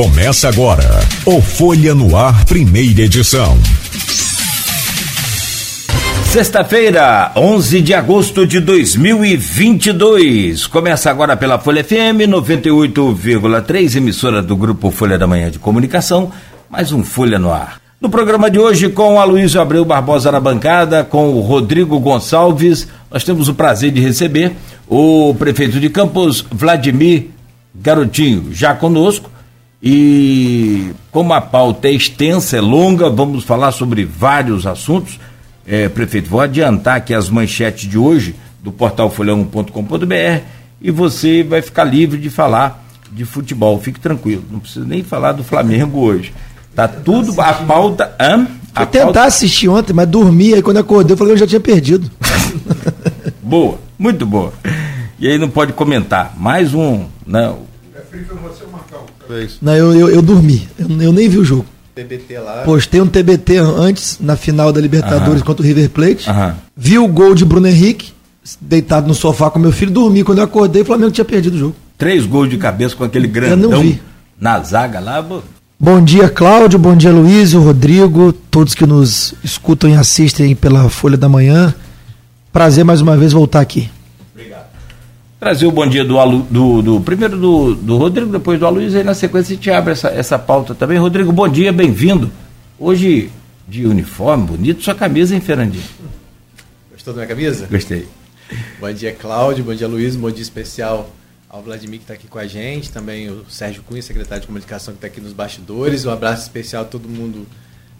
Começa 0.00 0.48
agora 0.48 0.98
o 1.26 1.42
Folha 1.42 1.94
no 1.94 2.16
Ar, 2.16 2.46
primeira 2.46 3.02
edição. 3.02 3.54
Sexta-feira, 6.24 7.30
11 7.36 7.82
de 7.82 7.92
agosto 7.92 8.46
de 8.46 8.60
2022. 8.60 10.66
Começa 10.68 11.10
agora 11.10 11.36
pela 11.36 11.58
Folha 11.58 11.84
FM 11.84 12.30
98,3, 12.30 13.96
emissora 13.96 14.40
do 14.40 14.56
grupo 14.56 14.90
Folha 14.90 15.18
da 15.18 15.26
Manhã 15.26 15.50
de 15.50 15.58
Comunicação. 15.58 16.32
Mais 16.70 16.92
um 16.92 17.04
Folha 17.04 17.38
no 17.38 17.52
Ar. 17.52 17.78
No 18.00 18.08
programa 18.08 18.50
de 18.50 18.58
hoje, 18.58 18.88
com 18.88 19.20
a 19.20 19.24
Luísa 19.24 19.60
Abreu 19.60 19.84
Barbosa 19.84 20.32
na 20.32 20.40
bancada, 20.40 21.04
com 21.04 21.28
o 21.28 21.42
Rodrigo 21.42 22.00
Gonçalves, 22.00 22.88
nós 23.10 23.22
temos 23.22 23.48
o 23.48 23.54
prazer 23.54 23.90
de 23.90 24.00
receber 24.00 24.52
o 24.88 25.34
prefeito 25.38 25.78
de 25.78 25.90
Campos, 25.90 26.42
Vladimir 26.50 27.26
Garotinho, 27.74 28.48
já 28.50 28.74
conosco. 28.74 29.30
E 29.82 30.92
como 31.10 31.32
a 31.32 31.40
pauta 31.40 31.88
é 31.88 31.92
extensa, 31.92 32.58
é 32.58 32.60
longa, 32.60 33.08
vamos 33.08 33.44
falar 33.44 33.72
sobre 33.72 34.04
vários 34.04 34.66
assuntos. 34.66 35.18
É, 35.66 35.88
prefeito, 35.88 36.28
vou 36.28 36.40
adiantar 36.40 36.96
aqui 36.96 37.14
as 37.14 37.30
manchetes 37.30 37.88
de 37.88 37.96
hoje 37.96 38.34
do 38.62 38.70
portal 38.70 39.10
folhão.com.br 39.10 40.42
e 40.82 40.90
você 40.90 41.42
vai 41.42 41.62
ficar 41.62 41.84
livre 41.84 42.18
de 42.18 42.28
falar 42.28 42.84
de 43.10 43.24
futebol. 43.24 43.80
Fique 43.80 43.98
tranquilo, 43.98 44.44
não 44.50 44.60
precisa 44.60 44.84
nem 44.84 45.02
falar 45.02 45.32
do 45.32 45.42
Flamengo 45.42 46.00
hoje. 46.00 46.32
Tá 46.74 46.86
tudo, 46.86 47.40
a 47.40 47.52
pauta. 47.54 48.14
Hã? 48.20 48.46
A 48.74 48.86
tentar 48.86 49.04
pauta... 49.06 49.24
assistir 49.24 49.68
ontem, 49.68 49.92
mas 49.92 50.08
dormi, 50.08 50.54
aí 50.54 50.62
quando 50.62 50.76
acordei 50.76 51.14
eu 51.14 51.16
falei 51.16 51.32
que 51.32 51.36
eu 51.36 51.46
já 51.46 51.46
tinha 51.46 51.60
perdido. 51.60 52.10
boa, 53.42 53.78
muito 53.98 54.24
boa. 54.26 54.52
E 55.18 55.26
aí 55.26 55.38
não 55.38 55.50
pode 55.50 55.72
comentar. 55.72 56.34
Mais 56.36 56.72
um. 56.72 57.06
Não. 57.26 57.52
Né? 57.52 57.60
É 59.32 59.40
marcar 59.40 59.58
Não, 59.62 59.74
eu, 59.74 59.92
eu, 59.94 60.10
eu 60.10 60.22
dormi. 60.22 60.68
Eu, 60.78 60.88
eu 61.00 61.12
nem 61.12 61.28
vi 61.28 61.38
o 61.38 61.44
jogo. 61.44 61.66
TBT 61.94 62.38
lá. 62.38 62.62
Postei 62.64 63.00
um 63.00 63.06
TBT 63.06 63.58
antes, 63.58 64.18
na 64.20 64.36
final 64.36 64.72
da 64.72 64.80
Libertadores 64.80 65.42
contra 65.42 65.62
o 65.62 65.66
River 65.66 65.90
Plate. 65.90 66.26
Vi 66.76 66.98
o 66.98 67.08
gol 67.08 67.34
de 67.34 67.44
Bruno 67.44 67.66
Henrique, 67.66 68.12
deitado 68.60 69.06
no 69.08 69.14
sofá 69.14 69.50
com 69.50 69.58
meu 69.58 69.72
filho, 69.72 69.90
dormi. 69.90 70.22
Quando 70.24 70.38
eu 70.38 70.44
acordei, 70.44 70.82
o 70.82 70.84
Flamengo 70.84 71.10
tinha 71.10 71.24
perdido 71.24 71.54
o 71.54 71.58
jogo. 71.58 71.76
Três 71.98 72.24
gols 72.24 72.48
de 72.48 72.56
cabeça 72.56 72.96
com 72.96 73.04
aquele 73.04 73.26
grandão 73.26 73.70
eu 73.70 73.76
não 73.76 73.82
vi. 73.82 74.00
na 74.40 74.58
zaga 74.60 75.00
lá. 75.00 75.24
Bom 75.78 76.02
dia, 76.02 76.28
Cláudio. 76.28 76.78
Bom 76.78 76.96
dia, 76.96 77.10
Luiz, 77.10 77.52
Rodrigo, 77.52 78.32
todos 78.32 78.74
que 78.74 78.86
nos 78.86 79.34
escutam 79.44 79.90
e 79.90 79.94
assistem 79.94 80.54
pela 80.54 80.88
Folha 80.88 81.16
da 81.16 81.28
Manhã. 81.28 81.74
Prazer 82.52 82.84
mais 82.84 83.00
uma 83.00 83.16
vez 83.16 83.32
voltar 83.32 83.60
aqui. 83.60 83.90
Trazer 85.40 85.66
o 85.66 85.72
bom 85.72 85.86
dia 85.86 86.04
do, 86.04 86.22
do, 86.50 86.82
do 86.82 87.00
primeiro 87.00 87.34
do, 87.38 87.74
do 87.74 87.96
Rodrigo, 87.96 88.30
depois 88.30 88.60
do 88.60 88.66
Aloysio, 88.66 88.98
aí 88.98 89.04
na 89.04 89.14
sequência 89.14 89.54
a 89.54 89.56
gente 89.56 89.70
abre 89.70 89.92
essa, 89.92 90.08
essa 90.08 90.38
pauta 90.38 90.74
também. 90.74 90.98
Rodrigo, 90.98 91.32
bom 91.32 91.48
dia, 91.48 91.72
bem-vindo. 91.72 92.30
Hoje, 92.78 93.32
de 93.66 93.86
uniforme, 93.86 94.46
bonito, 94.46 94.82
sua 94.84 94.94
camisa, 94.94 95.34
hein, 95.34 95.40
Fernandinho? 95.40 95.82
Gostou 96.92 97.14
da 97.14 97.22
minha 97.22 97.28
camisa? 97.28 97.66
Gostei. 97.70 98.06
Bom 98.78 98.92
dia, 98.92 99.14
Cláudio, 99.14 99.64
bom 99.64 99.74
dia, 99.74 99.88
Luiz, 99.88 100.14
bom 100.14 100.30
dia 100.30 100.42
especial 100.42 101.08
ao 101.48 101.62
Vladimir 101.62 102.00
que 102.00 102.04
está 102.04 102.12
aqui 102.12 102.28
com 102.28 102.38
a 102.38 102.46
gente, 102.46 102.92
também 102.92 103.30
o 103.30 103.46
Sérgio 103.48 103.82
Cunha, 103.82 104.02
secretário 104.02 104.42
de 104.42 104.46
comunicação 104.46 104.92
que 104.92 104.98
está 104.98 105.06
aqui 105.06 105.22
nos 105.22 105.32
bastidores. 105.32 106.04
Um 106.04 106.10
abraço 106.10 106.42
especial 106.42 106.82
a 106.82 106.86
todo 106.86 107.08
mundo 107.08 107.46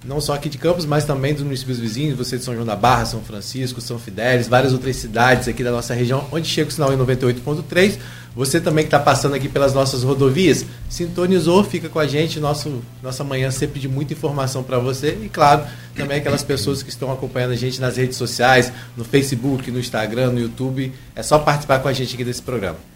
não 0.04 0.20
só 0.20 0.34
aqui 0.34 0.48
de 0.48 0.56
Campos, 0.56 0.86
mas 0.86 1.04
também 1.04 1.34
dos 1.34 1.42
municípios 1.42 1.78
vizinhos, 1.78 2.16
você 2.16 2.38
de 2.38 2.44
São 2.44 2.54
João 2.54 2.66
da 2.66 2.74
Barra, 2.74 3.04
São 3.04 3.20
Francisco, 3.20 3.80
São 3.80 3.98
Fidélis, 3.98 4.48
várias 4.48 4.72
outras 4.72 4.96
cidades 4.96 5.46
aqui 5.46 5.62
da 5.62 5.70
nossa 5.70 5.92
região, 5.92 6.26
onde 6.32 6.48
chega 6.48 6.68
o 6.68 6.72
sinal 6.72 6.92
em 6.92 6.96
98.3. 6.96 7.98
Você 8.34 8.60
também 8.60 8.84
que 8.84 8.88
está 8.88 8.98
passando 8.98 9.34
aqui 9.34 9.48
pelas 9.48 9.74
nossas 9.74 10.02
rodovias, 10.02 10.64
sintonizou, 10.88 11.64
fica 11.64 11.88
com 11.88 11.98
a 11.98 12.06
gente, 12.06 12.38
nosso, 12.38 12.80
nossa 13.02 13.24
manhã 13.24 13.50
sempre 13.50 13.80
de 13.80 13.88
muita 13.88 14.12
informação 14.12 14.62
para 14.62 14.78
você 14.78 15.18
e, 15.22 15.28
claro, 15.28 15.64
também 15.96 16.18
aquelas 16.18 16.42
pessoas 16.42 16.82
que 16.82 16.90
estão 16.90 17.12
acompanhando 17.12 17.52
a 17.52 17.56
gente 17.56 17.80
nas 17.80 17.96
redes 17.96 18.16
sociais, 18.16 18.72
no 18.96 19.04
Facebook, 19.04 19.70
no 19.70 19.80
Instagram, 19.80 20.30
no 20.30 20.40
YouTube. 20.40 20.92
É 21.14 21.22
só 21.22 21.40
participar 21.40 21.80
com 21.80 21.88
a 21.88 21.92
gente 21.92 22.14
aqui 22.14 22.24
desse 22.24 22.40
programa 22.40 22.89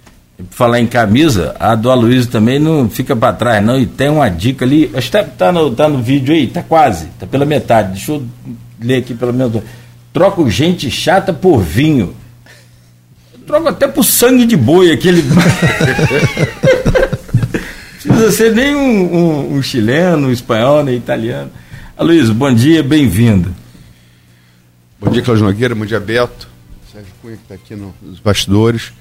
falar 0.51 0.81
em 0.81 0.87
camisa, 0.87 1.55
a 1.59 1.75
do 1.75 1.91
Aloysio 1.91 2.31
também 2.31 2.59
não 2.59 2.89
fica 2.89 3.15
para 3.15 3.33
trás, 3.33 3.65
não. 3.65 3.79
E 3.79 3.87
tem 3.87 4.09
uma 4.09 4.29
dica 4.29 4.65
ali, 4.65 4.91
acho 4.95 5.11
que 5.11 5.13
tá, 5.13 5.25
tá, 5.25 5.53
no, 5.53 5.71
tá 5.71 5.89
no 5.89 6.03
vídeo 6.03 6.35
aí, 6.35 6.47
tá 6.47 6.63
quase, 6.63 7.07
tá 7.19 7.27
pela 7.27 7.45
metade. 7.45 7.93
Deixa 7.93 8.13
eu 8.13 8.25
ler 8.81 8.97
aqui 8.97 9.15
pelo 9.15 9.33
menos. 9.33 9.63
Troco 10.13 10.49
gente 10.51 10.91
chata 10.91 11.33
por 11.33 11.61
vinho. 11.61 12.15
troco 13.47 13.69
até 13.69 13.87
por 13.87 14.05
sangue 14.05 14.45
de 14.45 14.57
boi 14.57 14.93
aquele. 14.93 15.23
precisa 18.03 18.31
ser 18.33 18.55
nem 18.55 18.75
um, 18.75 19.15
um, 19.15 19.57
um, 19.57 19.63
chileno, 19.63 20.29
um 20.29 20.31
espanhol, 20.31 20.85
nem 20.85 20.97
italiano. 20.97 21.51
Aloysio, 21.97 22.35
bom 22.35 22.53
dia, 22.53 22.83
bem-vindo. 22.83 23.55
Bom 25.01 25.11
dia, 25.11 25.23
Cláudio 25.23 25.45
Nogueira, 25.45 25.75
bom 25.75 25.87
dia, 25.87 26.01
Beto. 26.01 26.49
Sérgio 26.93 27.13
Cunha, 27.21 27.37
que 27.37 27.43
está 27.43 27.55
aqui 27.55 27.75
no, 27.75 27.95
nos 28.03 28.21
bastidores. 28.21 28.93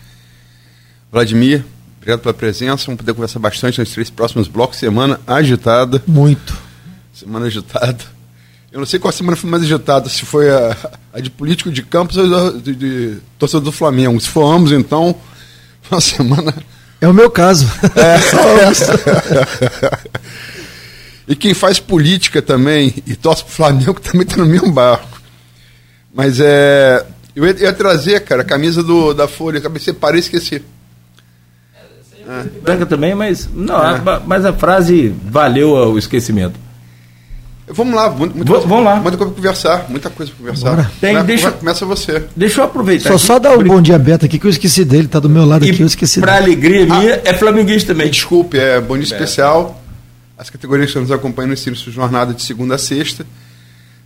Vladimir, 1.13 1.63
obrigado 1.97 2.21
pela 2.21 2.33
presença. 2.33 2.85
Vamos 2.87 2.97
poder 2.97 3.13
conversar 3.13 3.37
bastante 3.37 3.79
nos 3.79 3.91
três 3.91 4.09
próximos 4.09 4.47
blocos. 4.47 4.79
Semana 4.79 5.19
agitada. 5.27 6.01
Muito. 6.07 6.57
Semana 7.13 7.45
agitada. 7.45 7.99
Eu 8.71 8.79
não 8.79 8.87
sei 8.87 8.99
qual 8.99 9.11
semana 9.11 9.37
foi 9.37 9.47
mais 9.47 9.61
agitada, 9.61 10.09
se 10.09 10.25
foi 10.25 10.49
a, 10.49 10.75
a 11.13 11.19
de 11.19 11.29
político 11.29 11.71
de 11.71 11.83
Campos 11.83 12.17
ou 12.17 12.59
de, 12.59 12.73
de, 12.73 13.17
torcedor 13.37 13.61
do 13.61 13.71
Flamengo. 13.71 14.19
Se 14.19 14.27
for 14.27 14.51
ambos, 14.51 14.71
então, 14.71 15.15
uma 15.91 16.01
semana. 16.01 16.55
É 16.99 17.07
o 17.07 17.13
meu 17.13 17.29
caso. 17.29 17.67
É. 17.95 18.17
e 21.31 21.35
quem 21.35 21.53
faz 21.53 21.79
política 21.79 22.41
também 22.41 22.91
e 23.05 23.15
torce 23.15 23.43
pro 23.43 23.53
Flamengo 23.53 23.99
também 23.99 24.23
está 24.23 24.37
no 24.37 24.47
mesmo 24.47 24.71
barco. 24.71 25.21
Mas 26.11 26.39
é. 26.39 27.05
Eu 27.35 27.45
ia, 27.45 27.65
ia, 27.65 27.73
trazer, 27.73 28.21
cara, 28.21 28.41
a 28.41 28.45
camisa 28.45 28.81
do, 28.81 29.13
da 29.13 29.27
Folha, 29.27 29.59
acabei 29.59 29.79
separei 29.79 30.19
e 30.19 30.23
esqueci. 30.23 30.63
É. 32.27 32.43
Branca 32.61 32.85
também, 32.85 33.13
mas 33.13 33.49
não, 33.53 33.75
é. 33.75 33.95
a, 33.97 34.21
mas 34.25 34.45
a 34.45 34.53
frase 34.53 35.13
valeu 35.25 35.71
o 35.71 35.97
esquecimento. 35.97 36.59
Vamos 37.67 37.95
lá, 37.95 38.09
muito, 38.09 38.35
muito 38.35 38.51
coisa, 38.51 38.67
vamos 38.67 38.83
lá. 38.83 38.95
Muita 38.97 39.17
coisa 39.17 39.33
para 39.33 39.41
conversar, 39.41 39.85
muita 39.89 40.09
coisa 40.09 40.31
para 40.31 40.39
conversar. 40.39 40.91
Tem, 40.99 41.15
Come, 41.15 41.27
deixa, 41.27 41.51
começa 41.51 41.85
você. 41.85 42.25
Deixa 42.35 42.59
eu 42.59 42.65
aproveitar. 42.65 43.09
Só, 43.09 43.15
aqui. 43.15 43.25
só 43.25 43.39
dar 43.39 43.57
um 43.57 43.63
bom 43.63 43.81
dia 43.81 43.95
aberto 43.95 44.25
aqui 44.25 44.37
que 44.37 44.45
eu 44.45 44.49
esqueci 44.49 44.83
dele, 44.83 45.07
tá 45.07 45.19
do 45.19 45.29
meu 45.29 45.45
lado 45.45 45.65
e 45.65 45.71
aqui, 45.71 45.81
eu 45.81 45.87
esqueci 45.87 46.19
Para 46.19 46.35
alegria 46.35 46.85
minha, 46.85 47.15
ah, 47.15 47.21
é 47.23 47.33
flamenguista 47.33 47.93
também. 47.93 48.09
Desculpe, 48.09 48.57
é 48.57 48.81
bom 48.81 48.95
dia 48.95 49.05
especial. 49.05 49.81
As 50.37 50.49
categorias 50.49 50.91
que 50.91 50.99
nos 50.99 51.11
acompanham 51.11 51.47
no 51.47 51.53
ensino 51.53 51.75
jornada 51.75 52.33
de 52.33 52.41
segunda 52.41 52.75
a 52.75 52.77
sexta. 52.77 53.25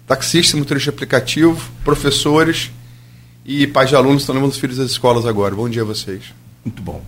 Taxista, 0.05 0.55
motorista 0.55 0.91
aplicativo, 0.91 1.59
professores 1.83 2.71
e 3.43 3.65
pais 3.65 3.89
de 3.89 3.95
alunos 3.95 4.21
estão 4.21 4.35
levando 4.35 4.51
os 4.51 4.57
filhos 4.57 4.79
às 4.79 4.91
escolas 4.91 5.25
agora. 5.25 5.55
Bom 5.55 5.67
dia 5.67 5.81
a 5.81 5.85
vocês. 5.85 6.21
Muito 6.63 6.81
bom. 6.81 7.01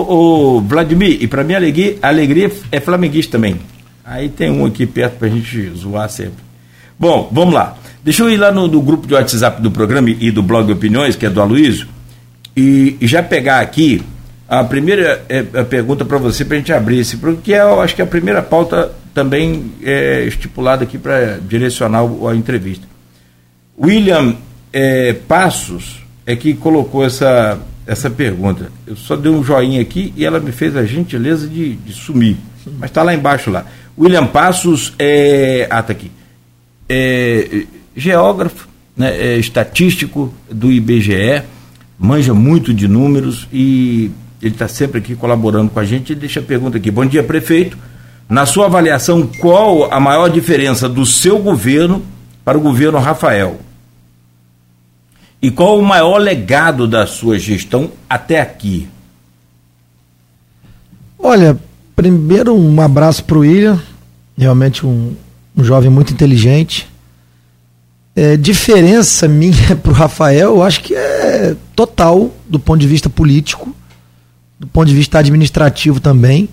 O, 0.00 0.60
Vladimir, 0.60 1.18
e 1.20 1.26
para 1.26 1.44
mim 1.44 1.54
alegria, 1.54 1.96
alegria 2.02 2.50
é 2.70 2.80
flamenguista 2.80 3.32
também. 3.32 3.56
Aí 4.04 4.28
tem 4.28 4.50
um 4.50 4.64
aqui 4.64 4.86
perto 4.86 5.18
para 5.18 5.28
a 5.28 5.30
gente 5.30 5.70
zoar 5.70 6.08
sempre. 6.08 6.42
Bom, 6.98 7.28
vamos 7.32 7.54
lá. 7.54 7.76
Deixa 8.02 8.22
eu 8.22 8.30
ir 8.30 8.36
lá 8.36 8.50
no, 8.50 8.66
no, 8.66 8.80
grupo 8.80 9.06
de 9.06 9.14
WhatsApp 9.14 9.60
do 9.60 9.70
programa 9.70 10.10
e 10.10 10.30
do 10.30 10.42
blog 10.42 10.72
Opiniões, 10.72 11.14
que 11.14 11.26
é 11.26 11.30
do 11.30 11.40
Aloysio, 11.40 11.86
e, 12.56 12.96
e 13.00 13.06
já 13.06 13.22
pegar 13.22 13.60
aqui 13.60 14.02
a 14.48 14.64
primeira 14.64 15.24
é, 15.28 15.44
a 15.60 15.64
pergunta 15.64 16.04
para 16.04 16.16
você, 16.16 16.44
para 16.44 16.56
a 16.56 16.58
gente 16.58 16.72
abrir 16.72 16.98
esse 16.98 17.18
programa, 17.18 17.42
que 17.42 17.52
é, 17.52 17.60
eu 17.60 17.80
acho 17.80 17.94
que 17.94 18.00
é 18.00 18.04
a 18.04 18.08
primeira 18.08 18.42
pauta 18.42 18.92
também 19.12 19.72
é, 19.82 20.24
estipulada 20.24 20.84
aqui 20.84 20.96
para 20.96 21.38
direcionar 21.38 22.02
a 22.02 22.34
entrevista. 22.34 22.86
William 23.78 24.36
é, 24.72 25.12
Passos 25.12 26.02
é 26.26 26.34
que 26.34 26.54
colocou 26.54 27.04
essa, 27.04 27.58
essa 27.88 28.10
pergunta. 28.10 28.70
Eu 28.86 28.94
só 28.94 29.16
dei 29.16 29.32
um 29.32 29.42
joinha 29.42 29.80
aqui 29.80 30.12
e 30.14 30.24
ela 30.24 30.38
me 30.38 30.52
fez 30.52 30.76
a 30.76 30.84
gentileza 30.84 31.48
de, 31.48 31.74
de 31.74 31.92
sumir. 31.94 32.36
Mas 32.78 32.90
está 32.90 33.02
lá 33.02 33.14
embaixo 33.14 33.50
lá. 33.50 33.64
William 33.98 34.26
Passos 34.26 34.92
é. 34.98 35.66
Ah, 35.70 35.82
tá 35.82 35.92
aqui. 35.92 36.10
É, 36.86 37.64
geógrafo, 37.96 38.68
né, 38.94 39.16
é, 39.16 39.38
estatístico 39.38 40.32
do 40.50 40.70
IBGE, 40.70 41.42
manja 41.98 42.34
muito 42.34 42.74
de 42.74 42.86
números 42.86 43.48
e 43.50 44.10
ele 44.40 44.54
está 44.54 44.68
sempre 44.68 44.98
aqui 44.98 45.16
colaborando 45.16 45.70
com 45.70 45.80
a 45.80 45.84
gente. 45.84 46.14
Deixa 46.14 46.40
a 46.40 46.42
pergunta 46.42 46.76
aqui. 46.76 46.90
Bom 46.90 47.06
dia, 47.06 47.22
prefeito. 47.22 47.78
Na 48.28 48.44
sua 48.44 48.66
avaliação, 48.66 49.26
qual 49.40 49.90
a 49.90 49.98
maior 49.98 50.28
diferença 50.28 50.86
do 50.86 51.06
seu 51.06 51.38
governo 51.38 52.02
para 52.44 52.58
o 52.58 52.60
governo 52.60 52.98
Rafael? 52.98 53.58
E 55.40 55.50
qual 55.50 55.78
o 55.78 55.84
maior 55.84 56.18
legado 56.18 56.86
da 56.86 57.06
sua 57.06 57.38
gestão 57.38 57.92
até 58.08 58.40
aqui? 58.40 58.88
Olha, 61.18 61.58
primeiro 61.94 62.54
um 62.56 62.80
abraço 62.80 63.24
para 63.24 63.38
o 63.38 63.40
William, 63.40 63.80
realmente 64.36 64.84
um, 64.84 65.14
um, 65.56 65.64
jovem 65.64 65.90
muito 65.90 66.12
inteligente. 66.12 66.88
É, 68.16 68.36
diferença 68.36 69.26
minha 69.28 69.76
para 69.76 69.92
o 69.92 69.94
Rafael, 69.94 70.56
eu 70.56 70.62
acho 70.62 70.80
que 70.80 70.94
é 70.94 71.54
total 71.74 72.32
do 72.48 72.58
ponto 72.58 72.80
de 72.80 72.88
vista 72.88 73.08
político, 73.08 73.74
do 74.58 74.66
ponto 74.66 74.88
de 74.88 74.94
vista 74.94 75.18
administrativo 75.20 76.00
também. 76.00 76.48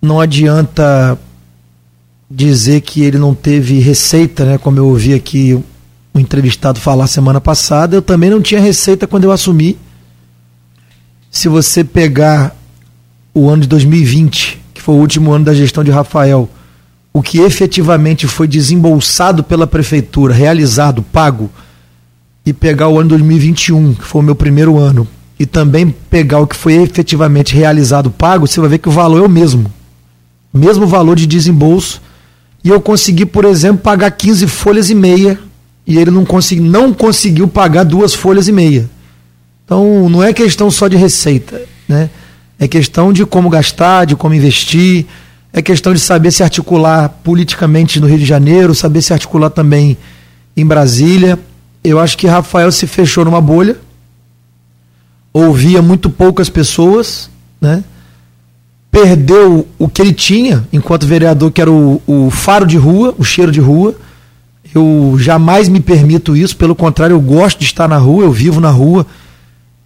não 0.00 0.18
adianta 0.18 1.18
dizer 2.30 2.80
que 2.80 3.02
ele 3.02 3.18
não 3.18 3.34
teve 3.34 3.78
receita, 3.80 4.44
né? 4.44 4.58
Como 4.58 4.78
eu 4.78 4.86
ouvi 4.86 5.14
aqui 5.14 5.62
um 6.16 6.20
entrevistado 6.20 6.80
falar 6.80 7.06
semana 7.06 7.40
passada, 7.40 7.96
eu 7.96 8.02
também 8.02 8.30
não 8.30 8.40
tinha 8.40 8.60
receita 8.60 9.06
quando 9.06 9.24
eu 9.24 9.32
assumi. 9.32 9.76
Se 11.30 11.48
você 11.48 11.84
pegar 11.84 12.56
o 13.34 13.48
ano 13.50 13.62
de 13.62 13.68
2020, 13.68 14.58
que 14.72 14.80
foi 14.80 14.94
o 14.94 14.98
último 14.98 15.32
ano 15.32 15.44
da 15.44 15.54
gestão 15.54 15.84
de 15.84 15.90
Rafael, 15.90 16.48
o 17.12 17.22
que 17.22 17.38
efetivamente 17.40 18.26
foi 18.26 18.48
desembolsado 18.48 19.44
pela 19.44 19.66
prefeitura, 19.66 20.32
realizado, 20.32 21.02
pago, 21.02 21.50
e 22.44 22.52
pegar 22.52 22.88
o 22.88 22.98
ano 22.98 23.10
2021, 23.10 23.94
que 23.94 24.04
foi 24.04 24.20
o 24.22 24.24
meu 24.24 24.34
primeiro 24.34 24.78
ano, 24.78 25.06
e 25.38 25.44
também 25.44 25.94
pegar 26.08 26.38
o 26.38 26.46
que 26.46 26.56
foi 26.56 26.74
efetivamente 26.74 27.54
realizado, 27.54 28.10
pago, 28.10 28.46
você 28.46 28.58
vai 28.60 28.70
ver 28.70 28.78
que 28.78 28.88
o 28.88 28.92
valor 28.92 29.22
é 29.22 29.26
o 29.26 29.28
mesmo. 29.28 29.70
Mesmo 30.52 30.86
valor 30.86 31.16
de 31.16 31.26
desembolso. 31.26 32.00
E 32.64 32.70
eu 32.70 32.80
consegui, 32.80 33.26
por 33.26 33.44
exemplo, 33.44 33.82
pagar 33.82 34.10
15 34.10 34.46
folhas 34.46 34.88
e 34.88 34.94
meia, 34.94 35.38
e 35.86 35.98
ele 35.98 36.10
não, 36.10 36.24
consegui, 36.24 36.60
não 36.60 36.92
conseguiu 36.92 37.46
pagar 37.46 37.84
duas 37.84 38.14
folhas 38.14 38.48
e 38.48 38.52
meia. 38.52 38.88
Então, 39.64 40.08
não 40.08 40.22
é 40.22 40.32
questão 40.32 40.70
só 40.70 40.88
de 40.88 40.96
receita, 40.96 41.62
né? 41.88 42.10
É 42.58 42.66
questão 42.66 43.12
de 43.12 43.26
como 43.26 43.50
gastar, 43.50 44.06
de 44.06 44.16
como 44.16 44.34
investir, 44.34 45.06
é 45.52 45.60
questão 45.62 45.92
de 45.92 46.00
saber 46.00 46.30
se 46.30 46.42
articular 46.42 47.08
politicamente 47.22 48.00
no 48.00 48.06
Rio 48.06 48.18
de 48.18 48.24
Janeiro, 48.24 48.74
saber 48.74 49.02
se 49.02 49.12
articular 49.12 49.50
também 49.50 49.96
em 50.56 50.64
Brasília. 50.64 51.38
Eu 51.84 51.98
acho 52.00 52.16
que 52.16 52.26
Rafael 52.26 52.72
se 52.72 52.86
fechou 52.86 53.24
numa 53.24 53.40
bolha, 53.40 53.76
ouvia 55.32 55.82
muito 55.82 56.08
poucas 56.08 56.48
pessoas, 56.48 57.30
né? 57.60 57.84
perdeu 58.96 59.68
o 59.78 59.88
que 59.88 60.00
ele 60.00 60.14
tinha 60.14 60.66
enquanto 60.72 61.06
vereador, 61.06 61.50
que 61.52 61.60
era 61.60 61.70
o, 61.70 62.00
o 62.06 62.30
faro 62.30 62.66
de 62.66 62.78
rua, 62.78 63.14
o 63.18 63.24
cheiro 63.24 63.52
de 63.52 63.60
rua. 63.60 63.94
Eu 64.76 65.16
jamais 65.18 65.68
me 65.68 65.80
permito 65.80 66.36
isso, 66.36 66.56
pelo 66.56 66.74
contrário, 66.74 67.14
eu 67.14 67.20
gosto 67.20 67.58
de 67.58 67.64
estar 67.64 67.88
na 67.88 67.96
rua, 67.96 68.24
eu 68.24 68.32
vivo 68.32 68.60
na 68.60 68.70
rua. 68.70 69.06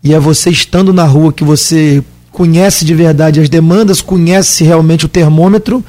E 0.03 0.13
é 0.13 0.19
você 0.19 0.51
estando 0.51 0.93
na 0.93 1.05
rua 1.05 1.33
que 1.33 1.45
você 1.45 2.03
conhece 2.33 2.85
de 2.85 2.95
verdade 2.95 3.41
as 3.41 3.49
demandas, 3.49 4.03
conhece 4.03 4.65
realmente 4.65 5.07
o 5.07 5.09
termômetro 5.09 5.85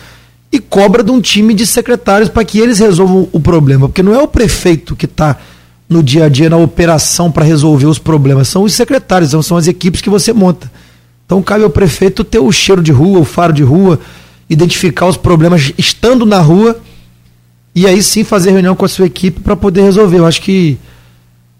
e 0.51 0.59
cobra 0.59 1.03
de 1.03 1.11
um 1.11 1.21
time 1.21 1.53
de 1.53 1.65
secretários 1.65 2.29
para 2.29 2.43
que 2.43 2.59
eles 2.59 2.79
resolvam 2.79 3.27
o 3.31 3.39
problema. 3.39 3.87
Porque 3.87 4.03
não 4.03 4.13
é 4.13 4.21
o 4.21 4.27
prefeito 4.27 4.95
que 4.95 5.05
está 5.05 5.37
no 5.89 6.03
dia 6.03 6.25
a 6.25 6.29
dia 6.29 6.49
na 6.49 6.57
operação 6.57 7.31
para 7.31 7.43
resolver 7.43 7.87
os 7.87 7.99
problemas, 7.99 8.47
são 8.47 8.63
os 8.63 8.73
secretários, 8.73 9.31
são 9.45 9.57
as 9.57 9.67
equipes 9.67 9.99
que 9.99 10.09
você 10.09 10.31
monta. 10.31 10.71
Então 11.25 11.41
cabe 11.41 11.63
ao 11.63 11.69
prefeito 11.69 12.23
ter 12.23 12.39
o 12.39 12.51
cheiro 12.51 12.83
de 12.83 12.91
rua, 12.91 13.19
o 13.19 13.25
faro 13.25 13.51
de 13.51 13.63
rua, 13.63 13.99
identificar 14.49 15.07
os 15.07 15.17
problemas 15.17 15.73
estando 15.77 16.25
na 16.25 16.39
rua 16.39 16.79
e 17.73 17.87
aí 17.87 18.01
sim 18.03 18.23
fazer 18.23 18.51
reunião 18.51 18.75
com 18.75 18.85
a 18.85 18.89
sua 18.89 19.05
equipe 19.05 19.39
para 19.39 19.55
poder 19.55 19.81
resolver. 19.81 20.19
Eu 20.19 20.25
acho 20.25 20.41
que 20.41 20.77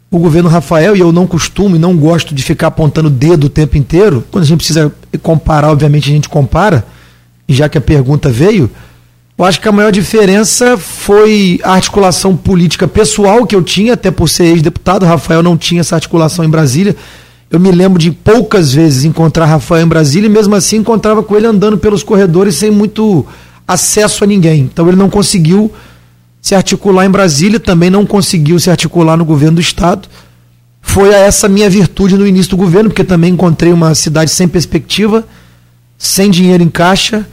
o 0.09 0.19
governo 0.19 0.49
Rafael, 0.49 0.95
e 0.95 0.99
eu 0.99 1.11
não 1.11 1.25
costumo 1.25 1.77
e 1.77 1.79
não 1.79 1.95
gosto 1.95 2.35
de 2.35 2.43
ficar 2.43 2.67
apontando 2.67 3.07
o 3.07 3.11
dedo 3.11 3.45
o 3.45 3.49
tempo 3.49 3.77
inteiro, 3.77 4.25
quando 4.29 4.43
a 4.43 4.47
gente 4.47 4.57
precisa 4.57 4.93
comparar, 5.21 5.69
obviamente 5.69 6.09
a 6.09 6.13
gente 6.13 6.27
compara, 6.27 6.85
e 7.47 7.53
já 7.53 7.69
que 7.69 7.77
a 7.77 7.81
pergunta 7.81 8.29
veio, 8.29 8.69
eu 9.37 9.45
acho 9.45 9.59
que 9.59 9.67
a 9.67 9.71
maior 9.71 9.91
diferença 9.91 10.77
foi 10.77 11.59
a 11.63 11.71
articulação 11.71 12.35
política 12.35 12.87
pessoal 12.87 13.45
que 13.45 13.55
eu 13.55 13.63
tinha, 13.63 13.93
até 13.93 14.11
por 14.11 14.29
ser 14.29 14.43
ex-deputado. 14.43 15.05
Rafael 15.05 15.41
não 15.41 15.57
tinha 15.57 15.81
essa 15.81 15.95
articulação 15.95 16.45
em 16.45 16.49
Brasília. 16.49 16.95
Eu 17.49 17.59
me 17.59 17.71
lembro 17.71 17.97
de 17.97 18.11
poucas 18.11 18.71
vezes 18.73 19.03
encontrar 19.03 19.45
Rafael 19.45 19.83
em 19.83 19.87
Brasília 19.89 20.27
e 20.27 20.29
mesmo 20.29 20.53
assim 20.53 20.77
encontrava 20.77 21.23
com 21.23 21.35
ele 21.35 21.47
andando 21.47 21.77
pelos 21.77 22.03
corredores 22.03 22.55
sem 22.55 22.69
muito 22.69 23.25
acesso 23.67 24.23
a 24.23 24.27
ninguém. 24.27 24.69
Então 24.71 24.87
ele 24.87 24.97
não 24.97 25.09
conseguiu 25.09 25.71
se 26.41 26.55
articular 26.55 27.05
em 27.05 27.11
Brasília, 27.11 27.59
também 27.59 27.89
não 27.89 28.05
conseguiu 28.05 28.59
se 28.59 28.69
articular 28.69 29.15
no 29.15 29.25
governo 29.25 29.55
do 29.55 29.61
estado. 29.61 30.09
Foi 30.81 31.09
essa 31.09 31.47
minha 31.47 31.69
virtude 31.69 32.17
no 32.17 32.27
início 32.27 32.51
do 32.51 32.57
governo, 32.57 32.89
porque 32.89 33.03
também 33.03 33.33
encontrei 33.33 33.71
uma 33.71 33.93
cidade 33.93 34.31
sem 34.31 34.47
perspectiva, 34.47 35.27
sem 35.97 36.31
dinheiro 36.31 36.63
em 36.63 36.69
caixa 36.69 37.25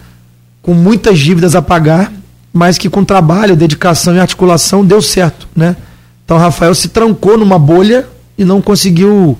com 0.69 0.75
muitas 0.75 1.19
dívidas 1.19 1.55
a 1.55 1.63
pagar, 1.63 2.13
mas 2.53 2.77
que 2.77 2.91
com 2.91 3.03
trabalho, 3.03 3.57
dedicação 3.57 4.15
e 4.15 4.21
articulação 4.21 4.85
deu 4.85 5.01
certo, 5.01 5.49
né? 5.57 5.75
Então 6.23 6.37
Rafael 6.37 6.75
se 6.75 6.89
trancou 6.89 7.39
numa 7.39 7.59
bolha 7.59 8.07
e 8.37 8.45
não 8.45 8.61
conseguiu 8.61 9.39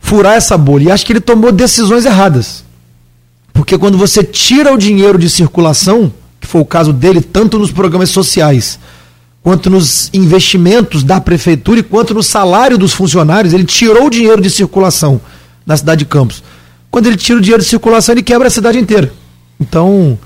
furar 0.00 0.34
essa 0.34 0.58
bolha. 0.58 0.88
E 0.88 0.90
acho 0.90 1.06
que 1.06 1.12
ele 1.12 1.20
tomou 1.20 1.52
decisões 1.52 2.04
erradas. 2.04 2.64
Porque 3.52 3.78
quando 3.78 3.96
você 3.96 4.24
tira 4.24 4.74
o 4.74 4.76
dinheiro 4.76 5.16
de 5.16 5.30
circulação, 5.30 6.12
foi 6.48 6.62
o 6.62 6.64
caso 6.64 6.94
dele, 6.94 7.20
tanto 7.20 7.58
nos 7.58 7.70
programas 7.70 8.08
sociais, 8.08 8.78
quanto 9.42 9.68
nos 9.68 10.08
investimentos 10.14 11.04
da 11.04 11.20
prefeitura 11.20 11.80
e 11.80 11.82
quanto 11.82 12.14
no 12.14 12.22
salário 12.22 12.78
dos 12.78 12.94
funcionários, 12.94 13.52
ele 13.52 13.64
tirou 13.64 14.06
o 14.06 14.10
dinheiro 14.10 14.40
de 14.40 14.48
circulação 14.48 15.20
na 15.66 15.76
cidade 15.76 15.98
de 15.98 16.04
Campos. 16.06 16.42
Quando 16.90 17.06
ele 17.06 17.18
tira 17.18 17.38
o 17.38 17.42
dinheiro 17.42 17.62
de 17.62 17.68
circulação, 17.68 18.14
ele 18.14 18.22
quebra 18.22 18.48
a 18.48 18.50
cidade 18.50 18.78
inteira. 18.78 19.12
Então, 19.60 20.18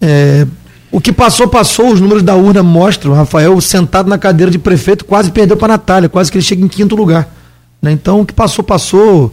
é, 0.00 0.46
o 0.90 0.98
que 0.98 1.12
passou, 1.12 1.46
passou, 1.46 1.92
os 1.92 2.00
números 2.00 2.22
da 2.22 2.34
urna 2.34 2.62
mostram. 2.62 3.12
O 3.12 3.14
Rafael, 3.14 3.60
sentado 3.60 4.08
na 4.08 4.16
cadeira 4.16 4.50
de 4.50 4.58
prefeito, 4.58 5.04
quase 5.04 5.30
perdeu 5.30 5.58
para 5.58 5.74
Natália, 5.74 6.08
quase 6.08 6.32
que 6.32 6.38
ele 6.38 6.44
chega 6.44 6.64
em 6.64 6.68
quinto 6.68 6.96
lugar. 6.96 7.28
Né? 7.82 7.92
Então, 7.92 8.22
o 8.22 8.24
que 8.24 8.32
passou, 8.32 8.64
passou. 8.64 9.30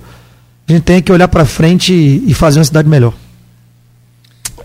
A 0.68 0.74
gente 0.74 0.84
tem 0.84 1.02
que 1.02 1.12
olhar 1.12 1.30
para 1.30 1.46
frente 1.46 1.94
e 1.94 2.34
fazer 2.34 2.60
uma 2.60 2.66
cidade 2.66 2.90
melhor. 2.90 3.13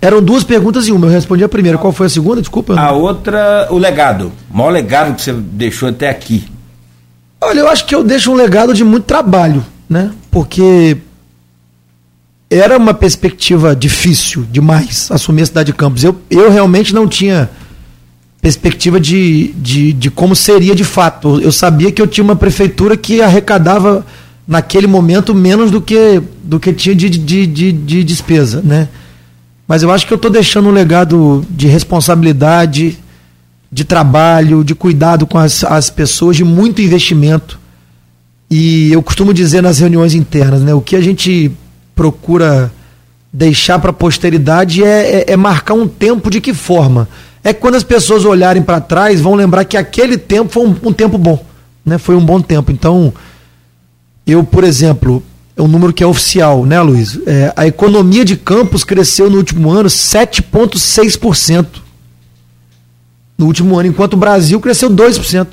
Eram 0.06 0.22
duas 0.22 0.44
perguntas 0.44 0.86
em 0.86 0.92
uma. 0.92 1.08
Eu 1.08 1.10
respondi 1.10 1.42
a 1.42 1.48
primeira. 1.48 1.76
Qual 1.76 1.92
foi 1.92 2.06
a 2.06 2.08
segunda? 2.08 2.40
Desculpa. 2.40 2.78
A 2.78 2.92
outra, 2.92 3.66
o 3.72 3.76
legado. 3.76 4.30
O 4.48 4.56
maior 4.56 4.70
legado 4.70 5.16
que 5.16 5.20
você 5.20 5.32
deixou 5.32 5.88
até 5.88 6.08
aqui. 6.08 6.44
Olha, 7.40 7.58
eu 7.58 7.68
acho 7.68 7.84
que 7.84 7.92
eu 7.92 8.04
deixo 8.04 8.30
um 8.30 8.36
legado 8.36 8.72
de 8.72 8.84
muito 8.84 9.02
trabalho, 9.02 9.66
né? 9.90 10.12
Porque 10.30 10.96
era 12.48 12.78
uma 12.78 12.94
perspectiva 12.94 13.74
difícil 13.74 14.46
demais 14.48 15.10
assumir 15.10 15.42
a 15.42 15.46
cidade 15.46 15.72
de 15.72 15.76
Campos. 15.76 16.04
Eu, 16.04 16.14
eu 16.30 16.52
realmente 16.52 16.94
não 16.94 17.08
tinha 17.08 17.50
perspectiva 18.40 19.00
de, 19.00 19.48
de, 19.56 19.92
de 19.92 20.08
como 20.08 20.36
seria 20.36 20.76
de 20.76 20.84
fato. 20.84 21.40
Eu 21.40 21.50
sabia 21.50 21.90
que 21.90 22.00
eu 22.00 22.06
tinha 22.06 22.22
uma 22.22 22.36
prefeitura 22.36 22.96
que 22.96 23.20
arrecadava 23.20 24.06
naquele 24.46 24.86
momento 24.86 25.34
menos 25.34 25.72
do 25.72 25.80
que, 25.80 26.22
do 26.44 26.60
que 26.60 26.72
tinha 26.72 26.94
de, 26.94 27.10
de, 27.10 27.44
de, 27.44 27.72
de 27.72 28.04
despesa, 28.04 28.62
né? 28.62 28.88
Mas 29.66 29.82
eu 29.82 29.90
acho 29.90 30.06
que 30.06 30.12
eu 30.12 30.16
estou 30.16 30.30
deixando 30.30 30.68
um 30.68 30.72
legado 30.72 31.44
de 31.50 31.66
responsabilidade, 31.66 32.98
de 33.70 33.84
trabalho, 33.84 34.62
de 34.62 34.74
cuidado 34.74 35.26
com 35.26 35.38
as, 35.38 35.64
as 35.64 35.90
pessoas, 35.90 36.36
de 36.36 36.44
muito 36.44 36.80
investimento. 36.80 37.58
E 38.48 38.92
eu 38.92 39.02
costumo 39.02 39.34
dizer 39.34 39.62
nas 39.62 39.80
reuniões 39.80 40.14
internas, 40.14 40.62
né? 40.62 40.72
O 40.72 40.80
que 40.80 40.94
a 40.94 41.00
gente 41.00 41.50
procura 41.94 42.72
deixar 43.32 43.78
para 43.78 43.90
a 43.90 43.92
posteridade 43.92 44.84
é, 44.84 45.20
é, 45.20 45.32
é, 45.32 45.36
marcar 45.36 45.74
um 45.74 45.88
tempo 45.88 46.30
de 46.30 46.40
que 46.40 46.54
forma? 46.54 47.08
É 47.42 47.52
que 47.52 47.60
quando 47.60 47.74
as 47.74 47.82
pessoas 47.82 48.24
olharem 48.24 48.62
para 48.62 48.80
trás, 48.80 49.20
vão 49.20 49.34
lembrar 49.34 49.64
que 49.64 49.76
aquele 49.76 50.16
tempo 50.16 50.50
foi 50.50 50.66
um, 50.66 50.76
um, 50.84 50.92
tempo 50.92 51.18
bom, 51.18 51.44
né? 51.84 51.98
Foi 51.98 52.14
um 52.14 52.24
bom 52.24 52.40
tempo. 52.40 52.70
Então, 52.70 53.12
eu, 54.24 54.44
por 54.44 54.62
exemplo, 54.62 55.22
é 55.56 55.62
um 55.62 55.68
número 55.68 55.92
que 55.92 56.04
é 56.04 56.06
oficial, 56.06 56.66
né, 56.66 56.80
Luiz? 56.82 57.18
É, 57.26 57.52
a 57.56 57.66
economia 57.66 58.24
de 58.24 58.36
Campos 58.36 58.84
cresceu 58.84 59.30
no 59.30 59.38
último 59.38 59.70
ano 59.70 59.88
7,6%. 59.88 61.66
No 63.38 63.46
último 63.46 63.78
ano, 63.78 63.88
enquanto 63.88 64.14
o 64.14 64.18
Brasil 64.18 64.60
cresceu 64.60 64.90
2%. 64.90 65.46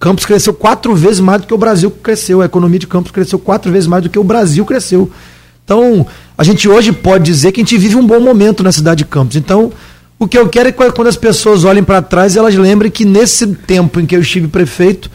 Campos 0.00 0.24
cresceu 0.24 0.52
quatro 0.52 0.96
vezes 0.96 1.20
mais 1.20 1.42
do 1.42 1.46
que 1.46 1.54
o 1.54 1.58
Brasil 1.58 1.90
cresceu. 1.90 2.42
A 2.42 2.46
economia 2.46 2.78
de 2.78 2.86
Campos 2.88 3.12
cresceu 3.12 3.38
quatro 3.38 3.70
vezes 3.70 3.86
mais 3.86 4.02
do 4.02 4.10
que 4.10 4.18
o 4.18 4.24
Brasil 4.24 4.64
cresceu. 4.64 5.10
Então, 5.64 6.04
a 6.36 6.42
gente 6.42 6.68
hoje 6.68 6.90
pode 6.90 7.24
dizer 7.24 7.52
que 7.52 7.60
a 7.60 7.62
gente 7.62 7.78
vive 7.78 7.94
um 7.94 8.06
bom 8.06 8.18
momento 8.18 8.64
na 8.64 8.72
cidade 8.72 9.04
de 9.04 9.04
Campos. 9.04 9.36
Então, 9.36 9.72
o 10.18 10.26
que 10.26 10.36
eu 10.36 10.48
quero 10.48 10.70
é 10.70 10.72
que 10.72 10.90
quando 10.92 11.06
as 11.06 11.16
pessoas 11.16 11.64
olhem 11.64 11.84
para 11.84 12.02
trás, 12.02 12.34
elas 12.34 12.56
lembrem 12.56 12.90
que 12.90 13.04
nesse 13.04 13.46
tempo 13.46 14.00
em 14.00 14.06
que 14.06 14.16
eu 14.16 14.20
estive 14.20 14.48
prefeito, 14.48 15.08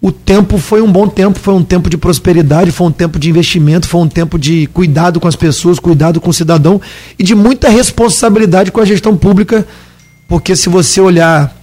o 0.00 0.12
tempo 0.12 0.58
foi 0.58 0.82
um 0.82 0.90
bom 0.90 1.08
tempo, 1.08 1.38
foi 1.38 1.54
um 1.54 1.62
tempo 1.62 1.88
de 1.88 1.96
prosperidade, 1.96 2.70
foi 2.70 2.86
um 2.86 2.92
tempo 2.92 3.18
de 3.18 3.30
investimento, 3.30 3.88
foi 3.88 4.00
um 4.00 4.08
tempo 4.08 4.38
de 4.38 4.66
cuidado 4.68 5.18
com 5.18 5.26
as 5.26 5.36
pessoas, 5.36 5.78
cuidado 5.78 6.20
com 6.20 6.30
o 6.30 6.34
cidadão 6.34 6.80
e 7.18 7.24
de 7.24 7.34
muita 7.34 7.68
responsabilidade 7.68 8.70
com 8.70 8.80
a 8.80 8.84
gestão 8.84 9.16
pública, 9.16 9.66
porque 10.28 10.54
se 10.54 10.68
você 10.68 11.00
olhar 11.00 11.56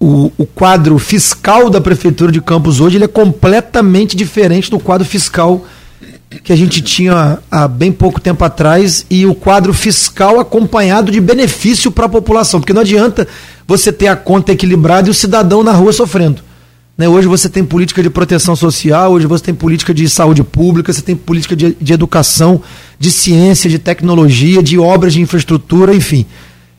o, 0.00 0.32
o 0.36 0.46
quadro 0.46 0.98
fiscal 0.98 1.68
da 1.68 1.80
Prefeitura 1.80 2.32
de 2.32 2.40
Campos 2.40 2.80
hoje, 2.80 2.96
ele 2.96 3.04
é 3.04 3.08
completamente 3.08 4.16
diferente 4.16 4.70
do 4.70 4.80
quadro 4.80 5.06
fiscal 5.06 5.64
que 6.42 6.52
a 6.52 6.56
gente 6.56 6.82
tinha 6.82 7.38
há 7.50 7.68
bem 7.68 7.92
pouco 7.92 8.20
tempo 8.20 8.44
atrás 8.44 9.06
e 9.08 9.26
o 9.26 9.34
quadro 9.34 9.72
fiscal 9.72 10.40
acompanhado 10.40 11.12
de 11.12 11.20
benefício 11.20 11.90
para 11.90 12.06
a 12.06 12.08
população, 12.08 12.60
porque 12.60 12.72
não 12.72 12.80
adianta 12.80 13.28
você 13.66 13.92
ter 13.92 14.08
a 14.08 14.16
conta 14.16 14.52
equilibrada 14.52 15.08
e 15.08 15.10
o 15.10 15.14
cidadão 15.14 15.62
na 15.62 15.72
rua 15.72 15.92
sofrendo. 15.92 16.45
Né? 16.96 17.08
Hoje 17.08 17.28
você 17.28 17.48
tem 17.48 17.64
política 17.64 18.02
de 18.02 18.08
proteção 18.08 18.56
social, 18.56 19.12
hoje 19.12 19.26
você 19.26 19.44
tem 19.44 19.54
política 19.54 19.92
de 19.92 20.08
saúde 20.08 20.42
pública, 20.42 20.92
você 20.92 21.02
tem 21.02 21.14
política 21.14 21.54
de, 21.54 21.74
de 21.74 21.92
educação, 21.92 22.62
de 22.98 23.10
ciência, 23.10 23.68
de 23.68 23.78
tecnologia, 23.78 24.62
de 24.62 24.78
obras 24.78 25.12
de 25.12 25.20
infraestrutura, 25.20 25.94
enfim. 25.94 26.24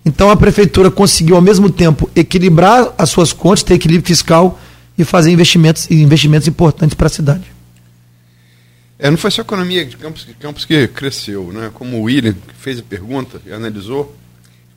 Então 0.03 0.29
a 0.31 0.35
prefeitura 0.35 0.89
conseguiu 0.89 1.35
ao 1.35 1.41
mesmo 1.41 1.69
tempo 1.69 2.09
equilibrar 2.15 2.93
as 2.97 3.09
suas 3.09 3.31
contas, 3.31 3.61
ter 3.61 3.75
equilíbrio 3.75 4.07
fiscal 4.07 4.59
e 4.97 5.03
fazer 5.03 5.31
investimentos, 5.31 5.89
investimentos 5.91 6.47
importantes 6.47 6.95
para 6.95 7.07
a 7.07 7.09
cidade. 7.09 7.43
É, 8.97 9.11
não 9.11 9.17
foi 9.17 9.29
só 9.29 9.41
a 9.41 9.43
economia 9.43 9.85
de 9.85 9.95
Campos, 9.95 10.25
de 10.25 10.33
Campos 10.33 10.65
que 10.65 10.87
cresceu, 10.87 11.51
né? 11.53 11.69
Como 11.71 11.97
o 11.97 12.03
William 12.03 12.35
fez 12.57 12.79
a 12.79 12.81
pergunta 12.81 13.39
e 13.45 13.51
analisou, 13.51 14.15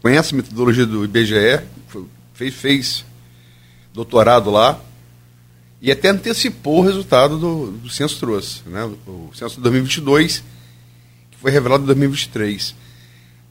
conhece 0.03 0.35
a 0.35 0.37
metodologia 0.37 0.85
do 0.85 1.05
IBGE, 1.05 1.61
fez, 2.35 2.55
fez 2.55 3.05
doutorado 3.95 4.51
lá, 4.51 4.79
e 5.83 5.91
até 5.91 6.09
antecipou 6.09 6.81
o 6.81 6.83
resultado 6.83 7.39
do, 7.39 7.71
do 7.73 7.89
censo 7.89 8.19
trouxe, 8.19 8.61
né? 8.67 8.85
o 9.07 9.31
censo 9.35 9.57
de 9.57 9.63
2022, 9.63 10.45
que 11.31 11.39
foi 11.39 11.51
revelado 11.51 11.83
em 11.83 11.87
2023. 11.87 12.75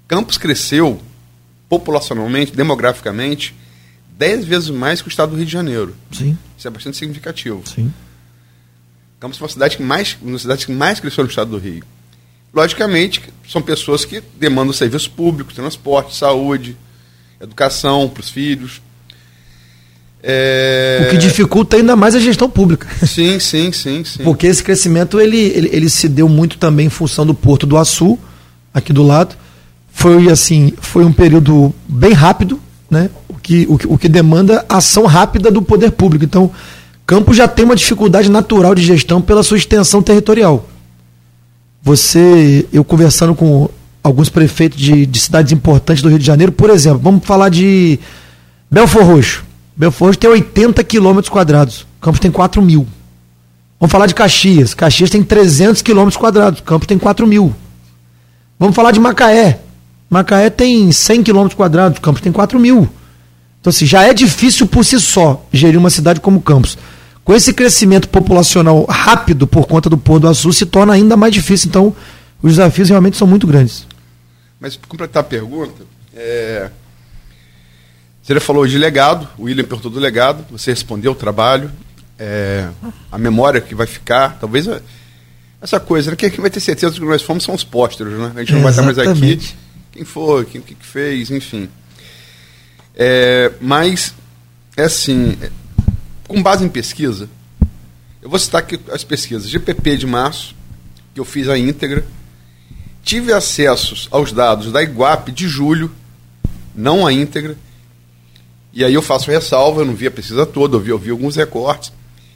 Campos 0.07 0.37
cresceu 0.37 1.01
populacionalmente, 1.67 2.51
demograficamente, 2.51 3.55
dez 4.17 4.45
vezes 4.45 4.69
mais 4.69 5.01
que 5.01 5.07
o 5.07 5.09
estado 5.09 5.31
do 5.31 5.37
Rio 5.37 5.45
de 5.45 5.51
Janeiro. 5.51 5.95
Sim. 6.11 6.37
Isso 6.57 6.67
é 6.67 6.71
bastante 6.71 6.97
significativo. 6.97 7.63
Sim. 7.67 7.91
Campos 9.19 9.39
é 9.39 9.43
uma 9.43 9.49
cidade 9.49 9.77
que 9.77 9.83
mais, 9.83 10.17
uma 10.21 10.33
das 10.33 10.41
cidades 10.41 10.65
que 10.65 10.71
mais 10.71 10.99
cresceu 10.99 11.23
no 11.23 11.29
estado 11.29 11.51
do 11.51 11.57
Rio. 11.57 11.83
Logicamente, 12.53 13.21
são 13.47 13.61
pessoas 13.61 14.05
que 14.05 14.21
demandam 14.37 14.73
serviços 14.73 15.07
públicos, 15.07 15.53
transporte, 15.53 16.15
saúde, 16.15 16.75
educação 17.39 18.09
para 18.09 18.21
os 18.21 18.29
filhos. 18.29 18.81
É... 20.21 21.05
O 21.05 21.09
que 21.11 21.17
dificulta 21.17 21.77
ainda 21.77 21.95
mais 21.95 22.15
a 22.15 22.19
gestão 22.19 22.49
pública. 22.49 22.87
Sim, 23.05 23.39
sim, 23.39 23.71
sim, 23.71 24.03
sim. 24.03 24.23
Porque 24.23 24.47
esse 24.47 24.63
crescimento 24.63 25.19
ele, 25.19 25.37
ele, 25.37 25.69
ele, 25.71 25.89
se 25.89 26.09
deu 26.09 26.27
muito 26.27 26.57
também 26.57 26.87
em 26.87 26.89
função 26.89 27.25
do 27.25 27.33
Porto 27.33 27.65
do 27.65 27.77
Açu, 27.77 28.19
aqui 28.73 28.91
do 28.91 29.03
lado. 29.03 29.35
Foi 29.91 30.29
assim, 30.29 30.73
foi 30.79 31.05
um 31.05 31.13
período 31.13 31.73
bem 31.87 32.11
rápido, 32.11 32.59
né? 32.89 33.09
O 33.27 33.35
que, 33.35 33.65
o, 33.69 33.93
o 33.93 33.97
que 33.97 34.09
demanda 34.09 34.65
ação 34.67 35.05
rápida 35.05 35.49
do 35.49 35.61
poder 35.61 35.91
público. 35.91 36.25
Então, 36.25 36.51
Campos 37.09 37.35
já 37.35 37.47
tem 37.47 37.65
uma 37.65 37.75
dificuldade 37.75 38.29
natural 38.29 38.75
de 38.75 38.83
gestão 38.83 39.19
pela 39.19 39.41
sua 39.41 39.57
extensão 39.57 39.99
territorial. 39.99 40.69
Você, 41.81 42.67
eu 42.71 42.83
conversando 42.83 43.33
com 43.33 43.67
alguns 44.03 44.29
prefeitos 44.29 44.77
de, 44.77 45.07
de 45.07 45.19
cidades 45.19 45.51
importantes 45.51 46.03
do 46.03 46.09
Rio 46.09 46.19
de 46.19 46.25
Janeiro, 46.25 46.51
por 46.51 46.69
exemplo, 46.69 46.99
vamos 46.99 47.25
falar 47.25 47.49
de 47.49 47.99
Belfor 48.69 49.03
Roxo. 49.03 49.48
Belfort 49.79 50.17
tem 50.17 50.29
80 50.29 50.83
quilômetros 50.83 51.29
quadrados. 51.29 51.87
Campos 52.01 52.19
tem 52.19 52.29
4 52.29 52.61
mil. 52.61 52.85
Vamos 53.79 53.89
falar 53.89 54.07
de 54.07 54.13
Caxias. 54.13 54.73
Caxias 54.73 55.09
tem 55.09 55.23
300 55.23 55.81
quilômetros 55.81 56.17
quadrados. 56.17 56.59
Campos 56.59 56.85
tem 56.85 56.99
4 56.99 57.25
mil. 57.25 57.55
Vamos 58.59 58.75
falar 58.75 58.91
de 58.91 58.99
Macaé. 58.99 59.61
Macaé 60.09 60.49
tem 60.49 60.91
100 60.91 61.23
quilômetros 61.23 61.55
quadrados. 61.55 61.97
Campos 61.99 62.21
tem 62.21 62.29
4 62.29 62.59
mil. 62.59 62.89
Então, 63.61 63.71
assim, 63.71 63.85
já 63.85 64.03
é 64.03 64.13
difícil 64.13 64.67
por 64.67 64.83
si 64.83 64.99
só 64.99 65.45
gerir 65.49 65.79
uma 65.79 65.89
cidade 65.89 66.19
como 66.19 66.41
Campos. 66.41 66.77
Com 67.23 67.33
esse 67.33 67.53
crescimento 67.53 68.09
populacional 68.09 68.83
rápido 68.83 69.47
por 69.47 69.65
conta 69.65 69.89
do 69.89 69.97
Pôr 69.97 70.19
do 70.19 70.27
Azul, 70.27 70.51
se 70.51 70.65
torna 70.65 70.91
ainda 70.91 71.15
mais 71.15 71.33
difícil. 71.33 71.69
Então, 71.69 71.95
os 72.43 72.51
desafios 72.51 72.89
realmente 72.89 73.15
são 73.15 73.25
muito 73.25 73.47
grandes. 73.47 73.87
Mas, 74.59 74.75
para 74.75 74.89
completar 74.89 75.21
a 75.21 75.25
pergunta, 75.25 75.83
é, 76.13 76.69
você 78.33 78.39
falou 78.39 78.67
de 78.67 78.77
legado, 78.77 79.27
o 79.39 79.45
William 79.45 79.63
perguntou 79.63 79.89
do 79.89 79.99
legado, 79.99 80.45
você 80.51 80.69
respondeu 80.69 81.13
o 81.13 81.15
trabalho, 81.15 81.71
é, 82.19 82.69
a 83.11 83.17
memória 83.17 83.59
que 83.59 83.73
vai 83.73 83.87
ficar, 83.87 84.37
talvez 84.39 84.67
essa 85.59 85.79
coisa, 85.79 86.11
né? 86.11 86.15
Quem, 86.15 86.29
vai 86.29 86.51
ter 86.51 86.59
certeza 86.59 86.93
de 86.93 86.99
que 86.99 87.05
nós 87.07 87.23
fomos 87.23 87.43
são 87.43 87.55
os 87.55 87.63
pósteros, 87.63 88.13
né? 88.19 88.31
A 88.35 88.39
gente 88.41 88.53
não 88.53 88.61
vai 88.61 88.71
estar 88.71 88.83
mais 88.83 88.99
aqui. 88.99 89.39
Quem 89.91 90.05
foi, 90.05 90.45
quem 90.45 90.61
que 90.61 90.75
fez, 90.79 91.31
enfim. 91.31 91.67
É, 92.95 93.51
mas, 93.59 94.13
é 94.77 94.83
assim, 94.83 95.35
com 96.27 96.43
base 96.43 96.63
em 96.63 96.69
pesquisa, 96.69 97.27
eu 98.21 98.29
vou 98.29 98.37
citar 98.37 98.61
aqui 98.61 98.79
as 98.91 99.03
pesquisas 99.03 99.49
GPP 99.49 99.97
de 99.97 100.05
março, 100.05 100.55
que 101.15 101.19
eu 101.19 101.25
fiz 101.25 101.49
a 101.49 101.57
íntegra, 101.57 102.05
tive 103.03 103.33
acesso 103.33 104.07
aos 104.11 104.31
dados 104.31 104.71
da 104.71 104.83
Iguape 104.83 105.31
de 105.31 105.47
julho, 105.47 105.91
não 106.75 107.07
a 107.07 107.11
íntegra, 107.11 107.57
e 108.71 108.83
aí 108.83 108.93
eu 108.93 109.01
faço 109.01 109.31
ressalva, 109.31 109.81
eu 109.81 109.85
não 109.85 109.95
vi 109.95 110.07
a 110.07 110.11
pesquisa 110.11 110.45
toda, 110.45 110.75
eu 110.75 110.79
vi, 110.79 110.89
eu 110.89 110.99
vi 110.99 111.09
alguns 111.09 111.35
recortes. 111.35 111.91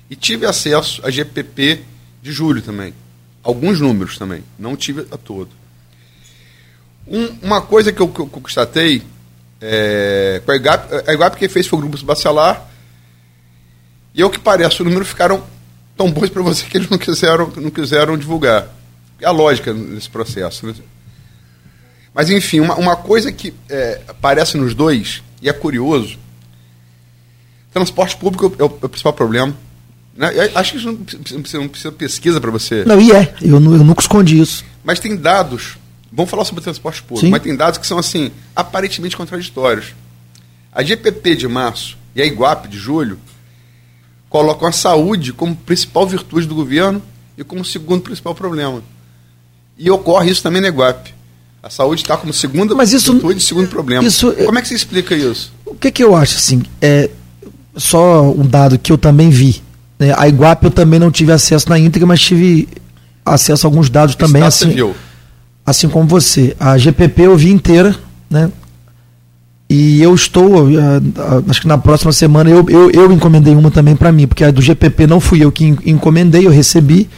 E 0.10 0.16
tive 0.16 0.46
acesso 0.46 1.02
a 1.06 1.10
GPP 1.10 1.82
de 2.22 2.32
julho 2.32 2.62
também. 2.62 2.94
Alguns 3.44 3.80
números 3.80 4.18
também. 4.18 4.44
Não 4.58 4.76
tive 4.76 5.06
a 5.12 5.18
todo. 5.18 5.50
Um, 7.08 7.28
uma 7.42 7.62
coisa 7.62 7.92
que 7.92 8.02
eu, 8.02 8.08
que 8.08 8.20
eu 8.20 8.28
constatei 8.28 9.04
é, 9.62 10.42
a 10.46 10.56
IGAP, 10.56 11.10
a 11.10 11.14
IGAP 11.14 11.38
quem 11.38 11.50
fez 11.50 11.68
foi 11.68 11.80
o 11.80 11.82
Grupo 11.82 12.04
Bacelar. 12.06 12.70
E 14.14 14.22
ao 14.22 14.30
que 14.30 14.40
parece, 14.40 14.82
os 14.82 14.86
números 14.86 15.08
ficaram 15.08 15.44
tão 15.96 16.12
bons 16.12 16.30
para 16.30 16.42
você 16.42 16.66
que 16.66 16.78
eles 16.78 16.90
não 16.90 16.98
quiseram, 16.98 17.52
não 17.56 17.70
quiseram 17.70 18.18
divulgar. 18.18 18.68
É 19.20 19.26
a 19.26 19.32
lógica 19.32 19.74
nesse 19.74 20.10
processo. 20.10 20.68
Né? 20.68 20.76
Mas, 22.14 22.30
enfim, 22.30 22.60
uma, 22.60 22.76
uma 22.76 22.96
coisa 22.96 23.32
que 23.32 23.54
é, 23.70 24.02
aparece 24.08 24.58
nos 24.58 24.76
dois, 24.76 25.24
e 25.42 25.50
é 25.50 25.54
curioso, 25.54 26.18
Transporte 27.74 28.16
público 28.18 28.54
é 28.58 28.64
o, 28.64 28.66
é 28.82 28.86
o 28.86 28.90
principal 28.90 29.14
problema. 29.14 29.54
Né? 30.16 30.30
acho 30.54 30.74
que 30.74 30.78
isso 30.78 30.88
não 30.88 30.98
precisa, 31.42 31.58
não 31.60 31.68
precisa 31.68 31.92
pesquisa 31.92 32.40
para 32.40 32.52
você. 32.52 32.86
Não, 32.86 33.02
e 33.02 33.12
é. 33.12 33.34
Eu, 33.42 33.56
eu 33.56 33.60
nunca 33.60 34.02
escondi 34.02 34.40
isso. 34.40 34.64
Mas 34.84 35.00
tem 35.00 35.16
dados. 35.16 35.78
Vamos 36.12 36.30
falar 36.30 36.46
sobre 36.46 36.64
transporte 36.64 37.02
público, 37.02 37.26
Sim. 37.26 37.32
mas 37.32 37.42
tem 37.42 37.56
dados 37.56 37.80
que 37.80 37.88
são 37.88 37.98
assim, 37.98 38.32
aparentemente 38.56 39.18
contraditórios. 39.18 39.96
A 40.72 40.84
GPP 40.84 41.36
de 41.36 41.48
março 41.48 41.98
e 42.16 42.22
a 42.22 42.26
Iguape 42.26 42.68
de 42.68 42.78
julho 42.78 43.20
colocam 44.30 44.68
a 44.68 44.72
saúde 44.72 45.34
como 45.34 45.56
principal 45.56 46.08
virtude 46.08 46.46
do 46.46 46.54
governo 46.54 47.02
e 47.36 47.44
como 47.44 47.66
segundo 47.66 48.02
principal 48.02 48.36
problema. 48.36 48.84
E 49.78 49.90
ocorre 49.90 50.30
isso 50.30 50.44
também 50.44 50.62
na 50.62 50.68
Iguape. 50.68 51.14
A 51.64 51.70
saúde 51.70 52.02
está 52.02 52.18
como 52.18 52.34
segunda 52.34 52.76
Mas 52.76 52.94
isso, 52.94 53.14
virtude 53.14 53.40
e 53.40 53.42
segundo 53.42 53.70
problema. 53.70 54.04
Isso, 54.04 54.32
como 54.34 54.60
é 54.60 54.62
que 54.62 54.68
você 54.68 54.76
explica 54.76 55.16
isso? 55.16 55.52
O 55.66 55.74
que, 55.74 55.92
que 55.92 56.04
eu 56.04 56.16
acho 56.16 56.36
assim? 56.36 56.62
É, 56.82 57.10
só 57.76 58.30
um 58.32 58.46
dado 58.46 58.78
que 58.78 58.92
eu 58.92 58.98
também 58.98 59.30
vi. 59.30 59.62
Né? 59.98 60.14
A 60.18 60.28
Iguape 60.28 60.66
eu 60.66 60.72
também 60.72 61.00
não 61.00 61.12
tive 61.12 61.32
acesso 61.32 61.70
na 61.70 61.80
íntegra, 61.80 62.08
mas 62.08 62.22
tive 62.22 62.68
acesso 63.26 63.66
a 63.66 63.70
alguns 63.70 63.90
dados 63.90 64.16
também. 64.16 64.44
Assim, 64.44 64.76
assim 65.66 65.90
como 65.90 66.08
você. 66.08 66.56
A 66.60 66.78
GPP 66.78 67.24
eu 67.24 67.38
vi 67.38 67.52
inteira, 67.52 67.96
né? 68.30 68.52
E 69.70 70.02
eu 70.04 70.14
estou, 70.14 70.68
acho 71.50 71.62
que 71.62 71.68
na 71.68 71.80
próxima 71.80 72.12
semana 72.12 72.48
eu, 72.48 72.64
eu, 72.70 72.92
eu 72.92 73.12
encomendei 73.12 73.56
uma 73.56 73.72
também 73.72 73.96
para 73.96 74.12
mim, 74.12 74.28
porque 74.28 74.44
a 74.44 74.52
do 74.52 74.62
GPP 74.62 75.08
não 75.08 75.20
fui 75.20 75.44
eu 75.44 75.52
que 75.52 75.66
encomendei, 75.86 76.46
eu 76.46 76.52
recebi. 76.52 77.10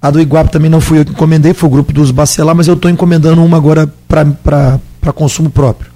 A 0.00 0.10
do 0.10 0.18
Iguape 0.18 0.50
também 0.50 0.70
não 0.70 0.80
fui 0.80 1.00
eu 1.00 1.04
que 1.04 1.10
encomendei, 1.10 1.52
foi 1.52 1.68
o 1.68 1.72
grupo 1.72 1.92
dos 1.92 2.10
Bacelar, 2.10 2.54
mas 2.54 2.68
eu 2.68 2.74
estou 2.74 2.90
encomendando 2.90 3.44
uma 3.44 3.58
agora 3.58 3.92
para 4.08 5.12
consumo 5.14 5.50
próprio. 5.50 5.90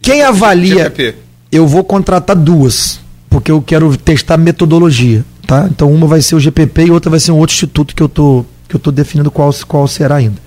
Quem 0.00 0.22
avalia. 0.22 0.84
GPP 0.84 1.25
eu 1.56 1.66
vou 1.66 1.84
contratar 1.84 2.36
duas, 2.36 3.00
porque 3.28 3.50
eu 3.50 3.60
quero 3.60 3.96
testar 3.96 4.36
metodologia, 4.36 5.24
tá? 5.46 5.68
Então 5.70 5.92
uma 5.92 6.06
vai 6.06 6.20
ser 6.20 6.34
o 6.34 6.40
GPP 6.40 6.86
e 6.86 6.90
outra 6.90 7.10
vai 7.10 7.20
ser 7.20 7.32
um 7.32 7.38
outro 7.38 7.54
instituto 7.54 7.94
que 7.94 8.02
eu 8.02 8.08
tô 8.08 8.44
que 8.68 8.74
eu 8.74 8.80
tô 8.80 8.90
definindo 8.90 9.30
qual 9.30 9.52
qual 9.66 9.86
será 9.86 10.16
ainda. 10.16 10.40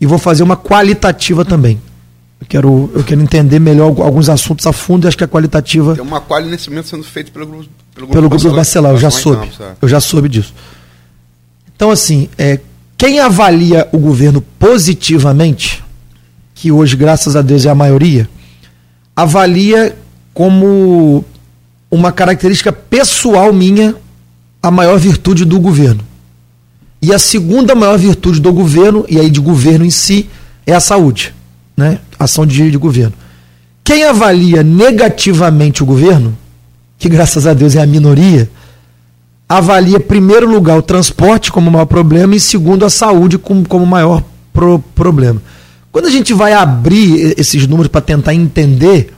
E 0.00 0.06
vou 0.06 0.18
fazer 0.18 0.42
uma 0.42 0.56
qualitativa 0.56 1.44
também. 1.44 1.80
Eu 2.40 2.46
quero, 2.48 2.90
eu 2.94 3.04
quero 3.04 3.20
entender 3.20 3.58
melhor 3.58 3.88
alguns 4.00 4.30
assuntos 4.30 4.66
a 4.66 4.72
fundo 4.72 5.06
e 5.06 5.08
acho 5.08 5.16
que 5.16 5.24
a 5.24 5.28
qualitativa. 5.28 5.94
Tem 5.94 6.02
uma 6.02 6.22
quali 6.22 6.48
nesse 6.48 6.70
momento 6.70 6.88
sendo 6.88 7.04
feita 7.04 7.30
pelo 7.30 7.46
grupo, 7.46 7.68
pelo 7.94 8.06
grupo, 8.06 8.12
pelo 8.12 8.28
grupo 8.30 8.56
Bacelar, 8.56 8.92
Bacelar 8.92 8.92
eu 8.92 8.98
já 8.98 9.10
soube. 9.10 9.46
Campos, 9.46 9.60
é. 9.60 9.72
Eu 9.82 9.88
já 9.88 10.00
soube 10.00 10.28
disso. 10.28 10.54
Então, 11.76 11.90
assim, 11.90 12.30
é, 12.38 12.58
quem 12.96 13.20
avalia 13.20 13.86
o 13.92 13.98
governo 13.98 14.40
positivamente, 14.58 15.84
que 16.54 16.72
hoje, 16.72 16.96
graças 16.96 17.36
a 17.36 17.42
Deus, 17.42 17.66
é 17.66 17.70
a 17.70 17.74
maioria, 17.74 18.28
avalia 19.14 19.96
como 20.32 21.24
uma 21.90 22.12
característica 22.12 22.72
pessoal 22.72 23.52
minha 23.52 23.94
a 24.62 24.70
maior 24.70 24.98
virtude 24.98 25.44
do 25.44 25.58
governo. 25.58 26.00
E 27.02 27.14
a 27.14 27.18
segunda 27.18 27.74
maior 27.74 27.98
virtude 27.98 28.40
do 28.40 28.52
governo, 28.52 29.06
e 29.08 29.18
aí 29.18 29.30
de 29.30 29.40
governo 29.40 29.84
em 29.84 29.90
si, 29.90 30.28
é 30.66 30.74
a 30.74 30.80
saúde, 30.80 31.34
né? 31.76 31.98
Ação 32.18 32.44
de, 32.44 32.70
de 32.70 32.76
governo. 32.76 33.14
Quem 33.82 34.04
avalia 34.04 34.62
negativamente 34.62 35.82
o 35.82 35.86
governo, 35.86 36.36
que 36.98 37.08
graças 37.08 37.46
a 37.46 37.54
Deus 37.54 37.74
é 37.74 37.82
a 37.82 37.86
minoria, 37.86 38.50
avalia 39.48 39.96
em 39.96 40.00
primeiro 40.00 40.48
lugar 40.48 40.78
o 40.78 40.82
transporte 40.82 41.50
como 41.50 41.70
maior 41.70 41.86
problema 41.86 42.36
e 42.36 42.40
segundo 42.40 42.84
a 42.84 42.90
saúde 42.90 43.38
como, 43.38 43.66
como 43.66 43.86
maior 43.86 44.22
pro, 44.52 44.78
problema. 44.94 45.42
Quando 45.90 46.06
a 46.06 46.10
gente 46.10 46.32
vai 46.34 46.52
abrir 46.52 47.34
esses 47.36 47.66
números 47.66 47.90
para 47.90 48.00
tentar 48.00 48.34
entender 48.34 49.12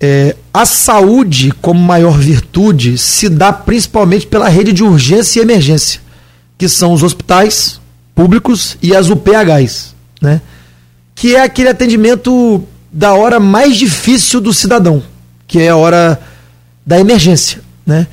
É, 0.00 0.36
a 0.54 0.64
saúde, 0.64 1.52
como 1.60 1.80
maior 1.80 2.16
virtude, 2.16 2.96
se 2.96 3.28
dá 3.28 3.52
principalmente 3.52 4.26
pela 4.26 4.48
rede 4.48 4.72
de 4.72 4.84
urgência 4.84 5.40
e 5.40 5.42
emergência, 5.42 6.00
que 6.56 6.68
são 6.68 6.92
os 6.92 7.02
hospitais 7.02 7.80
públicos 8.14 8.76
e 8.80 8.94
as 8.94 9.10
UPHs, 9.10 9.94
né? 10.20 10.40
que 11.14 11.34
é 11.34 11.42
aquele 11.42 11.68
atendimento 11.68 12.62
da 12.92 13.14
hora 13.14 13.40
mais 13.40 13.76
difícil 13.76 14.40
do 14.40 14.54
cidadão, 14.54 15.02
que 15.46 15.60
é 15.60 15.68
a 15.68 15.76
hora 15.76 16.20
da 16.86 16.98
emergência. 16.98 17.60
Né? 17.84 18.06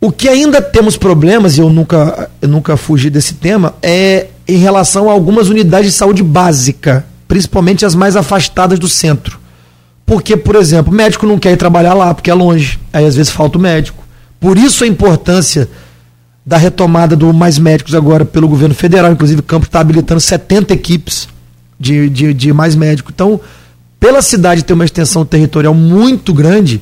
O 0.00 0.10
que 0.10 0.28
ainda 0.28 0.62
temos 0.62 0.96
problemas, 0.96 1.56
e 1.56 1.60
eu 1.60 1.68
nunca, 1.68 2.30
eu 2.40 2.48
nunca 2.48 2.76
fugi 2.76 3.10
desse 3.10 3.34
tema, 3.34 3.74
é 3.82 4.28
em 4.48 4.56
relação 4.56 5.10
a 5.10 5.12
algumas 5.12 5.48
unidades 5.48 5.92
de 5.92 5.96
saúde 5.96 6.22
básica, 6.22 7.04
principalmente 7.28 7.84
as 7.84 7.94
mais 7.94 8.16
afastadas 8.16 8.78
do 8.78 8.88
centro. 8.88 9.38
Porque, 10.06 10.36
por 10.36 10.54
exemplo, 10.54 10.92
o 10.92 10.96
médico 10.96 11.26
não 11.26 11.36
quer 11.36 11.52
ir 11.52 11.56
trabalhar 11.56 11.92
lá 11.92 12.14
porque 12.14 12.30
é 12.30 12.34
longe, 12.34 12.78
aí 12.92 13.04
às 13.04 13.16
vezes 13.16 13.32
falta 13.32 13.58
o 13.58 13.60
médico. 13.60 14.04
Por 14.38 14.56
isso 14.56 14.84
a 14.84 14.86
importância 14.86 15.68
da 16.46 16.56
retomada 16.56 17.16
do 17.16 17.32
Mais 17.34 17.58
Médicos 17.58 17.92
agora 17.92 18.24
pelo 18.24 18.46
governo 18.46 18.74
federal, 18.74 19.10
inclusive 19.10 19.40
o 19.40 19.42
Campo 19.42 19.66
está 19.66 19.80
habilitando 19.80 20.20
70 20.20 20.72
equipes 20.72 21.28
de, 21.78 22.08
de, 22.08 22.32
de 22.32 22.52
mais 22.52 22.76
médicos. 22.76 23.12
Então, 23.12 23.40
pela 23.98 24.22
cidade 24.22 24.62
ter 24.62 24.72
uma 24.72 24.84
extensão 24.84 25.26
territorial 25.26 25.74
muito 25.74 26.32
grande, 26.32 26.80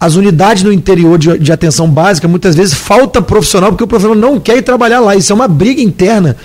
as 0.00 0.14
unidades 0.14 0.62
no 0.62 0.72
interior 0.72 1.18
de, 1.18 1.38
de, 1.38 1.52
atenção 1.52 1.88
básica, 1.88 2.26
muitas 2.26 2.54
vezes 2.54 2.72
falta 2.72 3.20
profissional, 3.20 3.70
porque 3.70 3.84
o 3.84 3.86
profissional 3.86 4.18
não 4.18 4.40
quer 4.40 4.56
ir 4.56 4.62
trabalhar 4.62 5.00
lá. 5.00 5.14
Isso 5.14 5.32
é 5.32 5.34
uma 5.34 5.48
briga 5.48 5.82
interna 5.82 6.36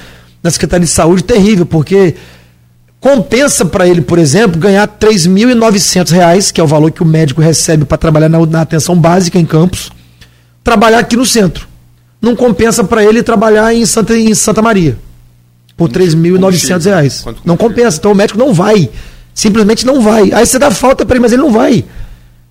na 0.43 0.51
Secretaria 0.51 0.85
de 0.85 0.91
Saúde 0.91 1.23
terrível, 1.23 1.65
porque 1.65 2.15
compensa 2.99 3.65
para 3.65 3.87
ele, 3.87 4.01
por 4.01 4.19
exemplo, 4.19 4.59
ganhar 4.59 4.87
R$ 4.87 5.07
3.900, 5.07 6.51
que 6.51 6.59
é 6.59 6.63
o 6.63 6.67
valor 6.67 6.91
que 6.91 7.01
o 7.01 7.05
médico 7.05 7.41
recebe 7.41 7.85
para 7.85 7.97
trabalhar 7.97 8.29
na, 8.29 8.45
na, 8.45 8.61
atenção 8.61 8.95
básica 8.95 9.39
em 9.39 9.45
campos, 9.45 9.91
trabalhar 10.63 10.99
aqui 10.99 11.15
no 11.15 11.25
centro. 11.25 11.67
Não 12.21 12.35
compensa 12.35 12.83
para 12.83 13.03
ele 13.03 13.23
trabalhar 13.23 13.73
em 13.73 13.85
Santa, 13.85 14.17
em 14.17 14.33
Santa 14.35 14.61
Maria 14.61 14.97
por 15.79 15.89
R$ 15.89 16.05
3.900. 16.05 17.37
Não 17.45 17.55
compensa. 17.55 17.97
Então 17.97 18.11
o 18.11 18.15
médico 18.15 18.37
não 18.37 18.53
vai. 18.53 18.89
Simplesmente 19.33 19.85
não 19.85 20.01
vai. 20.01 20.33
Aí 20.33 20.45
você 20.45 20.59
dá 20.59 20.69
falta 20.69 21.05
para 21.05 21.15
ele, 21.15 21.21
mas 21.21 21.31
ele 21.31 21.41
não 21.41 21.51
vai. 21.51 21.85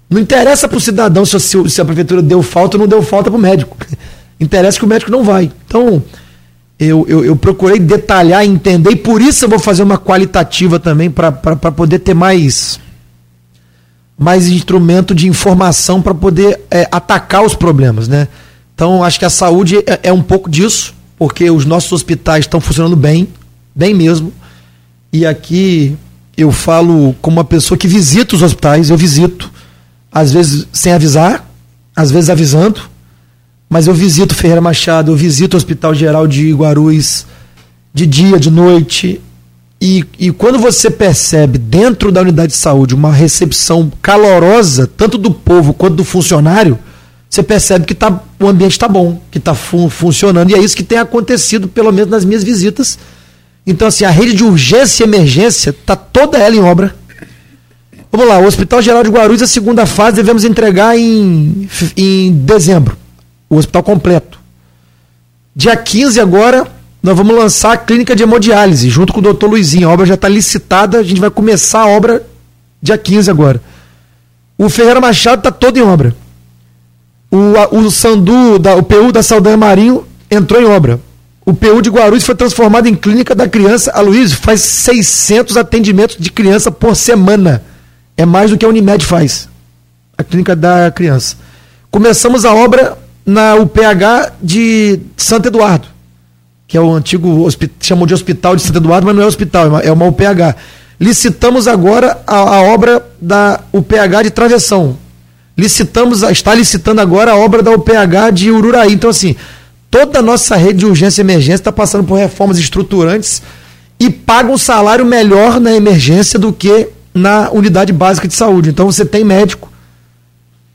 Não 0.08 0.18
interessa 0.18 0.66
para 0.66 0.78
o 0.78 0.80
cidadão 0.80 1.26
se, 1.26 1.38
se, 1.38 1.80
a 1.80 1.84
prefeitura 1.84 2.22
deu 2.22 2.42
falta 2.42 2.78
ou 2.78 2.80
não 2.80 2.88
deu 2.88 3.02
falta 3.02 3.30
para 3.30 3.36
o 3.36 3.40
médico. 3.40 3.76
interessa 4.40 4.78
que 4.78 4.84
o 4.86 4.88
médico 4.88 5.10
não 5.10 5.22
vai. 5.22 5.52
Então, 5.66 6.02
eu, 6.78 7.04
eu, 7.08 7.24
eu, 7.24 7.36
procurei 7.36 7.80
detalhar, 7.80 8.44
entender, 8.44 8.92
e 8.92 8.96
por 8.96 9.20
isso 9.20 9.44
eu 9.44 9.48
vou 9.48 9.58
fazer 9.58 9.82
uma 9.82 9.98
qualitativa 9.98 10.78
também, 10.78 11.10
para 11.10 11.32
poder 11.32 11.98
ter 11.98 12.14
mais, 12.14 12.78
mais 14.16 14.46
instrumento 14.46 15.14
de 15.14 15.26
informação 15.26 16.00
para 16.00 16.14
poder 16.14 16.60
é, 16.70 16.88
atacar 16.92 17.44
os 17.44 17.54
problemas. 17.54 18.06
Né? 18.06 18.28
Então, 18.74 19.02
acho 19.02 19.18
que 19.18 19.24
a 19.24 19.30
saúde 19.30 19.78
é, 19.78 20.00
é 20.04 20.12
um 20.12 20.22
pouco 20.22 20.48
disso, 20.48 20.94
porque 21.18 21.50
os 21.50 21.64
nossos 21.64 21.90
hospitais 21.90 22.44
estão 22.44 22.60
funcionando 22.60 22.94
bem, 22.94 23.26
bem 23.74 23.92
mesmo. 23.92 24.32
E 25.12 25.26
aqui 25.26 25.96
eu 26.36 26.52
falo 26.52 27.12
como 27.20 27.38
uma 27.38 27.44
pessoa 27.44 27.76
que 27.76 27.88
visita 27.88 28.36
os 28.36 28.42
hospitais, 28.42 28.90
eu 28.90 28.96
visito 28.96 29.50
às 30.12 30.32
vezes 30.32 30.68
sem 30.72 30.92
avisar, 30.92 31.44
às 31.96 32.12
vezes 32.12 32.30
avisando, 32.30 32.82
mas 33.68 33.86
eu 33.86 33.94
visito 33.94 34.34
Ferreira 34.34 34.60
Machado, 34.60 35.12
eu 35.12 35.16
visito 35.16 35.54
o 35.54 35.58
Hospital 35.58 35.94
Geral 35.94 36.26
de 36.26 36.52
Guarulhos 36.52 37.26
de 37.92 38.06
dia, 38.06 38.38
de 38.38 38.50
noite. 38.50 39.20
E, 39.80 40.04
e 40.18 40.30
quando 40.32 40.58
você 40.58 40.90
percebe 40.90 41.58
dentro 41.58 42.10
da 42.10 42.22
unidade 42.22 42.52
de 42.52 42.58
saúde 42.58 42.94
uma 42.94 43.12
recepção 43.12 43.92
calorosa, 44.02 44.86
tanto 44.86 45.18
do 45.18 45.30
povo 45.30 45.74
quanto 45.74 45.96
do 45.96 46.04
funcionário, 46.04 46.78
você 47.28 47.42
percebe 47.42 47.84
que 47.84 47.94
tá, 47.94 48.22
o 48.40 48.46
ambiente 48.46 48.72
está 48.72 48.88
bom, 48.88 49.20
que 49.30 49.38
está 49.38 49.54
fun 49.54 49.90
funcionando. 49.90 50.50
E 50.50 50.54
é 50.54 50.58
isso 50.58 50.76
que 50.76 50.82
tem 50.82 50.98
acontecido, 50.98 51.68
pelo 51.68 51.92
menos 51.92 52.10
nas 52.10 52.24
minhas 52.24 52.42
visitas. 52.42 52.98
Então, 53.66 53.86
assim, 53.86 54.04
a 54.04 54.10
rede 54.10 54.32
de 54.32 54.44
urgência 54.44 55.04
e 55.04 55.06
emergência 55.06 55.70
está 55.70 55.94
toda 55.94 56.38
ela 56.38 56.56
em 56.56 56.60
obra. 56.60 56.96
Vamos 58.10 58.26
lá, 58.26 58.38
o 58.38 58.46
Hospital 58.46 58.80
Geral 58.80 59.02
de 59.02 59.10
Guarulhos, 59.10 59.42
a 59.42 59.46
segunda 59.46 59.84
fase, 59.84 60.16
devemos 60.16 60.42
entregar 60.42 60.98
em, 60.98 61.68
em 61.94 62.32
dezembro. 62.32 62.96
O 63.48 63.56
hospital 63.56 63.82
completo. 63.82 64.38
Dia 65.54 65.76
15 65.76 66.20
agora, 66.20 66.66
nós 67.02 67.16
vamos 67.16 67.34
lançar 67.34 67.72
a 67.72 67.76
clínica 67.76 68.14
de 68.14 68.22
hemodiálise, 68.22 68.90
junto 68.90 69.12
com 69.12 69.20
o 69.20 69.22
doutor 69.22 69.48
Luizinho. 69.48 69.88
A 69.88 69.92
obra 69.92 70.06
já 70.06 70.14
está 70.14 70.28
licitada, 70.28 70.98
a 70.98 71.02
gente 71.02 71.20
vai 71.20 71.30
começar 71.30 71.80
a 71.80 71.88
obra 71.88 72.26
dia 72.82 72.96
15 72.96 73.30
agora. 73.30 73.60
O 74.56 74.68
Ferreira 74.68 75.00
Machado 75.00 75.40
está 75.40 75.50
todo 75.50 75.76
em 75.76 75.82
obra. 75.82 76.14
O, 77.30 77.56
a, 77.56 77.68
o 77.74 77.90
Sandu, 77.90 78.58
da, 78.58 78.74
o 78.74 78.82
PU 78.82 79.12
da 79.12 79.22
Saldanha 79.22 79.56
Marinho 79.56 80.06
entrou 80.30 80.60
em 80.60 80.66
obra. 80.66 81.00
O 81.44 81.54
PU 81.54 81.80
de 81.80 81.88
Guarulhos 81.88 82.24
foi 82.24 82.34
transformado 82.34 82.86
em 82.88 82.94
clínica 82.94 83.34
da 83.34 83.48
criança. 83.48 83.90
A 83.92 84.00
Luiz 84.00 84.32
faz 84.32 84.60
600 84.60 85.56
atendimentos 85.56 86.16
de 86.18 86.30
criança 86.30 86.70
por 86.70 86.94
semana. 86.94 87.62
É 88.16 88.26
mais 88.26 88.50
do 88.50 88.58
que 88.58 88.64
a 88.64 88.68
Unimed 88.68 89.04
faz, 89.06 89.48
a 90.16 90.24
clínica 90.24 90.54
da 90.54 90.90
criança. 90.90 91.36
Começamos 91.90 92.44
a 92.44 92.54
obra 92.54 92.98
na 93.28 93.56
UPH 93.56 94.32
de 94.42 95.00
Santo 95.14 95.48
Eduardo, 95.48 95.86
que 96.66 96.78
é 96.78 96.80
o 96.80 96.90
antigo, 96.90 97.46
chamam 97.78 98.06
de 98.06 98.14
Hospital 98.14 98.56
de 98.56 98.62
Santo 98.62 98.78
Eduardo, 98.78 99.06
mas 99.06 99.14
não 99.14 99.22
é 99.22 99.26
hospital, 99.26 99.66
é 99.82 99.92
uma, 99.92 100.06
é 100.06 100.08
UPH. 100.08 100.56
Licitamos 100.98 101.68
agora 101.68 102.22
a, 102.26 102.36
a, 102.36 102.62
obra 102.62 103.06
da 103.20 103.60
UPH 103.70 104.22
de 104.22 104.30
Travessão. 104.30 104.96
Licitamos, 105.54 106.22
está 106.22 106.54
licitando 106.54 107.02
agora 107.02 107.32
a 107.32 107.36
obra 107.36 107.62
da 107.62 107.70
UPH 107.70 108.32
de 108.32 108.50
Ururaí. 108.50 108.94
Então, 108.94 109.10
assim, 109.10 109.36
toda 109.90 110.20
a 110.20 110.22
nossa 110.22 110.56
rede 110.56 110.78
de 110.78 110.86
urgência 110.86 111.20
e 111.20 111.24
emergência 111.24 111.60
está 111.60 111.72
passando 111.72 112.04
por 112.04 112.14
reformas 112.14 112.58
estruturantes 112.58 113.42
e 114.00 114.08
paga 114.08 114.50
um 114.50 114.56
salário 114.56 115.04
melhor 115.04 115.60
na 115.60 115.76
emergência 115.76 116.38
do 116.38 116.50
que 116.50 116.88
na 117.12 117.50
unidade 117.50 117.92
básica 117.92 118.26
de 118.26 118.32
saúde. 118.32 118.70
Então 118.70 118.86
você 118.86 119.04
tem 119.04 119.22
médico, 119.22 119.70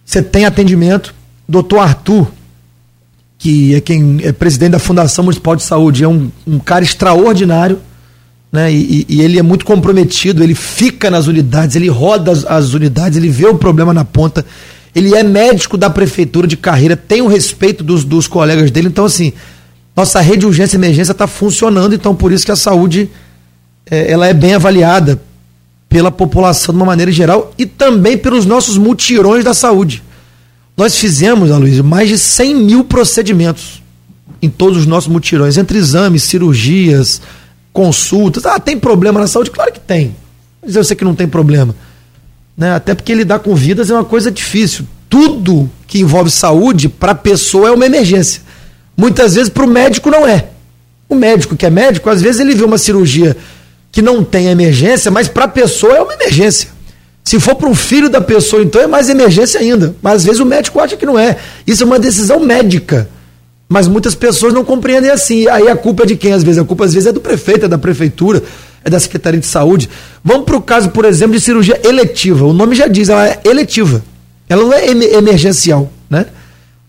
você 0.06 0.22
tem 0.22 0.46
atendimento. 0.46 1.16
Doutor 1.50 1.80
Arthur, 1.80 2.28
que 3.44 3.76
é 3.76 3.82
quem 3.82 4.22
é 4.24 4.32
presidente 4.32 4.72
da 4.72 4.80
Fundação 4.80 5.26
Municipal 5.26 5.54
de 5.54 5.64
Saúde, 5.64 6.06
é 6.06 6.08
um, 6.08 6.32
um 6.48 6.58
cara 6.60 6.82
extraordinário, 6.82 7.78
né? 8.50 8.72
E, 8.72 9.06
e, 9.10 9.22
ele 9.22 9.38
é 9.38 9.42
muito 9.42 9.66
comprometido, 9.66 10.42
ele 10.42 10.56
fica 10.56 11.12
nas 11.12 11.28
unidades, 11.28 11.76
ele 11.76 11.90
roda 11.90 12.32
as, 12.32 12.46
as 12.46 12.74
unidades, 12.74 13.18
ele 13.18 13.28
vê 13.28 13.46
o 13.46 13.56
problema 13.56 13.94
na 13.94 14.06
ponta. 14.06 14.46
Ele 14.96 15.14
é 15.14 15.24
médico 15.24 15.78
da 15.78 15.90
prefeitura 15.90 16.48
de 16.48 16.56
carreira, 16.56 16.96
tem 16.96 17.22
o 17.22 17.28
respeito 17.28 17.84
dos, 17.84 18.06
dos 18.06 18.28
colegas 18.28 18.72
dele. 18.72 18.88
Então, 18.88 19.04
assim, 19.04 19.34
nossa 19.94 20.22
rede 20.22 20.40
de 20.40 20.46
urgência 20.46 20.78
e 20.78 20.80
emergência 20.80 21.12
está 21.12 21.28
funcionando, 21.28 21.94
então 21.94 22.16
por 22.16 22.32
isso 22.32 22.46
que 22.46 22.52
a 22.52 22.56
saúde 22.56 23.10
é, 23.92 24.10
ela 24.10 24.26
é 24.26 24.34
bem 24.34 24.54
avaliada 24.54 25.22
pela 25.90 26.10
população 26.10 26.74
de 26.74 26.80
uma 26.80 26.86
maneira 26.86 27.12
geral 27.12 27.54
e 27.58 27.66
também 27.66 28.18
pelos 28.18 28.46
nossos 28.46 28.78
mutirões 28.78 29.44
da 29.44 29.54
saúde. 29.54 30.02
Nós 30.76 30.98
fizemos, 30.98 31.52
Aloysio, 31.52 31.84
mais 31.84 32.10
de 32.10 32.18
100 32.18 32.56
mil 32.56 32.84
procedimentos 32.84 33.82
em 34.42 34.50
todos 34.50 34.80
os 34.80 34.86
nossos 34.86 35.10
mutirões, 35.10 35.58
entre 35.58 35.78
exames, 35.78 36.24
cirurgias, 36.24 37.22
consultas. 37.72 38.46
Ah, 38.46 38.60
tem 38.60 38.78
problema 38.78 39.20
na 39.20 39.28
saúde? 39.28 39.52
Claro 39.52 39.72
que 39.72 39.80
tem. 39.80 40.16
Mas 40.62 40.76
eu 40.76 40.84
sei 40.84 40.96
que 40.96 41.04
não 41.04 41.16
tem 41.16 41.28
problema. 41.28 41.76
Né? 42.58 42.74
Até 42.74 42.94
porque 42.94 43.14
lidar 43.14 43.40
com 43.40 43.56
vidas 43.56 43.90
é 43.90 43.94
uma 43.94 44.04
coisa 44.04 44.32
difícil. 44.32 44.86
Tudo 45.10 45.70
que 45.88 46.00
envolve 46.00 46.30
saúde, 46.32 46.90
para 46.90 47.12
a 47.12 47.16
pessoa, 47.16 47.70
é 47.70 47.72
uma 47.72 47.86
emergência. 47.86 48.42
Muitas 48.98 49.36
vezes 49.36 49.50
para 49.50 49.64
o 49.64 49.68
médico 49.68 50.10
não 50.10 50.28
é. 50.28 50.50
O 51.08 51.16
médico 51.16 51.56
que 51.56 51.66
é 51.66 51.70
médico, 51.70 52.10
às 52.10 52.22
vezes 52.22 52.42
ele 52.42 52.56
vê 52.56 52.64
uma 52.64 52.78
cirurgia 52.78 53.38
que 53.92 54.02
não 54.02 54.24
tem 54.24 54.48
emergência, 54.48 55.12
mas 55.12 55.28
para 55.28 55.46
a 55.46 55.48
pessoa 55.48 55.96
é 55.96 56.02
uma 56.02 56.14
emergência. 56.14 56.70
Se 57.24 57.40
for 57.40 57.56
para 57.56 57.70
um 57.70 57.76
filho 57.76 58.10
da 58.10 58.20
pessoa, 58.20 58.62
então 58.62 58.82
é 58.82 58.88
mais 58.88 59.10
emergência 59.10 59.60
ainda. 59.60 59.96
Mas 60.02 60.16
às 60.16 60.26
vezes 60.26 60.40
o 60.42 60.46
médico 60.46 60.80
acha 60.80 60.98
que 60.98 61.06
não 61.06 61.18
é. 61.18 61.38
Isso 61.66 61.84
é 61.84 61.86
uma 61.86 61.98
decisão 61.98 62.40
médica. 62.40 63.10
Mas 63.70 63.88
muitas 63.88 64.14
pessoas 64.14 64.54
não 64.54 64.64
compreendem 64.64 65.10
assim. 65.10 65.48
Aí 65.48 65.70
a 65.70 65.76
culpa 65.76 66.04
é 66.04 66.06
de 66.06 66.16
quem? 66.16 66.34
Às 66.34 66.44
vezes 66.44 66.62
a 66.62 66.66
culpa 66.66 66.86
às 66.86 66.94
vezes 66.94 67.08
é 67.08 67.12
do 67.12 67.22
prefeito, 67.22 67.66
é 67.66 67.68
da 67.68 67.78
prefeitura, 67.78 68.44
é 68.84 68.90
da 68.90 69.00
Secretaria 69.00 69.40
de 69.40 69.46
Saúde. 69.46 69.90
Vamos 70.24 70.46
para 70.46 70.58
o 70.58 70.62
caso, 70.62 70.90
por 70.90 71.06
exemplo, 71.06 71.34
de 71.34 71.40
cirurgia 71.40 71.80
eletiva. 71.84 72.46
O 72.46 72.54
nome 72.54 72.76
já 72.76 72.88
diz, 72.88 73.10
ela 73.10 73.28
é 73.28 73.40
eletiva. 73.46 74.04
Ela 74.50 74.64
não 74.64 74.74
é 74.74 74.86
emergencial, 75.16 75.92
né? 76.10 76.26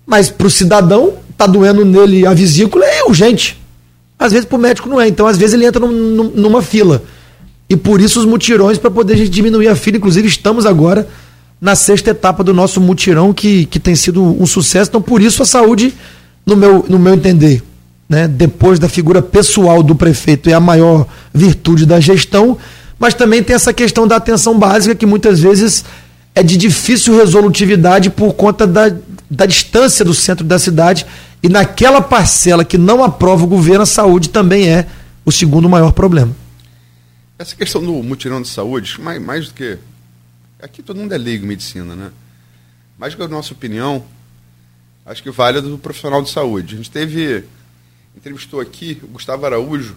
Mas 0.05 0.29
para 0.29 0.47
o 0.47 0.51
cidadão, 0.51 1.15
tá 1.39 1.47
doendo 1.47 1.85
nele 1.85 2.27
a 2.27 2.35
vesícula, 2.35 2.85
é 2.85 3.05
urgente. 3.05 3.59
Às 4.19 4.33
vezes 4.33 4.47
para 4.47 4.57
o 4.57 4.61
médico 4.61 4.89
não 4.89 5.01
é. 5.01 5.09
Então, 5.09 5.27
às 5.27 5.37
vezes, 5.37 5.55
ele 5.55 5.65
entra 5.65 5.81
num, 5.81 6.31
numa 6.35 6.63
fila. 6.63 7.03
E 7.69 7.77
por 7.77 8.01
isso 8.01 8.21
os 8.21 8.27
mutirões 8.27 8.79
para 8.79 8.91
poder 8.91 9.29
diminuir 9.29 9.69
a 9.69 9.77
fila. 9.77 9.97
Inclusive, 9.97 10.29
estamos 10.29 10.67
agora 10.67 11.09
na 11.61 11.75
sexta 11.75 12.11
etapa 12.11 12.45
do 12.45 12.53
nosso 12.53 12.81
mutirão, 12.81 13.33
que, 13.33 13.65
que 13.67 13.79
tem 13.79 13.95
sido 13.95 14.23
um 14.23 14.47
sucesso. 14.47 14.91
Então, 14.91 15.01
por 15.01 15.23
isso 15.23 15.43
a 15.43 15.47
saúde, 15.47 15.95
no 16.45 16.57
meu, 16.57 16.85
no 16.89 16.99
meu 16.99 17.15
entender, 17.15 17.63
né, 18.09 18.29
depois 18.29 18.79
da 18.79 18.89
figura 18.89 19.23
pessoal 19.23 19.83
do 19.83 19.95
prefeito, 19.95 20.51
é 20.51 20.53
a 20.53 20.61
maior 20.61 21.07
virtude 21.33 21.87
da 21.87 21.99
gestão, 22.01 22.59
mas 22.99 23.15
também 23.15 23.43
tem 23.43 23.57
essa 23.57 23.73
questão 23.73 24.07
da 24.07 24.17
atenção 24.17 24.59
básica, 24.59 24.95
que 24.95 25.07
muitas 25.07 25.41
vezes 25.41 25.85
é 26.35 26.43
de 26.43 26.57
difícil 26.57 27.17
resolutividade 27.17 28.11
por 28.11 28.35
conta 28.35 28.67
da, 28.67 28.93
da 29.31 29.47
distância 29.47 30.05
do 30.05 30.13
centro 30.13 30.45
da 30.45 30.59
cidade. 30.59 31.07
E 31.43 31.49
naquela 31.49 32.01
parcela 32.01 32.65
que 32.65 32.77
não 32.77 33.03
aprova 33.03 33.45
o 33.45 33.47
governo, 33.47 33.83
a 33.83 33.87
saúde 33.87 34.29
também 34.29 34.69
é 34.69 34.87
o 35.25 35.33
segundo 35.33 35.69
maior 35.69 35.93
problema. 35.93 36.44
Essa 37.39 37.57
questão 37.57 37.83
do 37.85 37.93
mutirão 38.03 38.41
de 38.41 38.49
saúde, 38.49 39.01
mais, 39.01 39.21
mais 39.21 39.49
do 39.49 39.55
que. 39.55 39.77
Aqui 40.63 40.83
todo 40.83 40.99
mundo 40.99 41.13
é 41.13 41.19
leigo 41.19 41.45
em 41.45 41.49
medicina, 41.49 41.97
né? 41.97 42.13
Mais 42.97 43.15
que 43.15 43.23
a 43.23 43.29
nossa 43.29 43.53
opinião, 43.53 44.05
acho 45.05 45.23
que 45.23 45.31
vale 45.31 45.59
a 45.59 45.61
do 45.61 45.77
profissional 45.77 46.23
de 46.23 46.31
saúde. 46.31 46.75
A 46.75 46.77
gente 46.77 46.91
teve. 46.91 47.45
Entrevistou 48.17 48.61
aqui 48.61 49.01
o 49.03 49.09
Gustavo 49.09 49.45
Araújo, 49.45 49.97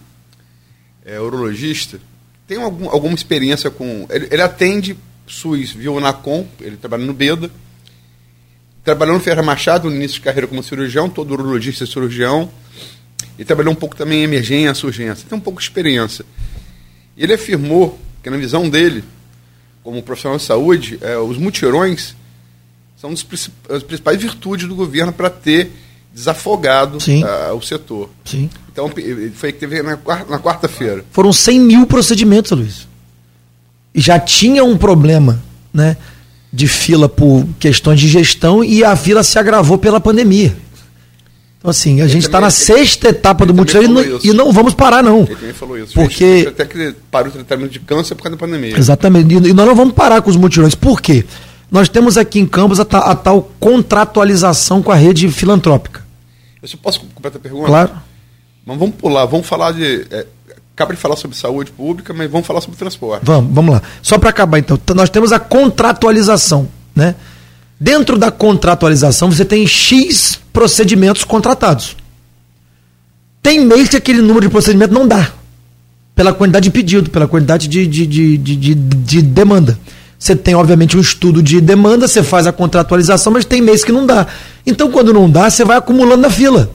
é 1.04 1.20
urologista, 1.20 2.00
tem 2.48 2.60
algum, 2.60 2.88
alguma 2.88 3.14
experiência 3.14 3.70
com. 3.70 4.06
Ele, 4.10 4.26
ele 4.32 4.42
atende 4.42 4.96
SUS 5.28 5.70
via 5.70 5.92
Unacom, 5.92 6.46
ele 6.60 6.76
trabalha 6.76 7.04
no 7.04 7.12
BEDA. 7.12 7.50
Trabalhou 8.82 9.14
no 9.14 9.20
Ferra 9.20 9.42
Machado 9.42 9.88
no 9.88 9.94
início 9.94 10.14
de 10.14 10.22
carreira 10.22 10.46
como 10.46 10.62
cirurgião, 10.62 11.08
todo 11.08 11.32
urologista 11.32 11.84
é 11.84 11.86
cirurgião. 11.86 12.50
E 13.38 13.44
trabalhou 13.44 13.72
um 13.72 13.76
pouco 13.76 13.94
também 13.94 14.20
em 14.20 14.24
emergência, 14.24 14.86
urgência. 14.86 15.28
Tem 15.28 15.38
um 15.38 15.40
pouco 15.40 15.60
de 15.60 15.66
experiência. 15.66 16.24
E 17.18 17.24
ele 17.24 17.34
afirmou 17.34 17.98
que, 18.22 18.30
na 18.30 18.36
visão 18.36 18.70
dele, 18.70 19.02
como 19.82 20.00
profissional 20.02 20.38
de 20.38 20.44
saúde, 20.44 20.98
é, 21.02 21.18
os 21.18 21.36
mutirões 21.36 22.14
são 22.96 23.10
as 23.10 23.82
principais 23.82 24.20
virtudes 24.20 24.68
do 24.68 24.74
governo 24.74 25.12
para 25.12 25.28
ter 25.28 25.72
desafogado 26.14 26.98
uh, 26.98 27.54
o 27.54 27.62
setor. 27.62 28.10
Sim. 28.24 28.48
Então, 28.72 28.90
foi 29.34 29.52
que 29.52 29.58
teve 29.58 29.82
na, 29.82 29.98
na 30.28 30.38
quarta-feira. 30.38 31.04
Foram 31.10 31.32
100 31.32 31.60
mil 31.60 31.86
procedimentos, 31.86 32.50
Luiz. 32.52 32.88
E 33.94 34.00
já 34.00 34.18
tinha 34.18 34.64
um 34.64 34.76
problema, 34.76 35.42
né? 35.72 35.96
De 36.52 36.66
fila 36.66 37.08
por 37.08 37.46
questões 37.58 38.00
de 38.00 38.08
gestão 38.08 38.64
e 38.64 38.82
a 38.82 38.96
fila 38.96 39.22
se 39.22 39.38
agravou 39.38 39.76
pela 39.76 40.00
pandemia. 40.00 40.56
Então, 41.58 41.70
assim, 41.70 42.00
a 42.00 42.04
ele 42.04 42.12
gente 42.12 42.22
está 42.22 42.40
na 42.40 42.50
sexta 42.50 43.08
etapa 43.08 43.44
do 43.44 43.52
mutirão 43.52 43.82
e, 43.82 43.88
não, 43.88 44.20
e 44.24 44.32
não 44.32 44.52
vamos 44.52 44.74
parar, 44.74 45.02
não. 45.02 45.22
Ele 45.22 45.34
também 45.34 45.52
falou 45.52 45.76
isso. 45.76 45.92
Porque... 45.92 46.46
Até 46.48 46.64
que 46.64 46.94
parou 47.10 47.30
o 47.30 47.32
tratamento 47.32 47.72
de 47.72 47.80
câncer 47.80 48.14
por 48.14 48.22
causa 48.22 48.36
da 48.36 48.40
pandemia. 48.40 48.78
Exatamente. 48.78 49.34
E 49.34 49.52
nós 49.52 49.66
não 49.66 49.74
vamos 49.74 49.94
parar 49.94 50.22
com 50.22 50.30
os 50.30 50.36
mutirões. 50.36 50.76
Por 50.76 51.00
quê? 51.00 51.24
Nós 51.70 51.88
temos 51.88 52.16
aqui 52.16 52.38
em 52.38 52.46
Campos 52.46 52.78
a, 52.78 52.82
a 52.82 53.14
tal 53.14 53.50
contratualização 53.58 54.82
com 54.82 54.92
a 54.92 54.94
rede 54.94 55.28
filantrópica. 55.30 56.06
Eu 56.62 56.78
posso 56.78 57.00
completar 57.00 57.38
a 57.38 57.42
pergunta? 57.42 57.66
Claro. 57.66 57.90
Mas 58.64 58.78
vamos 58.78 58.94
pular, 58.96 59.24
vamos 59.26 59.46
falar 59.46 59.72
de. 59.72 60.06
É, 60.10 60.26
acaba 60.74 60.94
de 60.94 61.00
falar 61.00 61.16
sobre 61.16 61.36
saúde 61.36 61.70
pública, 61.70 62.12
mas 62.14 62.30
vamos 62.30 62.46
falar 62.46 62.60
sobre 62.60 62.78
transporte. 62.78 63.24
Vamos, 63.24 63.52
vamos 63.52 63.74
lá. 63.74 63.82
Só 64.00 64.18
para 64.18 64.30
acabar 64.30 64.58
então, 64.58 64.78
nós 64.94 65.10
temos 65.10 65.32
a 65.32 65.38
contratualização, 65.38 66.68
né? 66.94 67.14
Dentro 67.80 68.18
da 68.18 68.30
contratualização 68.30 69.30
você 69.30 69.44
tem 69.44 69.66
X 69.66 70.38
procedimentos 70.52 71.24
contratados. 71.24 71.96
Tem 73.42 73.60
mês 73.60 73.88
que 73.88 73.96
aquele 73.96 74.20
número 74.20 74.40
de 74.40 74.48
procedimentos 74.48 74.96
não 74.96 75.06
dá. 75.06 75.32
Pela 76.14 76.32
quantidade 76.32 76.64
de 76.64 76.70
pedido, 76.70 77.10
pela 77.10 77.28
quantidade 77.28 77.68
de, 77.68 77.86
de, 77.86 78.06
de, 78.06 78.36
de, 78.38 78.56
de, 78.56 78.74
de 78.74 79.22
demanda. 79.22 79.78
Você 80.18 80.34
tem, 80.34 80.54
obviamente, 80.54 80.96
um 80.96 81.00
estudo 81.00 81.40
de 81.40 81.60
demanda, 81.60 82.08
você 82.08 82.24
faz 82.24 82.46
a 82.48 82.52
contratualização, 82.52 83.32
mas 83.32 83.44
tem 83.44 83.62
mês 83.62 83.84
que 83.84 83.92
não 83.92 84.04
dá. 84.04 84.26
Então, 84.66 84.90
quando 84.90 85.12
não 85.12 85.30
dá, 85.30 85.48
você 85.48 85.64
vai 85.64 85.76
acumulando 85.76 86.22
na 86.22 86.30
fila. 86.30 86.70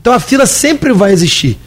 Então, 0.00 0.10
a 0.14 0.18
fila 0.18 0.46
sempre 0.46 0.94
vai 0.94 1.12
existir. 1.12 1.58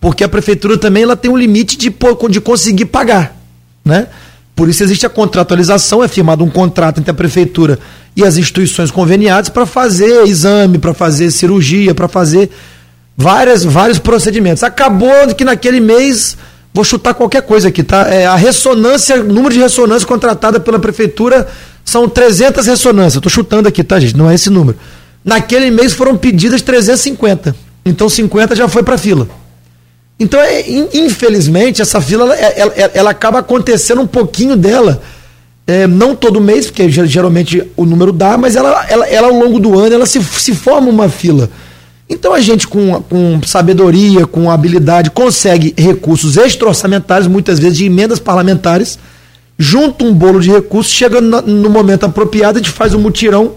Porque 0.00 0.24
a 0.24 0.28
prefeitura 0.28 0.78
também 0.78 1.02
ela 1.02 1.16
tem 1.16 1.30
um 1.30 1.36
limite 1.36 1.76
de, 1.76 1.94
de 2.30 2.40
conseguir 2.40 2.86
pagar. 2.86 3.36
Né? 3.84 4.08
Por 4.54 4.68
isso 4.68 4.82
existe 4.82 5.06
a 5.06 5.10
contratualização, 5.10 6.04
é 6.04 6.08
firmado 6.08 6.44
um 6.44 6.50
contrato 6.50 7.00
entre 7.00 7.10
a 7.10 7.14
prefeitura 7.14 7.78
e 8.14 8.24
as 8.24 8.36
instituições 8.36 8.90
conveniadas 8.90 9.48
para 9.48 9.64
fazer 9.64 10.26
exame, 10.26 10.78
para 10.78 10.92
fazer 10.92 11.30
cirurgia, 11.30 11.94
para 11.94 12.06
fazer 12.06 12.50
várias, 13.16 13.64
vários 13.64 13.98
procedimentos. 13.98 14.62
Acabou 14.62 15.34
que 15.36 15.44
naquele 15.44 15.80
mês 15.80 16.36
Vou 16.74 16.84
chutar 16.84 17.12
qualquer 17.12 17.42
coisa 17.42 17.68
aqui, 17.68 17.82
tá? 17.82 18.08
É, 18.08 18.24
a 18.24 18.34
ressonância, 18.34 19.22
número 19.22 19.52
de 19.52 19.60
ressonância 19.60 20.08
contratada 20.08 20.58
pela 20.58 20.78
prefeitura 20.78 21.46
são 21.84 22.08
300 22.08 22.66
ressonâncias. 22.66 23.16
Estou 23.16 23.30
chutando 23.30 23.68
aqui, 23.68 23.84
tá, 23.84 24.00
gente? 24.00 24.16
Não 24.16 24.30
é 24.30 24.34
esse 24.34 24.48
número. 24.48 24.78
Naquele 25.22 25.70
mês 25.70 25.92
foram 25.92 26.16
pedidas 26.16 26.62
350. 26.62 27.54
Então 27.84 28.08
50 28.08 28.56
já 28.56 28.68
foi 28.68 28.82
para 28.82 28.96
fila. 28.96 29.28
Então, 30.22 30.40
é, 30.40 30.62
infelizmente, 30.94 31.82
essa 31.82 32.00
fila 32.00 32.32
ela, 32.32 32.36
ela, 32.36 32.90
ela, 32.94 33.10
acaba 33.10 33.40
acontecendo 33.40 34.00
um 34.00 34.06
pouquinho 34.06 34.56
dela. 34.56 35.02
É, 35.66 35.84
não 35.88 36.14
todo 36.14 36.40
mês, 36.40 36.66
porque 36.66 36.88
geralmente 36.88 37.68
o 37.76 37.84
número 37.84 38.12
dá, 38.12 38.38
mas 38.38 38.54
ela, 38.54 38.86
ela, 38.88 39.08
ela 39.08 39.28
ao 39.28 39.34
longo 39.34 39.58
do 39.58 39.76
ano 39.76 39.94
ela 39.94 40.06
se, 40.06 40.22
se 40.22 40.54
forma 40.54 40.88
uma 40.88 41.08
fila. 41.08 41.50
Então 42.08 42.32
a 42.32 42.40
gente, 42.40 42.68
com, 42.68 43.02
com 43.02 43.40
sabedoria, 43.44 44.24
com 44.24 44.48
habilidade, 44.48 45.10
consegue 45.10 45.74
recursos 45.76 46.36
extra-orçamentários, 46.36 47.26
muitas 47.26 47.58
vezes 47.58 47.78
de 47.78 47.86
emendas 47.86 48.20
parlamentares, 48.20 49.00
junta 49.58 50.04
um 50.04 50.14
bolo 50.14 50.38
de 50.38 50.52
recursos, 50.52 50.92
chega 50.92 51.20
no, 51.20 51.42
no 51.42 51.68
momento 51.68 52.06
apropriado, 52.06 52.58
a 52.58 52.62
gente 52.62 52.70
faz 52.70 52.94
um 52.94 53.00
mutirão 53.00 53.54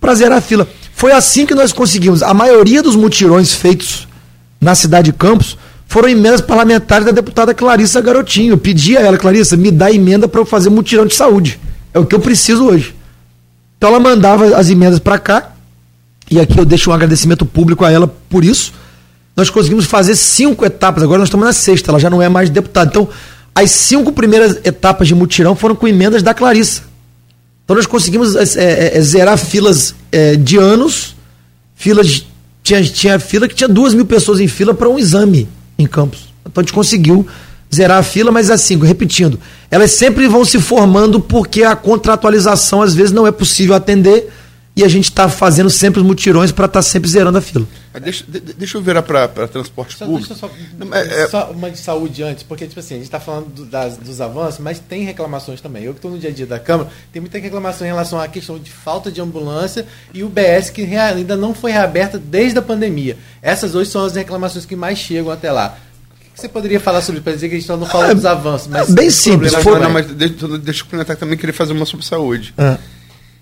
para 0.00 0.14
zerar 0.14 0.38
a 0.38 0.42
fila. 0.42 0.66
Foi 0.94 1.12
assim 1.12 1.44
que 1.44 1.54
nós 1.54 1.74
conseguimos. 1.74 2.22
A 2.22 2.32
maioria 2.32 2.82
dos 2.82 2.96
mutirões 2.96 3.52
feitos 3.52 4.08
na 4.58 4.74
cidade 4.74 5.10
de 5.10 5.18
Campos 5.18 5.58
foram 5.86 6.08
emendas 6.08 6.40
parlamentares 6.40 7.06
da 7.06 7.12
deputada 7.12 7.54
Clarissa 7.54 8.00
Garotinho. 8.00 8.52
Eu 8.52 8.58
pedi 8.58 8.96
a 8.96 9.00
ela, 9.00 9.16
Clarissa, 9.16 9.56
me 9.56 9.70
dá 9.70 9.90
emenda 9.90 10.28
para 10.28 10.40
eu 10.40 10.44
fazer 10.44 10.68
mutirão 10.68 11.06
de 11.06 11.14
saúde. 11.14 11.58
É 11.94 11.98
o 11.98 12.04
que 12.04 12.14
eu 12.14 12.20
preciso 12.20 12.64
hoje. 12.64 12.94
Então 13.78 13.90
ela 13.90 14.00
mandava 14.00 14.56
as 14.56 14.68
emendas 14.68 14.98
para 14.98 15.18
cá, 15.18 15.52
e 16.30 16.40
aqui 16.40 16.58
eu 16.58 16.64
deixo 16.64 16.90
um 16.90 16.92
agradecimento 16.92 17.44
público 17.44 17.84
a 17.84 17.90
ela 17.90 18.06
por 18.28 18.44
isso. 18.44 18.72
Nós 19.36 19.50
conseguimos 19.50 19.84
fazer 19.84 20.16
cinco 20.16 20.64
etapas, 20.64 21.02
agora 21.02 21.18
nós 21.18 21.28
estamos 21.28 21.46
na 21.46 21.52
sexta, 21.52 21.90
ela 21.90 22.00
já 22.00 22.10
não 22.10 22.20
é 22.20 22.28
mais 22.28 22.50
deputada. 22.50 22.90
Então, 22.90 23.08
as 23.54 23.70
cinco 23.70 24.12
primeiras 24.12 24.58
etapas 24.64 25.06
de 25.06 25.14
mutirão 25.14 25.54
foram 25.54 25.74
com 25.76 25.86
emendas 25.86 26.22
da 26.22 26.34
Clarissa. 26.34 26.82
Então, 27.64 27.76
nós 27.76 27.86
conseguimos 27.86 28.34
é, 28.34 28.96
é, 28.96 29.00
zerar 29.00 29.36
filas 29.36 29.94
é, 30.10 30.36
de 30.36 30.56
anos, 30.56 31.14
filas. 31.74 32.26
Tinha, 32.62 32.82
tinha 32.82 33.18
fila 33.20 33.46
que 33.46 33.54
tinha 33.54 33.68
duas 33.68 33.94
mil 33.94 34.06
pessoas 34.06 34.40
em 34.40 34.48
fila 34.48 34.74
para 34.74 34.88
um 34.88 34.98
exame 34.98 35.48
em 35.78 35.86
Campos. 35.86 36.32
Então, 36.40 36.60
a 36.60 36.64
gente 36.64 36.72
conseguiu 36.72 37.26
zerar 37.74 37.98
a 37.98 38.02
fila, 38.02 38.30
mas 38.30 38.50
assim, 38.50 38.76
repetindo, 38.78 39.38
elas 39.70 39.90
sempre 39.90 40.28
vão 40.28 40.44
se 40.44 40.60
formando 40.60 41.20
porque 41.20 41.62
a 41.62 41.74
contratualização 41.74 42.82
às 42.82 42.94
vezes 42.94 43.12
não 43.12 43.26
é 43.26 43.32
possível 43.32 43.74
atender 43.74 44.30
e 44.76 44.84
a 44.84 44.88
gente 44.88 45.04
está 45.04 45.26
fazendo 45.26 45.70
sempre 45.70 46.00
os 46.00 46.06
mutirões 46.06 46.52
para 46.52 46.66
estar 46.66 46.80
tá 46.80 46.82
sempre 46.82 47.08
zerando 47.08 47.38
a 47.38 47.40
fila. 47.40 47.66
Deixa, 47.98 48.22
deixa 48.28 48.76
eu 48.76 48.82
virar 48.82 49.00
para 49.00 49.48
transporte 49.48 49.96
só, 49.96 50.04
público. 50.04 50.34
Só, 50.34 50.50
é, 50.92 51.22
é, 51.22 51.28
só, 51.28 51.50
uma 51.50 51.70
de 51.70 51.78
saúde 51.78 52.22
antes, 52.22 52.42
porque 52.42 52.66
tipo 52.66 52.78
assim, 52.78 52.94
a 52.94 52.96
gente 52.98 53.06
está 53.06 53.18
falando 53.18 53.46
do, 53.46 53.64
das, 53.64 53.96
dos 53.96 54.20
avanços, 54.20 54.60
mas 54.60 54.78
tem 54.78 55.02
reclamações 55.02 55.62
também. 55.62 55.84
Eu 55.84 55.92
que 55.92 55.98
estou 55.98 56.10
no 56.10 56.18
dia 56.18 56.28
a 56.28 56.32
dia 56.32 56.44
da 56.44 56.58
Câmara, 56.58 56.90
tem 57.10 57.20
muita 57.20 57.38
reclamação 57.38 57.86
em 57.86 57.90
relação 57.90 58.20
à 58.20 58.28
questão 58.28 58.58
de 58.58 58.70
falta 58.70 59.10
de 59.10 59.18
ambulância 59.18 59.86
e 60.12 60.22
o 60.22 60.28
BS 60.28 60.68
que 60.68 60.82
ainda 60.94 61.38
não 61.38 61.54
foi 61.54 61.72
reaberta 61.72 62.18
desde 62.18 62.58
a 62.58 62.62
pandemia. 62.62 63.16
Essas 63.40 63.74
hoje 63.74 63.90
são 63.90 64.04
as 64.04 64.14
reclamações 64.14 64.66
que 64.66 64.76
mais 64.76 64.98
chegam 64.98 65.32
até 65.32 65.50
lá. 65.50 65.78
O 66.20 66.34
que 66.34 66.40
você 66.42 66.48
poderia 66.50 66.78
falar 66.78 67.00
sobre 67.00 67.22
para 67.22 67.32
dizer 67.32 67.48
que 67.48 67.54
a 67.54 67.58
gente 67.58 67.68
não 67.70 67.86
fala 67.86 68.10
ah, 68.10 68.14
dos 68.14 68.26
avanços? 68.26 68.68
Mas 68.68 68.90
bem 68.90 69.08
simples. 69.08 69.54
For, 69.54 69.80
não, 69.80 69.88
mas 69.88 70.04
deixa, 70.04 70.58
deixa 70.58 70.82
eu 70.82 70.86
comentar 70.86 71.16
também, 71.16 71.38
queria 71.38 71.54
fazer 71.54 71.72
uma 71.72 71.86
sobre 71.86 72.04
saúde. 72.04 72.52
Ah 72.58 72.76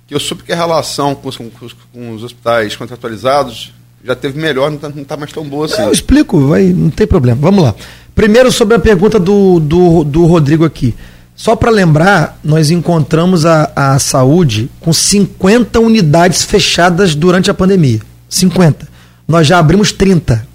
que 0.06 0.14
eu 0.14 0.20
soube 0.20 0.42
que 0.42 0.52
a 0.52 0.56
relação 0.56 1.14
com 1.14 1.28
os, 1.28 1.36
com 1.36 1.50
com 1.92 2.14
os 2.14 2.22
hospitais 2.22 2.76
contratualizados 2.76 3.72
já 4.04 4.14
teve 4.14 4.38
melhor, 4.38 4.70
não 4.70 4.76
está 4.76 4.90
tá 4.90 5.16
mais 5.16 5.32
tão 5.32 5.48
boa 5.48 5.64
assim. 5.64 5.80
Eu 5.80 5.92
explico, 5.92 6.48
vai, 6.48 6.64
não 6.64 6.90
tem 6.90 7.06
problema. 7.06 7.40
Vamos 7.40 7.64
lá. 7.64 7.74
Primeiro 8.14 8.52
sobre 8.52 8.76
a 8.76 8.78
pergunta 8.78 9.18
do, 9.18 9.58
do, 9.58 10.04
do 10.04 10.26
Rodrigo 10.26 10.64
aqui. 10.64 10.94
Só 11.34 11.56
para 11.56 11.70
lembrar, 11.70 12.38
nós 12.44 12.70
encontramos 12.70 13.44
a, 13.46 13.72
a 13.74 13.98
saúde 13.98 14.70
com 14.78 14.92
50 14.92 15.80
unidades 15.80 16.44
fechadas 16.44 17.14
durante 17.14 17.50
a 17.50 17.54
pandemia. 17.54 18.00
50. 18.28 18.86
Nós 19.26 19.46
já 19.46 19.58
abrimos 19.58 19.90
30. 19.90 20.46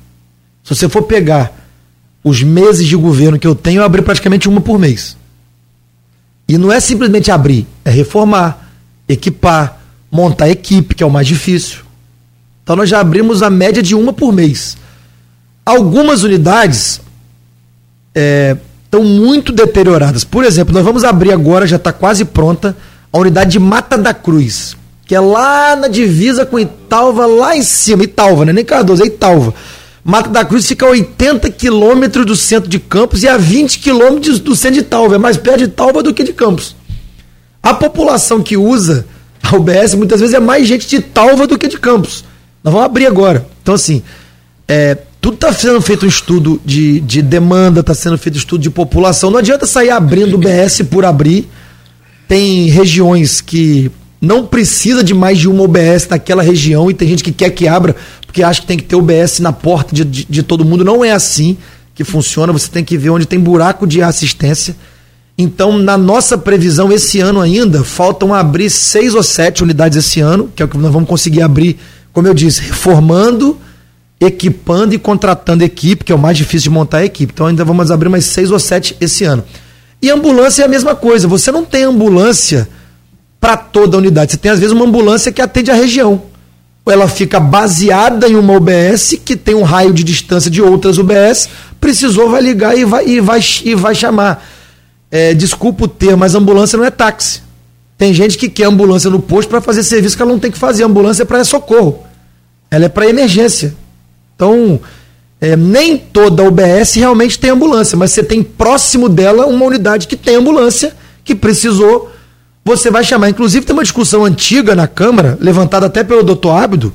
Se 0.63 0.75
você 0.75 0.87
for 0.87 1.03
pegar 1.03 1.51
os 2.23 2.43
meses 2.43 2.87
de 2.87 2.95
governo 2.95 3.39
que 3.39 3.47
eu 3.47 3.55
tenho, 3.55 3.81
eu 3.81 3.83
abri 3.83 4.01
praticamente 4.01 4.47
uma 4.47 4.61
por 4.61 4.77
mês. 4.77 5.17
E 6.47 6.57
não 6.57 6.71
é 6.71 6.79
simplesmente 6.79 7.31
abrir, 7.31 7.67
é 7.83 7.89
reformar, 7.89 8.68
equipar, 9.09 9.81
montar 10.11 10.47
equipe, 10.47 10.93
que 10.93 11.03
é 11.03 11.05
o 11.05 11.09
mais 11.09 11.25
difícil. 11.25 11.79
Então 12.63 12.75
nós 12.75 12.87
já 12.87 12.99
abrimos 12.99 13.41
a 13.41 13.49
média 13.49 13.81
de 13.81 13.95
uma 13.95 14.13
por 14.13 14.31
mês. 14.31 14.77
Algumas 15.65 16.23
unidades 16.23 17.01
estão 18.13 19.01
é, 19.01 19.03
muito 19.03 19.51
deterioradas. 19.51 20.23
Por 20.23 20.45
exemplo, 20.45 20.73
nós 20.73 20.85
vamos 20.85 21.03
abrir 21.03 21.31
agora, 21.31 21.65
já 21.65 21.77
está 21.77 21.91
quase 21.91 22.23
pronta, 22.25 22.77
a 23.11 23.17
unidade 23.17 23.51
de 23.51 23.59
Mata 23.59 23.97
da 23.97 24.13
Cruz, 24.13 24.77
que 25.05 25.15
é 25.15 25.19
lá 25.19 25.75
na 25.75 25.87
divisa 25.87 26.45
com 26.45 26.59
Italva, 26.59 27.25
lá 27.25 27.57
em 27.57 27.63
cima. 27.63 28.03
Italva, 28.03 28.45
né? 28.45 28.53
Nem 28.53 28.63
Cardoso, 28.63 29.01
é 29.01 29.07
Italva. 29.07 29.53
Mata 30.03 30.29
da 30.29 30.45
Cruz 30.45 30.67
fica 30.67 30.85
a 30.85 30.89
80 30.89 31.49
quilômetros 31.51 32.25
do 32.25 32.35
centro 32.35 32.69
de 32.69 32.79
Campos 32.79 33.23
e 33.23 33.27
a 33.27 33.37
20 33.37 33.79
quilômetros 33.79 34.39
do 34.39 34.55
centro 34.55 34.75
de 34.75 34.81
Italva. 34.81 35.15
É 35.15 35.17
mais 35.17 35.37
perto 35.37 35.59
de 35.59 35.63
Italva 35.65 36.03
do 36.03 36.13
que 36.13 36.23
de 36.23 36.33
Campos. 36.33 36.75
A 37.61 37.73
população 37.73 38.41
que 38.41 38.57
usa 38.57 39.05
a 39.43 39.55
UBS 39.55 39.95
muitas 39.95 40.19
vezes 40.19 40.35
é 40.35 40.39
mais 40.39 40.67
gente 40.67 40.87
de 40.87 41.01
Talva 41.01 41.47
do 41.47 41.57
que 41.57 41.67
de 41.67 41.77
Campos. 41.77 42.23
Nós 42.63 42.73
vamos 42.73 42.85
abrir 42.85 43.05
agora. 43.05 43.47
Então, 43.61 43.75
assim, 43.75 44.01
é, 44.67 44.97
tudo 45.21 45.35
está 45.35 45.51
sendo 45.51 45.81
feito 45.81 46.05
um 46.05 46.09
estudo 46.09 46.61
de, 46.65 46.99
de 47.01 47.21
demanda, 47.21 47.81
está 47.81 47.93
sendo 47.93 48.17
feito 48.17 48.37
estudo 48.37 48.61
de 48.61 48.69
população. 48.69 49.29
Não 49.31 49.39
adianta 49.39 49.65
sair 49.65 49.89
abrindo 49.89 50.35
o 50.35 50.37
BS 50.37 50.83
por 50.89 51.05
abrir. 51.05 51.49
Tem 52.27 52.67
regiões 52.69 53.41
que 53.41 53.91
não 54.21 54.45
precisa 54.45 55.03
de 55.03 55.13
mais 55.13 55.37
de 55.37 55.47
uma 55.47 55.63
OBS 55.63 56.07
naquela 56.09 56.43
região 56.43 56.89
e 56.89 56.93
tem 56.93 57.07
gente 57.07 57.23
que 57.23 57.31
quer 57.31 57.49
que 57.51 57.67
abra 57.67 57.95
porque 58.25 58.43
acha 58.43 58.61
que 58.61 58.67
tem 58.67 58.77
que 58.77 58.83
ter 58.83 58.95
OBS 58.95 59.39
na 59.39 59.51
porta 59.51 59.95
de, 59.95 60.05
de, 60.05 60.25
de 60.25 60.43
todo 60.43 60.63
mundo. 60.63 60.85
Não 60.85 61.03
é 61.03 61.11
assim 61.11 61.57
que 61.95 62.03
funciona. 62.03 62.53
Você 62.53 62.69
tem 62.69 62.83
que 62.83 62.97
ver 62.97 63.09
onde 63.09 63.25
tem 63.25 63.39
buraco 63.39 63.87
de 63.87 64.01
assistência. 64.01 64.75
Então, 65.41 65.77
na 65.77 65.97
nossa 65.97 66.37
previsão, 66.37 66.91
esse 66.91 67.21
ano 67.21 67.39
ainda, 67.39 67.81
faltam 67.81 68.33
abrir 68.33 68.69
seis 68.69 69.15
ou 69.15 69.23
sete 69.23 69.63
unidades 69.63 69.97
esse 69.97 70.19
ano, 70.19 70.51
que 70.53 70.61
é 70.61 70.65
o 70.65 70.67
que 70.67 70.77
nós 70.77 70.91
vamos 70.91 71.07
conseguir 71.07 71.41
abrir, 71.41 71.79
como 72.11 72.27
eu 72.27 72.33
disse, 72.33 72.59
reformando, 72.59 73.57
equipando 74.19 74.93
e 74.93 74.99
contratando 74.99 75.63
equipe, 75.63 76.03
que 76.03 76.11
é 76.11 76.15
o 76.15 76.19
mais 76.19 76.35
difícil 76.35 76.63
de 76.63 76.71
montar 76.71 76.97
a 76.97 77.05
equipe. 77.05 77.31
Então, 77.33 77.45
ainda 77.45 77.63
vamos 77.63 77.89
abrir 77.89 78.09
mais 78.09 78.25
seis 78.25 78.51
ou 78.51 78.59
sete 78.59 78.97
esse 78.99 79.23
ano. 79.23 79.41
E 80.01 80.11
ambulância 80.11 80.63
é 80.63 80.65
a 80.65 80.67
mesma 80.67 80.93
coisa. 80.93 81.25
Você 81.29 81.53
não 81.53 81.63
tem 81.63 81.83
ambulância 81.83 82.67
para 83.39 83.55
toda 83.55 83.95
a 83.95 83.99
unidade. 83.99 84.33
Você 84.33 84.37
tem, 84.37 84.51
às 84.51 84.59
vezes, 84.59 84.73
uma 84.73 84.83
ambulância 84.83 85.31
que 85.31 85.41
atende 85.41 85.71
a 85.71 85.73
região. 85.73 86.21
Ela 86.85 87.07
fica 87.07 87.39
baseada 87.39 88.27
em 88.27 88.35
uma 88.35 88.57
UBS 88.57 89.15
que 89.23 89.37
tem 89.37 89.55
um 89.55 89.63
raio 89.63 89.93
de 89.93 90.03
distância 90.03 90.51
de 90.51 90.61
outras 90.61 90.97
UBS. 90.97 91.47
Precisou, 91.79 92.29
vai 92.29 92.41
ligar 92.41 92.77
e 92.77 92.83
vai, 92.83 93.07
e 93.07 93.21
vai, 93.21 93.39
e 93.63 93.73
vai 93.73 93.95
chamar 93.95 94.43
é, 95.11 95.33
desculpa 95.33 95.85
o 95.85 95.87
termo, 95.87 96.17
mas 96.17 96.35
ambulância 96.35 96.77
não 96.77 96.85
é 96.85 96.91
táxi. 96.91 97.41
Tem 97.97 98.13
gente 98.13 98.37
que 98.37 98.47
quer 98.47 98.65
ambulância 98.65 99.09
no 99.09 99.19
posto 99.19 99.49
para 99.49 99.59
fazer 99.59 99.83
serviço 99.83 100.15
que 100.15 100.21
ela 100.21 100.31
não 100.31 100.39
tem 100.39 100.51
que 100.51 100.57
fazer. 100.57 100.83
ambulância 100.83 101.23
é 101.23 101.25
para 101.25 101.43
socorro. 101.43 102.03
Ela 102.71 102.85
é 102.85 102.89
para 102.89 103.09
emergência. 103.09 103.75
Então, 104.35 104.79
é, 105.41 105.55
nem 105.55 105.97
toda 105.97 106.43
UBS 106.43 106.95
realmente 106.95 107.37
tem 107.37 107.49
ambulância, 107.49 107.97
mas 107.97 108.11
você 108.11 108.23
tem 108.23 108.41
próximo 108.41 109.09
dela 109.09 109.47
uma 109.47 109.65
unidade 109.65 110.07
que 110.07 110.15
tem 110.15 110.35
ambulância, 110.35 110.95
que 111.23 111.35
precisou, 111.35 112.11
você 112.63 112.89
vai 112.89 113.03
chamar. 113.03 113.29
Inclusive, 113.29 113.65
tem 113.65 113.73
uma 113.73 113.83
discussão 113.83 114.23
antiga 114.23 114.75
na 114.75 114.87
Câmara, 114.87 115.37
levantada 115.41 115.87
até 115.87 116.03
pelo 116.03 116.23
doutor 116.23 116.51
Ábido, 116.51 116.93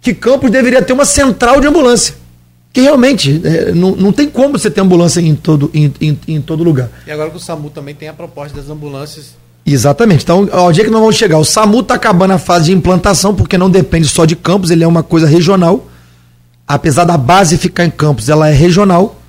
que 0.00 0.14
Campos 0.14 0.50
deveria 0.50 0.80
ter 0.80 0.92
uma 0.92 1.04
central 1.04 1.60
de 1.60 1.66
ambulância 1.66 2.21
que 2.72 2.80
realmente 2.80 3.40
é, 3.44 3.72
não, 3.72 3.94
não 3.94 4.12
tem 4.12 4.28
como 4.28 4.58
você 4.58 4.70
ter 4.70 4.80
ambulância 4.80 5.20
em 5.20 5.34
todo, 5.34 5.70
em, 5.74 5.92
em, 6.00 6.18
em, 6.26 6.40
todo 6.40 6.64
lugar. 6.64 6.88
E 7.06 7.10
agora 7.10 7.28
que 7.30 7.36
o 7.36 7.40
SAMU 7.40 7.68
também 7.68 7.94
tem 7.94 8.08
a 8.08 8.14
proposta 8.14 8.56
das 8.56 8.70
ambulâncias. 8.70 9.34
Exatamente. 9.64 10.22
Então, 10.24 10.48
ao 10.50 10.72
dia 10.72 10.84
que 10.84 10.90
nós 10.90 11.00
vamos 11.00 11.16
chegar, 11.16 11.38
o 11.38 11.44
SAMU 11.44 11.80
está 11.80 11.94
acabando 11.94 12.32
a 12.32 12.38
fase 12.38 12.66
de 12.66 12.72
implantação, 12.72 13.34
porque 13.34 13.58
não 13.58 13.70
depende 13.70 14.08
só 14.08 14.24
de 14.24 14.34
campos, 14.34 14.70
ele 14.70 14.82
é 14.82 14.86
uma 14.86 15.02
coisa 15.02 15.26
regional. 15.26 15.86
Apesar 16.66 17.04
da 17.04 17.18
base 17.18 17.58
ficar 17.58 17.84
em 17.84 17.90
campos, 17.90 18.30
ela 18.30 18.48
é 18.48 18.52
regional. 18.52 19.20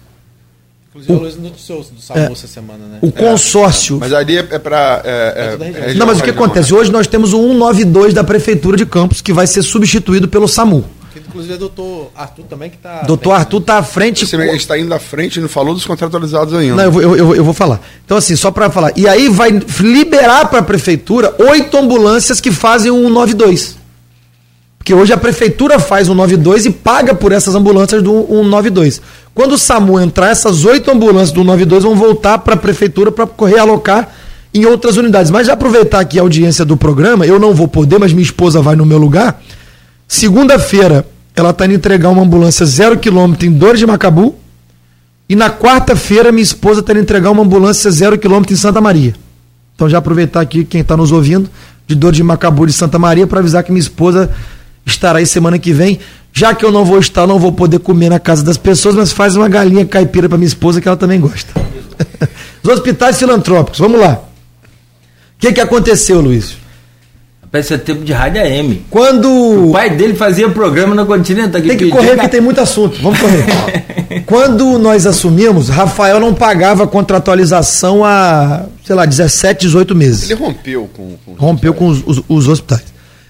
Inclusive, 0.90 1.14
o 1.14 1.20
Luiz 1.20 1.38
noticiou 1.38 1.80
do 1.82 2.02
SAMU 2.02 2.20
é, 2.20 2.32
essa 2.32 2.48
semana, 2.48 2.86
né? 2.86 3.00
O 3.02 3.12
consórcio. 3.12 3.98
É, 3.98 4.00
mas 4.00 4.14
ali 4.14 4.38
é, 4.38 4.48
é 4.52 4.60
para. 4.60 5.02
É, 5.04 5.58
é, 5.60 5.92
é 5.92 5.94
não, 5.96 6.06
mas 6.06 6.20
o 6.20 6.24
que 6.24 6.30
acontece? 6.30 6.74
Hoje 6.74 6.92
nós 6.92 7.08
temos 7.08 7.34
o 7.34 7.42
192 7.42 8.14
da 8.14 8.24
Prefeitura 8.24 8.78
de 8.78 8.86
Campos, 8.86 9.20
que 9.20 9.34
vai 9.34 9.48
ser 9.48 9.64
substituído 9.64 10.30
pelo 10.30 10.48
SAMU. 10.48 10.86
Inclusive 11.34 11.54
é 11.54 11.56
o 11.56 11.60
doutor 11.60 12.12
Arthur 12.16 12.44
também 12.44 12.70
que 12.70 12.76
está. 12.76 13.02
Doutor 13.02 13.32
Arthur 13.32 13.58
está 13.58 13.78
à 13.80 13.84
frente. 13.84 14.28
Você 14.28 14.38
está 14.56 14.78
indo 14.78 14.94
à 14.94 15.00
frente, 15.00 15.40
não 15.40 15.50
falou 15.50 15.74
dos 15.74 15.84
contratualizados 15.84 16.54
ainda. 16.54 16.76
Não, 16.76 16.84
eu 16.84 16.92
vou, 16.92 17.02
eu, 17.02 17.36
eu 17.36 17.44
vou 17.44 17.56
falar. 17.56 17.82
Então, 18.06 18.16
assim, 18.18 18.36
só 18.36 18.52
para 18.52 18.70
falar. 18.70 18.92
E 18.96 19.08
aí 19.08 19.30
vai 19.30 19.50
liberar 19.80 20.48
para 20.48 20.60
a 20.60 20.64
prefeitura 20.64 21.36
oito 21.40 21.76
ambulâncias 21.76 22.40
que 22.40 22.52
fazem 22.52 22.92
um 22.92 23.10
92. 23.10 23.78
Porque 24.78 24.94
hoje 24.94 25.12
a 25.12 25.18
prefeitura 25.18 25.80
faz 25.80 26.08
um 26.08 26.14
92 26.14 26.68
e 26.68 26.70
paga 26.70 27.16
por 27.16 27.32
essas 27.32 27.56
ambulâncias 27.56 28.04
do 28.04 28.28
192. 28.28 29.02
Quando 29.34 29.54
o 29.54 29.58
SAMU 29.58 30.00
entrar, 30.00 30.30
essas 30.30 30.66
oito 30.66 30.92
ambulâncias 30.92 31.32
do 31.32 31.44
92 31.44 31.84
vão 31.84 31.96
voltar 31.96 32.38
para 32.38 32.54
a 32.54 32.58
prefeitura 32.58 33.12
para 33.12 33.28
realocar 33.48 34.08
em 34.54 34.66
outras 34.66 34.98
unidades. 34.98 35.32
Mas 35.32 35.48
já 35.48 35.54
aproveitar 35.54 36.00
aqui 36.00 36.20
a 36.20 36.22
audiência 36.22 36.64
do 36.64 36.78
programa, 36.78 37.26
eu 37.26 37.40
não 37.40 37.56
vou 37.56 37.68
poder, 37.68 37.98
mas 37.98 38.14
minha 38.14 38.24
esposa 38.24 38.62
vai 38.62 38.76
no 38.76 38.86
meu 38.86 39.00
lugar. 39.00 39.42
Segunda-feira, 40.08 41.08
ela 41.36 41.50
está 41.50 41.66
indo 41.66 41.74
entregar 41.74 42.10
uma 42.10 42.22
ambulância 42.22 42.66
zero 42.66 42.98
quilômetro 42.98 43.48
em 43.48 43.52
Dores 43.52 43.80
de 43.80 43.86
Macabu. 43.86 44.36
E 45.28 45.36
na 45.36 45.50
quarta-feira, 45.50 46.32
minha 46.32 46.44
esposa 46.44 46.82
está 46.82 46.94
indo 46.94 47.02
entregar 47.02 47.32
uma 47.32 47.44
ambulância 47.44 47.90
zero 47.90 48.18
quilômetro 48.18 48.54
em 48.54 48.58
Santa 48.58 48.80
Maria. 48.80 49.16
Então, 49.76 49.90
já 49.90 49.98
aproveitar 49.98 50.42
aqui 50.42 50.64
quem 50.64 50.82
está 50.82 50.96
nos 50.96 51.12
ouvindo, 51.12 51.50
de 51.88 51.96
Dores 51.96 52.18
de 52.18 52.24
Macabu 52.24 52.68
de 52.68 52.74
Santa 52.74 53.00
Maria, 53.00 53.26
para 53.26 53.40
avisar 53.40 53.64
que 53.64 53.72
minha 53.72 53.82
esposa 53.82 54.30
estará 54.86 55.20
aí 55.20 55.26
semana 55.26 55.58
que 55.58 55.74
vem. 55.74 56.00
Já 56.32 56.54
que 56.54 56.66
eu 56.66 56.72
não 56.72 56.86
vou 56.86 57.00
estar, 57.00 57.26
não 57.28 57.40
vou 57.40 57.52
poder 57.52 57.80
comer 57.80 58.10
na 58.10 58.20
casa 58.20 58.44
das 58.44 58.58
pessoas, 58.58 58.96
mas 58.96 59.12
faz 59.12 59.36
uma 59.36 59.48
galinha 59.48 59.86
caipira 59.86 60.28
para 60.28 60.38
minha 60.38 60.48
esposa 60.48 60.82
que 60.82 60.88
ela 60.88 60.98
também 60.98 61.20
gosta. 61.20 61.52
Os 62.64 62.70
hospitais 62.70 63.18
filantrópicos, 63.18 63.80
vamos 63.80 64.00
lá. 64.00 64.14
O 64.14 65.40
que, 65.40 65.54
que 65.54 65.62
aconteceu, 65.62 66.22
Luiz? 66.22 66.63
Parece 67.54 67.78
tempo 67.78 68.04
de 68.04 68.12
rádio 68.12 68.42
AM. 68.42 68.84
Quando. 68.90 69.30
O 69.70 69.72
pai 69.74 69.92
dele 69.92 70.16
fazia 70.16 70.50
programa 70.50 70.96
na 70.96 71.06
Continental. 71.06 71.62
Tem 71.62 71.78
que 71.78 71.90
correr 71.92 72.16
porque 72.16 72.28
tem 72.28 72.42
muito 72.42 72.60
assunto. 72.60 73.00
Vamos 73.00 73.20
correr. 73.20 74.24
Quando 74.26 74.80
nós 74.80 75.06
assumimos, 75.06 75.70
Rafael 75.70 76.20
não 76.20 76.34
pagava 76.34 76.88
contratualização 76.88 78.04
há, 78.04 78.66
sei 78.84 78.96
lá, 78.96 79.06
17, 79.06 79.68
18 79.68 79.94
meses. 79.94 80.32
Ele 80.32 80.40
rompeu 80.40 80.90
com. 80.92 81.16
com 81.24 81.34
rompeu 81.34 81.76
com 81.76 81.90
os, 81.90 82.02
os, 82.04 82.24
os 82.28 82.48
hospitais. 82.48 82.86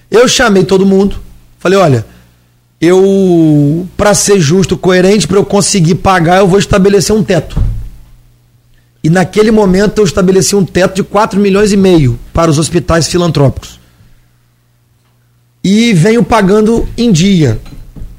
Eu 0.09 0.25
chamei 0.25 0.63
todo 0.63 0.85
mundo, 0.85 1.17
falei: 1.59 1.77
olha, 1.77 2.05
eu, 2.79 3.85
para 3.97 4.13
ser 4.13 4.39
justo, 4.39 4.77
coerente, 4.77 5.27
para 5.27 5.35
eu 5.35 5.43
conseguir 5.43 5.95
pagar, 5.95 6.37
eu 6.37 6.47
vou 6.47 6.59
estabelecer 6.59 7.13
um 7.13 7.21
teto. 7.21 7.61
E 9.03 9.09
naquele 9.09 9.51
momento 9.51 9.97
eu 9.97 10.05
estabeleci 10.05 10.55
um 10.55 10.63
teto 10.63 10.95
de 10.95 11.03
4 11.03 11.37
milhões 11.41 11.73
e 11.73 11.77
meio 11.77 12.17
para 12.31 12.49
os 12.49 12.57
hospitais 12.57 13.09
filantrópicos 13.09 13.82
e 15.63 15.93
venho 15.93 16.23
pagando 16.23 16.87
em 16.97 17.11
dia 17.11 17.59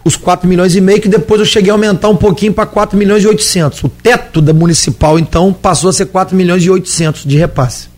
os 0.04 0.16
4 0.16 0.48
milhões 0.48 0.76
e 0.76 0.80
meio, 0.80 1.00
que 1.00 1.08
depois 1.08 1.40
eu 1.40 1.46
cheguei 1.46 1.70
a 1.70 1.74
aumentar 1.74 2.08
um 2.08 2.16
pouquinho 2.16 2.52
para 2.52 2.66
4 2.66 2.96
milhões 2.96 3.22
e 3.22 3.26
800. 3.26 3.84
O 3.84 3.88
teto 3.88 4.42
da 4.42 4.52
municipal, 4.52 5.18
então, 5.18 5.52
passou 5.52 5.88
a 5.88 5.92
ser 5.92 6.06
4 6.06 6.36
milhões 6.36 6.62
e 6.62 6.70
800 6.70 7.24
de 7.24 7.38
repasse. 7.38 7.88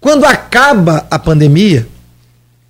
Quando 0.00 0.24
acaba 0.24 1.06
a 1.10 1.18
pandemia, 1.18 1.88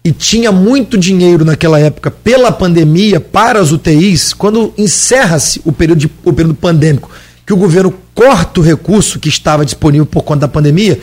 e 0.06 0.12
tinha 0.12 0.52
muito 0.52 0.98
dinheiro 0.98 1.46
naquela 1.46 1.80
época 1.80 2.10
pela 2.10 2.52
pandemia 2.52 3.18
para 3.18 3.58
as 3.58 3.72
UTIs, 3.72 4.34
quando 4.34 4.72
encerra-se 4.76 5.62
o 5.64 5.72
período, 5.72 6.10
o 6.22 6.32
período 6.32 6.54
pandêmico, 6.54 7.10
que 7.46 7.54
o 7.54 7.56
governo 7.56 7.94
corta 8.14 8.60
o 8.60 8.62
recurso 8.62 9.18
que 9.18 9.30
estava 9.30 9.64
disponível 9.64 10.04
por 10.04 10.22
conta 10.22 10.40
da 10.40 10.48
pandemia, 10.48 11.00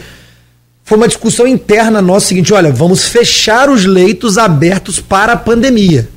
foi 0.91 0.97
uma 0.97 1.07
discussão 1.07 1.47
interna 1.47 2.01
nossa 2.01 2.27
seguinte: 2.27 2.53
olha, 2.53 2.69
vamos 2.69 3.07
fechar 3.07 3.69
os 3.69 3.85
leitos 3.85 4.37
abertos 4.37 4.99
para 4.99 5.31
a 5.31 5.37
pandemia. 5.37 6.09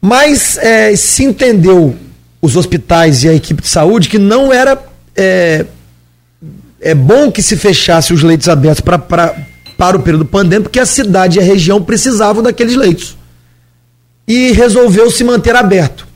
Mas 0.00 0.58
é, 0.58 0.96
se 0.96 1.22
entendeu 1.22 1.94
os 2.42 2.56
hospitais 2.56 3.22
e 3.22 3.28
a 3.28 3.32
equipe 3.32 3.62
de 3.62 3.68
saúde 3.68 4.08
que 4.08 4.18
não 4.18 4.52
era 4.52 4.76
é, 5.14 5.66
é 6.80 6.96
bom 6.96 7.30
que 7.30 7.40
se 7.40 7.56
fechasse 7.56 8.12
os 8.12 8.24
leitos 8.24 8.48
abertos 8.48 8.80
pra, 8.80 8.98
para 8.98 9.96
o 9.96 10.02
período 10.02 10.24
pandêmico, 10.24 10.64
porque 10.64 10.80
a 10.80 10.86
cidade 10.86 11.38
e 11.38 11.40
a 11.40 11.44
região 11.44 11.80
precisavam 11.80 12.42
daqueles 12.42 12.74
leitos. 12.74 13.16
E 14.26 14.50
resolveu 14.50 15.12
se 15.12 15.22
manter 15.22 15.54
aberto. 15.54 16.08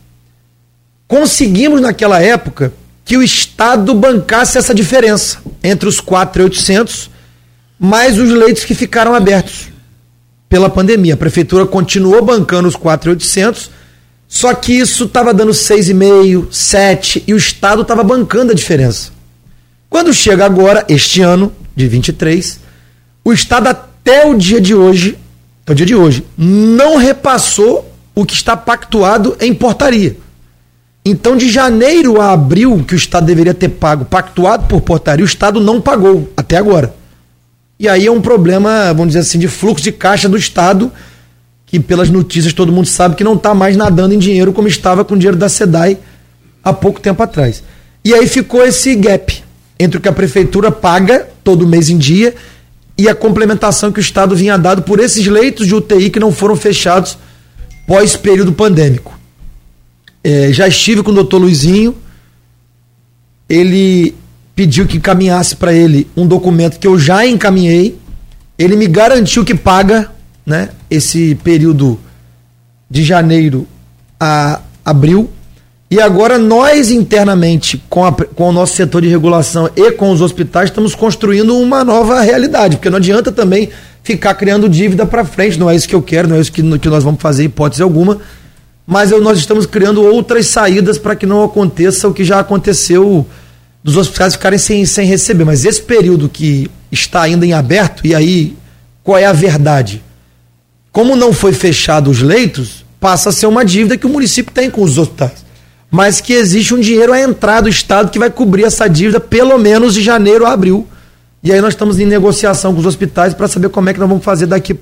Conseguimos 1.06 1.80
naquela 1.80 2.20
época 2.20 2.72
que 3.08 3.16
o 3.16 3.22
Estado 3.22 3.94
bancasse 3.94 4.58
essa 4.58 4.74
diferença 4.74 5.38
entre 5.64 5.88
os 5.88 5.98
4.800 5.98 7.08
mais 7.78 8.18
os 8.18 8.28
leitos 8.28 8.66
que 8.66 8.74
ficaram 8.74 9.14
abertos 9.14 9.68
pela 10.46 10.68
pandemia. 10.68 11.14
A 11.14 11.16
prefeitura 11.16 11.64
continuou 11.64 12.22
bancando 12.22 12.68
os 12.68 12.76
4.800, 12.76 13.70
só 14.28 14.52
que 14.52 14.74
isso 14.74 15.04
estava 15.04 15.32
dando 15.32 15.52
6,5, 15.52 16.48
7 16.52 17.24
e 17.26 17.32
o 17.32 17.38
Estado 17.38 17.80
estava 17.80 18.04
bancando 18.04 18.52
a 18.52 18.54
diferença. 18.54 19.10
Quando 19.88 20.12
chega 20.12 20.44
agora, 20.44 20.84
este 20.86 21.22
ano 21.22 21.50
de 21.74 21.88
23, 21.88 22.60
o 23.24 23.32
Estado 23.32 23.68
até 23.68 24.26
o 24.26 24.34
dia 24.34 24.60
de 24.60 24.74
hoje, 24.74 25.16
até 25.62 25.72
o 25.72 25.76
dia 25.76 25.86
de 25.86 25.94
hoje, 25.94 26.26
não 26.36 26.98
repassou 26.98 27.90
o 28.14 28.26
que 28.26 28.34
está 28.34 28.54
pactuado 28.54 29.34
em 29.40 29.54
portaria. 29.54 30.27
Então, 31.10 31.38
de 31.38 31.48
janeiro 31.48 32.20
a 32.20 32.32
abril, 32.32 32.84
que 32.86 32.92
o 32.92 32.96
Estado 32.96 33.24
deveria 33.24 33.54
ter 33.54 33.70
pago, 33.70 34.04
pactuado 34.04 34.66
por 34.66 34.82
portaria, 34.82 35.24
o 35.24 35.26
Estado 35.26 35.58
não 35.58 35.80
pagou, 35.80 36.30
até 36.36 36.58
agora. 36.58 36.94
E 37.80 37.88
aí 37.88 38.06
é 38.06 38.12
um 38.12 38.20
problema, 38.20 38.88
vamos 38.88 39.08
dizer 39.08 39.20
assim, 39.20 39.38
de 39.38 39.48
fluxo 39.48 39.82
de 39.82 39.90
caixa 39.90 40.28
do 40.28 40.36
Estado, 40.36 40.92
que 41.64 41.80
pelas 41.80 42.10
notícias 42.10 42.52
todo 42.52 42.70
mundo 42.70 42.88
sabe 42.88 43.14
que 43.14 43.24
não 43.24 43.34
está 43.34 43.54
mais 43.54 43.74
nadando 43.74 44.12
em 44.12 44.18
dinheiro 44.18 44.52
como 44.52 44.68
estava 44.68 45.02
com 45.02 45.14
o 45.14 45.16
dinheiro 45.16 45.38
da 45.38 45.48
SEDAI 45.48 45.96
há 46.62 46.74
pouco 46.74 47.00
tempo 47.00 47.22
atrás. 47.22 47.62
E 48.04 48.12
aí 48.12 48.26
ficou 48.26 48.62
esse 48.62 48.94
gap 48.94 49.42
entre 49.78 49.96
o 49.96 50.00
que 50.02 50.08
a 50.08 50.12
prefeitura 50.12 50.70
paga 50.70 51.26
todo 51.42 51.66
mês 51.66 51.88
em 51.88 51.96
dia 51.96 52.34
e 52.98 53.08
a 53.08 53.14
complementação 53.14 53.90
que 53.90 53.98
o 53.98 54.02
Estado 54.02 54.36
vinha 54.36 54.58
dado 54.58 54.82
por 54.82 55.00
esses 55.00 55.26
leitos 55.26 55.66
de 55.66 55.74
UTI 55.74 56.10
que 56.10 56.20
não 56.20 56.32
foram 56.32 56.54
fechados 56.54 57.16
pós 57.86 58.14
período 58.14 58.52
pandêmico. 58.52 59.17
É, 60.22 60.52
já 60.52 60.66
estive 60.66 61.02
com 61.02 61.10
o 61.10 61.14
doutor 61.14 61.38
Luizinho, 61.38 61.94
ele 63.48 64.14
pediu 64.54 64.86
que 64.86 64.96
encaminhasse 64.96 65.54
para 65.54 65.72
ele 65.72 66.08
um 66.16 66.26
documento 66.26 66.78
que 66.78 66.86
eu 66.86 66.98
já 66.98 67.24
encaminhei, 67.24 67.96
ele 68.58 68.74
me 68.74 68.86
garantiu 68.86 69.44
que 69.44 69.54
paga 69.54 70.10
né, 70.44 70.70
esse 70.90 71.36
período 71.36 71.98
de 72.90 73.04
janeiro 73.04 73.66
a 74.18 74.60
abril. 74.84 75.30
E 75.90 76.00
agora 76.00 76.38
nós 76.38 76.90
internamente, 76.90 77.82
com, 77.88 78.04
a, 78.04 78.12
com 78.12 78.48
o 78.48 78.52
nosso 78.52 78.74
setor 78.74 79.00
de 79.00 79.08
regulação 79.08 79.70
e 79.74 79.92
com 79.92 80.10
os 80.10 80.20
hospitais, 80.20 80.68
estamos 80.68 80.94
construindo 80.94 81.56
uma 81.56 81.82
nova 81.82 82.20
realidade, 82.20 82.76
porque 82.76 82.90
não 82.90 82.98
adianta 82.98 83.32
também 83.32 83.70
ficar 84.02 84.34
criando 84.34 84.68
dívida 84.68 85.06
para 85.06 85.24
frente, 85.24 85.58
não 85.58 85.70
é 85.70 85.74
isso 85.74 85.88
que 85.88 85.94
eu 85.94 86.02
quero, 86.02 86.28
não 86.28 86.36
é 86.36 86.40
isso 86.40 86.52
que, 86.52 86.78
que 86.78 86.88
nós 86.88 87.04
vamos 87.04 87.22
fazer, 87.22 87.44
hipótese 87.44 87.82
alguma 87.82 88.18
mas 88.90 89.10
eu, 89.10 89.20
nós 89.20 89.38
estamos 89.38 89.66
criando 89.66 90.02
outras 90.02 90.46
saídas 90.46 90.96
para 90.96 91.14
que 91.14 91.26
não 91.26 91.44
aconteça 91.44 92.08
o 92.08 92.14
que 92.14 92.24
já 92.24 92.40
aconteceu 92.40 93.26
dos 93.84 93.98
hospitais 93.98 94.32
ficarem 94.32 94.58
sem, 94.58 94.86
sem 94.86 95.06
receber. 95.06 95.44
Mas 95.44 95.66
esse 95.66 95.82
período 95.82 96.26
que 96.26 96.70
está 96.90 97.20
ainda 97.20 97.44
em 97.44 97.52
aberto, 97.52 98.06
e 98.06 98.14
aí 98.14 98.56
qual 99.04 99.18
é 99.18 99.26
a 99.26 99.32
verdade? 99.34 100.02
Como 100.90 101.14
não 101.16 101.34
foi 101.34 101.52
fechado 101.52 102.10
os 102.10 102.22
leitos, 102.22 102.82
passa 102.98 103.28
a 103.28 103.32
ser 103.32 103.46
uma 103.46 103.62
dívida 103.62 103.98
que 103.98 104.06
o 104.06 104.08
município 104.08 104.54
tem 104.54 104.70
com 104.70 104.80
os 104.80 104.96
hospitais. 104.96 105.44
Mas 105.90 106.22
que 106.22 106.32
existe 106.32 106.72
um 106.72 106.80
dinheiro 106.80 107.12
a 107.12 107.20
entrar 107.20 107.60
do 107.60 107.68
Estado 107.68 108.10
que 108.10 108.18
vai 108.18 108.30
cobrir 108.30 108.64
essa 108.64 108.88
dívida 108.88 109.20
pelo 109.20 109.58
menos 109.58 109.92
de 109.92 110.02
janeiro 110.02 110.46
a 110.46 110.52
abril. 110.52 110.88
E 111.42 111.52
aí 111.52 111.60
nós 111.60 111.74
estamos 111.74 112.00
em 112.00 112.06
negociação 112.06 112.72
com 112.72 112.80
os 112.80 112.86
hospitais 112.86 113.34
para 113.34 113.48
saber 113.48 113.68
como 113.68 113.90
é 113.90 113.92
que 113.92 114.00
nós 114.00 114.08
vamos 114.08 114.24
fazer 114.24 114.46
daqui 114.46 114.74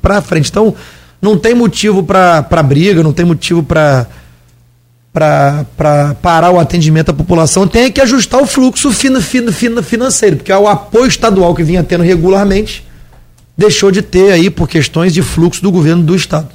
para 0.00 0.22
frente. 0.22 0.48
Então, 0.48 0.76
não 1.22 1.38
tem 1.38 1.54
motivo 1.54 2.02
para 2.02 2.62
briga, 2.64 3.00
não 3.02 3.12
tem 3.12 3.24
motivo 3.24 3.62
para 3.62 4.08
para 5.12 6.16
parar 6.22 6.50
o 6.50 6.58
atendimento 6.58 7.10
à 7.10 7.12
população, 7.12 7.68
tem 7.68 7.92
que 7.92 8.00
ajustar 8.00 8.40
o 8.40 8.46
fluxo 8.46 8.90
fina, 8.90 9.20
fina, 9.20 9.52
fina, 9.52 9.82
financeiro, 9.82 10.36
porque 10.36 10.50
o 10.50 10.66
apoio 10.66 11.06
estadual 11.06 11.54
que 11.54 11.62
vinha 11.62 11.84
tendo 11.84 12.02
regularmente 12.02 12.82
deixou 13.54 13.90
de 13.90 14.00
ter 14.00 14.32
aí 14.32 14.48
por 14.48 14.66
questões 14.66 15.12
de 15.12 15.20
fluxo 15.20 15.62
do 15.62 15.70
governo 15.70 16.02
do 16.02 16.16
estado. 16.16 16.48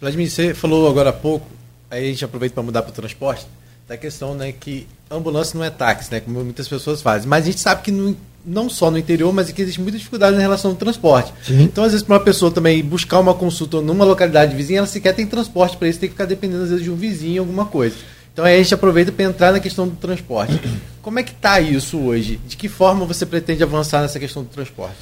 Vladimir, 0.00 0.30
você 0.30 0.54
falou 0.54 0.88
agora 0.88 1.10
há 1.10 1.12
pouco, 1.12 1.46
aí 1.90 2.06
a 2.06 2.08
gente 2.08 2.24
aproveita 2.24 2.54
para 2.54 2.62
mudar 2.62 2.80
para 2.80 2.90
o 2.90 2.94
transporte, 2.94 3.46
da 3.86 3.98
questão 3.98 4.34
né, 4.34 4.54
que 4.58 4.86
ambulância 5.10 5.58
não 5.58 5.64
é 5.64 5.70
táxi, 5.70 6.12
né, 6.12 6.20
como 6.20 6.42
muitas 6.44 6.68
pessoas 6.68 7.00
fazem, 7.02 7.28
mas 7.28 7.44
a 7.44 7.46
gente 7.46 7.60
sabe 7.60 7.82
que 7.82 7.90
no 7.90 8.16
não 8.48 8.70
só 8.70 8.90
no 8.90 8.98
interior, 8.98 9.32
mas 9.32 9.50
que 9.50 9.60
existe 9.60 9.80
muita 9.80 9.98
dificuldade 9.98 10.34
na 10.34 10.40
relação 10.40 10.72
do 10.72 10.76
transporte. 10.76 11.32
Sim. 11.44 11.62
Então, 11.64 11.84
às 11.84 11.92
vezes, 11.92 12.06
para 12.06 12.14
uma 12.14 12.24
pessoa 12.24 12.50
também 12.50 12.82
buscar 12.82 13.18
uma 13.20 13.34
consulta 13.34 13.80
numa 13.80 14.04
localidade 14.04 14.56
vizinha, 14.56 14.78
ela 14.78 14.86
sequer 14.86 15.14
tem 15.14 15.26
transporte 15.26 15.76
para 15.76 15.88
isso, 15.88 15.98
tem 15.98 16.08
que 16.08 16.14
ficar 16.14 16.24
dependendo, 16.24 16.62
às 16.62 16.70
vezes, 16.70 16.84
de 16.84 16.90
um 16.90 16.96
vizinho, 16.96 17.42
alguma 17.42 17.66
coisa. 17.66 17.96
Então, 18.32 18.44
aí 18.44 18.54
a 18.54 18.62
gente 18.62 18.72
aproveita 18.72 19.12
para 19.12 19.24
entrar 19.24 19.52
na 19.52 19.60
questão 19.60 19.86
do 19.86 19.96
transporte. 19.96 20.58
Como 21.02 21.18
é 21.18 21.22
que 21.22 21.32
está 21.32 21.60
isso 21.60 21.98
hoje? 21.98 22.40
De 22.46 22.56
que 22.56 22.68
forma 22.68 23.04
você 23.04 23.26
pretende 23.26 23.62
avançar 23.62 24.00
nessa 24.00 24.18
questão 24.18 24.42
do 24.42 24.48
transporte? 24.48 24.96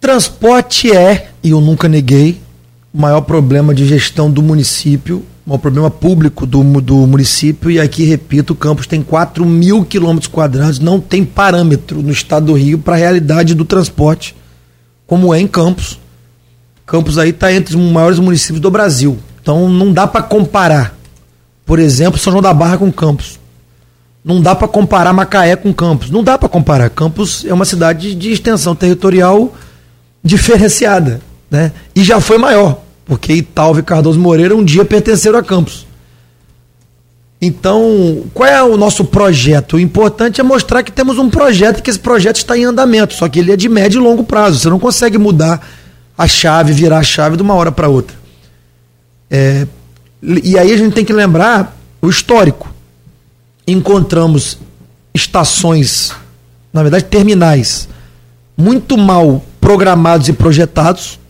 Transporte 0.00 0.90
é, 0.90 1.30
e 1.42 1.50
eu 1.50 1.60
nunca 1.60 1.88
neguei, 1.88 2.40
o 2.92 3.00
maior 3.00 3.20
problema 3.20 3.74
de 3.74 3.86
gestão 3.86 4.30
do 4.30 4.42
município 4.42 5.24
um 5.46 5.58
problema 5.58 5.90
público 5.90 6.46
do, 6.46 6.62
do 6.80 7.06
município, 7.06 7.70
e 7.70 7.80
aqui, 7.80 8.04
repito, 8.04 8.52
o 8.52 8.56
campus 8.56 8.86
tem 8.86 9.02
4 9.02 9.44
mil 9.44 9.84
quilômetros 9.84 10.28
quadrados, 10.28 10.78
não 10.78 11.00
tem 11.00 11.24
parâmetro 11.24 12.00
no 12.00 12.12
estado 12.12 12.46
do 12.46 12.52
Rio 12.54 12.78
para 12.78 12.94
a 12.94 12.98
realidade 12.98 13.54
do 13.54 13.64
transporte, 13.64 14.36
como 15.06 15.34
é 15.34 15.40
em 15.40 15.48
Campos. 15.48 15.98
Campos 16.86 17.18
aí 17.18 17.30
está 17.30 17.52
entre 17.52 17.76
os 17.76 17.92
maiores 17.92 18.18
municípios 18.18 18.60
do 18.60 18.70
Brasil. 18.70 19.18
Então 19.40 19.68
não 19.68 19.92
dá 19.92 20.06
para 20.06 20.22
comparar. 20.22 20.96
Por 21.66 21.78
exemplo, 21.78 22.18
São 22.18 22.32
João 22.32 22.42
da 22.42 22.54
Barra 22.54 22.78
com 22.78 22.92
Campos. 22.92 23.40
Não 24.24 24.40
dá 24.40 24.54
para 24.54 24.68
comparar 24.68 25.12
Macaé 25.12 25.56
com 25.56 25.72
Campos. 25.72 26.10
Não 26.10 26.22
dá 26.22 26.38
para 26.38 26.48
comparar. 26.48 26.88
Campos 26.90 27.44
é 27.44 27.52
uma 27.52 27.64
cidade 27.64 28.14
de 28.14 28.30
extensão 28.30 28.74
territorial 28.74 29.54
diferenciada, 30.22 31.20
né? 31.50 31.72
E 31.94 32.04
já 32.04 32.20
foi 32.20 32.38
maior 32.38 32.80
porque 33.12 33.34
Italva 33.34 33.80
e 33.80 33.82
Cardoso 33.82 34.18
Moreira 34.18 34.56
um 34.56 34.64
dia 34.64 34.86
pertenceram 34.86 35.38
a 35.38 35.42
Campos. 35.42 35.86
Então, 37.42 38.24
qual 38.32 38.48
é 38.48 38.62
o 38.62 38.78
nosso 38.78 39.04
projeto? 39.04 39.76
O 39.76 39.78
importante 39.78 40.40
é 40.40 40.44
mostrar 40.44 40.82
que 40.82 40.90
temos 40.90 41.18
um 41.18 41.28
projeto 41.28 41.78
e 41.78 41.82
que 41.82 41.90
esse 41.90 41.98
projeto 41.98 42.36
está 42.36 42.56
em 42.56 42.64
andamento, 42.64 43.12
só 43.12 43.28
que 43.28 43.38
ele 43.38 43.52
é 43.52 43.56
de 43.56 43.68
médio 43.68 44.00
e 44.00 44.02
longo 44.02 44.24
prazo. 44.24 44.60
Você 44.60 44.70
não 44.70 44.78
consegue 44.78 45.18
mudar 45.18 45.60
a 46.16 46.26
chave, 46.26 46.72
virar 46.72 47.00
a 47.00 47.02
chave 47.02 47.36
de 47.36 47.42
uma 47.42 47.52
hora 47.52 47.70
para 47.70 47.86
outra. 47.86 48.16
É, 49.30 49.66
e 50.22 50.58
aí 50.58 50.72
a 50.72 50.76
gente 50.78 50.94
tem 50.94 51.04
que 51.04 51.12
lembrar 51.12 51.76
o 52.00 52.08
histórico. 52.08 52.72
Encontramos 53.66 54.56
estações, 55.12 56.12
na 56.72 56.80
verdade, 56.80 57.04
terminais, 57.04 57.90
muito 58.56 58.96
mal 58.96 59.44
programados 59.60 60.30
e 60.30 60.32
projetados, 60.32 61.20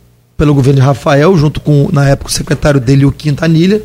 pelo 0.43 0.55
governo 0.55 0.81
de 0.81 0.85
Rafael, 0.85 1.37
junto 1.37 1.61
com, 1.61 1.89
na 1.93 2.09
época, 2.09 2.29
o 2.29 2.33
secretário 2.33 2.81
dele, 2.81 3.07
o 3.07 3.13
Quintanilha, 3.13 3.81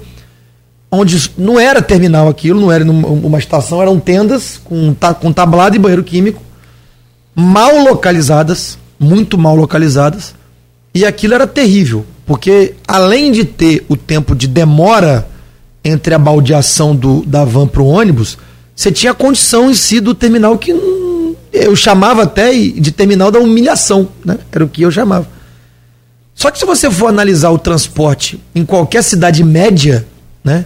onde 0.92 1.30
não 1.38 1.60
era 1.60 1.84
terminal 1.84 2.28
aquilo, 2.28 2.60
não 2.60 2.72
era 2.72 2.84
uma 2.84 3.38
estação, 3.38 3.80
eram 3.80 4.00
tendas 4.00 4.60
com, 4.64 4.96
com 5.22 5.32
tablado 5.32 5.76
e 5.76 5.80
banheiro 5.80 6.04
químico, 6.04 6.42
mal 7.36 7.78
localizadas, 7.84 8.76
muito 9.00 9.38
mal 9.38 9.56
localizadas, 9.56 10.34
e 10.96 11.06
aquilo 11.06 11.36
era 11.36 11.46
terrível, 11.46 12.04
porque 12.26 12.74
além 12.88 13.32
de 13.32 13.46
ter 13.46 13.86
o 13.88 13.96
tempo 13.96 14.36
de 14.36 14.48
demora 14.48 15.28
entre 15.86 16.16
a 16.16 16.18
baldeação 16.18 16.96
do, 16.96 17.24
da 17.24 17.46
van 17.46 17.68
para 17.68 17.84
o 17.84 17.88
ônibus, 17.88 18.36
você 18.76 18.92
tinha 18.92 19.12
a 19.12 19.16
condição 19.16 19.70
em 19.70 19.76
si 19.76 20.00
do 20.00 20.16
terminal 20.16 20.58
que 20.58 20.72
eu 21.54 21.76
chamava 21.76 22.24
até 22.24 22.52
de 22.52 22.92
terminal 22.92 23.30
da 23.30 23.38
humilhação, 23.38 24.10
né? 24.26 24.40
Era 24.52 24.66
o 24.66 24.68
que 24.68 24.82
eu 24.82 24.90
chamava. 24.90 25.37
Só 26.38 26.52
que 26.52 26.60
se 26.60 26.66
você 26.66 26.90
for 26.92 27.08
analisar 27.08 27.50
o 27.50 27.58
transporte 27.58 28.40
em 28.54 28.64
qualquer 28.64 29.04
cidade 29.04 29.44
média, 29.44 30.06
né? 30.44 30.66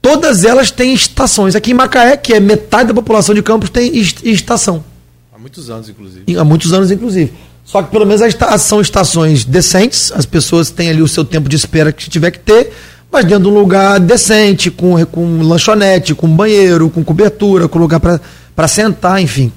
Todas 0.00 0.46
elas 0.46 0.70
têm 0.70 0.94
estações. 0.94 1.54
Aqui 1.54 1.72
em 1.72 1.74
Macaé, 1.74 2.16
que 2.16 2.32
é 2.32 2.40
metade 2.40 2.88
da 2.88 2.94
população 2.94 3.34
de 3.34 3.42
Campos, 3.42 3.68
tem 3.68 3.94
estação. 3.94 4.82
Há 5.30 5.38
muitos 5.38 5.68
anos, 5.68 5.90
inclusive. 5.90 6.38
Há 6.38 6.42
muitos 6.42 6.72
anos, 6.72 6.90
inclusive. 6.90 7.34
Só 7.66 7.82
que 7.82 7.90
pelo 7.90 8.06
menos 8.06 8.22
são 8.60 8.80
estações 8.80 9.44
decentes, 9.44 10.10
as 10.12 10.24
pessoas 10.24 10.70
têm 10.70 10.88
ali 10.88 11.02
o 11.02 11.08
seu 11.08 11.24
tempo 11.24 11.50
de 11.50 11.56
espera 11.56 11.92
que 11.92 12.08
tiver 12.08 12.30
que 12.30 12.38
ter, 12.38 12.72
mas 13.12 13.26
dentro 13.26 13.42
de 13.42 13.48
um 13.50 13.58
lugar 13.58 14.00
decente, 14.00 14.70
com, 14.70 15.04
com 15.04 15.42
lanchonete, 15.42 16.14
com 16.14 16.28
banheiro, 16.34 16.88
com 16.88 17.04
cobertura, 17.04 17.68
com 17.68 17.78
lugar 17.78 18.00
para 18.00 18.68
sentar, 18.68 19.20
enfim. 19.20 19.52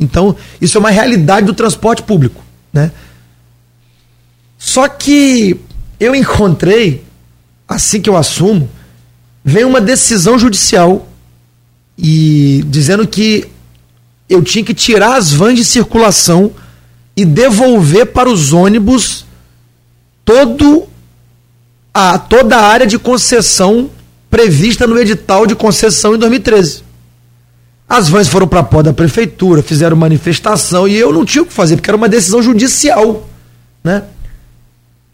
Então, 0.00 0.34
isso 0.60 0.76
é 0.76 0.80
uma 0.80 0.90
realidade 0.90 1.46
do 1.46 1.54
transporte 1.54 2.02
público. 2.02 2.42
Né? 2.72 2.90
Só 4.70 4.86
que 4.86 5.58
eu 5.98 6.14
encontrei, 6.14 7.02
assim 7.66 8.00
que 8.00 8.08
eu 8.08 8.16
assumo, 8.16 8.70
vem 9.44 9.64
uma 9.64 9.80
decisão 9.80 10.38
judicial 10.38 11.08
e 11.98 12.62
dizendo 12.68 13.04
que 13.04 13.48
eu 14.28 14.40
tinha 14.44 14.64
que 14.64 14.72
tirar 14.72 15.16
as 15.16 15.32
vans 15.32 15.56
de 15.56 15.64
circulação 15.64 16.52
e 17.16 17.24
devolver 17.24 18.06
para 18.12 18.30
os 18.30 18.52
ônibus 18.52 19.26
todo 20.24 20.86
a, 21.92 22.16
toda 22.16 22.56
a 22.56 22.64
área 22.64 22.86
de 22.86 22.96
concessão 22.96 23.90
prevista 24.30 24.86
no 24.86 24.96
edital 25.00 25.48
de 25.48 25.56
concessão 25.56 26.14
em 26.14 26.18
2013. 26.18 26.84
As 27.88 28.08
vans 28.08 28.28
foram 28.28 28.46
para 28.46 28.60
a 28.60 28.62
porta 28.62 28.90
da 28.90 28.94
prefeitura, 28.94 29.64
fizeram 29.64 29.96
manifestação 29.96 30.86
e 30.86 30.94
eu 30.94 31.12
não 31.12 31.24
tinha 31.24 31.42
o 31.42 31.46
que 31.46 31.52
fazer, 31.52 31.74
porque 31.74 31.90
era 31.90 31.96
uma 31.96 32.08
decisão 32.08 32.40
judicial. 32.40 33.28
Né? 33.82 34.04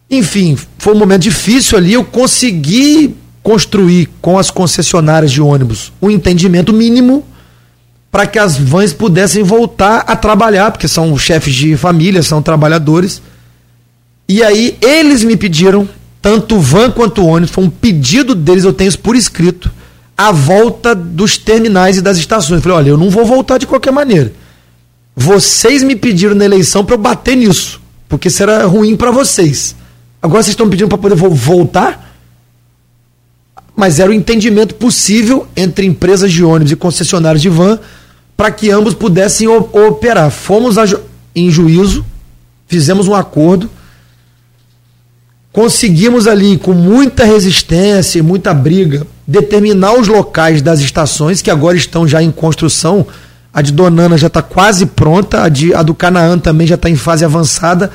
Enfim, 0.09 0.57
foi 0.77 0.93
um 0.93 0.97
momento 0.97 1.23
difícil 1.23 1.77
ali. 1.77 1.93
Eu 1.93 2.03
consegui 2.03 3.15
construir 3.43 4.09
com 4.21 4.37
as 4.37 4.51
concessionárias 4.51 5.31
de 5.31 5.41
ônibus 5.41 5.93
um 6.01 6.09
entendimento 6.09 6.73
mínimo 6.73 7.25
para 8.11 8.25
que 8.25 8.37
as 8.37 8.57
vans 8.57 8.93
pudessem 8.93 9.43
voltar 9.43 9.99
a 10.07 10.15
trabalhar, 10.15 10.71
porque 10.71 10.87
são 10.87 11.17
chefes 11.17 11.53
de 11.53 11.77
família, 11.77 12.23
são 12.23 12.41
trabalhadores. 12.41 13.21
E 14.27 14.43
aí 14.43 14.77
eles 14.81 15.23
me 15.23 15.37
pediram, 15.37 15.87
tanto 16.21 16.59
van 16.59 16.91
quanto 16.91 17.25
ônibus, 17.25 17.51
foi 17.51 17.63
um 17.63 17.69
pedido 17.69 18.35
deles, 18.35 18.65
eu 18.65 18.73
tenho 18.73 18.89
isso 18.89 18.99
por 18.99 19.15
escrito, 19.15 19.71
a 20.17 20.31
volta 20.31 20.95
dos 20.95 21.37
terminais 21.37 21.97
e 21.97 22.01
das 22.01 22.17
estações. 22.17 22.57
Eu 22.57 22.61
falei, 22.61 22.77
olha, 22.79 22.89
eu 22.89 22.97
não 22.97 23.09
vou 23.09 23.25
voltar 23.25 23.57
de 23.57 23.67
qualquer 23.67 23.91
maneira. 23.91 24.33
Vocês 25.15 25.83
me 25.83 25.95
pediram 25.95 26.35
na 26.35 26.43
eleição 26.43 26.83
para 26.83 26.95
eu 26.95 26.99
bater 26.99 27.37
nisso, 27.37 27.79
porque 28.09 28.29
será 28.29 28.65
ruim 28.65 28.97
para 28.97 29.11
vocês. 29.11 29.73
Agora 30.21 30.43
vocês 30.43 30.53
estão 30.53 30.69
pedindo 30.69 30.87
para 30.87 30.97
poder 30.97 31.15
voltar? 31.15 32.15
Mas 33.75 33.99
era 33.99 34.09
o 34.09 34.13
entendimento 34.13 34.75
possível 34.75 35.47
entre 35.55 35.85
empresas 35.85 36.31
de 36.31 36.43
ônibus 36.43 36.71
e 36.71 36.75
concessionários 36.75 37.41
de 37.41 37.49
van 37.49 37.79
para 38.35 38.51
que 38.51 38.69
ambos 38.69 38.93
pudessem 38.93 39.47
operar. 39.47 40.29
Fomos 40.29 40.77
a, 40.77 40.85
em 41.35 41.49
juízo, 41.49 42.05
fizemos 42.67 43.07
um 43.07 43.15
acordo, 43.15 43.69
conseguimos 45.51 46.27
ali, 46.27 46.57
com 46.57 46.73
muita 46.73 47.23
resistência 47.23 48.19
e 48.19 48.21
muita 48.21 48.53
briga, 48.53 49.07
determinar 49.25 49.93
os 49.93 50.07
locais 50.07 50.61
das 50.61 50.79
estações, 50.79 51.41
que 51.41 51.49
agora 51.49 51.75
estão 51.75 52.07
já 52.07 52.21
em 52.21 52.31
construção. 52.31 53.07
A 53.51 53.63
de 53.63 53.71
Donana 53.71 54.17
já 54.19 54.27
está 54.27 54.41
quase 54.43 54.85
pronta, 54.85 55.41
a, 55.43 55.49
de, 55.49 55.73
a 55.73 55.81
do 55.81 55.95
Canaã 55.95 56.37
também 56.37 56.67
já 56.67 56.75
está 56.75 56.89
em 56.89 56.95
fase 56.95 57.25
avançada. 57.25 57.91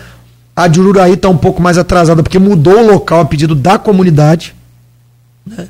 A 0.55 0.68
de 0.68 0.80
Ururaí 0.80 1.14
está 1.14 1.28
um 1.28 1.36
pouco 1.36 1.62
mais 1.62 1.78
atrasada, 1.78 2.22
porque 2.22 2.38
mudou 2.38 2.78
o 2.78 2.92
local 2.92 3.20
a 3.20 3.24
pedido 3.24 3.55
da 3.55 3.78
comunidade. 3.78 4.55
Né? 5.46 5.68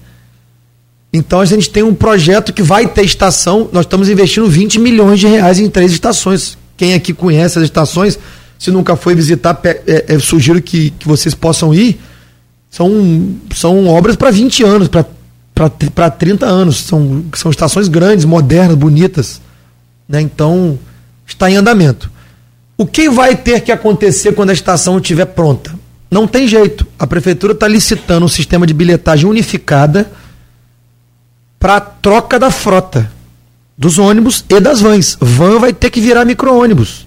Então 1.12 1.40
a 1.40 1.44
gente 1.44 1.70
tem 1.70 1.82
um 1.82 1.94
projeto 1.94 2.52
que 2.52 2.62
vai 2.62 2.86
ter 2.86 3.04
estação. 3.04 3.68
Nós 3.72 3.84
estamos 3.84 4.08
investindo 4.08 4.48
20 4.48 4.78
milhões 4.78 5.20
de 5.20 5.26
reais 5.26 5.58
em 5.58 5.68
três 5.68 5.92
estações. 5.92 6.56
Quem 6.76 6.94
aqui 6.94 7.12
conhece 7.12 7.58
as 7.58 7.64
estações, 7.64 8.18
se 8.58 8.70
nunca 8.70 8.96
foi 8.96 9.14
visitar, 9.14 9.60
é, 9.64 10.04
é, 10.08 10.18
sugiro 10.18 10.60
que, 10.60 10.90
que 10.90 11.06
vocês 11.06 11.34
possam 11.34 11.74
ir. 11.74 12.00
São, 12.70 13.36
são 13.54 13.86
obras 13.86 14.16
para 14.16 14.30
20 14.30 14.64
anos, 14.64 14.88
para 14.88 16.10
30 16.10 16.46
anos. 16.46 16.76
São, 16.78 17.24
são 17.34 17.50
estações 17.50 17.86
grandes, 17.88 18.24
modernas, 18.24 18.76
bonitas. 18.76 19.40
Né? 20.08 20.20
Então, 20.20 20.78
está 21.26 21.50
em 21.50 21.56
andamento. 21.56 22.11
O 22.82 22.86
que 22.86 23.08
vai 23.08 23.36
ter 23.36 23.60
que 23.60 23.70
acontecer 23.70 24.32
quando 24.32 24.50
a 24.50 24.52
estação 24.52 24.96
estiver 24.96 25.26
pronta? 25.26 25.72
Não 26.10 26.26
tem 26.26 26.48
jeito. 26.48 26.84
A 26.98 27.06
prefeitura 27.06 27.52
está 27.52 27.68
licitando 27.68 28.26
um 28.26 28.28
sistema 28.28 28.66
de 28.66 28.74
bilhetagem 28.74 29.24
unificada 29.24 30.10
para 31.60 31.78
troca 31.78 32.40
da 32.40 32.50
frota 32.50 33.08
dos 33.78 34.00
ônibus 34.00 34.44
e 34.48 34.58
das 34.58 34.80
vans. 34.80 35.16
Van 35.20 35.60
vai 35.60 35.72
ter 35.72 35.90
que 35.90 36.00
virar 36.00 36.24
micro-ônibus. 36.24 37.06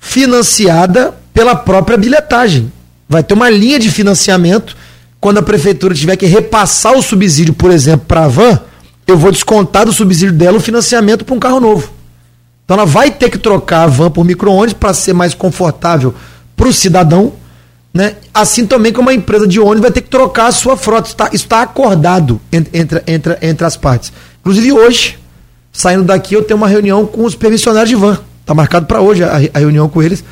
Financiada 0.00 1.14
pela 1.32 1.54
própria 1.54 1.96
bilhetagem. 1.96 2.72
Vai 3.08 3.22
ter 3.22 3.34
uma 3.34 3.48
linha 3.48 3.78
de 3.78 3.92
financiamento. 3.92 4.76
Quando 5.20 5.38
a 5.38 5.42
prefeitura 5.42 5.94
tiver 5.94 6.16
que 6.16 6.26
repassar 6.26 6.94
o 6.98 7.02
subsídio, 7.02 7.54
por 7.54 7.70
exemplo, 7.70 8.06
para 8.08 8.24
a 8.24 8.28
van, 8.28 8.58
eu 9.06 9.16
vou 9.16 9.30
descontar 9.30 9.86
do 9.86 9.92
subsídio 9.92 10.32
dela 10.32 10.56
o 10.56 10.60
financiamento 10.60 11.24
para 11.24 11.32
um 11.36 11.38
carro 11.38 11.60
novo. 11.60 12.01
Então 12.64 12.76
ela 12.76 12.86
vai 12.86 13.10
ter 13.10 13.30
que 13.30 13.38
trocar 13.38 13.82
a 13.82 13.86
van 13.86 14.10
por 14.10 14.24
micro-ônibus 14.24 14.74
para 14.74 14.94
ser 14.94 15.12
mais 15.12 15.34
confortável 15.34 16.14
para 16.56 16.68
o 16.68 16.72
cidadão 16.72 17.32
né? 17.92 18.16
Assim 18.32 18.66
também 18.66 18.92
como 18.92 19.10
a 19.10 19.14
empresa 19.14 19.46
de 19.46 19.60
ônibus 19.60 19.82
vai 19.82 19.90
ter 19.90 20.00
que 20.00 20.08
trocar 20.08 20.46
a 20.46 20.52
sua 20.52 20.76
frota. 20.76 21.08
Está, 21.08 21.30
está 21.32 21.62
acordado 21.62 22.40
entre, 22.50 23.02
entre, 23.06 23.38
entre 23.42 23.66
as 23.66 23.76
partes. 23.76 24.12
Inclusive 24.40 24.72
hoje, 24.72 25.18
saindo 25.70 26.04
daqui, 26.04 26.34
eu 26.34 26.42
tenho 26.42 26.56
uma 26.56 26.68
reunião 26.68 27.06
com 27.06 27.24
os 27.24 27.34
permissionários 27.34 27.90
de 27.90 27.96
van. 27.96 28.18
Está 28.40 28.54
marcado 28.54 28.86
para 28.86 29.00
hoje 29.00 29.22
a, 29.22 29.36
a, 29.52 29.58
reunião 29.58 29.88
com 29.88 30.02
eles. 30.02 30.24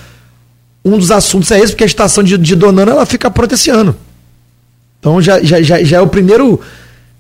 Um 0.83 0.97
dos 0.97 1.11
assuntos 1.11 1.51
é 1.51 1.59
esse, 1.61 1.73
porque 1.73 1.85
a 1.85 1.87
estação 1.87 2.25
de, 2.25 2.39
de 2.39 2.57
Donana 2.57 2.93
ela 2.93 3.05
fica 3.05 3.31
pronta 3.31 3.55
esse 3.55 3.69
ano. 3.69 3.95
Então 4.99 5.21
já, 5.21 5.43
já, 5.43 5.61
já, 5.61 5.83
já 5.83 5.99
é 5.99 6.01
o 6.01 6.07
primeiro 6.07 6.59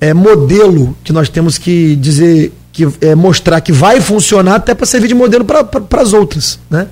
é, 0.00 0.14
modelo 0.14 0.96
que 1.04 1.12
nós 1.12 1.28
temos 1.28 1.58
que 1.58 1.96
dizer, 1.96 2.52
que 2.88 3.06
é, 3.06 3.14
mostrar 3.14 3.60
que 3.60 3.72
vai 3.72 4.00
funcionar 4.00 4.56
até 4.56 4.74
para 4.74 4.86
servir 4.86 5.08
de 5.08 5.14
modelo 5.14 5.44
para 5.44 6.02
as 6.02 6.12
outras. 6.12 6.58
Né? 6.70 6.86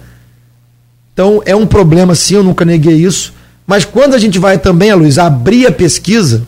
Então 1.12 1.42
é 1.44 1.54
um 1.54 1.66
problema 1.66 2.14
sim, 2.14 2.34
eu 2.34 2.44
nunca 2.44 2.64
neguei 2.64 2.96
isso. 2.96 3.32
Mas 3.66 3.84
quando 3.84 4.14
a 4.14 4.18
gente 4.18 4.38
vai 4.38 4.58
também, 4.58 4.92
Luiz, 4.94 5.18
abrir 5.18 5.66
a 5.66 5.72
pesquisa, 5.72 6.46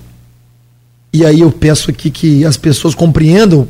e 1.12 1.24
aí 1.24 1.40
eu 1.40 1.50
peço 1.50 1.90
aqui 1.90 2.10
que 2.10 2.44
as 2.44 2.56
pessoas 2.56 2.94
compreendam 2.94 3.68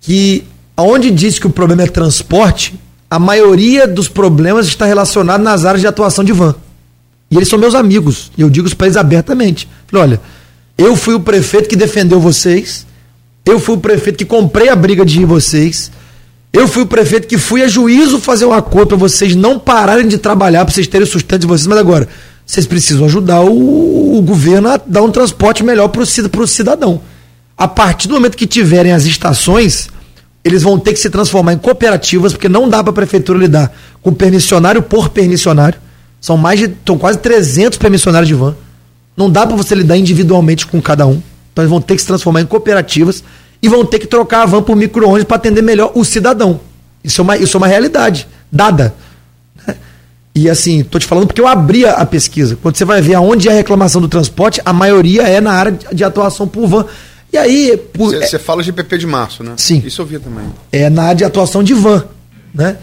que 0.00 0.44
aonde 0.76 1.10
diz 1.10 1.38
que 1.38 1.46
o 1.46 1.50
problema 1.50 1.82
é 1.82 1.86
transporte, 1.86 2.74
a 3.08 3.18
maioria 3.18 3.86
dos 3.86 4.08
problemas 4.08 4.66
está 4.66 4.86
relacionado 4.86 5.42
nas 5.42 5.64
áreas 5.64 5.80
de 5.80 5.86
atuação 5.86 6.24
de 6.24 6.32
van. 6.32 6.54
E 7.30 7.36
eles 7.36 7.48
são 7.48 7.58
meus 7.58 7.74
amigos, 7.74 8.32
e 8.36 8.40
eu 8.40 8.50
digo 8.50 8.66
isso 8.66 8.76
para 8.76 8.86
eles 8.86 8.96
abertamente. 8.96 9.68
Falei, 9.86 10.04
olha, 10.04 10.20
eu 10.78 10.96
fui 10.96 11.14
o 11.14 11.20
prefeito 11.20 11.68
que 11.68 11.76
defendeu 11.76 12.18
vocês, 12.18 12.86
eu 13.50 13.58
fui 13.58 13.74
o 13.74 13.78
prefeito 13.78 14.18
que 14.18 14.24
comprei 14.24 14.68
a 14.68 14.76
briga 14.76 15.04
de 15.04 15.24
vocês, 15.24 15.90
eu 16.52 16.66
fui 16.66 16.82
o 16.82 16.86
prefeito 16.86 17.26
que 17.26 17.38
fui 17.38 17.62
a 17.62 17.68
juízo 17.68 18.18
fazer 18.18 18.44
um 18.44 18.52
acordo 18.52 18.88
para 18.88 18.96
vocês 18.96 19.34
não 19.34 19.58
pararem 19.58 20.08
de 20.08 20.18
trabalhar, 20.18 20.64
para 20.64 20.74
vocês 20.74 20.86
terem 20.86 21.06
sustento 21.06 21.42
de 21.42 21.46
vocês, 21.46 21.66
mas 21.66 21.78
agora, 21.78 22.08
vocês 22.46 22.66
precisam 22.66 23.06
ajudar 23.06 23.40
o, 23.42 24.18
o 24.18 24.22
governo 24.22 24.68
a 24.68 24.80
dar 24.84 25.02
um 25.02 25.10
transporte 25.10 25.62
melhor 25.62 25.88
para 25.88 26.02
o 26.02 26.46
cidadão. 26.46 27.00
A 27.56 27.68
partir 27.68 28.08
do 28.08 28.14
momento 28.14 28.36
que 28.36 28.46
tiverem 28.46 28.92
as 28.92 29.04
estações, 29.04 29.88
eles 30.42 30.62
vão 30.62 30.78
ter 30.78 30.92
que 30.92 30.98
se 30.98 31.10
transformar 31.10 31.52
em 31.52 31.58
cooperativas, 31.58 32.32
porque 32.32 32.48
não 32.48 32.68
dá 32.68 32.82
para 32.82 32.90
a 32.90 32.94
prefeitura 32.94 33.38
lidar 33.38 33.72
com 34.02 34.12
permissionário 34.12 34.82
por 34.82 35.10
permissionário. 35.10 35.78
São 36.20 36.36
mais 36.36 36.58
de, 36.58 36.74
são 36.86 36.98
quase 36.98 37.18
300 37.18 37.78
permissionários 37.78 38.28
de 38.28 38.34
van. 38.34 38.56
Não 39.16 39.30
dá 39.30 39.46
para 39.46 39.56
você 39.56 39.74
lidar 39.74 39.96
individualmente 39.96 40.66
com 40.66 40.80
cada 40.80 41.06
um. 41.06 41.22
Então 41.52 41.62
eles 41.62 41.70
vão 41.70 41.80
ter 41.80 41.94
que 41.94 42.00
se 42.00 42.06
transformar 42.06 42.40
em 42.40 42.46
cooperativas 42.46 43.22
e 43.62 43.68
vão 43.68 43.84
ter 43.84 43.98
que 43.98 44.06
trocar 44.06 44.42
a 44.42 44.46
van 44.46 44.62
por 44.62 44.76
micro-ônibus 44.76 45.24
para 45.24 45.36
atender 45.36 45.62
melhor 45.62 45.92
o 45.94 46.04
cidadão. 46.04 46.60
Isso 47.02 47.20
é 47.20 47.22
uma, 47.22 47.36
isso 47.36 47.56
é 47.56 47.58
uma 47.58 47.66
realidade 47.66 48.26
dada. 48.50 48.94
E 50.32 50.48
assim, 50.48 50.78
estou 50.78 51.00
te 51.00 51.08
falando 51.08 51.26
porque 51.26 51.40
eu 51.40 51.46
abri 51.46 51.84
a 51.84 52.06
pesquisa. 52.06 52.56
Quando 52.62 52.76
você 52.76 52.84
vai 52.84 53.02
ver 53.02 53.14
aonde 53.14 53.48
é 53.48 53.52
a 53.52 53.54
reclamação 53.54 54.00
do 54.00 54.06
transporte, 54.06 54.62
a 54.64 54.72
maioria 54.72 55.22
é 55.22 55.40
na 55.40 55.52
área 55.52 55.76
de 55.92 56.04
atuação 56.04 56.46
por 56.46 56.68
van. 56.68 56.86
E 57.32 57.36
aí. 57.36 57.82
Você 57.96 58.36
é, 58.36 58.38
fala 58.38 58.62
de 58.62 58.72
PP 58.72 58.98
de 58.98 59.06
março, 59.08 59.42
né? 59.42 59.54
Sim. 59.56 59.82
Isso 59.84 60.00
eu 60.00 60.06
vi 60.06 60.20
também. 60.20 60.46
É 60.70 60.88
na 60.88 61.02
área 61.02 61.16
de 61.16 61.24
atuação 61.24 61.64
de 61.64 61.74
van. 61.74 62.04
Né? 62.54 62.76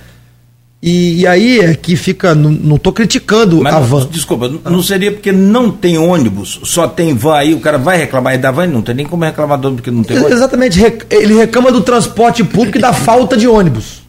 E, 0.82 1.22
e, 1.22 1.28
aí 1.28 1.60
é 1.60 1.74
que 1.74 1.96
fica. 1.96 2.36
Não 2.36 2.76
estou 2.76 2.94
criticando 2.94 3.62
Mas 3.62 3.74
a 3.74 3.80
van. 3.80 4.08
Desculpa, 4.12 4.48
não 4.48 4.84
seria 4.84 5.12
porque 5.12 5.32
não 5.32 5.72
tem 5.72 5.98
ônibus, 5.98 6.60
só 6.64 6.88
tem 6.88 7.16
van 7.16 7.36
aí, 7.36 7.54
o 7.54 7.60
cara 7.60 7.80
vai 7.80 7.98
reclamar 7.98 8.38
da 8.40 8.52
van, 8.52 8.68
não 8.68 8.84
tem 8.84 8.94
nem 8.94 9.06
como 9.06 9.24
reclamar 9.24 9.58
do 9.60 9.72
porque 9.74 9.90
não 9.90 10.04
tem 10.04 10.18
ônibus. 10.18 10.38
Exatamente, 10.38 10.80
ele 11.10 11.34
reclama 11.34 11.72
do 11.72 11.82
transporte 11.82 12.44
público 12.44 12.78
e 12.78 12.82
da 12.82 12.94
falta 12.94 13.36
de 13.36 13.48
ônibus. 13.48 14.04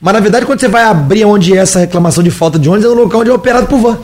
Mas 0.00 0.14
na 0.14 0.20
verdade, 0.20 0.46
quando 0.46 0.60
você 0.60 0.68
vai 0.68 0.84
abrir 0.84 1.24
onde 1.24 1.56
é 1.56 1.60
essa 1.60 1.80
reclamação 1.80 2.22
de 2.22 2.30
falta 2.30 2.58
de 2.60 2.68
ônibus, 2.68 2.92
é 2.92 2.94
no 2.94 3.02
local 3.02 3.22
onde 3.22 3.30
é 3.30 3.32
operado 3.32 3.66
por 3.66 3.80
van. 3.80 3.98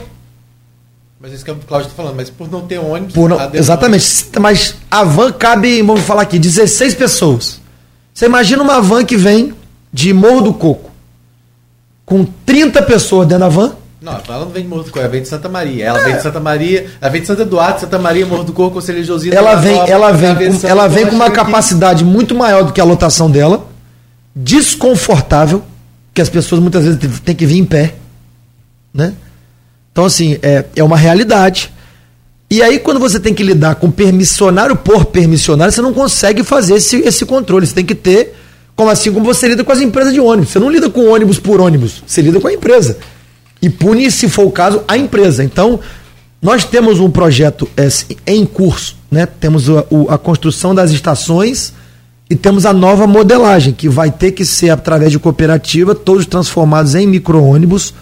Mas 1.17 1.31
isso 1.31 1.45
que 1.45 1.51
o 1.51 1.55
Cláudio 1.55 1.87
está 1.87 2.01
falando, 2.01 2.17
mas 2.17 2.29
por 2.29 2.51
não 2.51 2.61
ter 2.61 2.79
ônibus. 2.79 3.13
Por 3.13 3.29
não, 3.29 3.37
exatamente, 3.53 4.05
mas 4.37 4.75
a 4.89 5.05
van 5.05 5.31
cabe, 5.31 5.81
vamos 5.81 6.01
falar 6.01 6.23
aqui, 6.23 6.37
16 6.37 6.93
pessoas. 6.95 7.61
Você 8.13 8.25
imagina 8.25 8.61
uma 8.61 8.81
van 8.81 9.05
que 9.05 9.15
vem 9.15 9.53
de 9.93 10.11
Morro 10.11 10.41
do 10.41 10.53
Coco 10.53 10.90
com 12.05 12.25
30 12.45 12.81
pessoas 12.83 13.27
dentro 13.27 13.43
da 13.43 13.49
van. 13.49 13.75
Não, 14.01 14.13
ela 14.13 14.39
não 14.45 14.49
vem 14.49 14.63
de 14.63 14.69
Morro 14.69 14.81
do 14.81 14.87
Coco, 14.87 14.99
ela 14.99 15.07
vem 15.07 15.21
de 15.21 15.27
Santa 15.27 15.47
Maria. 15.47 15.85
Ela 15.85 15.99
é. 15.99 16.03
vem 16.05 16.15
de 16.15 16.23
Santa 16.23 16.39
Maria, 16.39 16.87
ela 16.99 17.11
vem 17.11 17.21
de 17.21 17.27
Santo 17.27 17.43
Eduardo, 17.43 17.81
Santa 17.81 17.99
Maria, 17.99 18.25
Morro 18.25 18.43
do 18.43 18.51
Coco, 18.51 18.75
Conselho 18.75 19.03
Josina. 19.03 19.35
Ela 19.35 19.55
vem, 19.55 19.77
ela 19.87 20.11
vem, 20.11 20.35
com, 20.35 20.67
ela 20.67 20.87
vem 20.87 21.05
com 21.05 21.15
uma 21.15 21.29
capacidade 21.29 22.03
muito 22.03 22.33
maior 22.33 22.63
do 22.63 22.73
que 22.73 22.81
a 22.81 22.83
lotação 22.83 23.29
dela, 23.29 23.67
desconfortável, 24.35 25.63
que 26.15 26.21
as 26.21 26.29
pessoas 26.29 26.59
muitas 26.59 26.83
vezes 26.83 27.19
têm 27.19 27.35
que 27.35 27.45
vir 27.45 27.59
em 27.59 27.65
pé, 27.65 27.93
né? 28.91 29.13
Então 29.91 30.05
assim, 30.05 30.39
é, 30.41 30.65
é 30.75 30.83
uma 30.83 30.97
realidade. 30.97 31.71
E 32.49 32.61
aí, 32.61 32.79
quando 32.79 32.99
você 32.99 33.17
tem 33.19 33.33
que 33.33 33.43
lidar 33.43 33.75
com 33.75 33.89
permissionário 33.89 34.75
por 34.75 35.05
permissionário, 35.05 35.71
você 35.71 35.81
não 35.81 35.93
consegue 35.93 36.43
fazer 36.43 36.73
esse, 36.75 36.97
esse 36.97 37.25
controle. 37.25 37.65
Você 37.65 37.73
tem 37.75 37.85
que 37.85 37.95
ter 37.95 38.35
como 38.75 38.89
assim 38.89 39.11
como 39.11 39.25
você 39.25 39.47
lida 39.47 39.63
com 39.63 39.71
as 39.71 39.81
empresas 39.81 40.13
de 40.13 40.19
ônibus. 40.19 40.51
Você 40.51 40.59
não 40.59 40.69
lida 40.69 40.89
com 40.89 41.07
ônibus 41.07 41.39
por 41.39 41.61
ônibus, 41.61 42.03
você 42.05 42.21
lida 42.21 42.39
com 42.39 42.47
a 42.47 42.53
empresa. 42.53 42.97
E 43.61 43.69
pune, 43.69 44.09
se 44.09 44.27
for 44.27 44.45
o 44.45 44.51
caso, 44.51 44.83
a 44.87 44.97
empresa. 44.97 45.43
Então, 45.43 45.79
nós 46.41 46.65
temos 46.65 46.99
um 46.99 47.09
projeto 47.09 47.69
é, 47.77 47.87
em 48.25 48.45
curso, 48.45 48.97
né? 49.11 49.27
Temos 49.27 49.69
a, 49.69 49.85
a 50.09 50.17
construção 50.17 50.73
das 50.73 50.91
estações 50.91 51.73
e 52.27 52.35
temos 52.35 52.65
a 52.65 52.73
nova 52.73 53.05
modelagem, 53.05 53.73
que 53.73 53.87
vai 53.87 54.09
ter 54.09 54.31
que 54.31 54.45
ser 54.45 54.69
através 54.69 55.11
de 55.11 55.19
cooperativa, 55.19 55.93
todos 55.93 56.25
transformados 56.25 56.95
em 56.95 57.05
micro-ônibus, 57.05 57.93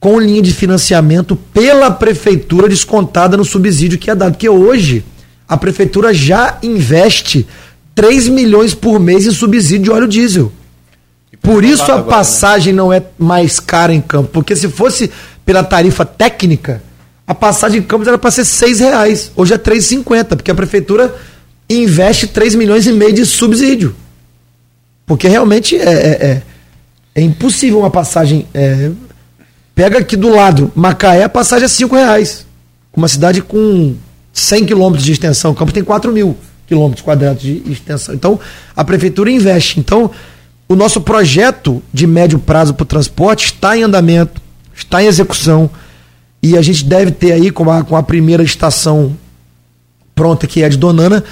com 0.00 0.18
linha 0.18 0.42
de 0.42 0.52
financiamento 0.52 1.36
pela 1.36 1.90
prefeitura 1.90 2.68
descontada 2.68 3.36
no 3.36 3.44
subsídio 3.44 3.98
que 3.98 4.10
é 4.10 4.14
dado. 4.14 4.32
Porque 4.32 4.48
hoje 4.48 5.04
a 5.46 5.56
prefeitura 5.56 6.12
já 6.12 6.58
investe 6.62 7.46
3 7.94 8.28
milhões 8.28 8.74
por 8.74 8.98
mês 8.98 9.26
em 9.26 9.30
subsídio 9.30 9.84
de 9.84 9.90
óleo 9.90 10.08
diesel. 10.08 10.52
Por 11.40 11.64
isso 11.64 11.82
a 11.82 11.86
agora, 11.86 12.02
né? 12.02 12.10
passagem 12.10 12.72
né? 12.72 12.76
não 12.76 12.92
é 12.92 13.02
mais 13.18 13.58
cara 13.58 13.92
em 13.92 14.00
campo. 14.00 14.30
Porque 14.32 14.54
se 14.54 14.68
fosse 14.68 15.10
pela 15.44 15.64
tarifa 15.64 16.04
técnica, 16.04 16.82
a 17.26 17.34
passagem 17.34 17.80
em 17.80 17.82
Campos 17.82 18.06
era 18.06 18.18
para 18.18 18.30
ser 18.30 18.44
6 18.44 18.80
reais. 18.80 19.32
Hoje 19.34 19.54
é 19.54 19.58
3,50, 19.58 20.36
porque 20.36 20.50
a 20.50 20.54
prefeitura 20.54 21.14
investe 21.68 22.26
3 22.26 22.54
milhões 22.54 22.86
e 22.86 22.92
meio 22.92 23.12
de 23.12 23.26
subsídio. 23.26 23.94
Porque 25.04 25.26
realmente 25.26 25.76
é, 25.76 25.82
é, 25.82 26.26
é, 26.26 26.42
é 27.14 27.22
impossível 27.22 27.80
uma 27.80 27.90
passagem. 27.90 28.46
É, 28.54 28.90
pega 29.74 29.98
aqui 29.98 30.16
do 30.16 30.28
lado, 30.28 30.70
Macaé, 30.74 31.24
a 31.24 31.28
passagem 31.28 31.64
é 31.64 31.68
5 31.68 31.94
reais. 31.94 32.46
Uma 32.94 33.08
cidade 33.08 33.42
com 33.42 33.96
100 34.32 34.66
quilômetros 34.66 35.04
de 35.04 35.12
extensão, 35.12 35.54
Campos 35.54 35.72
tem 35.72 35.82
4 35.82 36.12
mil 36.12 36.36
quilômetros 36.72 37.04
quadrados 37.04 37.42
de 37.42 37.62
extensão. 37.70 38.14
Então, 38.14 38.40
a 38.74 38.82
prefeitura 38.82 39.30
investe. 39.30 39.78
Então, 39.78 40.10
o 40.66 40.74
nosso 40.74 41.02
projeto 41.02 41.82
de 41.92 42.06
médio 42.06 42.38
prazo 42.38 42.72
para 42.72 42.84
o 42.84 42.86
transporte 42.86 43.44
está 43.44 43.76
em 43.76 43.82
andamento, 43.82 44.40
está 44.74 45.02
em 45.02 45.06
execução. 45.06 45.68
E 46.42 46.56
a 46.56 46.62
gente 46.62 46.82
deve 46.82 47.10
ter 47.10 47.32
aí, 47.32 47.50
com 47.50 47.70
a, 47.70 47.84
com 47.84 47.94
a 47.94 48.02
primeira 48.02 48.42
estação 48.42 49.14
pronta, 50.14 50.46
que 50.46 50.62
é 50.62 50.68
de 50.70 50.78
Donana, 50.78 51.22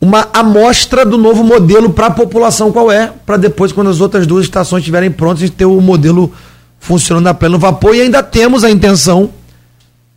uma 0.00 0.28
amostra 0.32 1.04
do 1.04 1.18
novo 1.18 1.42
modelo 1.42 1.90
para 1.90 2.06
a 2.06 2.10
população 2.10 2.70
qual 2.70 2.92
é, 2.92 3.12
para 3.26 3.36
depois, 3.36 3.72
quando 3.72 3.90
as 3.90 4.00
outras 4.00 4.28
duas 4.28 4.44
estações 4.44 4.80
estiverem 4.80 5.10
prontas, 5.10 5.42
a 5.42 5.46
gente 5.46 5.56
ter 5.56 5.64
o 5.64 5.80
modelo 5.80 6.32
funcionando 6.78 7.26
a 7.26 7.34
pleno 7.34 7.58
vapor. 7.58 7.96
E 7.96 8.02
ainda 8.02 8.22
temos 8.22 8.62
a 8.62 8.70
intenção 8.70 9.30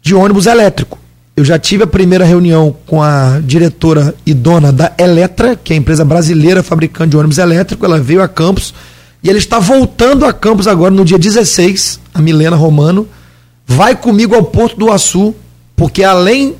de 0.04 0.14
ônibus 0.14 0.46
elétrico. 0.46 1.00
Eu 1.38 1.46
já 1.46 1.60
tive 1.60 1.84
a 1.84 1.88
primeira 1.88 2.26
reunião 2.26 2.76
com 2.88 3.00
a 3.00 3.40
diretora 3.44 4.16
e 4.26 4.34
dona 4.34 4.72
da 4.72 4.92
Eletra, 4.98 5.56
que 5.56 5.72
é 5.72 5.76
a 5.76 5.78
empresa 5.78 6.04
brasileira 6.04 6.64
fabricante 6.64 7.12
de 7.12 7.18
ônibus 7.18 7.38
elétrico. 7.38 7.86
Ela 7.86 8.00
veio 8.00 8.24
a 8.24 8.28
Campos 8.28 8.74
e 9.22 9.30
ela 9.30 9.38
está 9.38 9.60
voltando 9.60 10.26
a 10.26 10.34
Campos 10.34 10.68
agora 10.68 10.90
no 10.90 11.06
dia 11.06 11.20
16, 11.20 12.00
a 12.12 12.24
Milena 12.24 12.56
Romano. 12.56 13.08
Vai 13.68 13.96
comigo 13.96 14.34
ao 14.34 14.46
Porto 14.46 14.78
do 14.78 14.92
Açu, 14.92 15.36
porque 15.76 16.04
além 16.04 16.56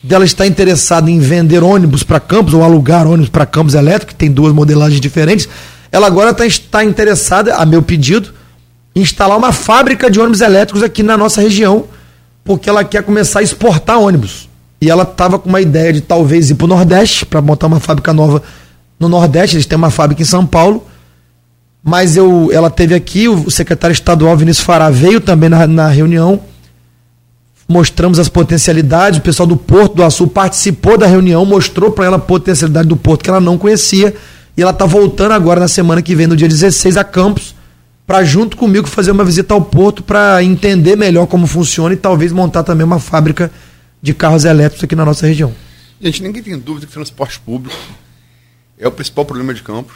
dela 0.00 0.24
estar 0.24 0.46
interessada 0.46 1.10
em 1.10 1.18
vender 1.18 1.64
ônibus 1.64 2.04
para 2.04 2.20
Campos 2.20 2.54
ou 2.54 2.62
alugar 2.62 3.08
ônibus 3.08 3.28
para 3.28 3.44
Campos 3.44 3.74
elétrico, 3.74 4.12
que 4.12 4.14
tem 4.14 4.30
duas 4.30 4.54
modelagens 4.54 5.00
diferentes, 5.00 5.48
ela 5.90 6.06
agora 6.06 6.32
tá, 6.32 6.46
está 6.46 6.84
interessada, 6.84 7.56
a 7.56 7.66
meu 7.66 7.82
pedido, 7.82 8.34
em 8.94 9.00
instalar 9.00 9.36
uma 9.36 9.50
fábrica 9.50 10.08
de 10.08 10.20
ônibus 10.20 10.42
elétricos 10.42 10.80
aqui 10.80 11.02
na 11.02 11.16
nossa 11.16 11.40
região 11.40 11.86
porque 12.44 12.68
ela 12.68 12.84
quer 12.84 13.02
começar 13.02 13.40
a 13.40 13.42
exportar 13.42 13.98
ônibus. 13.98 14.48
E 14.80 14.90
ela 14.90 15.02
estava 15.02 15.38
com 15.38 15.48
uma 15.48 15.62
ideia 15.62 15.92
de 15.94 16.02
talvez 16.02 16.50
ir 16.50 16.56
para 16.56 16.66
o 16.66 16.68
Nordeste, 16.68 17.24
para 17.24 17.40
montar 17.40 17.66
uma 17.68 17.80
fábrica 17.80 18.12
nova 18.12 18.42
no 19.00 19.08
Nordeste. 19.08 19.56
Eles 19.56 19.66
têm 19.66 19.78
uma 19.78 19.90
fábrica 19.90 20.20
em 20.20 20.26
São 20.26 20.44
Paulo. 20.44 20.86
Mas 21.82 22.16
eu, 22.16 22.50
ela 22.52 22.68
teve 22.68 22.94
aqui, 22.94 23.28
o 23.28 23.50
secretário 23.50 23.92
estadual 23.92 24.36
Vinícius 24.36 24.64
Fará 24.64 24.90
veio 24.90 25.20
também 25.20 25.48
na, 25.48 25.66
na 25.66 25.88
reunião. 25.88 26.40
Mostramos 27.66 28.18
as 28.18 28.28
potencialidades. 28.28 29.18
O 29.18 29.22
pessoal 29.22 29.46
do 29.46 29.56
Porto 29.56 29.94
do 29.94 30.04
Açul 30.04 30.26
participou 30.26 30.98
da 30.98 31.06
reunião, 31.06 31.46
mostrou 31.46 31.90
para 31.90 32.04
ela 32.04 32.16
a 32.16 32.20
potencialidade 32.20 32.88
do 32.88 32.96
Porto 32.96 33.22
que 33.22 33.30
ela 33.30 33.40
não 33.40 33.56
conhecia. 33.56 34.14
E 34.54 34.60
ela 34.60 34.70
está 34.70 34.84
voltando 34.84 35.32
agora 35.32 35.60
na 35.60 35.68
semana 35.68 36.02
que 36.02 36.14
vem, 36.14 36.26
no 36.26 36.36
dia 36.36 36.48
16, 36.48 36.98
a 36.98 37.04
Campos 37.04 37.53
para 38.06 38.24
junto 38.24 38.56
comigo 38.56 38.86
fazer 38.86 39.10
uma 39.10 39.24
visita 39.24 39.54
ao 39.54 39.62
porto 39.62 40.02
para 40.02 40.42
entender 40.42 40.96
melhor 40.96 41.26
como 41.26 41.46
funciona 41.46 41.94
e 41.94 41.96
talvez 41.96 42.32
montar 42.32 42.62
também 42.62 42.84
uma 42.84 42.98
fábrica 42.98 43.50
de 44.00 44.12
carros 44.12 44.44
elétricos 44.44 44.84
aqui 44.84 44.94
na 44.94 45.04
nossa 45.04 45.26
região. 45.26 45.52
Gente, 46.00 46.22
ninguém 46.22 46.42
tem 46.42 46.58
dúvida 46.58 46.86
que 46.86 46.92
transporte 46.92 47.40
público 47.40 47.76
é 48.78 48.86
o 48.86 48.92
principal 48.92 49.24
problema 49.24 49.54
de 49.54 49.62
Campos. 49.62 49.94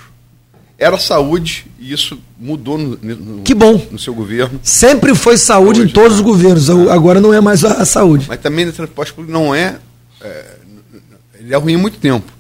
Era 0.79 0.97
saúde 0.97 1.67
e 1.79 1.93
isso 1.93 2.19
mudou 2.39 2.79
no, 2.79 2.97
no, 3.03 3.43
que 3.43 3.53
bom. 3.53 3.85
no 3.91 3.99
seu 3.99 4.15
governo. 4.15 4.61
Sempre 4.63 5.15
foi 5.15 5.37
saúde, 5.37 5.83
em 5.83 5.89
todos 5.89 6.19
os 6.19 6.21
governos, 6.21 6.71
agora 6.71 7.21
não 7.21 7.35
é 7.35 7.41
mais 7.41 7.65
a, 7.65 7.83
a, 7.83 7.85
saúde. 7.85 8.27
Mas 8.29 8.39
também 8.39 8.67
o 8.67 8.73
transporte 8.73 9.13
público 9.13 9.33
não 9.37 9.53
é, 9.53 9.77
é, 10.21 10.57
Ele 11.41 11.53
é 11.53 11.57
ruim 11.57 11.75
há 11.75 11.79
muito 11.79 11.99
tempo 11.99 12.38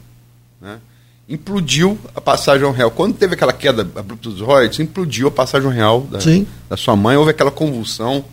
implodiu 1.28 1.98
a 2.14 2.20
passagem 2.20 2.70
real. 2.72 2.90
Quando 2.90 3.14
teve 3.14 3.34
aquela 3.34 3.52
queda 3.52 3.82
abrupta 3.82 4.30
dos 4.30 4.40
royalties, 4.40 4.80
implodiu 4.80 5.28
a 5.28 5.30
passagem 5.30 5.70
real 5.70 6.00
da, 6.02 6.18
da, 6.70 6.76
sua 6.76 6.96
mãe, 6.96 7.16
houve 7.16 7.30
aquela 7.30 7.50
convulsão. 7.50 8.24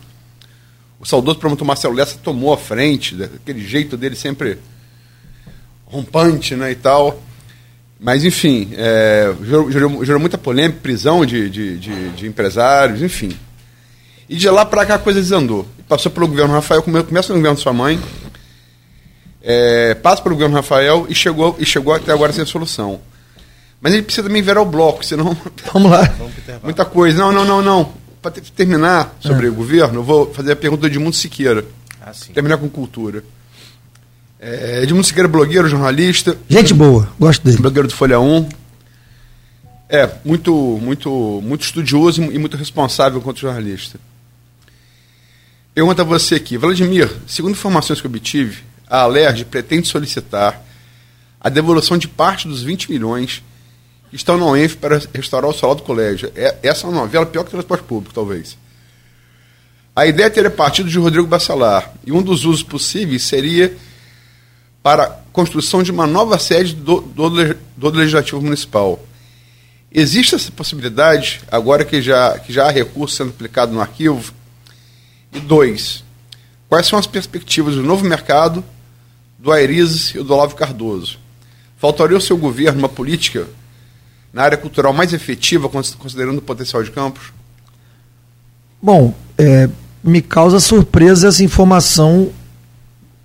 O 0.98 1.04
saudoso 1.04 1.38
promotor 1.38 1.66
Marcelo 1.66 1.94
Lessa 1.94 2.18
tomou 2.22 2.54
a 2.54 2.56
frente, 2.56 3.14
daquele 3.14 3.60
jeito 3.60 3.96
dele 3.96 4.16
sempre 4.16 4.58
rompante 5.84 6.56
né, 6.56 6.72
e 6.72 6.74
tal. 6.74 7.22
Mas, 8.00 8.24
enfim, 8.24 8.70
é, 8.72 9.34
gerou, 9.44 9.70
gerou, 9.70 10.04
gerou, 10.04 10.20
muita 10.20 10.38
polêmica, 10.38 10.80
prisão 10.82 11.24
de, 11.24 11.48
de, 11.48 11.78
de, 11.78 12.10
de, 12.10 12.26
empresários, 12.26 13.02
enfim. 13.02 13.36
E 14.28 14.36
de 14.36 14.48
lá 14.50 14.64
para 14.64 14.84
cá 14.84 14.94
a 14.96 14.98
coisa 14.98 15.20
desandou. 15.20 15.66
Passou 15.88 16.10
pelo 16.10 16.28
governo 16.28 16.52
Rafael, 16.52 16.82
começa 16.82 17.32
no 17.32 17.38
governo 17.38 17.56
da 17.56 17.62
sua 17.62 17.72
mãe, 17.72 17.98
é, 19.48 19.94
passa 19.94 20.20
pelo 20.20 20.34
governo 20.34 20.56
Rafael 20.56 21.06
e 21.08 21.14
chegou, 21.14 21.54
e 21.56 21.64
chegou 21.64 21.94
até 21.94 22.12
agora 22.12 22.32
sem 22.32 22.44
solução. 22.44 23.00
Mas 23.80 23.94
ele 23.94 24.02
precisa 24.02 24.26
também 24.26 24.42
virar 24.42 24.60
o 24.60 24.66
bloco, 24.66 25.04
senão. 25.06 25.36
Vamos 25.72 25.88
lá. 25.88 26.12
Muita 26.64 26.84
coisa. 26.84 27.16
Não, 27.16 27.30
não, 27.30 27.44
não, 27.44 27.62
não. 27.62 27.92
Para 28.20 28.32
terminar 28.32 29.16
sobre 29.20 29.46
é. 29.46 29.48
o 29.48 29.54
governo, 29.54 30.00
eu 30.00 30.02
vou 30.02 30.34
fazer 30.34 30.50
a 30.50 30.56
pergunta 30.56 30.80
do 30.80 30.86
Edmundo 30.88 31.14
Siqueira. 31.14 31.64
Ah, 32.02 32.10
terminar 32.34 32.58
com 32.58 32.68
cultura. 32.68 33.22
É, 34.40 34.82
Edmundo 34.82 35.06
Siqueira, 35.06 35.28
blogueiro, 35.28 35.68
jornalista. 35.68 36.36
Gente 36.48 36.74
boa, 36.74 37.08
gosto 37.16 37.44
dele. 37.44 37.58
Blogueiro 37.58 37.86
do 37.86 37.94
Folha 37.94 38.18
1. 38.18 38.48
É, 39.88 40.10
muito, 40.24 40.52
muito, 40.82 41.40
muito 41.44 41.62
estudioso 41.62 42.20
e 42.20 42.38
muito 42.38 42.56
responsável 42.56 43.20
enquanto 43.20 43.38
jornalista. 43.38 44.00
Pergunta 45.72 46.02
a 46.02 46.04
você 46.04 46.34
aqui, 46.34 46.56
Vladimir, 46.56 47.08
segundo 47.28 47.52
informações 47.52 48.00
que 48.00 48.06
eu 48.06 48.10
obtive, 48.10 48.64
a 48.88 49.00
Alerj 49.00 49.44
pretende 49.44 49.88
solicitar 49.88 50.62
a 51.40 51.48
devolução 51.48 51.98
de 51.98 52.08
parte 52.08 52.48
dos 52.48 52.62
20 52.62 52.90
milhões 52.90 53.42
que 54.10 54.16
estão 54.16 54.36
na 54.36 54.46
UENF 54.46 54.76
para 54.76 55.00
restaurar 55.12 55.50
o 55.50 55.54
solar 55.54 55.76
do 55.76 55.82
colégio. 55.82 56.32
É, 56.34 56.56
essa 56.62 56.86
é 56.86 56.90
uma 56.90 57.00
novela 57.02 57.26
pior 57.26 57.42
que 57.42 57.48
o 57.48 57.52
transporte 57.52 57.84
público, 57.84 58.14
talvez. 58.14 58.56
A 59.94 60.06
ideia 60.06 60.30
teria 60.30 60.50
partido 60.50 60.88
de 60.88 60.98
Rodrigo 60.98 61.26
Bacelar, 61.26 61.92
e 62.04 62.12
um 62.12 62.22
dos 62.22 62.44
usos 62.44 62.62
possíveis 62.62 63.22
seria 63.22 63.76
para 64.82 65.04
a 65.04 65.08
construção 65.32 65.82
de 65.82 65.90
uma 65.90 66.06
nova 66.06 66.38
sede 66.38 66.74
do, 66.74 67.00
do, 67.00 67.30
do 67.76 67.90
Legislativo 67.90 68.40
Municipal. 68.40 69.02
Existe 69.90 70.34
essa 70.34 70.52
possibilidade, 70.52 71.40
agora 71.50 71.84
que 71.84 72.02
já, 72.02 72.38
que 72.38 72.52
já 72.52 72.66
há 72.66 72.70
recurso 72.70 73.16
sendo 73.16 73.30
aplicado 73.30 73.72
no 73.72 73.80
arquivo? 73.80 74.32
E 75.32 75.40
dois, 75.40 76.04
quais 76.68 76.86
são 76.86 76.98
as 76.98 77.06
perspectivas 77.06 77.74
do 77.74 77.82
novo 77.82 78.04
mercado 78.04 78.62
do 79.38 79.52
Aires 79.52 80.14
e 80.14 80.22
do 80.22 80.32
Olavo 80.32 80.54
Cardoso. 80.54 81.18
Faltaria 81.76 82.16
ao 82.16 82.20
seu 82.20 82.36
governo 82.36 82.78
uma 82.78 82.88
política 82.88 83.46
na 84.32 84.42
área 84.42 84.58
cultural 84.58 84.92
mais 84.92 85.12
efetiva, 85.12 85.68
considerando 85.68 86.38
o 86.38 86.42
potencial 86.42 86.82
de 86.82 86.90
campos? 86.90 87.32
Bom, 88.82 89.14
é, 89.38 89.68
me 90.02 90.20
causa 90.20 90.60
surpresa 90.60 91.28
essa 91.28 91.42
informação 91.42 92.30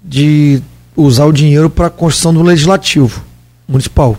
de 0.04 0.62
usar 0.96 1.26
o 1.26 1.34
dinheiro 1.34 1.70
para 1.70 1.88
a 1.88 1.92
construção 1.92 2.34
do 2.34 2.42
legislativo 2.42 3.24
municipal. 3.68 4.18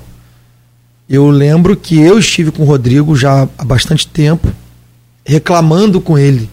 Eu 1.08 1.28
lembro 1.28 1.76
que 1.76 1.98
eu 1.98 2.18
estive 2.18 2.50
com 2.50 2.62
o 2.62 2.66
Rodrigo 2.66 3.16
já 3.16 3.48
há 3.58 3.64
bastante 3.64 4.06
tempo, 4.06 4.52
reclamando 5.24 6.00
com 6.00 6.18
ele 6.18 6.48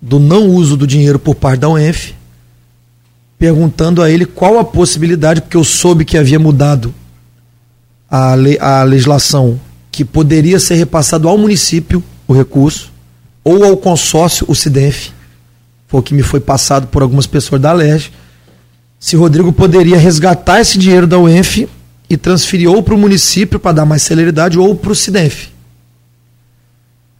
do 0.00 0.18
não 0.18 0.48
uso 0.48 0.76
do 0.76 0.86
dinheiro 0.86 1.18
por 1.18 1.34
parte 1.34 1.60
da 1.60 1.68
UENF, 1.68 2.14
perguntando 3.42 4.00
a 4.00 4.08
ele 4.08 4.24
qual 4.24 4.56
a 4.56 4.62
possibilidade, 4.62 5.40
porque 5.40 5.56
eu 5.56 5.64
soube 5.64 6.04
que 6.04 6.16
havia 6.16 6.38
mudado 6.38 6.94
a, 8.08 8.36
le, 8.36 8.56
a 8.60 8.84
legislação, 8.84 9.58
que 9.90 10.04
poderia 10.04 10.60
ser 10.60 10.76
repassado 10.76 11.28
ao 11.28 11.36
município 11.36 12.04
o 12.28 12.32
recurso, 12.32 12.92
ou 13.42 13.64
ao 13.64 13.76
consórcio, 13.76 14.46
o 14.48 14.54
CIDENF, 14.54 15.10
foi 15.88 15.98
o 15.98 16.02
que 16.04 16.14
me 16.14 16.22
foi 16.22 16.38
passado 16.38 16.86
por 16.86 17.02
algumas 17.02 17.26
pessoas 17.26 17.60
da 17.60 17.72
LERJ, 17.72 18.12
se 19.00 19.16
Rodrigo 19.16 19.52
poderia 19.52 19.98
resgatar 19.98 20.60
esse 20.60 20.78
dinheiro 20.78 21.08
da 21.08 21.18
UENF 21.18 21.68
e 22.08 22.16
transferir 22.16 22.70
ou 22.70 22.80
para 22.80 22.94
o 22.94 22.98
município 22.98 23.58
para 23.58 23.72
dar 23.72 23.84
mais 23.84 24.02
celeridade 24.02 24.56
ou 24.56 24.76
para 24.76 24.92
o 24.92 24.94
CIDENF. 24.94 25.48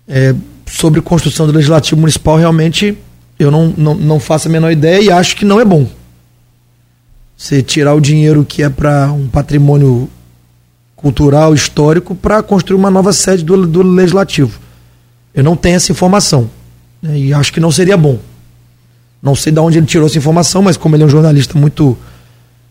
É, 0.06 0.32
sobre 0.70 1.00
construção 1.00 1.48
do 1.48 1.52
legislativo 1.52 2.00
municipal, 2.00 2.36
realmente 2.36 2.96
eu 3.40 3.50
não, 3.50 3.74
não, 3.76 3.94
não 3.96 4.20
faço 4.20 4.46
a 4.46 4.52
menor 4.52 4.70
ideia 4.70 5.02
e 5.02 5.10
acho 5.10 5.34
que 5.34 5.44
não 5.44 5.60
é 5.60 5.64
bom. 5.64 5.84
Você 7.42 7.60
tirar 7.60 7.92
o 7.92 8.00
dinheiro 8.00 8.44
que 8.44 8.62
é 8.62 8.68
para 8.68 9.10
um 9.10 9.26
patrimônio 9.26 10.08
cultural, 10.94 11.52
histórico, 11.52 12.14
para 12.14 12.40
construir 12.40 12.78
uma 12.78 12.88
nova 12.88 13.12
sede 13.12 13.44
do, 13.44 13.66
do 13.66 13.82
Legislativo. 13.82 14.60
Eu 15.34 15.42
não 15.42 15.56
tenho 15.56 15.74
essa 15.74 15.90
informação. 15.90 16.48
Né, 17.02 17.18
e 17.18 17.34
acho 17.34 17.52
que 17.52 17.58
não 17.58 17.72
seria 17.72 17.96
bom. 17.96 18.20
Não 19.20 19.34
sei 19.34 19.52
de 19.52 19.58
onde 19.58 19.76
ele 19.76 19.86
tirou 19.86 20.06
essa 20.06 20.16
informação, 20.16 20.62
mas 20.62 20.76
como 20.76 20.94
ele 20.94 21.02
é 21.02 21.06
um 21.06 21.08
jornalista 21.08 21.58
muito, 21.58 21.98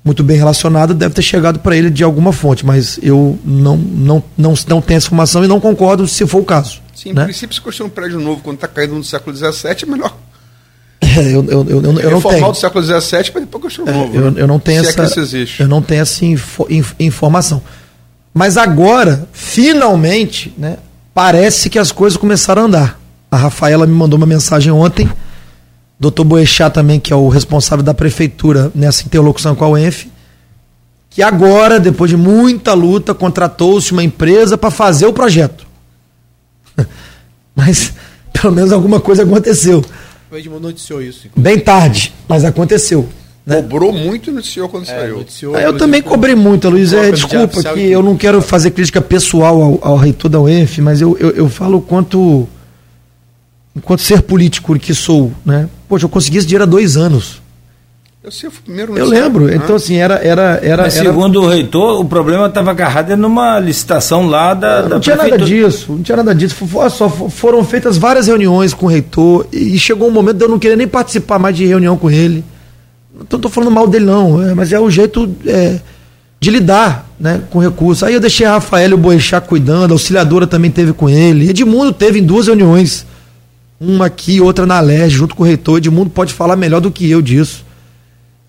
muito 0.05 0.23
bem 0.23 0.37
relacionado, 0.37 0.93
deve 0.93 1.13
ter 1.13 1.21
chegado 1.21 1.59
para 1.59 1.75
ele 1.75 1.89
de 1.89 2.05
alguma 2.05 2.31
fonte. 2.31 2.65
Mas 2.65 2.97
eu 3.03 3.37
não, 3.43 3.75
não, 3.75 4.23
não, 4.37 4.53
não 4.69 4.81
tenho 4.81 4.97
essa 4.99 5.07
informação 5.07 5.43
e 5.43 5.49
não 5.49 5.59
concordo 5.59 6.07
se 6.07 6.25
for 6.25 6.39
o 6.39 6.45
caso. 6.45 6.81
Sim, 6.95 7.11
né? 7.11 7.23
em 7.23 7.25
princípio, 7.25 7.53
se 7.53 7.59
construir 7.59 7.87
um 7.87 7.89
prédio 7.89 8.21
novo 8.21 8.41
quando 8.41 8.55
está 8.55 8.69
caindo 8.69 8.95
no 8.95 9.03
século 9.03 9.35
XVII, 9.35 9.83
é 9.83 9.85
melhor 9.85 10.15
eu, 11.17 11.43
eu, 11.45 11.45
eu, 11.49 11.65
eu, 11.69 11.99
eu 11.99 12.11
não 12.11 12.21
tenho. 12.21 12.51
do 12.51 12.57
século 12.57 12.83
XVII 12.83 13.31
para 13.31 13.41
depois 13.41 13.63
construir 13.63 13.89
um 13.89 13.93
novo. 13.93 14.13
É, 14.13 14.17
eu, 14.17 14.37
eu 14.37 14.47
não 14.47 14.59
tenho 14.59 14.81
essa, 14.81 15.01
é 15.01 15.63
eu 15.63 15.67
não 15.67 15.81
tenho 15.81 16.01
essa 16.01 16.25
info, 16.25 16.65
informação. 16.99 17.61
Mas 18.33 18.57
agora, 18.57 19.27
finalmente, 19.33 20.53
né, 20.57 20.77
parece 21.13 21.69
que 21.69 21.79
as 21.79 21.91
coisas 21.91 22.17
começaram 22.17 22.63
a 22.63 22.65
andar. 22.65 22.99
A 23.29 23.37
Rafaela 23.37 23.87
me 23.87 23.93
mandou 23.93 24.17
uma 24.17 24.25
mensagem 24.25 24.71
ontem, 24.71 25.09
doutor 25.99 26.23
Boechat 26.23 26.73
também, 26.73 26.99
que 26.99 27.11
é 27.11 27.15
o 27.15 27.29
responsável 27.29 27.83
da 27.83 27.93
prefeitura 27.93 28.71
nessa 28.73 29.03
interlocução 29.05 29.55
com 29.55 29.65
a 29.65 29.69
UENF, 29.69 30.07
que 31.09 31.21
agora, 31.21 31.79
depois 31.79 32.09
de 32.09 32.17
muita 32.17 32.73
luta, 32.73 33.13
contratou-se 33.13 33.91
uma 33.91 34.03
empresa 34.03 34.57
para 34.57 34.71
fazer 34.71 35.05
o 35.05 35.13
projeto. 35.13 35.65
Mas 37.55 37.93
pelo 38.31 38.53
menos 38.53 38.71
alguma 38.71 38.99
coisa 38.99 39.23
aconteceu. 39.23 39.83
O 40.31 40.37
Edmundo 40.37 40.67
noticiou 40.67 41.01
isso. 41.01 41.27
Inclusive. 41.27 41.41
Bem 41.55 41.59
tarde, 41.59 42.13
mas 42.25 42.45
aconteceu. 42.45 43.07
Né? 43.45 43.57
Cobrou 43.57 43.91
muito 43.91 44.29
e 44.29 44.33
noticiou 44.33 44.69
quando 44.69 44.83
é, 44.83 44.85
saiu. 44.85 45.17
Noticiou, 45.17 45.57
eu 45.57 45.77
também 45.77 46.01
cobrei 46.01 46.35
muito, 46.35 46.69
Luiz. 46.69 46.93
É, 46.93 47.11
desculpa 47.11 47.61
que 47.73 47.81
eu 47.81 48.01
não 48.01 48.15
quero 48.15 48.41
fazer 48.41 48.71
crítica 48.71 49.01
pessoal 49.01 49.61
ao, 49.61 49.79
ao 49.81 49.97
reitor 49.97 50.29
da 50.29 50.39
UENF, 50.39 50.79
mas 50.79 51.01
eu, 51.01 51.17
eu, 51.17 51.31
eu 51.31 51.49
falo 51.49 51.81
quanto 51.81 52.47
enquanto 53.75 54.01
ser 54.01 54.21
político 54.21 54.77
que 54.79 54.93
sou, 54.93 55.33
né? 55.45 55.67
Poxa, 55.89 56.05
eu 56.05 56.09
consegui 56.09 56.37
esse 56.37 56.47
dinheiro 56.47 56.63
há 56.63 56.67
dois 56.67 56.95
anos. 56.95 57.40
Eu, 58.23 58.31
sei, 58.31 58.49
o 58.49 58.51
primeiro 58.51 58.95
eu 58.95 59.05
lembro. 59.05 59.47
Ah. 59.47 59.55
Então, 59.55 59.75
assim, 59.75 59.95
era. 59.95 60.13
era, 60.15 60.59
era, 60.61 60.83
Mas, 60.83 60.95
era... 60.95 61.09
segundo 61.09 61.41
o 61.41 61.47
reitor, 61.47 61.99
o 61.99 62.05
problema 62.05 62.45
estava 62.45 62.69
agarrado 62.69 63.17
numa 63.17 63.59
licitação 63.59 64.27
lá 64.27 64.53
da. 64.53 64.83
Não, 64.83 64.89
da 64.89 64.99
tinha 64.99 65.15
nada 65.15 65.39
disso, 65.39 65.93
não 65.93 66.03
tinha 66.03 66.17
nada 66.17 66.35
disso. 66.35 66.55
Só 66.91 67.09
foram 67.09 67.63
feitas 67.65 67.97
várias 67.97 68.27
reuniões 68.27 68.75
com 68.75 68.85
o 68.85 68.89
reitor 68.89 69.47
e 69.51 69.75
chegou 69.79 70.07
um 70.07 70.11
momento 70.11 70.37
de 70.37 70.43
eu 70.43 70.49
não 70.49 70.59
querer 70.59 70.75
nem 70.75 70.87
participar 70.87 71.39
mais 71.39 71.57
de 71.57 71.65
reunião 71.65 71.97
com 71.97 72.11
ele. 72.11 72.45
Não 73.11 73.37
estou 73.37 73.49
falando 73.49 73.71
mal 73.71 73.87
dele, 73.87 74.05
não, 74.05 74.39
é, 74.41 74.53
mas 74.53 74.71
é 74.71 74.79
o 74.79 74.89
jeito 74.89 75.27
é, 75.47 75.79
de 76.39 76.51
lidar 76.51 77.09
né, 77.19 77.41
com 77.49 77.57
recursos. 77.57 78.03
Aí 78.03 78.13
eu 78.13 78.19
deixei 78.19 78.45
a 78.45 78.53
Rafael 78.53 78.95
Boechat 78.99 79.47
cuidando, 79.47 79.91
a 79.91 79.95
auxiliadora 79.95 80.45
também 80.45 80.69
teve 80.69 80.93
com 80.93 81.09
ele. 81.09 81.49
Edmundo 81.49 81.91
teve 81.91 82.19
em 82.19 82.23
duas 82.23 82.45
reuniões, 82.45 83.03
uma 83.79 84.05
aqui, 84.05 84.39
outra 84.39 84.67
na 84.67 84.79
Leste, 84.79 85.17
junto 85.17 85.35
com 85.35 85.41
o 85.41 85.45
reitor. 85.45 85.79
Edmundo 85.79 86.11
pode 86.11 86.33
falar 86.33 86.55
melhor 86.55 86.81
do 86.81 86.91
que 86.91 87.09
eu 87.09 87.19
disso. 87.19 87.70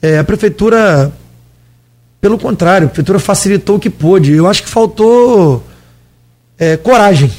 É, 0.02 0.18
a 0.18 0.24
prefeitura, 0.24 1.12
pelo 2.20 2.36
contrário, 2.36 2.86
a 2.86 2.88
prefeitura 2.88 3.20
facilitou 3.20 3.76
o 3.76 3.80
que 3.80 3.88
pôde. 3.88 4.32
Eu 4.32 4.48
acho 4.48 4.64
que 4.64 4.68
faltou 4.68 5.64
é, 6.58 6.76
coragem, 6.76 7.32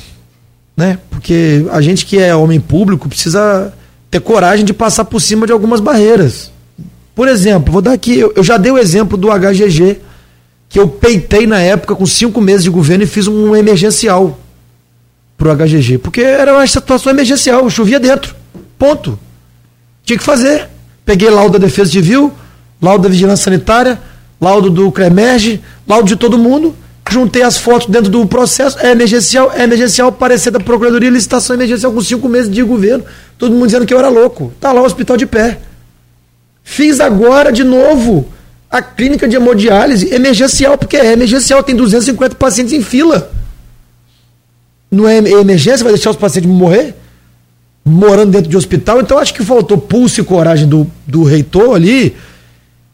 né? 0.76 0.98
Porque 1.10 1.66
a 1.72 1.82
gente 1.82 2.06
que 2.06 2.18
é 2.18 2.34
homem 2.34 2.62
público 2.62 3.10
precisa 3.10 3.74
ter 4.10 4.22
coragem 4.22 4.66
de 4.66 4.74
passar 4.74 5.06
por 5.06 5.20
cima 5.20 5.46
de 5.46 5.52
algumas 5.52 5.82
barreiras. 5.82 6.52
Por 7.14 7.28
exemplo, 7.28 7.72
vou 7.72 7.82
dar 7.82 7.94
aqui, 7.94 8.18
eu, 8.20 8.44
já 8.44 8.58
dei 8.58 8.72
o 8.72 8.78
exemplo 8.78 9.18
do 9.18 9.28
HGG, 9.28 10.00
que 10.70 10.80
eu 10.80 10.88
peitei 10.88 11.46
na 11.46 11.60
época 11.60 11.96
com 11.96 12.06
cinco 12.06 12.42
meses 12.42 12.64
de 12.64 12.70
governo 12.70 13.04
e 13.04 13.08
fiz 13.08 13.28
um 13.28 13.56
emergencial 13.56 14.40
pro 15.38 15.54
HGG, 15.54 15.98
porque 15.98 16.22
era 16.22 16.54
uma 16.54 16.66
situação 16.66 17.12
emergencial, 17.12 17.70
chovia 17.70 18.00
dentro, 18.00 18.36
ponto. 18.80 19.20
Tinha 20.04 20.18
que 20.18 20.24
fazer. 20.24 20.70
Peguei 21.06 21.30
laudo 21.30 21.60
da 21.60 21.66
Defesa 21.66 21.92
Civil, 21.92 22.32
laudo 22.84 23.04
da 23.04 23.10
Vigilância 23.10 23.46
Sanitária, 23.46 23.98
laudo 24.42 24.70
do 24.70 24.92
CREMERGE, 24.92 25.62
laudo 25.88 26.06
de 26.06 26.18
todo 26.18 26.38
mundo, 26.38 26.76
juntei 27.10 27.42
as 27.42 27.58
fotos 27.58 27.88
dentro 27.88 28.12
do 28.12 28.26
processo, 28.28 28.78
é 28.80 28.92
emergencial, 28.92 29.54
é 29.56 29.64
emergencial, 29.64 30.12
parecer 30.12 30.52
da 30.52 30.60
Procuradoria, 30.60 31.10
licitação 31.10 31.56
emergencial 31.56 31.94
com 31.94 32.02
cinco 32.02 32.28
meses 32.28 32.52
de 32.52 32.62
governo, 32.62 33.06
todo 33.38 33.54
mundo 33.54 33.68
dizendo 33.68 33.86
que 33.86 33.94
eu 33.94 34.00
era 34.00 34.10
louco. 34.10 34.52
Tá 34.60 34.74
lá 34.74 34.82
o 34.82 34.86
hospital 34.86 35.16
de 35.16 35.26
pé. 35.26 35.60
Fiz 36.62 37.00
agora 37.00 37.54
de 37.54 37.64
novo 37.64 38.28
a 38.70 38.82
clínica 38.82 39.28
de 39.28 39.36
hemodiálise 39.38 40.14
emergencial, 40.14 40.78
porque 40.78 40.98
é 40.98 41.14
emergencial, 41.14 41.64
tem 41.64 41.76
250 41.76 42.36
pacientes 42.36 42.74
em 42.74 42.82
fila. 42.82 43.32
Não 44.92 45.08
é 45.08 45.18
emergência, 45.18 45.84
vai 45.84 45.94
deixar 45.94 46.10
os 46.10 46.18
pacientes 46.18 46.52
morrer? 46.52 46.96
Morando 47.86 48.32
dentro 48.32 48.50
de 48.50 48.58
hospital. 48.58 49.00
Então 49.00 49.18
acho 49.18 49.34
que 49.34 49.44
faltou 49.44 49.78
pulso 49.78 50.20
e 50.20 50.24
coragem 50.24 50.68
do, 50.68 50.90
do 51.08 51.24
reitor 51.24 51.76
ali 51.76 52.16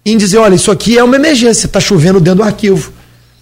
em 0.06 0.18
dizer, 0.18 0.38
olha, 0.38 0.56
isso 0.56 0.72
aqui 0.72 0.97
é 0.97 1.04
uma 1.04 1.16
emergência, 1.16 1.66
está 1.66 1.80
chovendo 1.80 2.20
dentro 2.20 2.38
do 2.38 2.43
arquivo. 2.43 2.91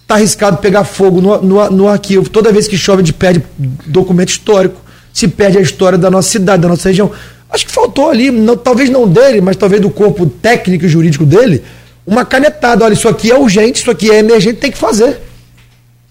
Está 0.02 0.14
arriscado 0.14 0.56
pegar 0.58 0.84
fogo 0.84 1.20
no, 1.20 1.42
no, 1.42 1.70
no, 1.70 1.88
arquivo. 1.88 2.28
Toda 2.28 2.50
vez 2.50 2.66
que 2.66 2.76
chove, 2.76 3.02
a 3.02 3.04
gente 3.04 3.14
perde 3.14 3.42
documento 3.86 4.30
histórico. 4.30 4.80
Se 5.12 5.28
perde 5.28 5.58
a 5.58 5.60
história 5.60 5.98
da 5.98 6.10
nossa 6.10 6.28
cidade, 6.28 6.62
da 6.62 6.68
nossa 6.68 6.88
região. 6.88 7.10
Acho 7.50 7.66
que 7.66 7.72
faltou 7.72 8.10
ali, 8.10 8.30
não, 8.30 8.56
talvez 8.56 8.90
não 8.90 9.08
dele, 9.08 9.40
mas 9.40 9.56
talvez 9.56 9.80
do 9.80 9.90
corpo 9.90 10.26
técnico 10.26 10.84
e 10.84 10.88
jurídico 10.88 11.24
dele, 11.24 11.62
uma 12.06 12.24
canetada. 12.24 12.84
Olha, 12.84 12.92
isso 12.92 13.08
aqui 13.08 13.30
é 13.30 13.38
urgente, 13.38 13.80
isso 13.80 13.90
aqui 13.90 14.10
é 14.10 14.18
emergente, 14.18 14.58
tem 14.58 14.70
que 14.70 14.78
fazer. 14.78 15.20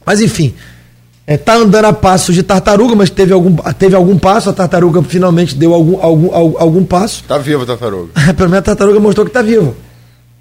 Mas 0.05 0.21
enfim, 0.21 0.53
é, 1.25 1.37
tá 1.37 1.55
andando 1.55 1.85
a 1.85 1.93
passos 1.93 2.33
de 2.33 2.41
tartaruga, 2.41 2.95
mas 2.95 3.09
teve 3.09 3.33
algum, 3.33 3.55
teve 3.77 3.95
algum 3.95 4.17
passo, 4.17 4.49
a 4.49 4.53
tartaruga 4.53 5.01
finalmente 5.03 5.55
deu 5.55 5.73
algum, 5.73 6.01
algum, 6.01 6.33
algum, 6.33 6.57
algum 6.59 6.85
passo. 6.85 7.23
Tá 7.27 7.37
viva 7.37 7.63
a 7.63 7.65
tartaruga. 7.65 8.11
Pelo 8.35 8.49
menos 8.49 8.59
a 8.59 8.61
tartaruga 8.61 8.99
mostrou 8.99 9.25
que 9.25 9.31
tá 9.31 9.41
viva 9.41 9.86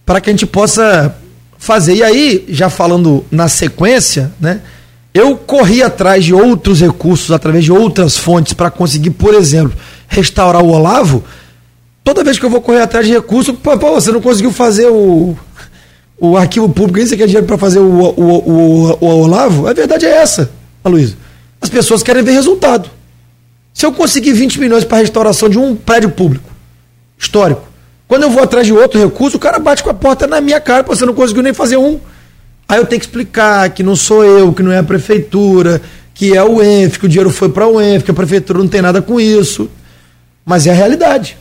para 0.07 0.21
que 0.21 0.31
a 0.31 0.33
gente 0.33 0.47
possa 0.47 1.15
fazer. 1.59 1.97
E 1.97 2.03
aí, 2.03 2.45
já 2.49 2.71
falando 2.71 3.25
na 3.31 3.49
sequência, 3.49 4.33
né? 4.41 4.61
Eu 5.13 5.35
corri 5.35 5.83
atrás 5.83 6.25
de 6.25 6.35
outros 6.35 6.81
recursos, 6.81 7.33
através 7.33 7.65
de 7.65 7.73
outras 7.73 8.19
fontes, 8.19 8.53
para 8.53 8.71
conseguir, 8.71 9.11
por 9.11 9.35
exemplo, 9.35 9.77
restaurar 10.07 10.63
o 10.63 10.69
Olavo. 10.69 11.25
Toda 12.05 12.23
vez 12.23 12.39
que 12.39 12.45
eu 12.45 12.51
vou 12.51 12.61
correr 12.61 12.83
atrás 12.83 13.07
de 13.07 13.13
recursos, 13.13 13.57
pô, 13.59 13.77
você 13.77 14.13
não 14.13 14.21
conseguiu 14.21 14.53
fazer 14.53 14.87
o, 14.87 15.35
o 16.19 16.37
arquivo 16.37 16.69
público, 16.69 17.07
você 17.07 17.17
quer 17.17 17.27
dinheiro 17.27 17.47
para 17.47 17.57
fazer 17.57 17.79
o, 17.79 17.83
o, 17.85 18.21
o, 18.21 18.99
o, 19.01 19.07
Olavo? 19.23 19.67
A 19.67 19.73
verdade 19.73 20.05
é 20.05 20.17
essa, 20.17 20.51
Luísa. 20.85 21.17
As 21.63 21.71
pessoas 21.71 22.03
querem 22.03 22.23
ver 22.23 22.33
resultado. 22.33 22.91
Se 23.73 23.87
eu 23.87 23.93
conseguir 23.93 24.35
20 24.35 24.61
milhões 24.61 24.85
para 24.85 24.99
restauração 24.99 25.49
de 25.49 25.59
um 25.59 25.75
prédio 25.75 26.11
público 26.11 26.51
histórico, 27.19 27.67
quando 28.09 28.23
eu 28.23 28.31
vou 28.31 28.43
atrás 28.43 28.67
de 28.67 28.73
outro 28.73 29.01
recurso, 29.01 29.37
o 29.37 29.41
cara 29.41 29.59
bate 29.59 29.83
com 29.83 29.91
a 29.91 29.95
porta 29.95 30.27
na 30.27 30.41
minha 30.41 30.61
cara, 30.61 30.83
você 30.83 31.05
não 31.05 31.15
conseguiu 31.15 31.43
nem 31.43 31.53
fazer 31.53 31.77
um. 31.77 31.99
Aí 32.69 32.79
eu 32.79 32.87
tenho 32.87 33.01
que 33.01 33.07
explicar 33.07 33.69
que 33.71 33.83
não 33.83 33.97
sou 33.97 34.25
eu, 34.25 34.53
que 34.53 34.63
não 34.63 34.71
é 34.71 34.79
a 34.79 34.83
prefeitura, 34.83 35.81
que 36.15 36.37
é 36.37 36.43
o 36.43 36.63
ENF, 36.63 36.99
que 36.99 37.07
o 37.07 37.09
dinheiro 37.09 37.31
foi 37.31 37.49
para 37.49 37.67
o 37.67 37.81
ENF, 37.81 38.05
que 38.05 38.11
a 38.11 38.15
prefeitura 38.15 38.59
não 38.61 38.69
tem 38.69 38.81
nada 38.81 39.03
com 39.03 39.21
isso. 39.21 39.69
Mas 40.45 40.67
é 40.67 40.71
a 40.71 40.75
realidade. 40.75 41.37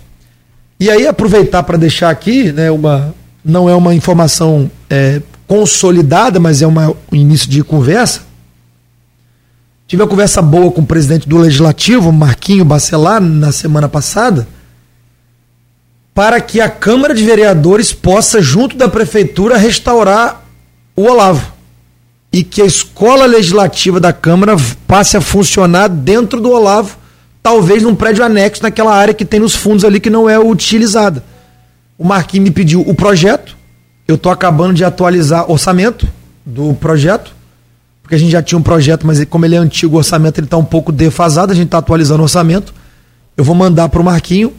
E 0.80 0.90
aí 0.90 1.08
aproveitar 1.08 1.64
para 1.64 1.78
deixar 1.78 2.10
aqui, 2.10 2.52
né, 2.52 2.70
uma, 2.72 3.14
não 3.44 3.70
é 3.70 3.76
uma 3.76 3.94
informação 3.94 4.70
é, 4.90 5.22
consolidada, 5.48 6.40
mas 6.40 6.62
é 6.62 6.68
uma, 6.68 6.90
um 7.12 7.16
início 7.16 7.50
de 7.50 7.64
conversa. 7.64 8.22
Tive 9.88 10.02
uma 10.02 10.10
conversa 10.10 10.42
boa 10.42 10.72
com 10.72 10.82
o 10.82 10.86
presidente 10.86 11.30
do 11.30 11.38
Legislativo, 11.38 12.12
Marquinho 12.12 12.66
Bacelar, 12.66 13.22
na 13.22 13.52
semana 13.52 13.88
passada 13.88 14.48
para 16.16 16.40
que 16.40 16.62
a 16.62 16.70
Câmara 16.70 17.14
de 17.14 17.26
Vereadores 17.26 17.92
possa, 17.92 18.42
junto 18.42 18.78
da 18.78 18.88
Prefeitura, 18.88 19.58
restaurar 19.58 20.46
o 20.96 21.04
Olavo. 21.04 21.54
E 22.32 22.42
que 22.42 22.62
a 22.62 22.66
escola 22.66 23.26
legislativa 23.26 24.00
da 24.00 24.14
Câmara 24.14 24.56
passe 24.88 25.18
a 25.18 25.22
funcionar 25.22 25.90
dentro 25.90 26.40
do 26.40 26.52
Olavo, 26.52 26.98
talvez 27.44 27.84
num 27.84 27.94
prédio 27.94 28.24
anexo 28.24 28.64
naquela 28.64 28.96
área 28.96 29.14
que 29.14 29.26
tem 29.26 29.42
nos 29.42 29.56
fundos 29.56 29.84
ali 29.84 30.00
que 30.00 30.10
não 30.10 30.30
é 30.30 30.40
utilizada. 30.40 31.22
O 31.98 32.06
Marquinhos 32.06 32.46
me 32.46 32.52
pediu 32.52 32.80
o 32.80 32.96
projeto, 32.96 33.58
eu 34.08 34.16
estou 34.16 34.32
acabando 34.32 34.74
de 34.74 34.86
atualizar 34.86 35.50
o 35.50 35.52
orçamento 35.52 36.08
do 36.46 36.74
projeto, 36.76 37.36
porque 38.02 38.16
a 38.16 38.18
gente 38.18 38.32
já 38.32 38.42
tinha 38.42 38.58
um 38.58 38.64
projeto, 38.64 39.06
mas 39.06 39.24
como 39.26 39.44
ele 39.44 39.56
é 39.56 39.58
antigo, 39.58 39.96
o 39.96 39.98
orçamento 39.98 40.40
está 40.40 40.56
um 40.56 40.64
pouco 40.64 40.94
defasado, 40.94 41.52
a 41.52 41.56
gente 41.56 41.66
está 41.66 41.80
atualizando 41.80 42.22
o 42.22 42.24
orçamento. 42.24 42.74
Eu 43.36 43.44
vou 43.44 43.56
mandar 43.56 43.90
para 43.90 44.00
o 44.00 44.04
Marquinho 44.04 44.54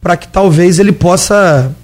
para 0.00 0.16
que 0.16 0.28
talvez 0.28 0.78
ele 0.78 0.92
possa, 0.92 1.74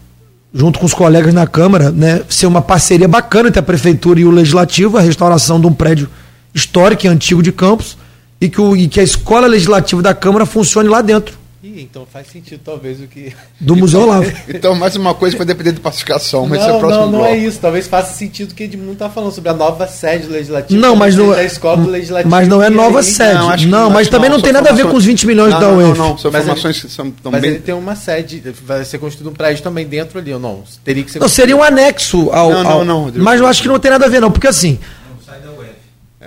junto 0.52 0.78
com 0.78 0.86
os 0.86 0.94
colegas 0.94 1.34
na 1.34 1.46
Câmara, 1.46 1.90
né, 1.90 2.22
ser 2.28 2.46
uma 2.46 2.62
parceria 2.62 3.08
bacana 3.08 3.48
entre 3.48 3.60
a 3.60 3.62
Prefeitura 3.62 4.20
e 4.20 4.24
o 4.24 4.30
Legislativo, 4.30 4.96
a 4.96 5.00
restauração 5.00 5.60
de 5.60 5.66
um 5.66 5.72
prédio 5.72 6.08
histórico 6.54 7.06
e 7.06 7.08
antigo 7.08 7.42
de 7.42 7.50
Campos, 7.50 7.98
e 8.40 8.48
que, 8.48 8.60
o, 8.60 8.76
e 8.76 8.88
que 8.88 9.00
a 9.00 9.02
Escola 9.02 9.46
Legislativa 9.46 10.02
da 10.02 10.14
Câmara 10.14 10.46
funcione 10.46 10.88
lá 10.88 11.00
dentro. 11.02 11.43
Ih, 11.64 11.80
então 11.80 12.04
faz 12.04 12.26
sentido 12.26 12.60
talvez 12.62 13.00
o 13.00 13.06
que. 13.06 13.32
Do 13.58 13.74
Museu 13.74 14.02
Olavo. 14.02 14.30
então, 14.46 14.74
mais 14.74 14.94
uma 14.96 15.14
coisa 15.14 15.34
vai 15.34 15.46
depender 15.46 15.72
de 15.72 15.80
pacificação, 15.80 16.46
mas 16.46 16.60
não, 16.60 16.68
é 16.68 16.72
o 16.74 16.78
próximo 16.78 17.06
Não, 17.06 17.12
não 17.12 17.24
é 17.24 17.38
isso. 17.38 17.58
Talvez 17.58 17.86
faça 17.86 18.12
sentido 18.12 18.50
o 18.50 18.54
que 18.54 18.64
Edmundo 18.64 18.92
está 18.92 19.08
falando 19.08 19.32
sobre 19.32 19.48
a 19.48 19.54
nova 19.54 19.86
sede 19.86 20.26
legislativa. 20.26 20.78
Não, 20.78 20.94
mas 20.94 21.16
não, 21.16 21.32
é- 21.32 21.36
da 21.36 21.44
escola 21.44 21.86
legislativa. 21.86 22.28
Mas 22.28 22.48
não 22.48 22.62
é 22.62 22.68
nova 22.68 23.02
sede. 23.02 23.66
Não, 23.66 23.84
não 23.84 23.90
mas 23.90 24.08
também 24.08 24.28
não, 24.28 24.42
tem 24.42 24.52
nada 24.52 24.68
a 24.68 24.72
ver 24.74 24.86
com 24.86 24.94
os 24.94 25.06
20 25.06 25.26
milhões 25.26 25.54
não, 25.54 25.60
da 25.60 25.70
UEF. 25.70 25.98
Não, 25.98 26.08
não, 26.10 26.18
são 26.18 26.30
informações 26.30 26.82
que 26.82 26.88
são 26.90 27.10
também. 27.10 27.40
Mas 27.40 27.50
ele 27.50 27.60
tem 27.60 27.74
uma 27.74 27.96
sede, 27.96 28.42
vai 28.62 28.84
ser 28.84 28.98
construído 28.98 29.30
um 29.30 29.34
prédio 29.34 29.62
também 29.62 29.86
dentro 29.86 30.18
ali, 30.18 30.34
ou 30.34 30.38
não? 30.38 30.64
Teria 30.84 31.02
que 31.02 31.12
ser. 31.12 31.18
Não, 31.18 31.28
seria 31.28 31.56
um 31.56 31.62
anexo 31.62 32.28
ao. 32.30 32.50
Não, 32.50 32.84
não, 32.84 33.10
não. 33.10 33.12
Mas 33.24 33.40
eu 33.40 33.46
acho 33.46 33.62
que 33.62 33.68
não 33.68 33.78
tem 33.78 33.90
nada 33.90 34.04
a 34.04 34.08
ver, 34.10 34.20
não, 34.20 34.30
porque 34.30 34.48
assim. 34.48 34.78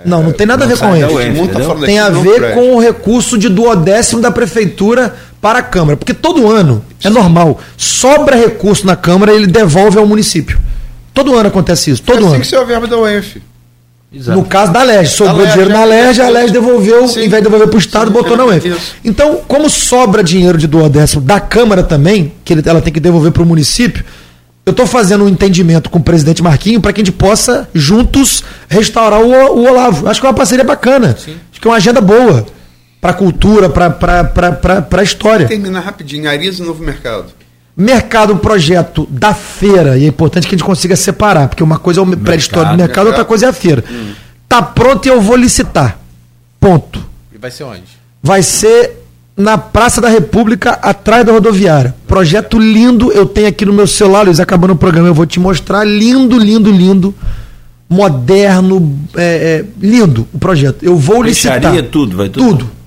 Não, 0.04 0.22
não 0.22 0.32
tem 0.32 0.46
nada 0.46 0.64
a 0.64 0.68
ver 0.68 0.78
com 0.78 0.94
ele. 0.94 1.86
Tem 1.86 1.98
a 1.98 2.10
ver 2.10 2.54
com 2.54 2.76
o 2.76 2.80
recurso 2.80 3.36
de 3.38 3.48
duodécimo 3.48 4.20
da 4.20 4.30
prefeitura 4.30 5.14
para 5.40 5.60
a 5.60 5.62
Câmara. 5.62 5.96
Porque 5.96 6.14
todo 6.14 6.50
ano, 6.50 6.84
é 7.02 7.10
normal, 7.10 7.60
sobra 7.76 8.36
recurso 8.36 8.86
na 8.86 8.96
Câmara 8.96 9.32
e 9.32 9.36
ele 9.36 9.46
devolve 9.46 9.98
ao 9.98 10.06
município. 10.06 10.58
Todo 11.12 11.36
ano 11.36 11.48
acontece 11.48 11.90
isso, 11.90 12.02
todo 12.02 12.16
é 12.16 12.18
assim 12.20 12.28
ano. 12.28 12.40
que 12.40 12.46
ser 12.46 12.58
o 12.58 12.66
verbo 12.66 12.86
da 12.86 12.96
UENF. 12.96 13.42
Exato. 14.10 14.38
No 14.38 14.44
caso 14.46 14.72
da 14.72 14.82
LERJ, 14.82 15.10
sobrou 15.10 15.46
dinheiro 15.46 15.70
na 15.70 15.84
LERJ, 15.84 16.22
a 16.22 16.28
LERJ 16.30 16.52
devolveu, 16.52 17.06
sim, 17.08 17.24
em 17.24 17.28
vez 17.28 17.42
de 17.42 17.42
devolver 17.42 17.68
para 17.68 17.76
o 17.76 17.78
Estado, 17.78 18.06
sim, 18.06 18.12
botou 18.12 18.36
na 18.36 18.46
UENF. 18.46 18.72
Então, 19.04 19.42
como 19.46 19.68
sobra 19.68 20.22
dinheiro 20.22 20.56
de 20.56 20.66
duodécimo 20.66 21.20
da 21.20 21.38
Câmara 21.38 21.82
também, 21.82 22.32
que 22.42 22.54
ele, 22.54 22.62
ela 22.64 22.80
tem 22.80 22.92
que 22.92 23.00
devolver 23.00 23.32
para 23.32 23.42
o 23.42 23.46
município, 23.46 24.02
eu 24.64 24.70
estou 24.70 24.86
fazendo 24.86 25.24
um 25.24 25.28
entendimento 25.28 25.90
com 25.90 25.98
o 25.98 26.02
presidente 26.02 26.42
Marquinho 26.42 26.80
para 26.80 26.92
que 26.92 27.00
a 27.00 27.04
gente 27.04 27.14
possa 27.14 27.68
juntos 27.74 28.44
restaurar 28.68 29.20
o, 29.20 29.30
o 29.30 29.66
Olavo. 29.66 30.08
Acho 30.08 30.20
que 30.20 30.26
é 30.26 30.30
uma 30.30 30.34
parceria 30.34 30.64
bacana. 30.64 31.16
Sim. 31.18 31.36
Acho 31.50 31.60
que 31.60 31.66
é 31.66 31.70
uma 31.70 31.76
agenda 31.76 32.00
boa 32.00 32.46
para 33.00 33.10
a 33.10 33.14
cultura, 33.14 33.68
para 33.68 34.86
a 34.90 35.02
história. 35.02 35.46
Terminar 35.46 35.80
rapidinho, 35.80 36.28
Arias 36.28 36.58
e 36.58 36.62
Novo 36.62 36.82
Mercado. 36.82 37.32
Mercado, 37.76 38.32
um 38.32 38.38
projeto 38.38 39.06
da 39.08 39.32
feira, 39.32 39.96
e 39.96 40.04
é 40.04 40.08
importante 40.08 40.48
que 40.48 40.54
a 40.54 40.58
gente 40.58 40.66
consiga 40.66 40.96
separar, 40.96 41.48
porque 41.48 41.62
uma 41.62 41.78
coisa 41.78 42.00
é 42.00 42.02
o 42.02 42.16
pré-história 42.16 42.72
do 42.72 42.76
mercado, 42.76 42.88
mercado, 42.88 43.06
outra 43.06 43.24
coisa 43.24 43.46
é 43.46 43.48
a 43.50 43.52
feira. 43.52 43.84
Hum. 43.88 44.12
Tá 44.48 44.60
pronto 44.60 45.06
e 45.06 45.08
eu 45.08 45.20
vou 45.20 45.36
licitar. 45.36 45.98
Ponto. 46.58 47.00
E 47.32 47.38
vai 47.38 47.52
ser 47.52 47.62
onde? 47.62 47.84
Vai 48.20 48.42
ser 48.42 49.04
na 49.36 49.56
Praça 49.56 50.00
da 50.00 50.08
República, 50.08 50.72
atrás 50.82 51.24
da 51.24 51.30
rodoviária. 51.30 51.94
Projeto 52.08 52.58
lindo, 52.58 53.12
eu 53.12 53.24
tenho 53.24 53.46
aqui 53.46 53.64
no 53.64 53.72
meu 53.72 53.86
celular, 53.86 54.22
Luiz, 54.22 54.40
acabando 54.40 54.72
o 54.72 54.76
programa, 54.76 55.06
eu 55.06 55.14
vou 55.14 55.26
te 55.26 55.38
mostrar. 55.38 55.84
Lindo, 55.84 56.36
lindo, 56.36 56.72
lindo. 56.72 57.14
Moderno, 57.88 58.98
é, 59.16 59.22
é, 59.22 59.64
lindo 59.80 60.26
o 60.34 60.38
projeto. 60.38 60.82
Eu 60.82 60.96
vou 60.96 61.22
Peixaria, 61.22 61.70
licitar. 61.70 61.90
Tudo, 61.90 62.16
vai 62.16 62.28
tudo. 62.28 62.48
Tudo. 62.48 62.77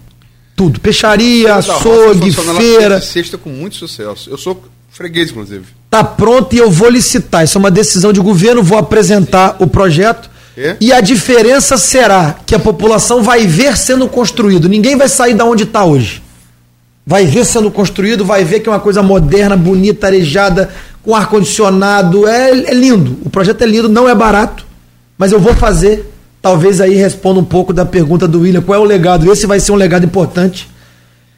Tudo. 0.62 0.80
Peixaria, 0.80 1.56
açougue, 1.56 2.32
feira. 2.32 3.02
Sexta 3.02 3.38
com 3.38 3.50
muito 3.50 3.76
sucesso. 3.76 4.30
Eu 4.30 4.38
sou 4.38 4.64
freguês, 4.90 5.32
inclusive. 5.32 5.66
Tá 5.90 6.04
pronto 6.04 6.54
e 6.56 6.60
eu 6.60 6.70
vou 6.70 6.90
licitar. 6.90 7.44
Isso 7.44 7.58
é 7.58 7.60
uma 7.60 7.72
decisão 7.72 8.14
de 8.14 8.20
governo, 8.20 8.62
vou 8.62 8.78
apresentar 8.78 9.52
Sim. 9.52 9.64
o 9.64 9.68
projeto. 9.68 10.30
É? 10.56 10.76
E 10.80 10.92
a 10.92 11.02
diferença 11.02 11.78
será 11.78 12.36
que 12.46 12.54
a 12.54 12.60
população 12.60 13.24
vai 13.24 13.48
ver 13.48 13.78
sendo 13.78 14.08
construído. 14.08 14.68
Ninguém 14.68 14.98
vai 14.98 15.08
sair 15.08 15.34
da 15.34 15.46
onde 15.46 15.64
está 15.64 15.84
hoje 15.86 16.22
vai 17.06 17.26
ver 17.26 17.46
sendo 17.46 17.72
construído, 17.72 18.24
vai 18.24 18.44
ver 18.44 18.60
que 18.60 18.70
é 18.70 18.72
uma 18.72 18.80
coisa 18.80 19.02
moderna, 19.02 19.58
bonita, 19.58 20.08
arejada, 20.08 20.70
com 21.04 21.16
ar-condicionado. 21.16 22.28
É, 22.28 22.52
é 22.52 22.74
lindo. 22.74 23.18
O 23.26 23.30
projeto 23.30 23.62
é 23.64 23.66
lindo, 23.66 23.90
não 23.90 24.08
é 24.08 24.16
barato, 24.16 24.66
mas 25.18 25.32
eu 25.32 25.40
vou 25.40 25.54
fazer. 25.54 26.10
Talvez 26.42 26.82
aí 26.82 26.96
responda 26.96 27.40
um 27.40 27.46
pouco 27.46 27.72
da 27.72 27.86
pergunta 27.86 28.28
do 28.28 28.42
William: 28.42 28.62
qual 28.62 28.80
é 28.80 28.82
o 28.82 28.86
legado? 28.86 29.32
Esse 29.32 29.46
vai 29.46 29.60
ser 29.60 29.72
um 29.72 29.76
legado 29.76 30.06
importante. 30.06 30.68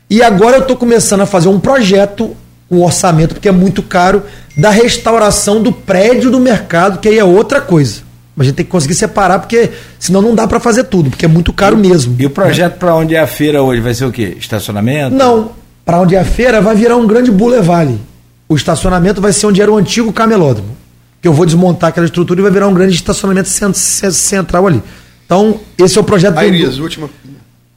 E 0.09 0.21
agora 0.21 0.57
eu 0.57 0.61
estou 0.61 0.77
começando 0.77 1.21
a 1.21 1.25
fazer 1.25 1.49
um 1.49 1.59
projeto, 1.59 2.35
um 2.69 2.81
orçamento, 2.81 3.33
porque 3.33 3.49
é 3.49 3.51
muito 3.51 3.81
caro, 3.81 4.23
da 4.55 4.69
restauração 4.69 5.61
do 5.61 5.71
prédio 5.71 6.29
do 6.29 6.39
mercado, 6.39 6.99
que 6.99 7.09
aí 7.09 7.17
é 7.17 7.23
outra 7.23 7.59
coisa. 7.59 8.01
Mas 8.35 8.45
a 8.45 8.47
gente 8.49 8.55
tem 8.57 8.65
que 8.65 8.71
conseguir 8.71 8.95
separar, 8.95 9.39
porque 9.39 9.71
senão 9.99 10.21
não 10.21 10.33
dá 10.33 10.47
para 10.47 10.59
fazer 10.59 10.85
tudo, 10.85 11.09
porque 11.09 11.25
é 11.25 11.27
muito 11.27 11.51
caro 11.53 11.77
mesmo. 11.77 12.15
E 12.17 12.25
o 12.25 12.29
projeto 12.29 12.73
né? 12.73 12.77
para 12.79 12.95
onde 12.95 13.15
é 13.15 13.19
a 13.19 13.27
feira 13.27 13.61
hoje 13.61 13.81
vai 13.81 13.93
ser 13.93 14.05
o 14.05 14.11
quê? 14.11 14.35
Estacionamento? 14.39 15.15
Não. 15.15 15.51
Para 15.85 15.99
onde 15.99 16.15
é 16.15 16.19
a 16.19 16.25
feira 16.25 16.61
vai 16.61 16.75
virar 16.75 16.95
um 16.95 17.05
grande 17.05 17.29
boulevard. 17.29 17.99
O 18.47 18.55
estacionamento 18.55 19.21
vai 19.21 19.33
ser 19.33 19.47
onde 19.47 19.61
era 19.61 19.71
o 19.71 19.77
antigo 19.77 20.13
camelódromo. 20.13 20.82
Que 21.23 21.27
eu 21.27 21.33
vou 21.33 21.45
desmontar 21.45 21.89
aquela 21.89 22.05
estrutura 22.05 22.39
e 22.39 22.43
vai 22.43 22.51
virar 22.51 22.67
um 22.67 22.73
grande 22.75 22.93
estacionamento 22.93 23.49
central 23.49 24.67
ali. 24.67 24.83
Então, 25.25 25.59
esse 25.79 25.97
é 25.97 26.01
o 26.01 26.03
projeto. 26.03 26.37
Airiz, 26.37 26.77
do... 26.77 26.83
última. 26.83 27.09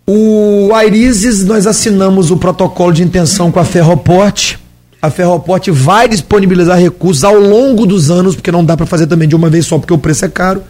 O 0.07 0.75
Airizes, 0.75 1.45
nós 1.45 1.67
assinamos 1.67 2.31
o 2.31 2.37
protocolo 2.37 2.93
de 2.93 3.03
intenção 3.03 3.51
com 3.51 3.59
a 3.59 3.65
Ferroporte 3.65 4.59
a 5.01 5.11
Ferroporte 5.11 5.71
vai 5.71 6.09
disponibilizar 6.09 6.79
recursos 6.79 7.23
ao 7.23 7.39
longo 7.39 7.87
dos 7.87 8.11
anos, 8.11 8.35
porque 8.35 8.51
não 8.51 8.65
dá 8.65 8.77
para 8.77 8.87
fazer 8.87 9.07
também 9.07 9.29
de 9.29 9.37
uma 9.37 9.49
vez 9.49 9.67
só, 9.67 9.79
porque 9.79 9.93
o 9.93 9.99
preço 9.99 10.25
é 10.25 10.29
caro. 10.29 10.63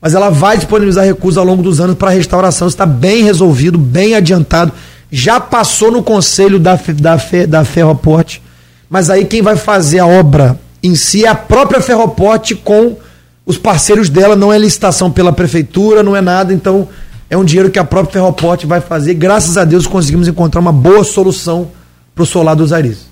Mas 0.00 0.14
ela 0.14 0.30
vai 0.30 0.56
disponibilizar 0.56 1.04
recursos 1.04 1.38
ao 1.38 1.44
longo 1.44 1.62
dos 1.62 1.80
anos 1.80 1.96
para 1.96 2.10
a 2.10 2.12
restauração. 2.12 2.66
Está 2.66 2.86
bem 2.86 3.22
resolvido, 3.22 3.78
bem 3.78 4.14
adiantado. 4.14 4.72
Já 5.10 5.38
passou 5.38 5.90
no 5.90 6.02
conselho 6.02 6.58
da, 6.58 6.76
da, 6.76 7.16
da 7.46 7.64
Ferroporte. 7.64 8.42
Mas 8.88 9.10
aí 9.10 9.24
quem 9.24 9.42
vai 9.42 9.56
fazer 9.56 9.98
a 9.98 10.06
obra 10.06 10.58
em 10.82 10.94
si 10.94 11.24
é 11.24 11.28
a 11.28 11.34
própria 11.34 11.80
Ferroporte 11.80 12.54
com 12.54 12.96
os 13.44 13.58
parceiros 13.58 14.08
dela. 14.08 14.36
Não 14.36 14.52
é 14.52 14.58
licitação 14.58 15.10
pela 15.10 15.32
prefeitura, 15.32 16.02
não 16.02 16.14
é 16.14 16.20
nada. 16.20 16.52
Então 16.52 16.88
é 17.30 17.36
um 17.36 17.44
dinheiro 17.44 17.70
que 17.70 17.78
a 17.78 17.84
própria 17.84 18.14
Ferroporte 18.14 18.66
vai 18.66 18.80
fazer. 18.80 19.14
Graças 19.14 19.56
a 19.56 19.64
Deus 19.64 19.86
conseguimos 19.86 20.28
encontrar 20.28 20.60
uma 20.60 20.72
boa 20.72 21.04
solução 21.04 21.70
para 22.14 22.22
o 22.22 22.26
solar 22.26 22.56
dos 22.56 22.72
Aris. 22.72 23.06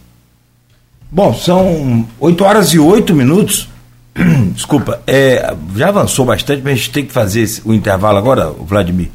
Bom, 1.10 1.32
são 1.34 2.06
8 2.18 2.44
horas 2.44 2.68
e 2.74 2.78
8 2.78 3.14
minutos. 3.14 3.68
Desculpa, 4.52 5.00
é, 5.06 5.54
já 5.76 5.88
avançou 5.88 6.24
bastante, 6.24 6.62
mas 6.64 6.72
a 6.72 6.76
gente 6.76 6.90
tem 6.90 7.04
que 7.04 7.12
fazer 7.12 7.48
o 7.64 7.72
intervalo 7.72 8.18
agora, 8.18 8.50
Vladimir. 8.50 9.10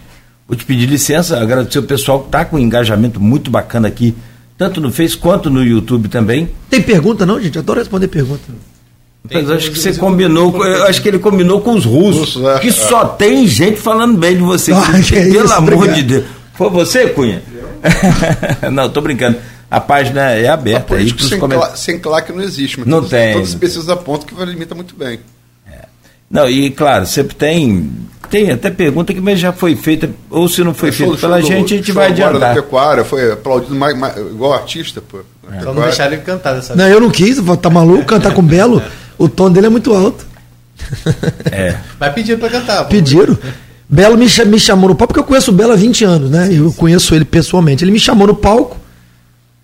Vou 0.47 0.55
te 0.55 0.65
pedir 0.65 0.85
licença, 0.85 1.39
agradecer 1.39 1.79
o 1.79 1.83
pessoal 1.83 2.19
que 2.19 2.27
está 2.27 2.45
com 2.45 2.55
um 2.55 2.59
engajamento 2.59 3.19
muito 3.19 3.49
bacana 3.49 3.87
aqui, 3.87 4.15
tanto 4.61 4.79
no 4.79 4.91
Face 4.91 5.17
quanto 5.17 5.49
no 5.49 5.63
YouTube 5.63 6.07
também. 6.07 6.47
Tem 6.69 6.79
pergunta 6.79 7.25
não, 7.25 7.41
gente? 7.41 7.57
Adoro 7.57 7.79
responder 7.79 8.07
pergunta. 8.07 8.43
Mas 9.33 9.49
acho 9.49 9.71
que 9.71 9.79
você 9.79 9.93
combinou, 9.95 10.63
eu 10.63 10.83
acho 10.83 11.01
que 11.01 11.07
ele 11.07 11.17
combinou 11.17 11.61
com 11.61 11.73
os 11.73 11.83
russos, 11.83 12.35
Russo, 12.35 12.47
é, 12.47 12.59
que 12.59 12.71
só 12.71 13.05
tem 13.05 13.47
gente 13.47 13.77
falando 13.77 14.19
bem 14.19 14.35
de 14.35 14.43
você. 14.43 14.71
Ah, 14.77 14.91
pelo 15.09 15.45
isso, 15.45 15.53
amor 15.53 15.73
obrigado. 15.73 15.95
de 15.95 16.03
Deus. 16.03 16.25
Foi 16.53 16.69
você, 16.69 17.07
Cunha? 17.07 17.41
não, 18.71 18.87
tô 18.87 19.01
brincando. 19.01 19.37
A 19.69 19.79
página 19.79 20.29
é 20.29 20.47
aberta. 20.47 20.95
Aí 20.95 21.11
sem, 21.19 21.39
coment... 21.39 21.75
sem 21.75 21.97
claque 21.97 22.31
não 22.31 22.43
existe, 22.43 22.79
mas 22.79 22.87
não 22.87 22.97
todos, 22.97 23.09
tem. 23.09 23.33
todas 23.33 23.49
as 23.49 23.55
pesquisas 23.55 23.89
apontam 23.89 24.27
que 24.27 24.45
limita 24.45 24.75
muito 24.75 24.95
bem. 24.95 25.19
É. 26.31 26.35
Não, 26.35 26.49
e 26.49 26.69
claro, 26.69 27.05
sempre 27.05 27.35
tem. 27.35 27.89
Tem 28.29 28.49
até 28.49 28.69
pergunta 28.69 29.13
que 29.13 29.19
mas 29.19 29.37
já 29.37 29.51
foi 29.51 29.75
feita, 29.75 30.09
ou 30.29 30.47
se 30.47 30.63
não 30.63 30.73
foi 30.73 30.89
feita 30.89 31.17
pela 31.17 31.41
gente, 31.41 31.73
a 31.73 31.77
gente 31.77 31.91
vai 31.91 32.07
adiantar. 32.07 32.39
da 32.39 32.53
pecuária, 32.53 33.03
foi 33.03 33.33
aplaudido 33.33 33.75
mais, 33.75 33.97
mais, 33.97 34.15
igual 34.15 34.53
artista, 34.53 35.01
pô. 35.01 35.19
É. 35.51 35.59
Só 35.59 35.73
não 35.73 35.83
deixaram 35.83 36.13
ele 36.13 36.21
cantar 36.21 36.53
dessa 36.53 36.73
Não, 36.73 36.87
eu 36.87 37.01
não 37.01 37.09
quis, 37.09 37.41
tá 37.61 37.69
maluco, 37.69 38.05
cantar 38.05 38.33
com 38.33 38.39
o 38.39 38.45
Belo. 38.45 38.81
O 39.17 39.27
tom 39.27 39.51
dele 39.51 39.67
é 39.67 39.69
muito 39.69 39.93
alto. 39.93 40.25
É. 41.51 41.75
Mas 41.99 42.13
pediram 42.13 42.39
pra 42.39 42.49
cantar. 42.49 42.85
Pediram. 42.85 43.37
Belo 43.89 44.17
me, 44.17 44.25
me 44.45 44.59
chamou 44.59 44.89
no 44.89 44.95
palco, 44.95 45.13
porque 45.13 45.19
eu 45.19 45.27
conheço 45.27 45.51
o 45.51 45.53
Belo 45.53 45.73
há 45.73 45.75
20 45.75 46.05
anos, 46.05 46.31
né? 46.31 46.49
Eu 46.51 46.71
conheço 46.71 47.13
ele 47.13 47.25
pessoalmente. 47.25 47.83
Ele 47.83 47.91
me 47.91 47.99
chamou 47.99 48.25
no 48.25 48.35
palco 48.35 48.77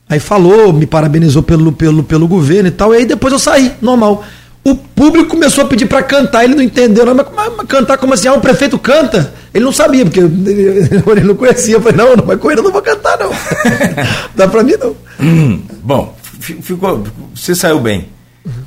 Aí 0.09 0.19
falou, 0.19 0.71
me 0.71 0.85
parabenizou 0.85 1.43
pelo, 1.43 1.71
pelo, 1.73 2.01
pelo 2.01 2.27
governo 2.27 2.69
e 2.69 2.71
tal. 2.71 2.93
E 2.93 2.97
aí 2.97 3.05
depois 3.05 3.33
eu 3.33 3.39
saí, 3.39 3.73
normal. 3.81 4.23
O 4.67 4.75
público 4.75 5.29
começou 5.29 5.63
a 5.63 5.67
pedir 5.67 5.85
para 5.85 6.03
cantar, 6.03 6.43
ele 6.43 6.53
não 6.53 6.61
entendeu, 6.61 7.05
não, 7.05 7.15
mas, 7.15 7.25
mas, 7.33 7.53
mas, 7.55 7.67
cantar 7.67 7.97
como 7.97 8.13
assim? 8.13 8.27
Ah, 8.27 8.33
o 8.33 8.41
prefeito 8.41 8.77
canta? 8.77 9.33
Ele 9.53 9.63
não 9.63 9.71
sabia, 9.71 10.03
porque 10.03 10.19
ele, 10.19 10.89
ele 11.07 11.23
não 11.23 11.35
conhecia. 11.35 11.75
Eu 11.75 11.81
falei, 11.81 11.95
não, 11.95 12.17
não 12.17 12.25
vai 12.25 12.35
com 12.35 12.51
ele, 12.51 12.59
eu 12.59 12.65
não 12.65 12.73
vou 12.73 12.81
cantar, 12.81 13.17
não. 13.17 13.31
Dá 14.35 14.45
para 14.45 14.63
mim, 14.63 14.73
não. 14.77 14.93
Hum, 15.21 15.61
bom, 15.81 16.13
ficou, 16.41 17.01
você 17.33 17.55
saiu 17.55 17.79
bem. 17.79 18.09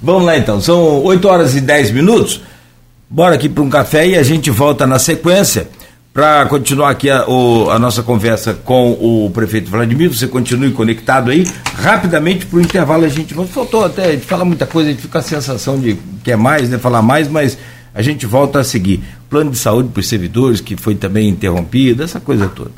Vamos 0.02 0.24
lá 0.24 0.38
então, 0.38 0.58
são 0.58 1.02
8 1.04 1.28
horas 1.28 1.54
e 1.54 1.60
10 1.60 1.90
minutos. 1.90 2.40
Bora 3.10 3.34
aqui 3.34 3.50
para 3.50 3.62
um 3.62 3.68
café 3.68 4.08
e 4.08 4.16
a 4.16 4.22
gente 4.22 4.48
volta 4.48 4.86
na 4.86 4.98
sequência 4.98 5.68
para 6.12 6.44
continuar 6.46 6.90
aqui 6.90 7.08
a, 7.08 7.28
o, 7.28 7.70
a, 7.70 7.78
nossa 7.78 8.02
conversa 8.02 8.52
com 8.52 8.92
o 8.92 9.30
prefeito 9.30 9.70
Vladimir, 9.70 10.12
você 10.12 10.26
continue 10.26 10.72
conectado 10.72 11.30
aí. 11.30 11.46
Rapidamente 11.74 12.46
para 12.46 12.58
o 12.58 12.60
intervalo 12.60 13.04
a 13.04 13.08
gente 13.08 13.32
faltou 13.46 13.84
até, 13.84 14.06
a 14.06 14.12
gente 14.12 14.26
fala 14.26 14.44
muita 14.44 14.66
coisa, 14.66 14.88
a 14.88 14.92
gente 14.92 15.02
fica 15.02 15.12
com 15.12 15.18
a 15.18 15.22
sensação 15.22 15.78
de 15.78 15.96
que 16.24 16.32
é 16.32 16.36
mais, 16.36 16.68
né? 16.68 16.78
Falar 16.78 17.02
mais, 17.02 17.28
mas 17.28 17.56
a 17.94 18.02
gente 18.02 18.26
volta 18.26 18.60
a 18.60 18.64
seguir. 18.64 19.02
Plano 19.28 19.52
de 19.52 19.58
saúde 19.58 19.90
para 19.90 20.00
os 20.00 20.08
servidores, 20.08 20.60
que 20.60 20.76
foi 20.76 20.96
também 20.96 21.28
interrompido, 21.28 22.02
essa 22.02 22.18
coisa 22.18 22.48
toda. 22.48 22.72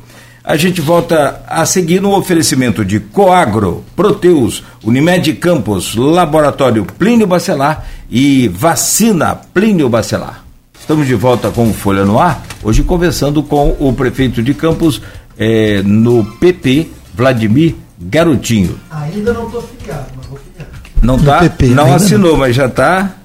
A 0.45 0.57
gente 0.57 0.80
volta 0.80 1.43
a 1.47 1.64
seguir 1.64 2.03
no 2.03 2.14
oferecimento 2.14 2.85
de 2.85 2.99
Coagro, 2.99 3.85
Proteus, 3.95 4.62
Unimed 4.83 5.33
Campos, 5.35 5.95
Laboratório 5.95 6.85
Plínio 6.85 7.28
Bacelar 7.28 7.87
e 8.11 8.49
Vacina 8.49 9.37
Plínio 9.37 9.89
Bacelar. 9.89 10.45
Estamos 10.78 11.07
de 11.07 11.14
volta 11.14 11.51
com 11.51 11.72
Folha 11.72 12.05
no 12.05 12.18
Ar, 12.18 12.43
hoje 12.62 12.82
conversando 12.82 13.42
com 13.42 13.76
o 13.78 13.92
prefeito 13.92 14.42
de 14.42 14.54
Campos 14.54 15.00
eh, 15.38 15.82
no 15.84 16.24
PP, 16.24 16.88
Vladimir 17.14 17.74
Garotinho. 18.00 18.78
Ainda 18.90 19.32
não 19.32 19.46
estou 19.46 19.62
filiado, 19.62 20.06
mas 20.16 20.26
vou 20.26 20.38
filiar. 20.38 20.68
Não 21.02 21.18
tá? 21.18 21.40
PP, 21.40 21.66
não 21.68 21.94
assinou, 21.94 22.32
não. 22.32 22.38
mas 22.38 22.54
já 22.54 22.66
está 22.66 23.16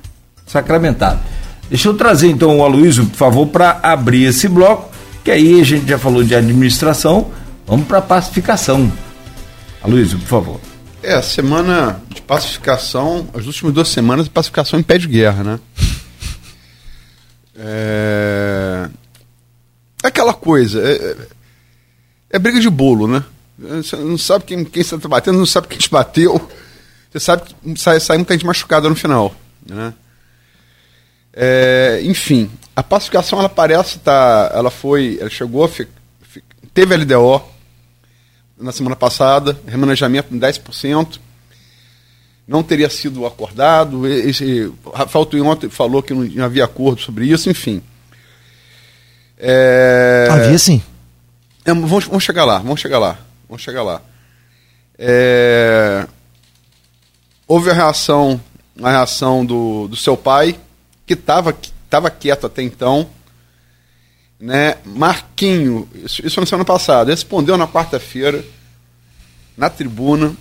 sacramentado. 0.45 1.19
Deixa 1.69 1.89
eu 1.89 1.93
trazer 1.93 2.29
então 2.29 2.57
o 2.57 2.63
Aloysio, 2.63 3.05
por 3.05 3.17
favor, 3.17 3.47
para 3.47 3.79
abrir 3.83 4.23
esse 4.23 4.47
bloco, 4.47 4.89
que 5.23 5.29
aí 5.29 5.59
a 5.59 5.63
gente 5.63 5.87
já 5.87 5.97
falou 5.97 6.23
de 6.23 6.33
administração, 6.33 7.29
vamos 7.65 7.87
para 7.87 8.01
pacificação. 8.01 8.91
Aloysio, 9.81 10.17
por 10.19 10.27
favor. 10.27 10.61
É, 11.03 11.13
a 11.13 11.21
semana 11.21 12.01
de 12.13 12.21
pacificação, 12.21 13.27
as 13.33 13.45
últimas 13.45 13.73
duas 13.73 13.89
semanas 13.89 14.25
de 14.25 14.31
pacificação 14.31 14.79
em 14.79 14.83
pé 14.83 14.97
de 14.97 15.07
guerra, 15.07 15.43
né? 15.43 15.59
É, 17.59 17.59
é 17.59 18.26
aquela 20.27 20.33
coisa, 20.33 20.81
é, 20.81 20.93
é, 20.93 21.17
é, 22.31 22.39
briga 22.39 22.59
de 22.59 22.69
bolo, 22.69 23.07
né? 23.07 23.23
Você 23.57 23.95
não 23.95 24.17
sabe 24.17 24.45
quem, 24.45 24.63
quem 24.63 24.81
está 24.81 24.97
batendo, 25.07 25.39
não 25.39 25.45
sabe 25.45 25.67
quem 25.67 25.77
te 25.77 25.89
bateu. 25.89 26.49
Você 27.09 27.19
sabe 27.19 27.43
que 27.43 27.79
sai, 27.79 27.99
sai 27.99 28.17
muita 28.17 28.33
gente 28.33 28.45
machucada 28.45 28.87
no 28.89 28.95
final. 28.95 29.33
Né? 29.65 29.93
É, 31.33 32.01
enfim, 32.03 32.51
a 32.75 32.83
pacificação 32.83 33.39
ela 33.39 33.49
parece. 33.49 33.97
Tá, 33.99 34.51
ela 34.53 34.69
foi. 34.69 35.17
Ela 35.19 35.29
chegou, 35.29 35.67
fi, 35.67 35.87
fi, 36.21 36.43
teve 36.73 36.95
LDO 36.95 37.41
na 38.59 38.71
semana 38.71 38.95
passada, 38.95 39.57
remanejamento 39.65 40.33
em 40.33 40.39
10%. 40.39 41.19
não 42.47 42.61
teria 42.61 42.89
sido 42.89 43.25
acordado. 43.25 44.05
Esse, 44.07 44.71
Rafael 44.93 45.27
ontem 45.45 45.69
falou 45.69 46.03
que 46.03 46.13
não 46.13 46.45
havia 46.45 46.65
acordo 46.65 47.01
sobre 47.01 47.25
isso, 47.25 47.49
enfim. 47.49 47.81
É... 49.37 50.27
Havia 50.29 50.57
sim. 50.57 50.81
É, 51.65 51.73
vamos, 51.73 52.05
vamos 52.05 52.23
chegar 52.23 52.45
lá, 52.45 52.59
vamos 52.59 52.79
chegar 52.79 52.99
lá, 52.99 53.19
vamos 53.47 53.61
chegar 53.61 53.83
lá. 53.83 54.01
É... 54.97 56.07
Houve 57.47 57.69
a 57.69 57.73
reação, 57.73 58.41
a 58.81 58.89
reação 58.89 59.45
do, 59.45 59.87
do 59.87 59.95
seu 59.95 60.17
pai, 60.17 60.59
que 61.05 61.13
estava 61.13 61.55
tava 61.89 62.09
quieto 62.09 62.45
até 62.45 62.61
então. 62.61 63.09
Né? 64.39 64.77
Marquinho, 64.85 65.89
isso, 65.95 66.25
isso 66.25 66.39
na 66.39 66.45
semana 66.45 66.65
passada, 66.65 67.11
respondeu 67.11 67.57
na 67.57 67.67
quarta-feira, 67.67 68.43
na 69.57 69.69
tribuna, 69.69 70.35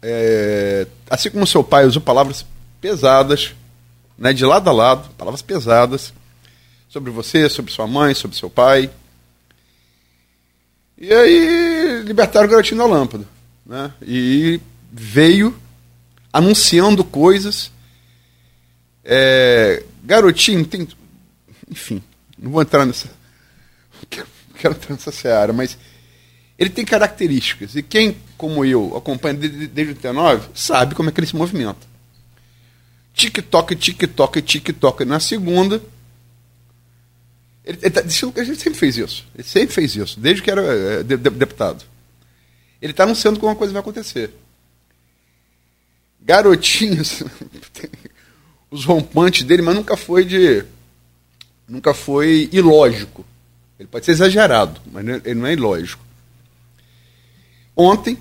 é, 0.00 0.86
assim 1.10 1.30
como 1.30 1.46
seu 1.46 1.64
pai 1.64 1.84
usou 1.84 2.00
palavras 2.00 2.46
pesadas, 2.80 3.54
né, 4.16 4.32
de 4.32 4.44
lado 4.44 4.70
a 4.70 4.72
lado, 4.72 5.10
palavras 5.18 5.42
pesadas, 5.42 6.12
sobre 6.96 7.10
você, 7.10 7.46
sobre 7.50 7.70
sua 7.70 7.86
mãe, 7.86 8.14
sobre 8.14 8.38
seu 8.38 8.48
pai. 8.48 8.90
E 10.96 11.12
aí 11.12 12.02
libertaram 12.02 12.46
o 12.46 12.50
garotinho 12.50 12.78
da 12.78 12.86
lâmpada. 12.86 13.28
Né? 13.66 13.92
E 14.00 14.58
veio 14.90 15.54
anunciando 16.32 17.04
coisas. 17.04 17.70
É, 19.04 19.84
garotinho 20.02 20.64
tem. 20.64 20.88
Enfim, 21.70 22.02
não 22.38 22.50
vou 22.50 22.62
entrar 22.62 22.86
nessa. 22.86 23.08
Não 23.96 24.08
quero, 24.58 24.74
entrar 24.74 24.94
nessa 24.94 25.12
seara, 25.12 25.52
mas 25.52 25.76
ele 26.58 26.70
tem 26.70 26.82
características. 26.82 27.76
E 27.76 27.82
quem, 27.82 28.16
como 28.38 28.64
eu, 28.64 28.96
acompanha 28.96 29.34
desde, 29.34 29.66
desde 29.66 29.92
o 29.92 29.96
89, 29.96 30.48
sabe 30.54 30.94
como 30.94 31.10
é 31.10 31.12
que 31.12 31.20
ele 31.20 31.26
se 31.26 31.36
movimenta. 31.36 31.86
TikTok, 33.12 33.76
TikTok, 33.76 34.40
TikTok. 34.40 35.04
Na 35.04 35.20
segunda, 35.20 35.82
ele, 37.66 37.78
ele, 37.82 37.90
tá, 37.90 38.00
ele, 38.00 38.54
sempre 38.54 38.74
fez 38.74 38.96
isso. 38.96 39.26
Ele 39.34 39.42
sempre 39.42 39.74
fez 39.74 39.96
isso, 39.96 40.20
desde 40.20 40.40
que 40.40 40.50
era 40.50 40.62
é, 40.62 41.02
de, 41.02 41.16
de, 41.16 41.30
deputado. 41.30 41.84
Ele 42.80 42.92
está 42.92 43.02
anunciando 43.02 43.40
que 43.40 43.44
uma 43.44 43.56
coisa 43.56 43.72
vai 43.72 43.80
acontecer. 43.80 44.30
Garotinhos, 46.20 47.24
os 48.70 48.84
rompantes 48.84 49.42
dele, 49.42 49.62
mas 49.62 49.74
nunca 49.74 49.96
foi 49.96 50.24
de. 50.24 50.64
Nunca 51.68 51.92
foi 51.92 52.48
ilógico. 52.52 53.26
Ele 53.80 53.88
pode 53.88 54.04
ser 54.04 54.12
exagerado, 54.12 54.80
mas 54.92 55.06
é, 55.08 55.20
ele 55.24 55.40
não 55.40 55.48
é 55.48 55.52
ilógico. 55.54 56.04
Ontem, 57.74 58.16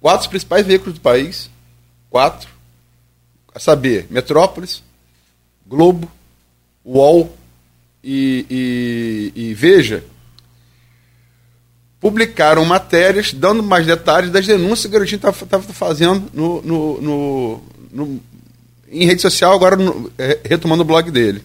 quatro 0.00 0.30
principais 0.30 0.64
veículos 0.64 0.94
do 0.94 1.00
país, 1.00 1.50
quatro, 2.08 2.48
a 3.52 3.58
saber, 3.58 4.06
Metrópolis, 4.10 4.82
Globo, 5.66 6.10
UOL 6.84 7.36
e, 8.02 9.32
e, 9.34 9.48
e 9.48 9.54
Veja, 9.54 10.04
publicaram 12.00 12.64
matérias 12.64 13.32
dando 13.32 13.62
mais 13.62 13.86
detalhes 13.86 14.30
das 14.30 14.46
denúncias 14.46 14.82
que 14.82 14.88
o 14.88 14.92
garotinho 14.92 15.16
estava 15.16 15.62
fazendo 15.72 16.30
no, 16.32 16.62
no, 16.62 17.00
no, 17.00 17.62
no, 17.90 18.20
em 18.90 19.04
rede 19.04 19.20
social, 19.20 19.52
agora 19.52 19.76
é, 20.16 20.38
retomando 20.44 20.82
o 20.82 20.86
blog 20.86 21.10
dele. 21.10 21.42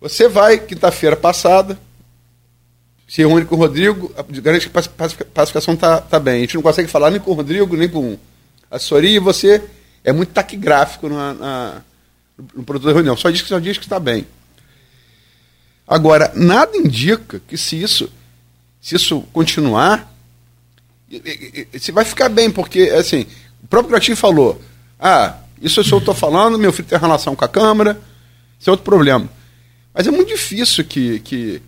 Você 0.00 0.28
vai, 0.28 0.58
quinta-feira 0.58 1.16
passada, 1.16 1.78
se 3.08 3.18
reúne 3.18 3.44
com 3.44 3.54
o 3.54 3.58
Rodrigo, 3.58 4.12
garante 4.42 4.68
que 4.68 4.78
a 4.78 4.82
pacificação 5.32 5.74
está 5.74 6.00
tá 6.00 6.18
bem. 6.18 6.36
A 6.36 6.40
gente 6.40 6.56
não 6.56 6.62
consegue 6.62 6.88
falar 6.88 7.10
nem 7.10 7.20
com 7.20 7.30
o 7.30 7.34
Rodrigo, 7.34 7.76
nem 7.76 7.88
com 7.88 8.18
a 8.70 8.76
assessoria, 8.76 9.16
e 9.16 9.20
você 9.20 9.62
é 10.04 10.12
muito 10.12 10.32
taquigráfico 10.32 11.08
na, 11.08 11.34
na, 11.34 11.82
no 12.54 12.64
produto 12.64 12.88
da 12.88 12.92
reunião. 12.92 13.16
Só 13.16 13.30
diz 13.30 13.42
que 13.42 13.48
só 13.48 13.58
diz 13.58 13.78
que 13.78 13.84
está 13.84 14.00
bem. 14.00 14.26
Agora, 15.86 16.32
nada 16.34 16.76
indica 16.76 17.40
que 17.46 17.56
se 17.56 17.80
isso, 17.80 18.10
se 18.80 18.96
isso 18.96 19.20
continuar, 19.32 20.12
você 21.72 21.92
vai 21.92 22.04
ficar 22.04 22.28
bem, 22.28 22.50
porque 22.50 22.82
assim, 22.98 23.26
o 23.62 23.66
próprio 23.68 23.90
Gratinho 23.90 24.16
falou, 24.16 24.60
ah, 24.98 25.36
isso 25.62 25.80
eu 25.80 25.98
estou 25.98 26.14
falando, 26.14 26.58
meu 26.58 26.72
filho 26.72 26.88
tem 26.88 26.98
relação 26.98 27.36
com 27.36 27.44
a 27.44 27.48
Câmara, 27.48 28.00
isso 28.58 28.68
é 28.68 28.72
outro 28.72 28.84
problema. 28.84 29.28
Mas 29.94 30.06
é 30.06 30.10
muito 30.10 30.28
difícil 30.28 30.84
que, 30.84 31.20
que 31.20 31.62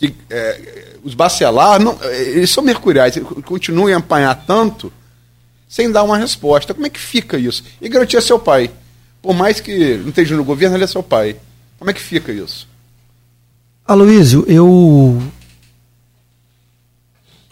que 0.00 0.14
é, 0.30 0.96
os 1.04 1.12
bacelar, 1.12 1.78
não, 1.78 2.02
eles 2.04 2.48
são 2.48 2.64
mercuriais, 2.64 3.18
continuem 3.44 3.94
a 3.94 3.98
apanhar 3.98 4.34
tanto 4.46 4.90
sem 5.68 5.92
dar 5.92 6.04
uma 6.04 6.16
resposta. 6.16 6.72
Como 6.72 6.86
é 6.86 6.90
que 6.90 6.98
fica 6.98 7.36
isso? 7.36 7.62
E 7.82 7.88
garantir 7.88 8.16
é 8.16 8.20
seu 8.22 8.38
pai. 8.38 8.70
Por 9.20 9.34
mais 9.34 9.60
que 9.60 9.96
não 9.98 10.08
esteja 10.08 10.34
no 10.36 10.42
governo, 10.42 10.74
ele 10.74 10.84
é 10.84 10.86
seu 10.86 11.02
pai. 11.02 11.36
Como 11.78 11.90
é 11.90 11.94
que 11.94 12.00
fica 12.00 12.32
isso? 12.32 12.66
Aloísio, 13.90 14.44
eu. 14.46 15.20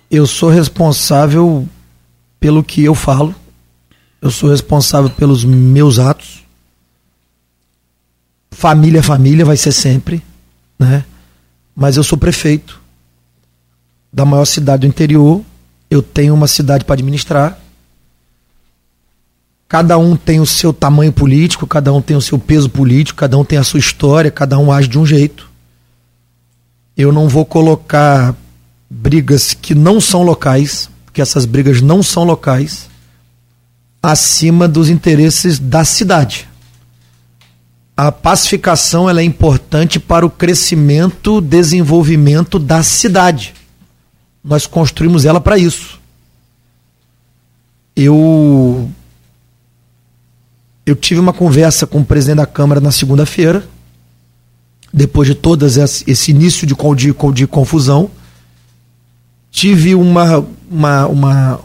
Eu 0.08 0.24
sou 0.24 0.48
responsável 0.48 1.68
pelo 2.38 2.62
que 2.62 2.84
eu 2.84 2.94
falo. 2.94 3.34
Eu 4.22 4.30
sou 4.30 4.48
responsável 4.48 5.10
pelos 5.10 5.42
meus 5.42 5.98
atos. 5.98 6.44
Família, 8.52 9.02
família 9.02 9.44
vai 9.44 9.56
ser 9.56 9.72
sempre, 9.72 10.22
né? 10.78 11.04
mas 11.74 11.96
eu 11.96 12.04
sou 12.04 12.16
prefeito 12.16 12.80
da 14.12 14.24
maior 14.24 14.44
cidade 14.44 14.82
do 14.82 14.86
interior, 14.86 15.42
eu 15.90 16.00
tenho 16.00 16.34
uma 16.34 16.46
cidade 16.46 16.84
para 16.84 16.94
administrar. 16.94 17.58
Cada 19.66 19.98
um 19.98 20.16
tem 20.16 20.38
o 20.38 20.46
seu 20.46 20.72
tamanho 20.72 21.12
político, 21.12 21.66
cada 21.66 21.92
um 21.92 22.00
tem 22.00 22.16
o 22.16 22.22
seu 22.22 22.38
peso 22.38 22.70
político, 22.70 23.18
cada 23.18 23.36
um 23.36 23.44
tem 23.44 23.58
a 23.58 23.64
sua 23.64 23.80
história, 23.80 24.30
cada 24.30 24.56
um 24.56 24.70
age 24.70 24.86
de 24.86 25.00
um 25.00 25.04
jeito. 25.04 25.47
Eu 26.98 27.12
não 27.12 27.28
vou 27.28 27.46
colocar 27.46 28.34
brigas 28.90 29.54
que 29.54 29.74
não 29.74 30.00
são 30.00 30.22
locais, 30.22 30.90
porque 31.06 31.22
essas 31.22 31.46
brigas 31.46 31.80
não 31.80 32.02
são 32.02 32.24
locais, 32.24 32.90
acima 34.02 34.68
dos 34.68 34.90
interesses 34.90 35.58
da 35.58 35.82
cidade 35.84 36.48
a 37.98 38.12
pacificação 38.12 39.10
ela 39.10 39.20
é 39.20 39.24
importante 39.24 39.98
para 39.98 40.24
o 40.24 40.30
crescimento, 40.30 41.40
desenvolvimento 41.40 42.56
da 42.56 42.80
cidade. 42.80 43.52
Nós 44.44 44.68
construímos 44.68 45.24
ela 45.24 45.40
para 45.40 45.58
isso. 45.58 45.98
Eu 47.96 48.88
eu 50.86 50.94
tive 50.94 51.18
uma 51.18 51.32
conversa 51.32 51.88
com 51.88 51.98
o 51.98 52.04
presidente 52.04 52.36
da 52.36 52.46
Câmara 52.46 52.80
na 52.80 52.92
segunda-feira, 52.92 53.66
depois 54.92 55.28
de 55.28 55.34
todas 55.34 55.76
esse 56.06 56.30
início 56.30 56.66
de, 56.66 56.74
de, 56.96 57.14
de 57.34 57.46
confusão. 57.46 58.10
Tive 59.50 59.94
uma, 59.94 60.46
uma, 60.70 61.06
uma, 61.06 61.60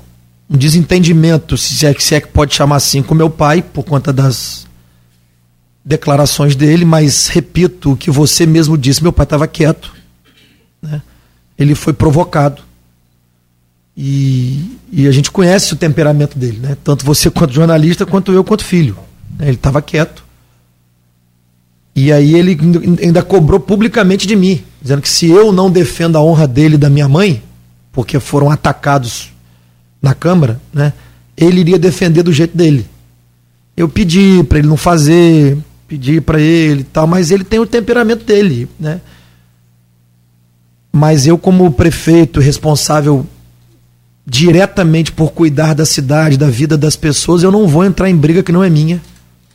um 0.49 0.57
desentendimento, 0.57 1.57
se 1.57 1.85
é, 1.85 1.93
se 1.93 2.15
é 2.15 2.21
que 2.21 2.27
pode 2.27 2.55
chamar 2.55 2.77
assim, 2.77 3.01
com 3.03 3.13
meu 3.13 3.29
pai, 3.29 3.61
por 3.61 3.83
conta 3.83 4.11
das, 4.11 4.65
declarações 5.83 6.55
dele, 6.55 6.85
mas 6.85 7.27
repito 7.27 7.91
o 7.91 7.97
que 7.97 8.09
você 8.09 8.45
mesmo 8.45 8.77
disse: 8.77 9.03
meu 9.03 9.11
pai 9.11 9.25
estava 9.25 9.47
quieto, 9.47 9.93
né? 10.81 11.01
ele 11.57 11.75
foi 11.75 11.93
provocado. 11.93 12.61
E, 13.95 14.79
e, 14.91 15.07
a 15.07 15.11
gente 15.11 15.29
conhece 15.29 15.71
o 15.73 15.75
temperamento 15.75 16.37
dele, 16.37 16.57
né? 16.57 16.75
tanto 16.83 17.05
você 17.05 17.29
quanto 17.29 17.53
jornalista, 17.53 18.07
quanto 18.07 18.31
eu 18.31 18.43
quanto 18.43 18.65
filho. 18.65 18.97
Né? 19.37 19.47
Ele 19.47 19.55
estava 19.55 19.83
quieto. 19.83 20.23
E 21.95 22.11
aí 22.11 22.33
ele 22.35 22.57
ainda 23.01 23.21
cobrou 23.21 23.59
publicamente 23.59 24.25
de 24.25 24.35
mim, 24.35 24.63
dizendo 24.81 25.01
que 25.01 25.09
se 25.09 25.29
eu 25.29 25.51
não 25.51 25.69
defendo 25.69 26.17
a 26.17 26.21
honra 26.21 26.47
dele 26.47 26.75
e 26.75 26.77
da 26.77 26.89
minha 26.89 27.07
mãe, 27.07 27.43
porque 27.91 28.19
foram 28.19 28.49
atacados 28.49 29.31
na 30.01 30.13
Câmara, 30.13 30.59
né? 30.73 30.91
ele 31.37 31.61
iria 31.61 31.77
defender 31.77 32.23
do 32.23 32.33
jeito 32.33 32.57
dele. 32.57 32.87
Eu 33.77 33.87
pedi 33.87 34.43
para 34.43 34.59
ele 34.59 34.67
não 34.67 34.77
fazer, 34.77 35.57
pedir 35.87 36.21
para 36.21 36.39
ele 36.39 36.81
e 36.81 36.85
tal, 36.85 37.07
mas 37.07 37.31
ele 37.31 37.43
tem 37.43 37.59
o 37.59 37.65
temperamento 37.65 38.25
dele, 38.25 38.67
né? 38.79 39.01
Mas 40.91 41.25
eu, 41.25 41.37
como 41.37 41.71
prefeito 41.71 42.39
responsável 42.39 43.25
diretamente 44.25 45.11
por 45.11 45.31
cuidar 45.31 45.73
da 45.73 45.85
cidade, 45.85 46.37
da 46.37 46.49
vida 46.49 46.77
das 46.77 46.95
pessoas, 46.95 47.41
eu 47.41 47.51
não 47.51 47.67
vou 47.67 47.83
entrar 47.83 48.09
em 48.09 48.15
briga 48.15 48.43
que 48.43 48.51
não 48.51 48.63
é 48.63 48.69
minha. 48.69 49.01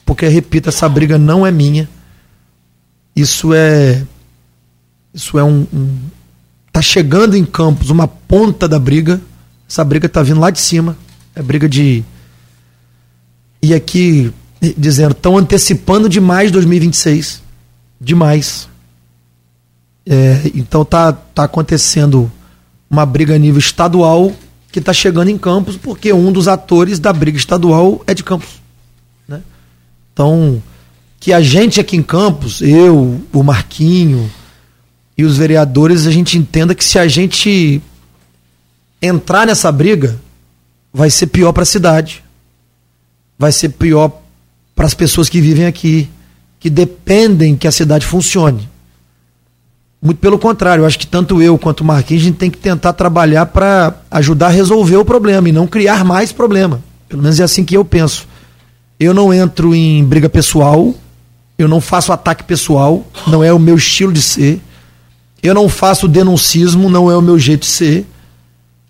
Porque, 0.05 0.27
repito, 0.27 0.69
essa 0.69 0.89
briga 0.89 1.17
não 1.17 1.47
é 1.47 1.51
minha. 1.53 1.89
Isso 3.19 3.53
é. 3.53 4.05
Isso 5.13 5.39
é 5.39 5.43
um. 5.43 5.67
um 5.73 5.99
tá 6.71 6.81
chegando 6.81 7.37
em 7.37 7.45
Campos 7.45 7.91
uma 7.91 8.07
ponta 8.07 8.69
da 8.69 8.79
briga. 8.79 9.21
Essa 9.69 9.83
briga 9.83 10.09
tá 10.09 10.23
vindo 10.23 10.39
lá 10.39 10.51
de 10.51 10.61
cima. 10.61 10.97
É 11.35 11.43
briga 11.43 11.69
de. 11.69 12.05
E 13.61 13.75
aqui 13.75 14.33
dizendo 14.77 15.13
estão 15.13 15.37
antecipando 15.37 16.09
demais 16.09 16.53
2026. 16.53 17.43
Demais. 18.01 18.69
É, 20.07 20.53
então 20.55 20.85
tá, 20.85 21.13
tá 21.13 21.43
acontecendo 21.43 22.31
uma 22.89 23.05
briga 23.05 23.35
a 23.35 23.39
nível 23.39 23.59
estadual 23.59 24.33
que 24.71 24.79
está 24.79 24.93
chegando 24.93 25.29
em 25.29 25.37
Campos, 25.37 25.77
porque 25.77 26.13
um 26.13 26.31
dos 26.31 26.47
atores 26.47 27.01
da 27.01 27.13
briga 27.13 27.37
estadual 27.37 28.01
é 28.07 28.15
de 28.15 28.23
Campos. 28.23 28.61
Né? 29.27 29.43
Então, 30.13 30.63
que 31.21 31.33
a 31.33 31.41
gente 31.41 31.81
aqui 31.81 31.97
em 31.97 32.03
Campos, 32.03 32.61
eu, 32.63 33.21
o 33.33 33.43
Marquinho 33.43 34.31
e 35.17 35.25
os 35.25 35.37
vereadores, 35.37 36.07
a 36.07 36.11
gente 36.11 36.39
entenda 36.39 36.75
que 36.75 36.85
se 36.85 36.99
a 36.99 37.09
gente 37.09 37.83
entrar 39.03 39.47
nessa 39.47 39.71
briga, 39.71 40.19
vai 40.93 41.11
ser 41.11 41.27
pior 41.27 41.53
para 41.53 41.63
a 41.63 41.67
cidade, 41.67 42.23
vai 43.39 43.53
ser 43.53 43.71
pior 43.71 44.13
para 44.75 44.87
as 44.87 44.95
pessoas 44.95 45.29
que 45.29 45.41
vivem 45.41 45.67
aqui, 45.67 46.09
que 46.61 46.71
dependem 46.71 47.57
que 47.57 47.67
a 47.67 47.73
cidade 47.73 48.07
funcione. 48.07 48.69
Muito 50.01 50.19
pelo 50.19 50.39
contrário, 50.39 50.83
eu 50.83 50.87
acho 50.87 50.99
que 50.99 51.07
tanto 51.07 51.43
eu 51.43 51.59
quanto 51.59 51.81
o 51.81 51.85
Marquinhos 51.85 52.23
a 52.23 52.27
gente 52.27 52.37
tem 52.37 52.51
que 52.51 52.59
tentar 52.59 52.93
trabalhar 52.93 53.47
para 53.47 53.95
ajudar 54.11 54.47
a 54.47 54.51
resolver 54.51 54.97
o 54.97 55.05
problema 55.05 55.49
e 55.49 55.53
não 55.53 55.67
criar 55.67 56.05
mais 56.05 56.31
problema. 56.31 56.81
Pelo 57.09 57.23
menos 57.23 57.41
é 57.41 57.43
assim 57.43 57.65
que 57.65 57.77
eu 57.77 57.85
penso. 57.85 58.29
Eu 59.01 59.13
não 59.13 59.35
entro 59.35 59.75
em 59.75 60.05
briga 60.05 60.29
pessoal, 60.29 60.95
eu 61.59 61.67
não 61.67 61.81
faço 61.81 62.13
ataque 62.13 62.45
pessoal, 62.45 63.05
não 63.27 63.43
é 63.43 63.53
o 63.53 63.59
meu 63.59 63.77
estilo 63.77 64.13
de 64.13 64.23
ser. 64.23 64.61
Eu 65.43 65.55
não 65.55 65.69
faço 65.69 66.07
denuncismo, 66.07 66.89
não 66.89 67.11
é 67.11 67.17
o 67.17 67.21
meu 67.21 67.39
jeito 67.39 67.63
de 67.63 67.67
ser. 67.67 68.07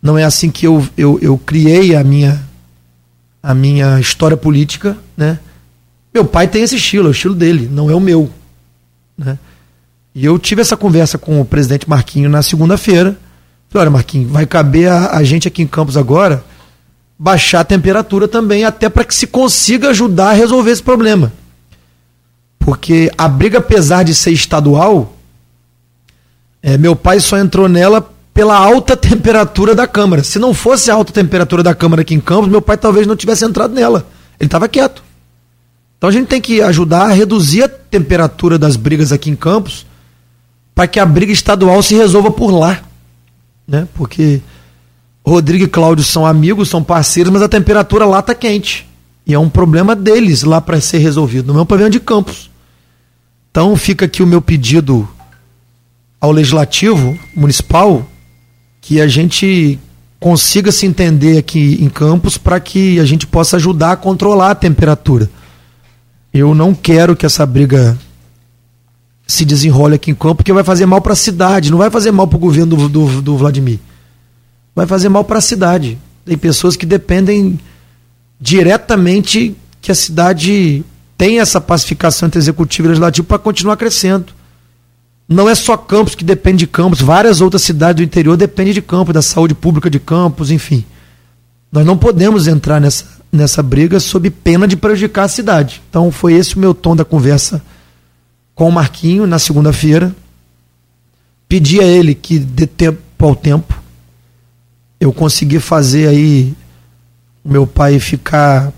Não 0.02 0.18
é 0.18 0.24
assim 0.24 0.50
que 0.50 0.66
eu, 0.66 0.86
eu, 0.96 1.18
eu 1.20 1.38
criei 1.38 1.96
a 1.96 2.04
minha, 2.04 2.40
a 3.42 3.54
minha 3.54 3.98
história 3.98 4.36
política, 4.36 4.96
né? 5.16 5.38
Meu 6.12 6.24
pai 6.24 6.46
tem 6.46 6.62
esse 6.62 6.76
estilo, 6.76 7.06
é 7.06 7.08
o 7.08 7.12
estilo 7.12 7.34
dele, 7.34 7.68
não 7.70 7.90
é 7.90 7.94
o 7.94 8.00
meu, 8.00 8.30
né? 9.16 9.38
E 10.14 10.24
eu 10.24 10.38
tive 10.38 10.60
essa 10.60 10.76
conversa 10.76 11.16
com 11.16 11.40
o 11.40 11.44
presidente 11.44 11.88
Marquinho 11.88 12.28
na 12.28 12.42
segunda-feira. 12.42 13.16
Falei, 13.68 13.86
olha, 13.86 13.90
Marquinho, 13.90 14.28
vai 14.28 14.46
caber 14.46 14.90
a, 14.90 15.16
a 15.16 15.22
gente 15.22 15.48
aqui 15.48 15.62
em 15.62 15.66
Campos 15.66 15.96
agora 15.96 16.44
baixar 17.18 17.60
a 17.60 17.64
temperatura 17.64 18.28
também, 18.28 18.64
até 18.64 18.88
para 18.88 19.04
que 19.04 19.14
se 19.14 19.26
consiga 19.26 19.88
ajudar 19.88 20.30
a 20.30 20.34
resolver 20.34 20.70
esse 20.70 20.82
problema. 20.82 21.32
Porque 22.68 23.10
a 23.16 23.26
briga, 23.26 23.60
apesar 23.60 24.02
de 24.02 24.14
ser 24.14 24.30
estadual, 24.30 25.14
é, 26.62 26.76
meu 26.76 26.94
pai 26.94 27.18
só 27.18 27.38
entrou 27.38 27.66
nela 27.66 28.12
pela 28.34 28.58
alta 28.58 28.92
temperatura 28.94 29.74
da 29.74 29.86
Câmara. 29.86 30.22
Se 30.22 30.38
não 30.38 30.52
fosse 30.52 30.90
a 30.90 30.94
alta 30.94 31.10
temperatura 31.10 31.62
da 31.62 31.74
Câmara 31.74 32.02
aqui 32.02 32.14
em 32.14 32.20
Campos, 32.20 32.50
meu 32.50 32.60
pai 32.60 32.76
talvez 32.76 33.06
não 33.06 33.16
tivesse 33.16 33.42
entrado 33.42 33.72
nela. 33.72 34.06
Ele 34.38 34.48
estava 34.48 34.68
quieto. 34.68 35.02
Então 35.96 36.10
a 36.10 36.12
gente 36.12 36.26
tem 36.26 36.42
que 36.42 36.60
ajudar 36.60 37.04
a 37.04 37.12
reduzir 37.14 37.62
a 37.62 37.68
temperatura 37.70 38.58
das 38.58 38.76
brigas 38.76 39.12
aqui 39.12 39.30
em 39.30 39.34
Campos 39.34 39.86
para 40.74 40.86
que 40.86 41.00
a 41.00 41.06
briga 41.06 41.32
estadual 41.32 41.82
se 41.82 41.94
resolva 41.94 42.30
por 42.30 42.50
lá. 42.50 42.82
Né? 43.66 43.88
Porque 43.94 44.42
Rodrigo 45.26 45.64
e 45.64 45.68
Cláudio 45.68 46.04
são 46.04 46.26
amigos, 46.26 46.68
são 46.68 46.84
parceiros, 46.84 47.32
mas 47.32 47.40
a 47.40 47.48
temperatura 47.48 48.04
lá 48.04 48.18
está 48.18 48.34
quente. 48.34 48.86
E 49.26 49.32
é 49.32 49.38
um 49.38 49.48
problema 49.48 49.96
deles 49.96 50.42
lá 50.42 50.60
para 50.60 50.78
ser 50.82 50.98
resolvido, 50.98 51.50
não 51.50 51.60
é 51.60 51.62
um 51.62 51.66
problema 51.66 51.88
de 51.88 51.98
Campos. 51.98 52.47
Então 53.51 53.76
fica 53.76 54.05
aqui 54.05 54.22
o 54.22 54.26
meu 54.26 54.40
pedido 54.40 55.09
ao 56.20 56.32
legislativo 56.32 57.18
municipal 57.34 58.07
que 58.80 59.01
a 59.01 59.07
gente 59.07 59.78
consiga 60.20 60.72
se 60.72 60.86
entender 60.86 61.38
aqui 61.38 61.78
em 61.80 61.88
Campos 61.88 62.36
para 62.36 62.59
que 62.59 62.99
a 62.99 63.05
gente 63.05 63.26
possa 63.26 63.57
ajudar 63.57 63.92
a 63.92 63.96
controlar 63.96 64.51
a 64.51 64.55
temperatura. 64.55 65.30
Eu 66.32 66.55
não 66.55 66.74
quero 66.74 67.16
que 67.16 67.24
essa 67.24 67.46
briga 67.46 67.99
se 69.26 69.44
desenrole 69.44 69.94
aqui 69.94 70.11
em 70.11 70.14
campo, 70.14 70.36
porque 70.36 70.53
vai 70.53 70.64
fazer 70.64 70.86
mal 70.86 71.03
para 71.03 71.12
a 71.12 71.16
cidade, 71.16 71.70
não 71.70 71.76
vai 71.76 71.90
fazer 71.90 72.11
mal 72.11 72.26
para 72.26 72.36
o 72.36 72.40
governo 72.40 72.76
do, 72.76 72.88
do, 72.88 73.22
do, 73.22 73.36
Vladimir. 73.36 73.78
Vai 74.74 74.86
fazer 74.86 75.11
mal 75.11 75.22
para 75.22 75.38
a 75.38 75.42
cidade. 75.42 75.99
Tem 76.24 76.36
pessoas 76.36 76.76
que 76.76 76.86
dependem 76.86 77.61
diretamente 78.40 79.55
que 79.82 79.92
a 79.92 79.94
cidade 79.94 80.82
tenha 81.18 81.42
essa 81.42 81.60
pacificação 81.60 82.28
entre 82.28 82.38
executivo 82.38 82.86
e 82.86 82.90
legislativo 82.90 83.26
para 83.26 83.38
continuar 83.38 83.76
crescendo. 83.76 84.32
Não 85.28 85.48
é 85.48 85.54
só 85.54 85.76
Campos 85.76 86.14
que 86.14 86.24
depende 86.24 86.60
de 86.60 86.66
Campos, 86.68 87.02
várias 87.02 87.40
outras 87.40 87.60
cidades 87.62 87.96
do 87.96 88.04
interior 88.04 88.36
dependem 88.36 88.72
de 88.72 88.80
Campos, 88.80 89.12
da 89.12 89.20
saúde 89.20 89.52
pública 89.52 89.90
de 89.90 89.98
Campos, 89.98 90.50
enfim. 90.52 90.86
Nós 91.70 91.84
não 91.84 91.98
podemos 91.98 92.46
entrar 92.46 92.80
nessa, 92.80 93.04
nessa 93.30 93.62
briga 93.62 94.00
sob 94.00 94.30
pena 94.30 94.66
de 94.66 94.76
prejudicar 94.76 95.24
a 95.24 95.28
cidade. 95.28 95.82
Então 95.90 96.10
foi 96.10 96.34
esse 96.34 96.56
o 96.56 96.60
meu 96.60 96.72
tom 96.72 96.96
da 96.96 97.04
conversa 97.04 97.60
com 98.54 98.68
o 98.68 98.72
Marquinho 98.72 99.26
na 99.26 99.38
segunda-feira. 99.38 100.14
Pedi 101.48 101.80
a 101.80 101.84
ele 101.84 102.14
que 102.14 102.38
dê 102.38 102.66
tempo 102.66 103.00
ao 103.18 103.34
tempo. 103.34 103.78
Eu 105.00 105.12
consegui 105.12 105.58
fazer 105.58 106.08
aí 106.08 106.54
o 107.44 107.50
meu 107.50 107.66
pai 107.66 107.98
ficar, 107.98 108.72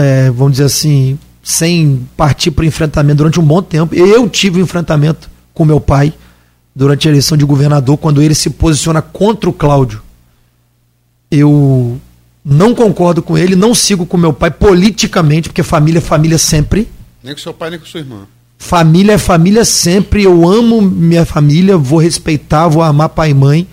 é, 0.00 0.30
vamos 0.30 0.52
dizer 0.52 0.64
assim, 0.64 1.18
sem 1.42 2.06
partir 2.16 2.50
para 2.50 2.62
o 2.62 2.66
enfrentamento 2.66 3.18
durante 3.18 3.40
um 3.40 3.44
bom 3.44 3.62
tempo. 3.62 3.94
Eu 3.94 4.28
tive 4.28 4.60
um 4.60 4.64
enfrentamento 4.64 5.30
com 5.54 5.64
meu 5.64 5.80
pai 5.80 6.12
durante 6.74 7.08
a 7.08 7.10
eleição 7.10 7.36
de 7.36 7.44
governador, 7.44 7.96
quando 7.98 8.22
ele 8.22 8.34
se 8.34 8.50
posiciona 8.50 9.02
contra 9.02 9.48
o 9.50 9.52
Cláudio. 9.52 10.02
Eu 11.30 12.00
não 12.44 12.74
concordo 12.74 13.22
com 13.22 13.36
ele, 13.36 13.54
não 13.54 13.74
sigo 13.74 14.06
com 14.06 14.16
meu 14.16 14.32
pai 14.32 14.50
politicamente, 14.50 15.48
porque 15.48 15.62
família 15.62 15.98
é 15.98 16.02
família 16.02 16.38
sempre. 16.38 16.88
Nem 17.22 17.34
com 17.34 17.40
seu 17.40 17.52
pai, 17.52 17.70
nem 17.70 17.78
com 17.78 17.86
sua 17.86 18.00
irmã. 18.00 18.26
Família 18.58 19.12
é 19.12 19.18
família 19.18 19.64
sempre. 19.64 20.22
Eu 20.22 20.48
amo 20.48 20.80
minha 20.80 21.24
família, 21.24 21.76
vou 21.76 21.98
respeitar, 21.98 22.68
vou 22.68 22.82
amar 22.82 23.08
pai 23.10 23.30
e 23.30 23.34
mãe. 23.34 23.66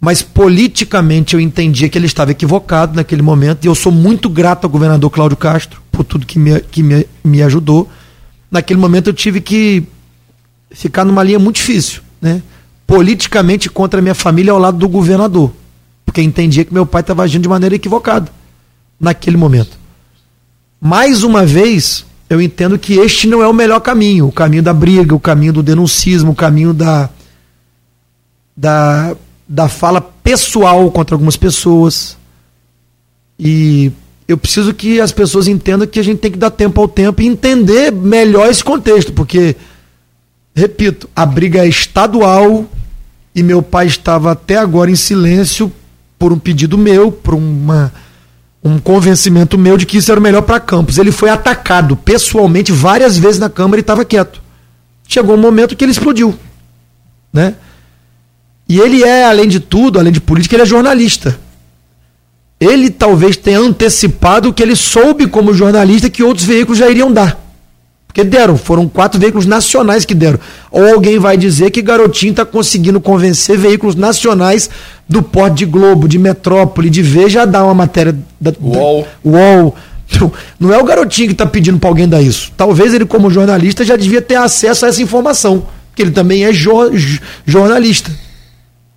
Mas 0.00 0.22
politicamente 0.22 1.34
eu 1.34 1.40
entendi 1.40 1.88
que 1.88 1.96
ele 1.96 2.06
estava 2.06 2.30
equivocado 2.30 2.94
naquele 2.94 3.22
momento. 3.22 3.64
E 3.64 3.68
eu 3.68 3.74
sou 3.74 3.90
muito 3.90 4.28
grato 4.28 4.64
ao 4.64 4.70
governador 4.70 5.10
Cláudio 5.10 5.36
Castro 5.36 5.80
por 5.90 6.04
tudo 6.04 6.26
que 6.26 6.38
me, 6.38 6.60
que 6.60 6.82
me, 6.82 7.06
me 7.24 7.42
ajudou. 7.42 7.88
Naquele 8.50 8.78
momento 8.78 9.08
eu 9.08 9.14
tive 9.14 9.40
que 9.40 9.84
ficar 10.70 11.04
numa 11.04 11.22
linha 11.22 11.38
muito 11.38 11.56
difícil, 11.56 12.02
né? 12.20 12.42
Politicamente 12.86 13.68
contra 13.68 13.98
a 13.98 14.02
minha 14.02 14.14
família 14.14 14.52
ao 14.52 14.58
lado 14.58 14.78
do 14.78 14.88
governador. 14.88 15.52
Porque 16.04 16.22
entendia 16.22 16.64
que 16.64 16.72
meu 16.72 16.86
pai 16.86 17.00
estava 17.00 17.22
agindo 17.22 17.42
de 17.42 17.48
maneira 17.48 17.74
equivocada 17.74 18.30
naquele 19.00 19.36
momento. 19.36 19.76
Mais 20.80 21.22
uma 21.22 21.44
vez, 21.44 22.06
eu 22.28 22.40
entendo 22.40 22.78
que 22.78 22.94
este 22.94 23.26
não 23.26 23.42
é 23.42 23.48
o 23.48 23.52
melhor 23.52 23.80
caminho, 23.80 24.28
o 24.28 24.32
caminho 24.32 24.62
da 24.62 24.72
briga, 24.72 25.14
o 25.14 25.20
caminho 25.20 25.54
do 25.54 25.62
denuncismo, 25.62 26.32
o 26.32 26.34
caminho 26.34 26.72
da, 26.72 27.08
da, 28.56 29.16
da 29.48 29.68
fala 29.68 30.00
pessoal 30.00 30.90
contra 30.90 31.14
algumas 31.14 31.36
pessoas. 31.36 32.16
E 33.38 33.92
eu 34.26 34.36
preciso 34.36 34.74
que 34.74 35.00
as 35.00 35.12
pessoas 35.12 35.46
entendam 35.46 35.86
que 35.86 36.00
a 36.00 36.04
gente 36.04 36.18
tem 36.18 36.30
que 36.30 36.38
dar 36.38 36.50
tempo 36.50 36.80
ao 36.80 36.88
tempo 36.88 37.22
e 37.22 37.26
entender 37.26 37.92
melhor 37.92 38.50
esse 38.50 38.64
contexto, 38.64 39.12
porque, 39.12 39.54
repito, 40.54 41.08
a 41.14 41.24
briga 41.24 41.64
é 41.64 41.68
estadual 41.68 42.64
e 43.34 43.42
meu 43.42 43.62
pai 43.62 43.86
estava 43.86 44.32
até 44.32 44.56
agora 44.56 44.90
em 44.90 44.96
silêncio 44.96 45.70
por 46.18 46.32
um 46.32 46.38
pedido 46.38 46.76
meu, 46.76 47.12
por 47.12 47.34
uma 47.34 47.92
um 48.64 48.80
convencimento 48.80 49.56
meu 49.56 49.76
de 49.76 49.86
que 49.86 49.98
isso 49.98 50.10
era 50.10 50.18
o 50.18 50.22
melhor 50.22 50.42
para 50.42 50.58
Campos. 50.58 50.98
Ele 50.98 51.12
foi 51.12 51.30
atacado 51.30 51.96
pessoalmente 51.96 52.72
várias 52.72 53.16
vezes 53.16 53.38
na 53.38 53.48
Câmara 53.48 53.78
e 53.78 53.82
estava 53.82 54.04
quieto. 54.04 54.42
Chegou 55.06 55.36
um 55.36 55.40
momento 55.40 55.76
que 55.76 55.84
ele 55.84 55.92
explodiu. 55.92 56.36
Né? 57.32 57.54
E 58.68 58.80
ele 58.80 59.02
é, 59.02 59.24
além 59.24 59.48
de 59.48 59.60
tudo, 59.60 59.98
além 59.98 60.12
de 60.12 60.20
política, 60.20 60.56
ele 60.56 60.62
é 60.62 60.66
jornalista. 60.66 61.38
Ele 62.58 62.90
talvez 62.90 63.36
tenha 63.36 63.60
antecipado 63.60 64.48
o 64.48 64.52
que 64.52 64.62
ele 64.62 64.74
soube 64.74 65.26
como 65.26 65.52
jornalista 65.52 66.08
que 66.08 66.22
outros 66.22 66.46
veículos 66.46 66.78
já 66.78 66.88
iriam 66.90 67.12
dar. 67.12 67.46
Porque 68.06 68.24
deram, 68.24 68.56
foram 68.56 68.88
quatro 68.88 69.20
veículos 69.20 69.44
nacionais 69.44 70.06
que 70.06 70.14
deram. 70.14 70.40
Ou 70.70 70.94
alguém 70.94 71.18
vai 71.18 71.36
dizer 71.36 71.70
que 71.70 71.82
Garotinho 71.82 72.30
está 72.30 72.46
conseguindo 72.46 72.98
convencer 72.98 73.58
veículos 73.58 73.94
nacionais 73.94 74.70
do 75.06 75.22
porte 75.22 75.58
de 75.58 75.66
Globo, 75.66 76.08
de 76.08 76.18
Metrópole, 76.18 76.88
de 76.88 77.02
Veja 77.02 77.42
a 77.42 77.44
dar 77.44 77.64
uma 77.64 77.74
matéria 77.74 78.16
da, 78.40 78.54
UOL. 78.58 79.06
Da, 79.22 79.30
UOL. 79.30 79.76
Não 80.58 80.72
é 80.72 80.78
o 80.78 80.84
Garotinho 80.84 81.28
que 81.28 81.34
está 81.34 81.44
pedindo 81.44 81.78
para 81.78 81.90
alguém 81.90 82.08
dar 82.08 82.22
isso. 82.22 82.50
Talvez 82.56 82.94
ele, 82.94 83.04
como 83.04 83.30
jornalista, 83.30 83.84
já 83.84 83.96
devia 83.96 84.22
ter 84.22 84.36
acesso 84.36 84.86
a 84.86 84.88
essa 84.88 85.02
informação. 85.02 85.66
Porque 85.90 86.00
ele 86.00 86.12
também 86.12 86.46
é 86.46 86.54
jo 86.54 86.90
jornalista. 87.44 88.10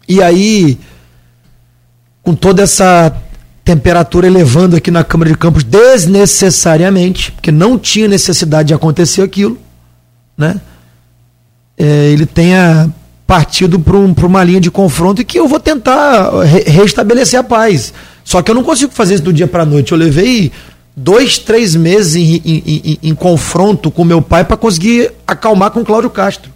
E 0.09 0.23
aí, 0.23 0.79
com 2.23 2.33
toda 2.33 2.63
essa 2.63 3.15
temperatura 3.63 4.25
elevando 4.25 4.75
aqui 4.75 4.89
na 4.89 5.03
Câmara 5.03 5.29
de 5.29 5.37
Campos 5.37 5.63
desnecessariamente, 5.63 7.31
porque 7.31 7.51
não 7.51 7.77
tinha 7.77 8.07
necessidade 8.07 8.69
de 8.69 8.73
acontecer 8.73 9.21
aquilo, 9.21 9.55
né? 10.35 10.59
É, 11.77 12.07
ele 12.07 12.25
tenha 12.25 12.91
partido 13.27 13.79
para 13.79 13.95
um, 13.95 14.11
uma 14.23 14.43
linha 14.43 14.59
de 14.59 14.71
confronto 14.71 15.21
e 15.21 15.23
que 15.25 15.39
eu 15.39 15.47
vou 15.47 15.59
tentar 15.59 16.31
re 16.41 16.63
restabelecer 16.63 17.39
a 17.39 17.43
paz. 17.43 17.93
Só 18.23 18.41
que 18.41 18.49
eu 18.49 18.55
não 18.55 18.63
consigo 18.63 18.91
fazer 18.91 19.13
isso 19.13 19.23
do 19.23 19.31
dia 19.31 19.47
para 19.47 19.61
a 19.61 19.65
noite. 19.65 19.91
Eu 19.91 19.97
levei 19.99 20.51
dois, 20.95 21.37
três 21.37 21.75
meses 21.75 22.15
em, 22.15 22.41
em, 22.43 22.63
em, 22.65 22.99
em 23.03 23.13
confronto 23.13 23.91
com 23.91 24.03
meu 24.03 24.23
pai 24.23 24.43
para 24.43 24.57
conseguir 24.57 25.11
acalmar 25.27 25.69
com 25.69 25.85
Cláudio 25.85 26.09
Castro. 26.09 26.51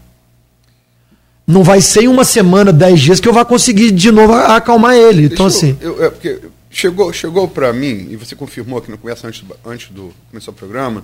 Não 1.45 1.63
vai 1.63 1.81
ser 1.81 2.03
em 2.03 2.07
uma 2.07 2.23
semana, 2.23 2.71
dez 2.71 2.99
dias 2.99 3.19
que 3.19 3.27
eu 3.27 3.33
vá 3.33 3.43
conseguir 3.43 3.91
de 3.91 4.11
novo 4.11 4.33
acalmar 4.33 4.95
ele. 4.95 5.27
Deixa 5.27 5.33
então, 5.33 5.45
assim. 5.45 5.77
Eu, 5.81 6.03
é 6.03 6.09
porque 6.09 6.39
chegou 6.69 7.11
chegou 7.13 7.47
para 7.47 7.71
mim, 7.73 8.07
e 8.09 8.15
você 8.15 8.35
confirmou 8.35 8.79
aqui 8.79 8.89
no 8.89 8.97
conversa 8.97 9.27
antes, 9.27 9.43
antes 9.65 9.89
do 9.89 10.13
começar 10.29 10.51
o 10.51 10.53
programa, 10.53 11.03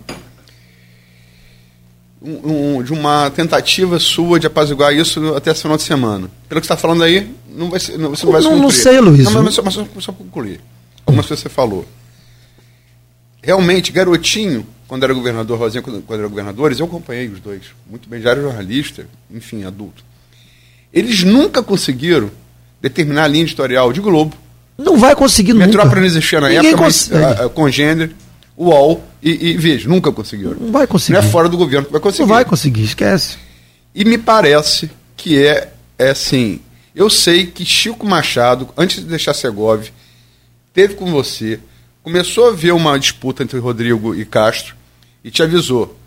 um, 2.22 2.78
um, 2.78 2.84
de 2.84 2.92
uma 2.92 3.30
tentativa 3.30 4.00
sua 4.00 4.40
de 4.40 4.48
apaziguar 4.48 4.94
isso 4.94 5.36
até 5.36 5.52
esse 5.52 5.62
final 5.62 5.78
de 5.78 5.84
semana. 5.84 6.30
Pelo 6.48 6.62
que 6.62 6.68
você 6.68 6.74
está 6.74 6.78
falando 6.78 7.04
aí, 7.04 7.34
não 7.50 7.70
vai 7.70 7.80
ser, 7.80 7.98
não, 7.98 8.10
você 8.10 8.26
não 8.26 8.32
vai 8.32 8.42
não, 8.42 8.58
não 8.58 8.72
sei, 8.72 9.00
Luiz. 9.00 9.26
Não, 9.26 9.44
mas, 9.44 9.58
mas, 9.58 9.74
só, 9.74 9.86
só 10.00 10.12
para 10.12 10.24
concluir. 10.26 10.62
Algumas 11.06 11.26
coisas 11.26 11.44
você 11.44 11.50
falou. 11.50 11.86
Realmente, 13.42 13.92
garotinho, 13.92 14.68
quando 14.88 15.04
era 15.04 15.14
governador, 15.14 15.58
Rosinha, 15.58 15.82
quando, 15.82 16.02
quando 16.02 16.20
era 16.20 16.28
governadores, 16.28 16.80
eu 16.80 16.86
acompanhei 16.86 17.28
os 17.30 17.40
dois. 17.40 17.62
Muito 17.90 18.10
bem, 18.10 18.22
já 18.22 18.32
era 18.32 18.42
jornalista, 18.42 19.08
enfim, 19.32 19.64
adulto. 19.64 20.04
Eles 20.94 21.24
nunca 21.24 21.62
conseguiram 21.62 22.32
determinar 22.82 23.26
a 23.26 23.28
linha 23.28 23.44
editorial 23.44 23.94
de 23.94 24.02
Globo. 24.02 24.36
Não 24.78 24.98
vai 24.98 25.16
conseguir 25.16 25.54
nunca. 25.54 25.68
Metrópole 25.68 26.02
não 26.02 26.08
existia 26.08 26.40
na 26.40 26.50
Ninguém 26.50 26.70
época, 26.70 26.84
mas 26.84 27.12
a, 27.12 27.46
a, 27.46 27.50
Congênero, 27.50 28.12
UOL 28.58 29.04
e, 29.22 29.50
e 29.50 29.58
veja, 29.58 29.88
nunca 29.90 30.12
conseguiram. 30.12 30.56
Não 30.60 30.72
vai 30.72 30.88
conseguir. 30.88 31.20
Não 31.20 31.20
é 31.20 31.30
fora 31.30 31.50
do 31.50 31.58
governo 31.58 31.86
que 31.86 31.92
vai 31.92 32.02
conseguir. 32.02 32.22
Não 32.22 32.28
vai 32.28 32.46
conseguir, 32.46 32.84
esquece. 32.84 33.38
E 33.94 34.06
me 34.06 34.18
parece 34.18 34.90
que 35.18 35.38
é, 35.38 35.72
é 35.98 36.10
assim. 36.12 36.62
Eu 36.96 37.10
sei 37.10 37.46
que 37.46 37.66
Chico 37.66 38.06
Machado, 38.06 38.70
antes 38.78 38.98
de 38.98 39.06
deixar 39.06 39.34
Segov, 39.34 39.86
teve 40.74 40.96
com 40.96 41.12
você, 41.12 41.60
começou 42.02 42.48
a 42.48 42.52
ver 42.52 42.72
uma 42.72 42.98
disputa 42.98 43.44
entre 43.44 43.60
Rodrigo 43.60 44.16
e 44.16 44.26
Castro 44.26 44.76
e 45.24 45.30
te 45.30 45.44
avisou. 45.44 45.98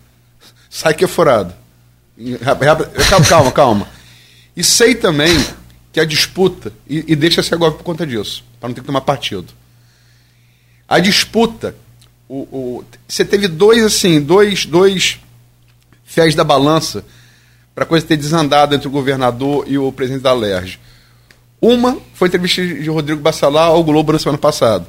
Sai 0.68 0.94
que 0.94 1.04
é 1.04 1.08
furado. 1.08 1.54
Calma, 3.28 3.52
calma. 3.52 3.88
E 4.56 4.62
sei 4.62 4.94
também 4.94 5.34
que 5.92 6.00
a 6.00 6.04
disputa, 6.04 6.72
e, 6.88 7.12
e 7.12 7.16
deixa 7.16 7.42
Segov 7.42 7.76
por 7.76 7.84
conta 7.84 8.06
disso, 8.06 8.44
para 8.58 8.68
não 8.68 8.74
ter 8.74 8.80
que 8.80 8.86
tomar 8.86 9.02
partido. 9.02 9.52
A 10.88 10.98
disputa 10.98 11.74
o, 12.32 12.48
o, 12.50 12.84
você 13.06 13.26
teve 13.26 13.46
dois, 13.46 13.84
assim, 13.84 14.18
dois, 14.18 14.64
dois 14.64 15.20
fiéis 16.02 16.34
da 16.34 16.42
balança 16.42 17.04
para 17.74 17.84
a 17.84 17.86
coisa 17.86 18.06
ter 18.06 18.16
desandado 18.16 18.74
entre 18.74 18.88
o 18.88 18.90
governador 18.90 19.66
e 19.68 19.76
o 19.76 19.92
presidente 19.92 20.22
da 20.22 20.32
LERJ. 20.32 20.78
Uma 21.60 21.98
foi 22.14 22.26
a 22.26 22.28
entrevista 22.28 22.66
de 22.66 22.88
Rodrigo 22.88 23.20
Bassalar 23.20 23.66
ao 23.68 23.84
Globo 23.84 24.14
na 24.14 24.18
semana 24.18 24.38
passada, 24.38 24.88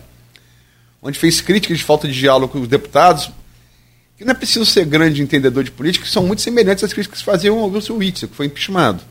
onde 1.01 1.19
fez 1.19 1.41
críticas 1.41 1.79
de 1.79 1.83
falta 1.83 2.07
de 2.07 2.13
diálogo 2.13 2.53
com 2.53 2.61
os 2.61 2.67
deputados, 2.69 3.29
que 4.17 4.23
não 4.23 4.31
é 4.31 4.35
preciso 4.35 4.65
ser 4.65 4.85
grande 4.85 5.21
entendedor 5.21 5.65
de 5.65 5.71
política, 5.71 6.05
que 6.05 6.11
são 6.11 6.25
muito 6.25 6.41
semelhantes 6.41 6.85
às 6.85 6.93
críticas 6.93 7.19
que 7.19 7.25
se 7.25 7.25
faziam 7.25 7.59
ao 7.59 7.69
Wilson 7.69 7.95
Witzel, 7.95 8.29
que 8.29 8.35
foi 8.35 8.45
impeachmentado. 8.45 9.03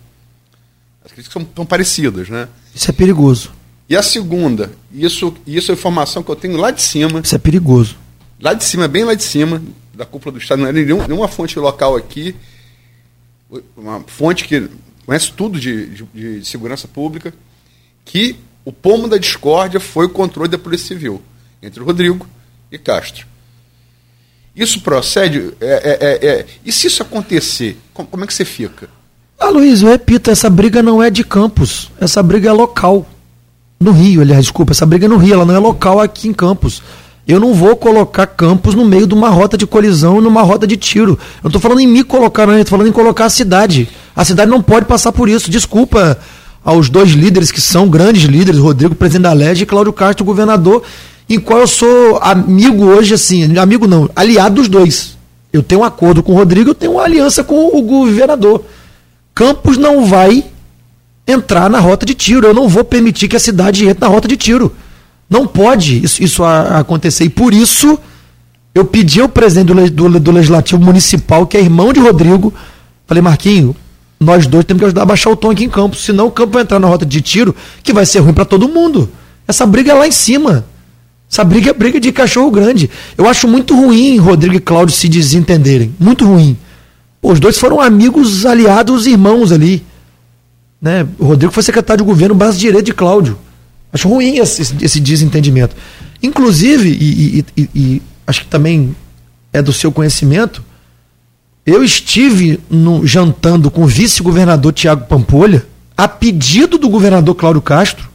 As 1.05 1.13
críticas 1.13 1.33
são, 1.33 1.49
são 1.55 1.67
parecidas, 1.67 2.29
né? 2.29 2.49
Isso 2.75 2.91
é 2.91 2.93
perigoso. 2.93 3.53
E 3.89 3.97
a 3.97 4.03
segunda, 4.03 4.73
isso, 4.93 5.35
isso 5.47 5.71
é 5.71 5.75
informação 5.75 6.23
que 6.23 6.31
eu 6.31 6.37
tenho 6.37 6.57
lá 6.57 6.71
de 6.71 6.81
cima. 6.81 7.21
Isso 7.21 7.35
é 7.35 7.39
perigoso 7.39 7.97
lá 8.43 8.53
de 8.53 8.65
cima, 8.65 8.89
bem 8.89 9.05
lá 9.05 9.15
de 9.15 9.23
cima, 9.23 9.63
da 9.95 10.05
cúpula 10.05 10.33
do 10.33 10.39
Estado, 10.39 10.61
não 10.61 10.69
é 10.69 10.73
nenhum, 10.73 11.07
nenhuma 11.07 11.29
fonte 11.29 11.57
local 11.59 11.97
aqui, 11.97 12.35
uma 13.77 14.01
fonte 14.01 14.45
que 14.45 14.69
conhece 15.07 15.33
tudo 15.33 15.61
de, 15.61 15.87
de, 15.87 16.41
de 16.41 16.45
segurança 16.45 16.89
pública, 16.89 17.33
que 18.05 18.37
o 18.65 18.73
pomo 18.73 19.07
da 19.07 19.17
discórdia 19.17 19.79
foi 19.79 20.07
o 20.07 20.11
controle 20.11 20.51
da 20.51 20.59
Polícia 20.59 20.89
Civil, 20.89 21.23
entre 21.63 21.83
Rodrigo 21.83 22.27
e 22.71 22.77
Castro. 22.77 23.27
Isso 24.57 24.81
procede? 24.81 25.55
É, 25.61 25.67
é, 25.67 25.99
é, 26.01 26.27
é, 26.27 26.47
e 26.65 26.73
se 26.73 26.89
isso 26.89 27.03
acontecer, 27.03 27.79
como, 27.95 28.09
como, 28.09 28.25
é 28.25 28.27
que 28.27 28.35
você 28.35 28.45
fica? 28.45 28.89
Ah, 29.43 29.51
Luiz, 29.51 29.83
eu 29.83 29.89
repito, 29.89 30.31
essa 30.31 30.49
briga 30.49 30.85
não 30.85 31.03
é 31.03 31.11
de 31.11 31.25
Campos, 31.25 31.91
essa 32.01 32.23
briga 32.23 32.49
é 32.49 32.53
local. 32.53 33.05
No 33.81 33.91
Rio, 33.91 34.21
aliás, 34.21 34.45
desculpa, 34.45 34.71
essa 34.71 34.87
briga 34.87 35.07
é 35.07 35.09
no 35.09 35.17
Rio, 35.17 35.35
ela 35.35 35.45
não 35.45 35.53
é 35.53 35.59
local 35.59 35.99
aqui 35.99 36.29
em 36.29 36.33
Campos. 36.33 36.81
Eu 37.27 37.41
não 37.41 37.53
vou 37.53 37.75
colocar 37.75 38.25
Campos 38.25 38.77
no 38.77 38.85
meio 38.85 39.05
de 39.05 39.15
uma 39.15 39.31
rota 39.31 39.59
de 39.59 39.67
colisão, 39.67 40.21
numa 40.21 40.43
rota 40.43 40.65
de 40.65 40.77
tiro. 40.77 41.19
Eu 41.19 41.19
não 41.43 41.49
estou 41.49 41.61
falando 41.61 41.81
em 41.81 41.89
me 41.89 42.05
colocar, 42.05 42.47
não, 42.47 42.55
eu 42.55 42.61
estou 42.61 42.79
falando 42.79 42.91
em 42.91 42.93
colocar 42.93 43.25
a 43.25 43.31
cidade. 43.31 43.89
A 44.15 44.25
cidade 44.25 44.49
não 44.49 44.63
pode 44.63 44.87
passar 44.87 45.11
por 45.11 45.29
isso. 45.29 45.51
Desculpa 45.51 46.17
aos 46.65 46.89
dois 46.89 47.11
líderes 47.11 47.51
que 47.51 47.61
são 47.61 47.89
grandes 47.89 48.23
líderes, 48.23 48.61
Rodrigo, 48.61 48.95
presidente 48.95 49.25
da 49.25 49.33
LED, 49.33 49.65
e 49.65 49.67
Cláudio 49.67 49.93
Castro, 49.93 50.25
governador, 50.25 50.85
em 51.29 51.41
qual 51.41 51.59
eu 51.59 51.67
sou 51.67 52.19
amigo 52.23 52.85
hoje, 52.85 53.15
assim, 53.15 53.59
amigo 53.59 53.89
não, 53.89 54.09
aliado 54.15 54.55
dos 54.55 54.69
dois. 54.69 55.19
Eu 55.53 55.65
tenho 55.65 55.81
um 55.81 55.85
acordo 55.85 56.23
com 56.23 56.31
o 56.31 56.37
Rodrigo, 56.37 56.71
eu 56.71 56.75
tenho 56.77 56.93
uma 56.93 57.03
aliança 57.03 57.43
com 57.43 57.77
o 57.77 57.83
governador. 57.83 58.63
Campos 59.35 59.77
não 59.77 60.05
vai 60.05 60.45
entrar 61.27 61.71
na 61.71 61.79
rota 61.79 62.05
de 62.05 62.15
tiro. 62.15 62.47
Eu 62.47 62.55
não 62.55 62.69
vou 62.69 62.85
permitir 62.85 63.29
que 63.29 63.37
a 63.37 63.41
cidade 63.41 63.87
entre 63.89 64.01
na 64.01 64.09
rota 64.09 64.29
de 64.29 64.37
tiro. 64.37 64.75
Não 65.29 65.47
pode 65.47 66.05
isso, 66.05 66.23
isso 66.23 66.45
a, 66.45 66.81
acontecer. 66.81 67.25
E 67.25 67.29
por 67.31 67.55
isso 67.55 67.99
eu 68.75 68.85
pedi 68.85 69.21
ao 69.21 69.29
presidente 69.29 69.91
do, 69.91 70.09
do, 70.09 70.21
do, 70.21 70.31
Legislativo 70.31 70.83
Municipal, 70.83 71.47
que 71.47 71.57
é 71.57 71.61
irmão 71.61 71.93
de 71.93 72.01
Rodrigo, 72.01 72.53
falei, 73.07 73.23
Marquinho, 73.23 73.77
nós 74.19 74.47
dois 74.47 74.65
temos 74.65 74.81
que 74.81 74.85
ajudar 74.87 75.03
a 75.03 75.07
baixar 75.07 75.31
o 75.31 75.37
tom 75.37 75.51
aqui 75.51 75.65
em 75.65 75.69
campo, 75.69 75.97
senão 75.97 76.27
o 76.27 76.31
campo 76.31 76.53
vai 76.53 76.63
entrar 76.63 76.79
na 76.79 76.87
rota 76.87 77.05
de 77.05 77.21
tiro, 77.21 77.55
que 77.83 77.93
vai 77.93 78.07
ser 78.07 78.21
ruim 78.21 78.33
para 78.33 78.45
todo 78.45 78.69
mundo. 78.69 79.11
Essa 79.47 79.67
briga 79.67 79.93
é 79.93 79.95
lá 79.95 80.07
em 80.07 80.13
cima. 80.13 80.65
Essa 81.31 81.45
briga 81.45 81.71
é 81.71 81.73
briga 81.73 81.99
de 81.99 82.13
cachorro 82.13 82.51
grande. 82.51 82.91
Eu 83.17 83.27
acho 83.27 83.49
muito 83.49 83.75
ruim 83.75 84.19
Rodrigo 84.19 84.55
e 84.55 84.61
Cláudio 84.61 84.95
se 84.95 85.09
desentenderem. 85.09 85.95
Muito 85.99 86.27
ruim. 86.27 86.57
Os 87.23 87.39
dois 87.39 87.57
foram 87.57 87.81
amigos, 87.81 88.45
aliados, 88.45 89.07
irmãos 89.07 89.53
ali. 89.53 89.87
Né? 90.81 91.07
O 91.19 91.25
Rodrigo 91.25 91.53
foi 91.53 91.63
secretário 91.63 92.05
de 92.05 92.11
governo, 92.11 92.35
braço 92.35 92.59
direito 92.59 92.87
de 92.87 92.93
Cláudio. 92.93 93.39
Acho 93.93 94.09
ruim 94.09 94.39
esse, 94.39 94.63
esse 94.85 94.99
desentendimento. 94.99 95.77
Inclusive, 96.21 96.89
e, 96.89 97.39
e, 97.39 97.45
e, 97.57 97.69
e, 97.75 98.03
acho 98.27 98.41
que 98.41 98.47
também 98.49 98.97
é 99.53 99.63
do 99.63 99.73
seu 99.73 99.93
conhecimento, 99.93 100.65
eu 101.65 101.85
estive 101.85 102.59
no, 102.69 103.07
jantando 103.07 103.71
com 103.71 103.85
o 103.85 103.87
vice-governador 103.87 104.73
Tiago 104.73 105.07
Pampolha, 105.07 105.65
a 105.97 106.09
pedido 106.09 106.79
do 106.79 106.89
governador 106.89 107.35
Cláudio 107.37 107.63
Castro, 107.63 108.11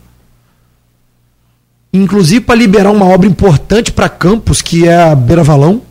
inclusive 1.94 2.42
para 2.42 2.56
liberar 2.56 2.92
uma 2.92 3.06
obra 3.06 3.28
importante 3.28 3.92
para 3.92 4.10
Campos, 4.10 4.62
que 4.62 4.88
é 4.88 5.04
a 5.04 5.16
Beira 5.16 5.44
Valão, 5.44 5.82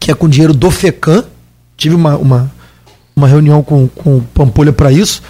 que 0.00 0.10
é 0.10 0.14
com 0.14 0.28
dinheiro 0.28 0.54
do 0.54 0.70
FECAM. 0.70 1.24
Tive 1.78 1.94
uma, 1.94 2.16
uma, 2.16 2.52
uma 3.16 3.26
reunião 3.26 3.62
com, 3.62 3.88
com 3.88 4.18
o 4.18 4.20
Pampolha 4.20 4.74
para 4.74 4.92
isso 4.92 5.22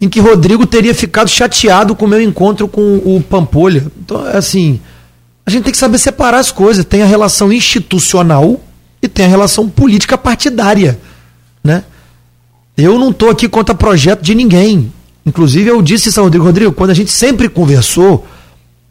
em 0.00 0.08
que 0.08 0.20
Rodrigo 0.20 0.66
teria 0.66 0.94
ficado 0.94 1.28
chateado 1.28 1.94
com 1.94 2.04
o 2.04 2.08
meu 2.08 2.20
encontro 2.20 2.68
com 2.68 2.96
o 2.98 3.22
Pampolha. 3.22 3.86
Então, 3.98 4.26
é 4.28 4.36
assim, 4.36 4.80
a 5.44 5.50
gente 5.50 5.64
tem 5.64 5.72
que 5.72 5.78
saber 5.78 5.98
separar 5.98 6.38
as 6.38 6.52
coisas. 6.52 6.84
Tem 6.84 7.02
a 7.02 7.06
relação 7.06 7.52
institucional 7.52 8.60
e 9.00 9.08
tem 9.08 9.24
a 9.26 9.28
relação 9.28 9.68
política 9.68 10.18
partidária, 10.18 10.98
né? 11.62 11.84
Eu 12.76 12.98
não 12.98 13.10
estou 13.10 13.30
aqui 13.30 13.48
contra 13.48 13.74
projeto 13.74 14.20
de 14.20 14.34
ninguém. 14.34 14.92
Inclusive, 15.24 15.70
eu 15.70 15.80
disse 15.80 16.10
isso 16.10 16.20
ao 16.20 16.24
Rodrigo. 16.24 16.44
Rodrigo, 16.44 16.72
quando 16.72 16.90
a 16.90 16.94
gente 16.94 17.10
sempre 17.10 17.48
conversou, 17.48 18.26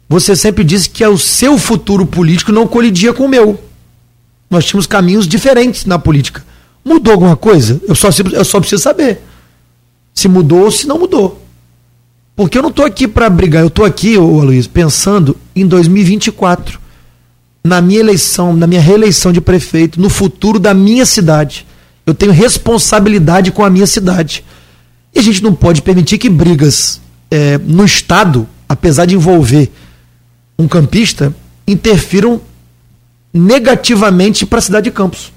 você 0.08 0.34
sempre 0.34 0.64
disse 0.64 0.90
que 0.90 1.06
o 1.06 1.16
seu 1.16 1.56
futuro 1.56 2.04
político 2.04 2.50
não 2.50 2.66
colidia 2.66 3.12
com 3.12 3.24
o 3.24 3.28
meu. 3.28 3.60
Nós 4.50 4.64
tínhamos 4.64 4.88
caminhos 4.88 5.28
diferentes 5.28 5.84
na 5.84 6.00
política. 6.00 6.44
Mudou 6.86 7.14
alguma 7.14 7.36
coisa? 7.36 7.80
Eu 7.88 7.96
só, 7.96 8.08
eu 8.32 8.44
só 8.44 8.60
preciso 8.60 8.82
saber 8.82 9.20
se 10.16 10.28
mudou 10.28 10.64
ou 10.64 10.70
se 10.70 10.88
não 10.88 10.98
mudou. 10.98 11.42
Porque 12.34 12.56
eu 12.56 12.62
não 12.62 12.70
estou 12.70 12.86
aqui 12.86 13.06
para 13.06 13.28
brigar, 13.28 13.62
eu 13.62 13.68
estou 13.68 13.84
aqui, 13.84 14.16
Luiz, 14.16 14.66
pensando 14.66 15.36
em 15.54 15.66
2024, 15.66 16.80
na 17.62 17.82
minha 17.82 18.00
eleição, 18.00 18.54
na 18.54 18.66
minha 18.66 18.80
reeleição 18.80 19.30
de 19.30 19.42
prefeito, 19.42 20.00
no 20.00 20.08
futuro 20.08 20.58
da 20.58 20.72
minha 20.72 21.04
cidade. 21.04 21.66
Eu 22.06 22.14
tenho 22.14 22.32
responsabilidade 22.32 23.52
com 23.52 23.62
a 23.62 23.68
minha 23.68 23.86
cidade. 23.86 24.42
E 25.14 25.18
a 25.18 25.22
gente 25.22 25.42
não 25.42 25.54
pode 25.54 25.82
permitir 25.82 26.16
que 26.16 26.30
brigas 26.30 27.00
é, 27.30 27.58
no 27.58 27.84
Estado, 27.84 28.48
apesar 28.66 29.04
de 29.04 29.14
envolver 29.14 29.70
um 30.58 30.66
campista, 30.66 31.34
interfiram 31.66 32.40
negativamente 33.34 34.46
para 34.46 34.60
a 34.60 34.62
cidade 34.62 34.84
de 34.84 34.90
Campos. 34.90 35.35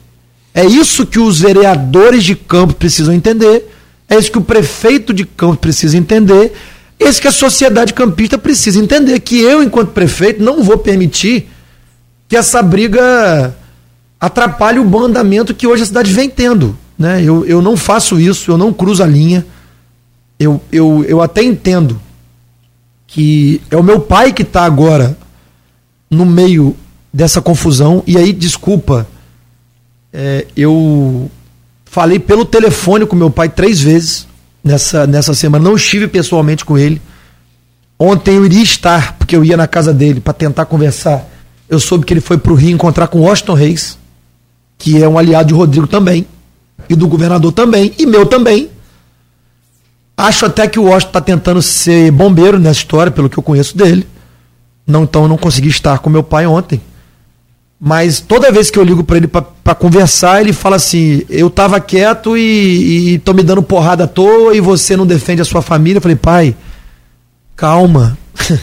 É 0.53 0.65
isso 0.65 1.05
que 1.05 1.19
os 1.19 1.39
vereadores 1.39 2.23
de 2.23 2.35
Campos 2.35 2.75
precisam 2.75 3.13
entender 3.13 3.65
é 4.09 4.17
isso 4.17 4.31
que 4.31 4.39
o 4.39 4.43
prefeito 4.43 5.13
de 5.13 5.23
Campos 5.23 5.59
precisa 5.59 5.95
entender. 5.95 6.53
É 6.99 7.07
isso 7.07 7.21
que 7.21 7.27
a 7.27 7.31
sociedade 7.31 7.93
campista 7.93 8.37
precisa 8.37 8.79
entender. 8.79 9.19
Que 9.19 9.39
eu, 9.39 9.61
enquanto 9.61 9.91
prefeito, 9.91 10.43
não 10.43 10.63
vou 10.63 10.77
permitir 10.79 11.47
que 12.27 12.35
essa 12.35 12.61
briga 12.61 13.55
atrapalhe 14.19 14.79
o 14.79 14.83
bom 14.83 15.03
andamento 15.03 15.53
que 15.53 15.67
hoje 15.67 15.83
a 15.83 15.85
cidade 15.85 16.11
vem 16.11 16.27
tendo. 16.27 16.75
Né? 16.97 17.23
Eu, 17.23 17.45
eu 17.45 17.61
não 17.61 17.77
faço 17.77 18.19
isso, 18.19 18.51
eu 18.51 18.57
não 18.57 18.73
cruzo 18.73 19.03
a 19.03 19.05
linha. 19.05 19.45
Eu, 20.39 20.59
eu, 20.71 21.05
eu 21.07 21.21
até 21.21 21.43
entendo 21.43 22.01
que 23.05 23.61
é 23.69 23.77
o 23.77 23.83
meu 23.83 23.99
pai 23.99 24.33
que 24.33 24.41
está 24.41 24.63
agora 24.63 25.17
no 26.09 26.25
meio 26.25 26.75
dessa 27.13 27.41
confusão. 27.41 28.03
E 28.07 28.17
aí, 28.17 28.33
desculpa, 28.33 29.07
é, 30.13 30.47
eu 30.55 31.29
Falei 31.91 32.19
pelo 32.19 32.45
telefone 32.45 33.03
com 33.07 33.15
meu 33.15 33.31
pai 33.31 33.49
três 33.49 33.81
vezes 33.81 34.27
nessa, 34.63 35.07
nessa 35.07 35.33
semana. 35.33 35.63
Não 35.63 35.75
estive 35.75 36.07
pessoalmente 36.07 36.63
com 36.63 36.77
ele. 36.77 37.01
Ontem 37.97 38.35
eu 38.35 38.45
iria 38.45 38.61
estar, 38.61 39.17
porque 39.17 39.35
eu 39.35 39.43
ia 39.43 39.57
na 39.57 39.67
casa 39.67 39.91
dele 39.91 40.19
para 40.21 40.31
tentar 40.31 40.65
conversar. 40.65 41.27
Eu 41.67 41.79
soube 41.79 42.05
que 42.05 42.13
ele 42.13 42.21
foi 42.21 42.37
para 42.37 42.53
o 42.53 42.55
Rio 42.55 42.69
encontrar 42.69 43.07
com 43.07 43.21
Washington 43.21 43.55
Reis, 43.55 43.97
que 44.77 45.01
é 45.01 45.07
um 45.07 45.17
aliado 45.17 45.47
de 45.47 45.53
Rodrigo 45.55 45.87
também, 45.87 46.27
e 46.87 46.95
do 46.95 47.07
governador 47.07 47.51
também, 47.53 47.91
e 47.97 48.05
meu 48.05 48.23
também. 48.23 48.69
Acho 50.15 50.45
até 50.45 50.67
que 50.67 50.77
o 50.77 50.83
Washington 50.83 51.09
está 51.09 51.21
tentando 51.21 51.61
ser 51.61 52.11
bombeiro 52.11 52.59
nessa 52.59 52.81
história, 52.81 53.11
pelo 53.11 53.31
que 53.31 53.37
eu 53.37 53.43
conheço 53.43 53.75
dele. 53.75 54.07
Não, 54.85 55.03
então 55.03 55.23
eu 55.23 55.27
não 55.27 55.37
consegui 55.37 55.69
estar 55.69 55.97
com 55.97 56.09
meu 56.09 56.21
pai 56.21 56.45
ontem. 56.45 56.79
Mas 57.79 58.19
toda 58.19 58.51
vez 58.51 58.69
que 58.69 58.77
eu 58.77 58.83
ligo 58.83 59.03
para 59.05 59.17
ele 59.17 59.27
para 59.27 59.75
conversar, 59.75 60.41
ele 60.41 60.51
fala 60.51 60.75
assim: 60.75 61.23
eu 61.29 61.49
tava 61.49 61.79
quieto 61.79 62.35
e, 62.37 63.13
e 63.13 63.19
tô 63.19 63.33
me 63.33 63.41
dando 63.41 63.63
porrada 63.63 64.03
à 64.03 64.07
toa 64.07 64.53
e 64.53 64.59
você 64.59 64.97
não 64.97 65.07
defende 65.07 65.41
a 65.41 65.45
sua 65.45 65.61
família. 65.61 65.97
Eu 65.97 66.01
falei, 66.01 66.17
pai, 66.17 66.55
calma, 67.55 68.17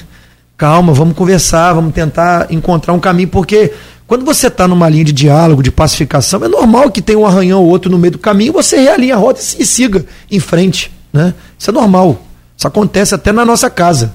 calma, 0.57 0.93
vamos 0.93 1.17
conversar, 1.17 1.73
vamos 1.73 1.95
tentar 1.95 2.49
encontrar 2.51 2.93
um 2.93 3.01
caminho, 3.01 3.29
porque 3.29 3.73
quando 4.07 4.25
você 4.25 4.47
está 4.47 4.69
numa 4.69 4.89
linha 4.89 5.05
de 5.05 5.13
diálogo, 5.13 5.63
de 5.63 5.71
pacificação, 5.73 6.45
é 6.45 6.49
normal 6.49 6.91
que 6.91 7.03
tenha 7.03 7.19
um 7.19 7.27
arranhão 7.27 7.63
ou 7.63 7.69
outro 7.69 7.91
no 7.91 7.99
meio 7.99 8.13
do 8.13 8.19
caminho, 8.19 8.53
você 8.53 8.79
realinha 8.79 9.15
a 9.15 9.19
rota 9.19 9.41
e 9.41 9.65
siga 9.65 10.05
em 10.31 10.39
frente. 10.39 10.93
Né? 11.13 11.35
Isso 11.59 11.71
é 11.71 11.73
normal. 11.73 12.23
Isso 12.57 12.69
acontece 12.69 13.15
até 13.15 13.33
na 13.33 13.45
nossa 13.45 13.69
casa. 13.69 14.15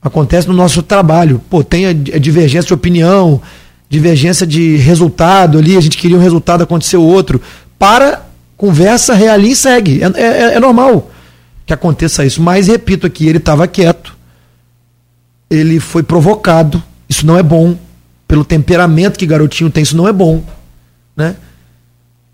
Acontece 0.00 0.46
no 0.46 0.54
nosso 0.54 0.82
trabalho. 0.82 1.40
Pô, 1.50 1.64
tem 1.64 1.86
a, 1.86 1.92
divergência 1.92 2.68
de 2.68 2.74
opinião, 2.74 3.40
divergência 3.92 4.46
de 4.46 4.76
resultado 4.76 5.58
ali, 5.58 5.76
a 5.76 5.80
gente 5.80 5.98
queria 5.98 6.16
um 6.16 6.20
resultado, 6.20 6.62
aconteceu 6.62 7.02
outro. 7.02 7.38
Para, 7.78 8.24
conversa, 8.56 9.12
realinha 9.12 9.52
e 9.52 9.56
segue. 9.56 10.00
É, 10.02 10.06
é, 10.18 10.54
é 10.54 10.60
normal 10.60 11.10
que 11.66 11.74
aconteça 11.74 12.24
isso. 12.24 12.40
Mas, 12.40 12.68
repito 12.68 13.06
aqui, 13.06 13.28
ele 13.28 13.36
estava 13.36 13.68
quieto, 13.68 14.16
ele 15.50 15.78
foi 15.78 16.02
provocado, 16.02 16.82
isso 17.06 17.26
não 17.26 17.36
é 17.36 17.42
bom. 17.42 17.76
Pelo 18.26 18.46
temperamento 18.46 19.18
que 19.18 19.26
garotinho 19.26 19.70
tem, 19.70 19.82
isso 19.82 19.94
não 19.94 20.08
é 20.08 20.12
bom. 20.12 20.42
Né? 21.14 21.36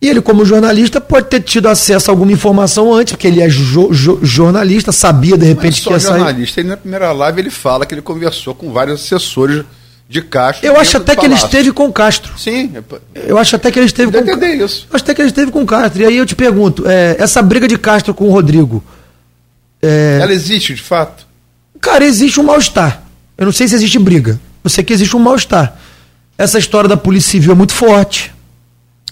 E 0.01 0.09
ele, 0.09 0.21
como 0.21 0.45
jornalista, 0.45 1.01
pode 1.01 1.27
ter 1.27 1.41
tido 1.41 1.67
acesso 1.67 2.09
a 2.09 2.13
alguma 2.13 2.31
informação 2.31 2.95
antes, 2.95 3.15
porque 3.15 3.27
ele 3.27 3.43
é 3.43 3.49
jo 3.49 3.93
jo 3.93 4.21
jornalista, 4.23 4.93
sabia 4.93 5.37
de 5.37 5.45
repente 5.45 5.83
que 5.83 5.91
ia 5.91 5.99
sair. 5.99 6.19
jornalista, 6.19 6.61
ele 6.61 6.69
na 6.69 6.77
primeira 6.77 7.11
live 7.11 7.41
ele 7.41 7.51
fala 7.51 7.85
que 7.85 7.95
ele 7.95 8.03
conversou 8.03 8.55
com 8.55 8.73
vários 8.73 9.01
assessores 9.01 9.65
de 10.09 10.23
Castro. 10.23 10.67
Eu 10.67 10.81
acho 10.81 10.97
até 10.97 11.15
que 11.15 11.27
ele 11.27 11.35
esteve 11.35 11.71
com 11.71 11.93
Castro. 11.93 12.39
Sim. 12.39 12.73
Eu 13.15 13.37
acho 13.37 13.55
até 13.55 13.71
que 13.71 13.79
ele 13.79 13.87
esteve 13.87 14.11
com 14.11 14.19
entender 14.19 14.55
isso. 14.55 14.87
Eu 14.91 14.97
acho 14.97 15.05
até 15.05 15.15
que 15.15 15.21
ele 15.21 15.29
esteve 15.29 15.53
com 15.53 15.67
Castro. 15.67 16.03
E 16.03 16.07
aí 16.07 16.17
eu 16.17 16.25
te 16.25 16.35
pergunto, 16.35 16.85
é, 16.89 17.17
essa 17.19 17.43
briga 17.43 17.69
de 17.69 17.77
Castro 17.77 18.15
com 18.15 18.29
o 18.29 18.33
Rodrigo. 18.33 18.83
É... 19.83 20.19
Ela 20.23 20.33
existe 20.33 20.75
de 20.75 20.83
fato? 20.83 21.27
Cara, 21.81 22.05
existe 22.05 22.41
um 22.41 22.45
mal-estar. 22.45 23.03
Eu 23.37 23.45
não 23.45 23.53
sei 23.53 23.69
se 23.69 23.75
existe 23.75 23.99
briga. 23.99 24.41
Eu 24.65 24.71
sei 24.71 24.83
que 24.83 24.93
existe 24.93 25.15
um 25.15 25.21
mal-estar. 25.21 25.77
Essa 26.39 26.59
história 26.59 26.89
da 26.89 26.97
Polícia 26.97 27.33
Civil 27.33 27.53
é 27.53 27.55
muito 27.55 27.75
forte. 27.75 28.33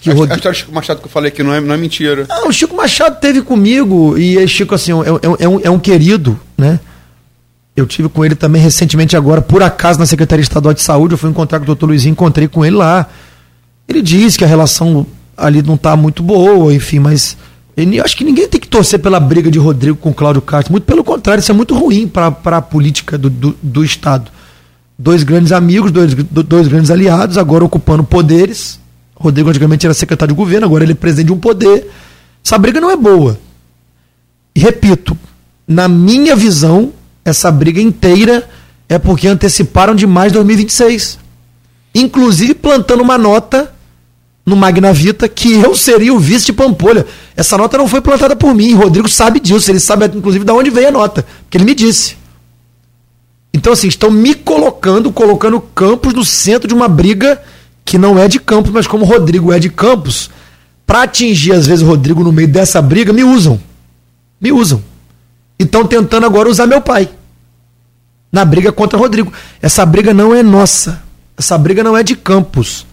Que 0.01 0.09
a, 0.09 0.13
Rod... 0.13 0.31
a 0.31 0.35
história 0.35 0.55
do 0.55 0.59
Chico 0.59 0.73
Machado 0.73 0.99
que 0.99 1.05
eu 1.05 1.11
falei 1.11 1.29
aqui 1.29 1.43
não 1.43 1.53
é, 1.53 1.61
não 1.61 1.75
é 1.75 1.77
mentira. 1.77 2.25
Não, 2.27 2.47
o 2.47 2.53
Chico 2.53 2.75
Machado 2.75 3.19
teve 3.19 3.41
comigo 3.41 4.17
e 4.17 4.47
Chico, 4.47 4.73
assim, 4.73 4.91
é, 4.93 4.95
é, 4.95 5.45
é, 5.45 5.49
um, 5.49 5.59
é 5.63 5.69
um 5.69 5.79
querido, 5.79 6.39
né? 6.57 6.79
Eu 7.77 7.85
tive 7.85 8.09
com 8.09 8.25
ele 8.25 8.33
também 8.33 8.59
recentemente 8.59 9.15
agora, 9.15 9.39
por 9.39 9.61
acaso, 9.61 9.99
na 9.99 10.07
Secretaria 10.07 10.41
Estadual 10.41 10.73
de 10.73 10.81
Saúde, 10.81 11.13
eu 11.13 11.17
fui 11.17 11.29
encontrar 11.29 11.59
com 11.59 11.63
o 11.63 11.67
doutor 11.67 11.85
Luizinho, 11.85 12.13
encontrei 12.13 12.47
com 12.47 12.65
ele 12.65 12.75
lá. 12.75 13.07
Ele 13.87 14.01
disse 14.01 14.35
que 14.35 14.43
a 14.43 14.47
relação 14.47 15.05
ali 15.37 15.61
não 15.61 15.75
está 15.75 15.95
muito 15.95 16.23
boa, 16.23 16.73
enfim, 16.73 16.97
mas 16.97 17.37
ele, 17.77 18.01
acho 18.01 18.17
que 18.17 18.23
ninguém 18.23 18.47
tem 18.47 18.59
que 18.59 18.67
torcer 18.67 18.99
pela 18.99 19.19
briga 19.19 19.51
de 19.51 19.59
Rodrigo 19.59 19.95
com 19.95 20.11
Cláudio 20.11 20.41
Castro. 20.41 20.71
Muito 20.71 20.85
pelo 20.85 21.03
contrário, 21.03 21.39
isso 21.39 21.51
é 21.51 21.53
muito 21.53 21.75
ruim 21.75 22.07
para 22.07 22.33
a 22.45 22.61
política 22.63 23.15
do, 23.15 23.29
do, 23.29 23.55
do, 23.61 23.85
Estado. 23.85 24.31
Dois 24.97 25.21
grandes 25.21 25.51
amigos, 25.51 25.91
dois, 25.91 26.15
dois 26.15 26.67
grandes 26.67 26.89
aliados, 26.89 27.37
agora 27.37 27.63
ocupando 27.63 28.03
poderes. 28.03 28.79
Rodrigo 29.15 29.51
antigamente 29.51 29.85
era 29.85 29.93
secretário 29.93 30.33
de 30.33 30.37
governo, 30.37 30.65
agora 30.65 30.83
ele 30.83 30.93
é 30.93 30.95
presidente 30.95 31.27
de 31.27 31.33
um 31.33 31.37
poder. 31.37 31.87
Essa 32.43 32.57
briga 32.57 32.81
não 32.81 32.89
é 32.89 32.95
boa. 32.97 33.39
E 34.55 34.59
repito, 34.59 35.15
na 35.67 35.87
minha 35.87 36.35
visão, 36.35 36.91
essa 37.29 37.51
briga 37.51 37.81
inteira 37.81 38.47
é 38.87 38.97
porque 38.97 39.27
anteciparam 39.27 39.93
demais 39.93 40.31
2026. 40.31 41.19
Inclusive 41.93 42.53
plantando 42.53 43.03
uma 43.03 43.17
nota 43.17 43.73
no 44.45 44.55
Magna 44.55 44.93
Vita 44.93 45.27
que 45.27 45.51
eu 45.51 45.75
seria 45.75 46.13
o 46.13 46.19
vice 46.19 46.45
de 46.45 46.53
Pampolha. 46.53 47.05
Essa 47.35 47.57
nota 47.57 47.77
não 47.77 47.85
foi 47.85 47.99
plantada 47.99 48.33
por 48.33 48.55
mim. 48.55 48.73
Rodrigo 48.73 49.09
sabe 49.09 49.41
disso. 49.41 49.69
Ele 49.69 49.79
sabe, 49.79 50.05
inclusive, 50.05 50.45
de 50.45 50.51
onde 50.53 50.69
veio 50.69 50.87
a 50.87 50.91
nota. 50.91 51.25
Porque 51.43 51.57
ele 51.57 51.65
me 51.65 51.75
disse. 51.75 52.15
Então, 53.53 53.73
assim, 53.73 53.89
estão 53.89 54.09
me 54.09 54.33
colocando, 54.33 55.11
colocando 55.11 55.59
Campos 55.59 56.13
no 56.13 56.23
centro 56.23 56.65
de 56.65 56.73
uma 56.73 56.87
briga 56.87 57.41
que 57.83 57.97
não 57.97 58.17
é 58.17 58.29
de 58.29 58.39
Campos, 58.39 58.71
mas 58.71 58.87
como 58.87 59.03
Rodrigo 59.03 59.51
é 59.51 59.59
de 59.59 59.69
Campos, 59.69 60.29
para 60.85 61.03
atingir, 61.03 61.51
às 61.51 61.67
vezes, 61.67 61.83
o 61.83 61.87
Rodrigo 61.87 62.23
no 62.23 62.31
meio 62.31 62.47
dessa 62.47 62.81
briga, 62.81 63.11
me 63.11 63.25
usam. 63.25 63.59
Me 64.39 64.53
usam. 64.53 64.81
E 65.59 65.63
estão 65.63 65.85
tentando 65.85 66.25
agora 66.25 66.47
usar 66.47 66.67
meu 66.67 66.79
pai 66.79 67.09
na 68.37 68.45
briga 68.45 68.71
contra 68.71 68.99
Rodrigo. 68.99 69.33
Essa 69.61 69.85
briga 69.85 70.13
não 70.13 70.33
é 70.33 70.43
nossa. 70.43 71.01
Essa 71.37 71.57
briga 71.57 71.83
não 71.83 71.97
é 71.97 72.03
de 72.03 72.15
Campos. 72.15 72.85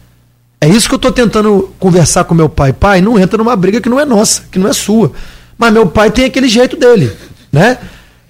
É 0.61 0.67
isso 0.67 0.89
que 0.89 0.95
eu 0.95 0.97
estou 0.97 1.13
tentando 1.13 1.75
conversar 1.79 2.25
com 2.25 2.35
meu 2.35 2.49
pai. 2.49 2.73
Pai, 2.73 3.03
não 3.03 3.19
entra 3.19 3.37
numa 3.37 3.55
briga 3.55 3.81
que 3.81 3.89
não 3.89 4.01
é 4.01 4.05
nossa, 4.07 4.45
que 4.51 4.59
não 4.59 4.69
é 4.69 4.73
sua. 4.73 5.13
Mas 5.59 5.73
meu 5.73 5.87
pai 5.87 6.11
tem 6.11 6.25
aquele 6.25 6.49
jeito 6.49 6.77
dele, 6.77 7.13
né? 7.53 7.77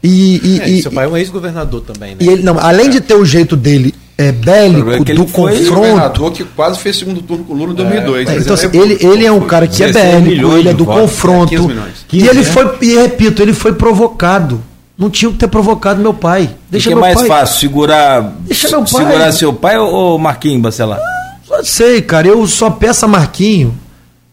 E, 0.03 0.41
e, 0.43 0.61
é, 0.61 0.69
e 0.69 0.83
seu 0.83 0.91
pai 0.91 1.05
é 1.07 1.09
um 1.09 1.17
ex-governador 1.17 1.83
também, 1.83 2.11
né? 2.11 2.17
E 2.21 2.29
ele, 2.29 2.43
não, 2.43 2.59
além 2.59 2.91
de 2.91 3.01
ter 3.01 3.15
o 3.15 3.25
jeito 3.25 3.57
dele 3.57 3.95
é, 4.19 4.33
bélico, 4.33 4.91
é 4.91 5.15
do 5.15 5.27
confronto. 5.27 6.31
que 6.33 6.45
quase 6.45 6.81
fez 6.81 6.97
segundo 6.97 7.23
turno 7.23 7.45
com 7.45 7.55
o 7.55 7.57
Lula 7.57 7.73
em 7.73 7.77
2002. 7.77 8.29
É, 8.29 8.37
então, 8.39 8.55
assim, 8.55 8.69
ele, 8.73 8.99
ele 9.01 9.25
é 9.25 9.33
um 9.33 9.41
cara 9.43 9.69
que 9.69 9.83
é 9.85 9.93
bélico, 9.93 10.57
ele 10.57 10.69
é 10.69 10.75
do 10.75 10.85
confronto. 10.85 11.71
e 12.13 12.27
ele 12.27 12.43
foi, 12.43 12.79
e 12.83 12.97
repito, 12.97 13.41
ele 13.41 13.53
foi 13.53 13.73
provocado. 13.73 14.61
Não 14.97 15.11
tinha 15.11 15.31
que 15.31 15.39
ter 15.39 15.49
provocado 15.49 16.01
meu 16.01 16.15
pai. 16.15 16.55
Deixa 16.71 16.89
que 16.91 16.93
é 16.93 16.97
mais 16.97 17.17
pai. 17.17 17.27
fácil, 17.27 17.59
segurar, 17.59 18.23
Deixa 18.41 18.69
meu 18.69 18.85
pai. 18.85 19.05
segurar 19.05 19.33
seu 19.33 19.53
pai 19.53 19.77
ou, 19.77 20.19
Marquinhos 20.19 20.63
Bacelar? 20.63 21.01
Não 21.49 21.65
sei, 21.65 22.01
cara. 22.01 22.29
Eu 22.29 22.47
só 22.47 22.71
peço 22.71 23.05
a 23.05 23.09
Marquinho 23.09 23.77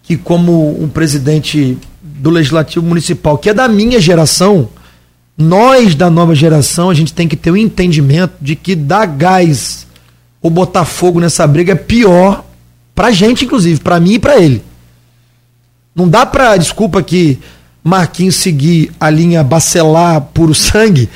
que, 0.04 0.16
como 0.16 0.82
um 0.82 0.88
presidente 0.88 1.78
do 2.02 2.30
Legislativo 2.30 2.86
Municipal, 2.86 3.38
que 3.38 3.50
é 3.50 3.54
da 3.54 3.68
minha 3.68 4.00
geração, 4.00 4.70
nós 5.36 5.96
da 5.96 6.10
nova 6.10 6.36
geração, 6.36 6.90
a 6.90 6.94
gente 6.94 7.14
tem 7.14 7.28
que 7.28 7.36
ter 7.36 7.50
o 7.50 7.54
um 7.54 7.58
entendimento 7.58 8.34
de 8.40 8.56
que 8.56 8.76
dar 8.76 9.08
gás 9.08 9.88
ou 10.42 10.50
botar 10.50 10.86
fogo 10.86 11.20
nessa 11.20 11.48
briga 11.48 11.74
é 11.74 11.76
pior 11.76 12.44
pra 12.94 13.12
gente, 13.12 13.46
inclusive, 13.46 13.80
pra 13.80 14.00
mim 14.00 14.14
e 14.14 14.20
pra 14.20 14.40
ele. 14.40 14.64
Não 15.96 16.08
dá 16.08 16.26
pra, 16.26 16.58
desculpa 16.58 17.02
que 17.02 17.40
Marquinhos 17.84 18.36
seguir 18.36 18.92
a 19.00 19.10
linha 19.10 19.44
bacelar 19.44 20.22
puro 20.34 20.54
sangue 20.54 21.10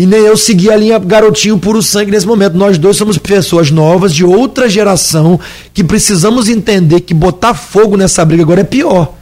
e 0.00 0.06
nem 0.06 0.20
eu 0.20 0.34
seguir 0.36 0.72
a 0.72 0.76
linha 0.76 0.98
garotinho 0.98 1.58
puro 1.58 1.82
sangue 1.82 2.10
nesse 2.10 2.26
momento. 2.26 2.56
Nós 2.56 2.78
dois 2.78 2.96
somos 2.96 3.18
pessoas 3.18 3.70
novas, 3.70 4.14
de 4.14 4.24
outra 4.24 4.66
geração, 4.68 5.38
que 5.74 5.84
precisamos 5.84 6.48
entender 6.48 7.00
que 7.00 7.12
botar 7.12 7.52
fogo 7.52 7.98
nessa 7.98 8.24
briga 8.24 8.42
agora 8.42 8.62
é 8.62 8.64
pior. 8.64 9.12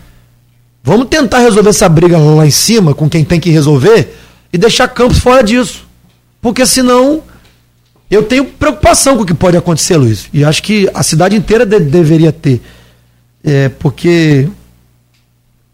Vamos 0.85 1.09
tentar 1.09 1.40
resolver 1.40 1.70
essa 1.70 1.89
briga 1.89 2.16
lá 2.16 2.47
em 2.47 2.51
cima, 2.51 2.94
com 2.94 3.10
quem 3.10 3.24
tem 3.24 3.40
que 3.40 3.51
resolver, 3.51 4.16
e 4.52 4.56
deixar 4.56 4.86
Campos 4.86 5.19
fora 5.19 5.43
disso. 5.43 5.86
Porque 6.40 6.65
senão 6.65 7.23
eu 8.10 8.23
tenho 8.23 8.44
preocupação 8.44 9.16
com 9.16 9.24
o 9.24 9.27
que 9.27 9.35
pode 9.35 9.56
acontecer, 9.56 9.97
Luiz. 9.97 10.28
E 10.32 10.44
acho 10.44 10.62
que 10.62 10.89
a 10.94 11.02
cidade 11.02 11.36
inteira 11.36 11.66
de 11.66 11.81
deveria 11.81 12.32
ter. 12.32 12.62
É, 13.44 13.69
porque 13.69 14.48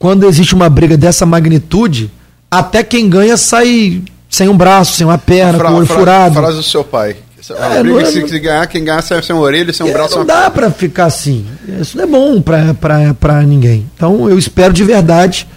quando 0.05 0.27
existe 0.27 0.55
uma 0.55 0.69
briga 0.69 0.99
dessa 0.99 1.25
magnitude, 1.25 2.11
até 2.51 2.83
quem 2.83 3.09
ganha 3.09 3.39
sai 3.39 4.03
sem 4.29 4.51
um 4.51 4.55
braço, 4.55 4.97
sem 4.97 5.07
uma 5.07 5.17
perna, 5.17 5.57
fra, 5.57 5.69
com 5.69 5.73
o 5.73 5.77
olho 5.79 5.87
fra, 5.87 5.97
furado. 5.97 6.35
Frase 6.35 6.57
do 6.59 6.63
seu 6.63 6.85
pai. 6.85 7.17
É, 7.49 7.83
briga, 7.83 8.03
é, 8.03 8.05
se, 8.05 8.29
se, 8.29 8.39
ganhar, 8.39 8.67
quem 8.67 8.85
ganha 8.85 9.01
sai 9.01 9.23
sem 9.23 9.35
uma 9.35 9.41
orelha, 9.41 9.73
sem 9.73 9.87
um 9.87 9.89
é, 9.89 9.93
braço. 9.95 10.19
Não 10.19 10.27
dá 10.27 10.51
para 10.51 10.71
ficar 10.71 11.07
assim. 11.07 11.47
Isso 11.81 11.97
não 11.97 12.05
é 12.05 12.07
bom 12.07 12.43
para 12.43 13.43
ninguém. 13.45 13.91
Então 13.97 14.29
eu 14.29 14.39
espero 14.39 14.75
de 14.75 14.85
verdade 14.85 15.49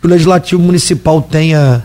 que 0.00 0.06
o 0.06 0.08
Legislativo 0.08 0.62
Municipal 0.62 1.20
tenha 1.20 1.84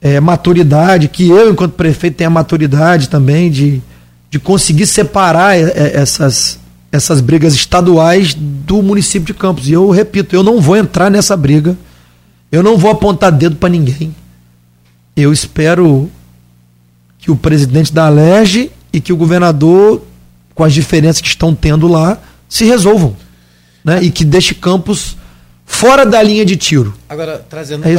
é, 0.00 0.18
maturidade, 0.20 1.08
que 1.08 1.28
eu, 1.28 1.50
enquanto 1.50 1.74
prefeito, 1.74 2.16
tenha 2.16 2.30
maturidade 2.30 3.06
também 3.10 3.50
de, 3.50 3.82
de 4.30 4.38
conseguir 4.38 4.86
separar 4.86 5.58
é, 5.58 5.64
é, 5.64 5.96
essas, 6.00 6.58
essas 6.90 7.20
brigas 7.20 7.54
estaduais 7.54 8.34
do 8.34 8.82
município 8.82 9.26
de 9.26 9.34
Campos. 9.34 9.68
E 9.68 9.72
eu 9.72 9.90
repito, 9.90 10.34
eu 10.34 10.42
não 10.42 10.60
vou 10.60 10.76
entrar 10.76 11.10
nessa 11.10 11.36
briga, 11.36 11.76
eu 12.50 12.62
não 12.62 12.78
vou 12.78 12.90
apontar 12.90 13.30
dedo 13.32 13.56
para 13.56 13.68
ninguém. 13.68 14.14
Eu 15.14 15.32
espero 15.32 16.10
que 17.18 17.30
o 17.30 17.36
presidente 17.36 17.92
da 17.92 18.06
Alerj 18.06 18.70
e 18.92 19.00
que 19.00 19.12
o 19.12 19.16
governador, 19.16 20.02
com 20.54 20.64
as 20.64 20.72
diferenças 20.72 21.20
que 21.20 21.28
estão 21.28 21.54
tendo 21.54 21.86
lá, 21.88 22.18
se 22.48 22.64
resolvam. 22.64 23.16
Né? 23.84 24.02
E 24.02 24.10
que 24.10 24.24
deixe 24.24 24.54
Campos 24.54 25.16
fora 25.66 26.06
da 26.06 26.22
linha 26.22 26.44
de 26.44 26.56
tiro. 26.56 26.94
Agora, 27.08 27.44
trazendo 27.48 27.86
é 27.86 27.92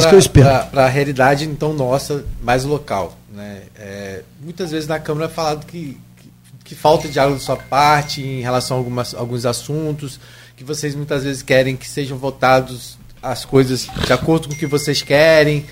para 0.70 0.84
a 0.84 0.88
realidade, 0.88 1.44
então, 1.44 1.72
nossa, 1.72 2.24
mais 2.42 2.64
local. 2.64 3.16
Né? 3.32 3.62
É, 3.78 4.22
muitas 4.42 4.70
vezes 4.72 4.88
na 4.88 4.98
Câmara 4.98 5.26
é 5.26 5.28
falado 5.28 5.64
que, 5.64 5.96
que, 6.70 6.74
falta 6.76 7.08
diálogo 7.08 7.36
da 7.36 7.44
sua 7.44 7.56
parte 7.56 8.22
em 8.22 8.40
relação 8.42 8.76
a 8.76 8.80
algumas, 8.80 9.12
alguns 9.12 9.44
assuntos, 9.44 10.20
que 10.56 10.62
vocês 10.62 10.94
muitas 10.94 11.24
vezes 11.24 11.42
querem 11.42 11.76
que 11.76 11.88
sejam 11.88 12.16
votados 12.16 12.96
as 13.20 13.44
coisas 13.44 13.88
de 14.06 14.12
acordo 14.12 14.46
com 14.46 14.54
o 14.54 14.56
que 14.56 14.66
vocês 14.66 15.02
querem. 15.02 15.66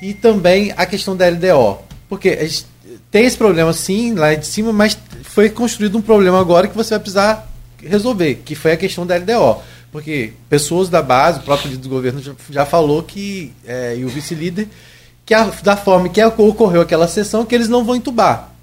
E 0.00 0.14
também 0.14 0.72
a 0.76 0.86
questão 0.86 1.16
da 1.16 1.28
LDO. 1.28 1.78
Porque 2.08 2.28
a 2.28 2.44
gente 2.44 2.66
tem 3.10 3.24
esse 3.24 3.36
problema 3.36 3.72
sim 3.72 4.14
lá 4.14 4.32
de 4.34 4.46
cima, 4.46 4.72
mas 4.72 4.96
foi 5.24 5.50
construído 5.50 5.98
um 5.98 6.02
problema 6.02 6.40
agora 6.40 6.68
que 6.68 6.76
você 6.76 6.90
vai 6.90 7.00
precisar 7.00 7.50
resolver, 7.82 8.42
que 8.44 8.54
foi 8.54 8.72
a 8.72 8.76
questão 8.76 9.04
da 9.04 9.16
LDO. 9.16 9.60
Porque 9.90 10.34
pessoas 10.48 10.88
da 10.88 11.02
base, 11.02 11.40
o 11.40 11.42
próprio 11.42 11.70
líder 11.70 11.82
do 11.82 11.88
governo 11.88 12.22
já, 12.22 12.32
já 12.48 12.66
falou 12.66 13.02
que, 13.02 13.52
é, 13.66 13.96
e 13.96 14.04
o 14.04 14.08
vice-líder, 14.08 14.68
que 15.26 15.34
a, 15.34 15.44
da 15.64 15.76
forma 15.76 16.08
que 16.08 16.22
ocorreu 16.24 16.80
aquela 16.80 17.08
sessão, 17.08 17.44
que 17.44 17.54
eles 17.54 17.68
não 17.68 17.84
vão 17.84 17.96
entubar. 17.96 18.53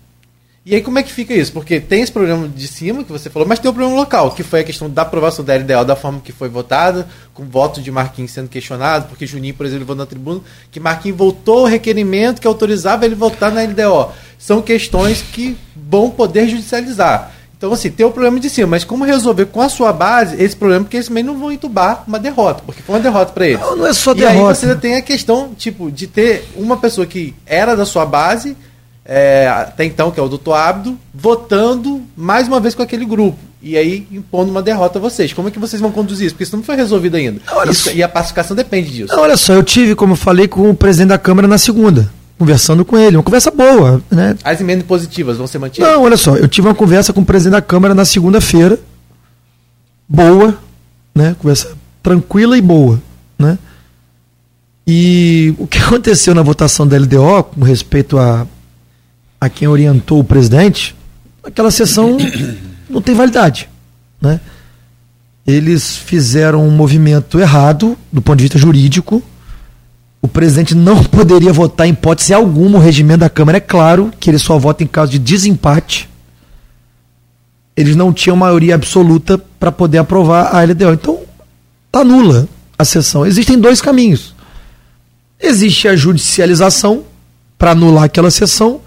E 0.64 0.76
aí 0.76 0.82
como 0.82 1.00
é 1.00 1.04
que 1.04 1.12
fica 1.12 1.34
isso? 1.34 1.52
Porque 1.52 1.80
tem 1.80 2.04
esse 2.04 2.12
problema 2.12 2.48
de 2.48 2.68
cima 2.68 3.04
que 3.04 3.12
você 3.12 3.32
falou, 3.32 3.48
mas 3.48 3.58
tem 3.58 3.70
o 3.70 3.74
problema 3.74 4.00
local, 4.00 4.30
que 4.30 4.44
foi 4.44 4.60
a 4.60 4.64
questão 4.64 4.88
da 4.88 5.02
aprovação 5.02 5.44
da 5.44 5.56
LDO 5.56 5.86
da 5.86 5.96
forma 5.96 6.22
que 6.24 6.32
foi 6.32 6.50
votada, 6.50 7.08
com 7.34 7.44
voto 7.46 7.82
de 7.82 7.90
Marquinhos 7.92 8.32
sendo 8.32 8.48
questionado, 8.48 9.08
porque 9.08 9.26
Juninho, 9.26 9.56
por 9.56 9.66
exemplo, 9.66 9.86
votou 9.86 9.96
na 10.04 10.06
tribuna, 10.06 10.42
que 10.72 10.80
Marquinhos 10.80 11.18
voltou 11.18 11.64
o 11.64 11.66
requerimento 11.66 12.40
que 12.40 12.46
autorizava 12.46 13.06
ele 13.06 13.16
votar 13.16 13.52
na 13.52 13.64
LDO. 13.64 14.12
São 14.38 14.62
questões 14.62 15.24
que 15.24 15.58
vão 15.76 16.12
poder 16.12 16.48
judicializar. 16.48 17.32
Então, 17.58 17.74
assim, 17.74 17.90
tem 17.90 18.06
o 18.06 18.12
problema 18.12 18.40
de 18.40 18.50
cima, 18.50 18.68
mas 18.68 18.84
como 18.84 19.04
resolver 19.04 19.48
com 19.48 19.62
a 19.62 19.70
sua 19.70 19.92
base 19.92 20.40
esse 20.42 20.56
problema, 20.56 20.84
porque 20.84 20.98
eles 20.98 21.08
também 21.08 21.24
não 21.24 21.40
vão 21.40 21.52
entubar 21.52 22.04
uma 22.08 22.20
derrota, 22.20 22.62
porque 22.64 22.84
foi 22.84 22.96
uma 22.96 23.02
derrota 23.02 23.34
para 23.34 23.48
eles. 23.48 23.62
Não, 23.62 23.78
não 23.78 23.88
é 23.88 23.94
só 23.94 24.12
e 24.12 24.16
derrota. 24.16 24.36
E 24.36 24.66
aí 24.66 24.74
você 24.74 24.76
tem 24.76 24.96
a 24.96 25.02
questão, 25.02 25.56
tipo, 25.56 25.92
de 25.92 26.06
ter 26.06 26.48
uma 26.56 26.78
pessoa 26.78 27.08
que 27.08 27.34
era 27.48 27.76
da 27.76 27.86
sua 27.86 28.06
base, 28.06 28.56
é, 29.14 29.46
até 29.50 29.84
então, 29.84 30.10
que 30.10 30.18
é 30.18 30.24
o 30.24 30.30
doutor 30.30 30.54
Abdo, 30.54 30.98
votando 31.14 32.02
mais 32.16 32.48
uma 32.48 32.62
vez 32.62 32.74
com 32.74 32.82
aquele 32.82 33.04
grupo. 33.04 33.38
E 33.62 33.76
aí 33.76 34.08
impondo 34.10 34.50
uma 34.50 34.62
derrota 34.62 35.00
a 35.00 35.02
vocês. 35.02 35.34
Como 35.34 35.50
é 35.50 35.52
que 35.52 35.60
vocês 35.60 35.82
vão 35.82 35.92
conduzir 35.92 36.28
isso? 36.28 36.34
Porque 36.34 36.46
isso 36.46 36.56
não 36.56 36.64
foi 36.64 36.78
resolvido 36.78 37.18
ainda. 37.18 37.42
Isso, 37.70 37.92
e 37.92 38.02
a 38.02 38.08
pacificação 38.08 38.56
depende 38.56 38.90
disso. 38.90 39.14
Não, 39.14 39.22
olha 39.22 39.36
só, 39.36 39.52
eu 39.52 39.64
tive, 39.64 39.96
como 39.96 40.14
eu 40.14 40.18
falei, 40.18 40.48
com 40.48 40.70
o 40.70 40.74
presidente 40.74 41.10
da 41.10 41.18
Câmara 41.18 41.46
na 41.46 41.58
segunda 41.58 42.10
conversando 42.40 42.84
com 42.86 42.98
ele, 42.98 43.18
uma 43.18 43.22
conversa 43.22 43.52
boa, 43.52 44.02
né? 44.10 44.36
As 44.44 44.60
emendas 44.60 44.84
positivas 44.88 45.38
vão 45.38 45.46
ser 45.46 45.60
mantidas? 45.60 45.92
Não, 45.92 46.02
olha 46.02 46.18
só, 46.18 46.38
eu 46.38 46.48
tive 46.48 46.68
uma 46.68 46.74
conversa 46.74 47.14
com 47.14 47.22
o 47.22 47.26
presidente 47.26 47.52
da 47.52 47.62
Câmara 47.62 47.94
na 47.94 48.04
segunda-feira, 48.04 48.80
boa, 50.10 50.58
né? 51.14 51.36
Conversa 51.38 51.78
tranquila 52.02 52.58
e 52.58 52.62
boa, 52.62 53.00
né? 53.38 53.60
E 54.88 55.54
o 55.60 55.68
que 55.68 55.78
aconteceu 55.84 56.34
na 56.34 56.42
votação 56.42 56.88
da 56.88 56.98
LDO, 56.98 57.44
com 57.44 57.64
respeito 57.64 58.18
a, 58.18 58.48
a 59.42 59.50
quem 59.50 59.68
orientou 59.68 60.20
o 60.20 60.24
presidente, 60.24 60.96
aquela 61.44 61.72
sessão 61.72 62.16
não 62.88 63.02
tem 63.02 63.16
validade, 63.16 63.68
né? 64.22 64.40
Eles 65.46 65.98
fizeram 65.98 66.66
um 66.66 66.70
movimento 66.70 67.40
errado 67.40 67.98
do 68.12 68.22
ponto 68.22 68.38
de 68.38 68.44
vista 68.44 68.60
jurídico, 68.60 69.24
o 70.22 70.28
presidente 70.28 70.76
não 70.76 71.04
poderia 71.04 71.52
votar 71.52 71.88
em 71.88 71.92
hipótese 71.92 72.34
alguma. 72.34 72.78
O 72.78 72.82
regimento 72.82 73.22
da 73.22 73.30
Câmara 73.30 73.58
é 73.58 73.62
claro 73.62 74.14
que 74.20 74.30
ele 74.30 74.38
só 74.38 74.58
vota 74.58 74.84
em 74.84 74.88
caso 74.88 75.12
de 75.12 75.20
desempate. 75.20 76.08
Eles 77.76 77.96
não 77.96 78.14
tinham 78.14 78.36
maioria 78.36 78.76
absoluta 78.76 79.38
para 79.38 79.72
poder 79.72 79.98
aprovar 79.98 80.56
a 80.56 80.64
LDO. 80.64 80.94
Então, 80.94 81.20
está 81.88 82.04
nula 82.04 82.48
a 82.78 82.86
sessão. 82.86 83.26
Existem 83.26 83.58
dois 83.58 83.82
caminhos. 83.82 84.36
Existe 85.40 85.88
a 85.88 85.96
judicialização 85.96 87.04
para 87.58 87.72
anular 87.72 88.04
aquela 88.04 88.30
sessão, 88.30 88.82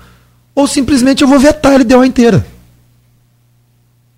ou 0.54 0.66
simplesmente 0.66 1.22
eu 1.22 1.28
vou 1.28 1.38
vetar 1.38 1.72
a 1.72 1.76
LDO 1.76 2.04
inteira. 2.04 2.46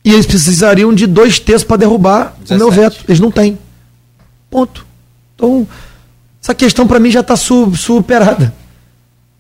E 0.04 0.12
eles 0.12 0.26
precisariam 0.26 0.94
de 0.94 1.06
dois 1.06 1.40
terços 1.40 1.64
para 1.64 1.78
derrubar 1.78 2.36
17. 2.40 2.54
o 2.54 2.56
meu 2.58 2.70
veto. 2.70 3.04
Eles 3.08 3.18
não 3.18 3.30
têm. 3.30 3.58
Ponto. 4.48 4.86
Então, 5.34 5.66
essa 6.40 6.54
questão 6.54 6.86
para 6.86 7.00
mim 7.00 7.10
já 7.10 7.20
está 7.20 7.34
su 7.34 7.74
superada. 7.74 8.54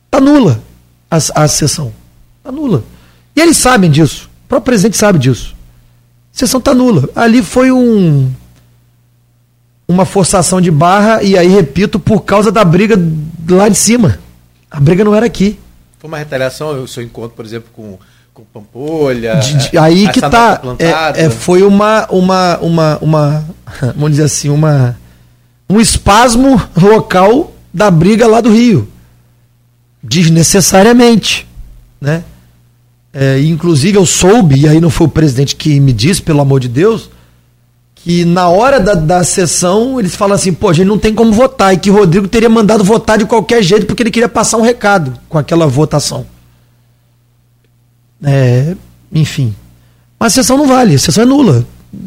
Está 0.06 0.20
nula 0.20 0.60
a, 1.08 1.16
a 1.16 1.46
sessão. 1.46 1.92
Está 2.38 2.50
nula. 2.50 2.82
E 3.36 3.40
eles 3.40 3.56
sabem 3.56 3.88
disso. 3.90 4.28
O 4.44 4.48
próprio 4.48 4.72
presidente 4.72 4.96
sabe 4.96 5.20
disso. 5.20 5.54
A 6.34 6.38
sessão 6.38 6.58
está 6.58 6.74
nula. 6.74 7.08
Ali 7.14 7.42
foi 7.42 7.70
um 7.70 8.28
uma 9.88 10.04
forçação 10.04 10.60
de 10.60 10.70
barra 10.70 11.22
e 11.22 11.38
aí 11.38 11.46
repito 11.46 12.00
por 12.00 12.22
causa 12.22 12.50
da 12.50 12.64
briga 12.64 13.00
lá 13.48 13.68
de 13.68 13.76
cima. 13.76 14.18
A 14.68 14.80
briga 14.80 15.04
não 15.04 15.14
era 15.14 15.26
aqui. 15.26 15.58
Foi 16.06 16.08
uma 16.08 16.18
retaliação 16.18 16.84
o 16.84 16.86
seu 16.86 17.02
encontro, 17.02 17.36
por 17.36 17.44
exemplo, 17.44 17.68
com 17.74 17.98
com 18.32 18.44
Pampolha. 18.44 19.36
De, 19.36 19.78
aí 19.78 20.08
que 20.12 20.20
tá. 20.20 20.60
É, 20.78 21.24
é, 21.24 21.30
foi 21.30 21.62
uma, 21.62 22.06
uma, 22.10 22.58
uma, 22.58 22.98
uma, 22.98 23.44
vamos 23.96 24.10
dizer 24.10 24.24
assim, 24.24 24.50
uma 24.50 24.96
um 25.68 25.80
espasmo 25.80 26.62
local 26.76 27.52
da 27.74 27.90
briga 27.90 28.26
lá 28.26 28.40
do 28.40 28.52
Rio. 28.52 28.86
Desnecessariamente. 30.02 31.48
Né? 32.00 32.22
É, 33.12 33.40
inclusive 33.40 33.96
eu 33.96 34.06
soube, 34.06 34.60
e 34.60 34.68
aí 34.68 34.80
não 34.80 34.90
foi 34.90 35.06
o 35.06 35.10
presidente 35.10 35.56
que 35.56 35.80
me 35.80 35.92
disse, 35.92 36.22
pelo 36.22 36.42
amor 36.42 36.60
de 36.60 36.68
Deus, 36.68 37.10
que 38.06 38.24
na 38.24 38.48
hora 38.48 38.78
da, 38.78 38.94
da 38.94 39.24
sessão 39.24 39.98
eles 39.98 40.14
falam 40.14 40.36
assim, 40.36 40.52
pô, 40.52 40.68
a 40.68 40.72
gente 40.72 40.86
não 40.86 40.96
tem 40.96 41.12
como 41.12 41.32
votar, 41.32 41.74
e 41.74 41.76
que 41.76 41.90
Rodrigo 41.90 42.28
teria 42.28 42.48
mandado 42.48 42.84
votar 42.84 43.18
de 43.18 43.24
qualquer 43.24 43.60
jeito 43.64 43.84
porque 43.84 44.00
ele 44.00 44.12
queria 44.12 44.28
passar 44.28 44.58
um 44.58 44.62
recado 44.62 45.18
com 45.28 45.36
aquela 45.36 45.66
votação. 45.66 46.24
É, 48.22 48.76
enfim. 49.12 49.52
Mas 50.20 50.34
a 50.34 50.34
sessão 50.36 50.56
não 50.56 50.68
vale, 50.68 50.94
a 50.94 50.98
sessão 51.00 51.24
é 51.24 51.26
nula. 51.26 51.66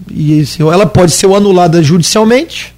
E 0.09 0.39
assim, 0.39 0.63
ela 0.63 0.85
pode 0.85 1.11
ser 1.11 1.25
anulada 1.25 1.83
judicialmente, 1.83 2.73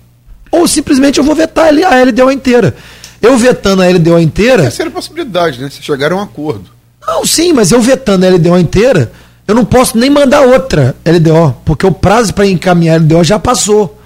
ou 0.52 0.68
simplesmente 0.68 1.20
eu 1.20 1.24
vou 1.24 1.36
vetar 1.36 1.68
a 1.68 2.04
LDO 2.04 2.32
inteira. 2.32 2.76
Eu 3.22 3.38
vetando 3.38 3.84
a 3.84 3.88
LDO 3.88 4.18
inteira. 4.18 4.64
Essa 4.64 4.82
era 4.82 4.90
a 4.90 4.94
possibilidade, 4.94 5.62
né? 5.62 5.70
Se 5.70 5.84
chegar 5.84 6.12
a 6.12 6.16
um 6.16 6.22
acordo. 6.22 6.72
Não, 7.06 7.24
sim, 7.24 7.54
mas 7.54 7.72
eu 7.72 7.80
vetando 7.82 8.26
a 8.26 8.30
LDO 8.30 8.58
inteira, 8.58 9.12
eu 9.48 9.56
não 9.56 9.66
posso 9.66 9.98
nem 9.98 10.10
mandar 10.10 10.42
outra 10.42 10.96
LDO, 11.06 11.58
porque 11.66 11.86
o 11.86 11.92
prazo 11.92 12.34
para 12.34 12.46
encaminhar 12.46 13.00
a 13.00 13.04
LDO 13.04 13.24
já 13.24 13.40
passou. 13.40 14.00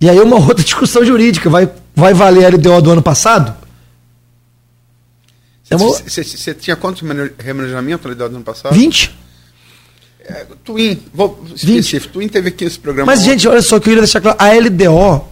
E 0.00 0.08
aí 0.08 0.18
uma 0.20 0.36
outra 0.44 0.62
discussão 0.62 1.04
jurídica. 1.04 1.48
Vai, 1.48 1.68
vai 1.94 2.14
valer 2.14 2.44
a 2.44 2.48
LDO 2.48 2.82
do 2.82 2.90
ano 2.90 3.02
passado? 3.02 3.54
Você 5.70 6.50
é 6.50 6.54
tinha 6.54 6.76
quanto 6.76 7.04
remanejamento 7.38 8.06
na 8.06 8.14
LDO 8.14 8.28
do 8.28 8.36
ano 8.36 8.44
passado? 8.44 8.74
20. 8.74 9.14
É, 10.26 10.46
Twin, 10.64 11.02
vou, 11.12 11.42
20. 11.54 12.00
Twin 12.08 12.28
teve 12.28 12.48
aqui 12.48 12.64
esse 12.64 12.78
programa. 12.78 13.12
Mas, 13.12 13.22
gente, 13.22 13.46
olha 13.46 13.60
só, 13.60 13.78
que 13.78 13.88
eu 13.88 13.92
queria 13.92 14.02
deixar 14.02 14.20
claro: 14.20 14.38
a 14.40 14.52
LDO 14.52 15.24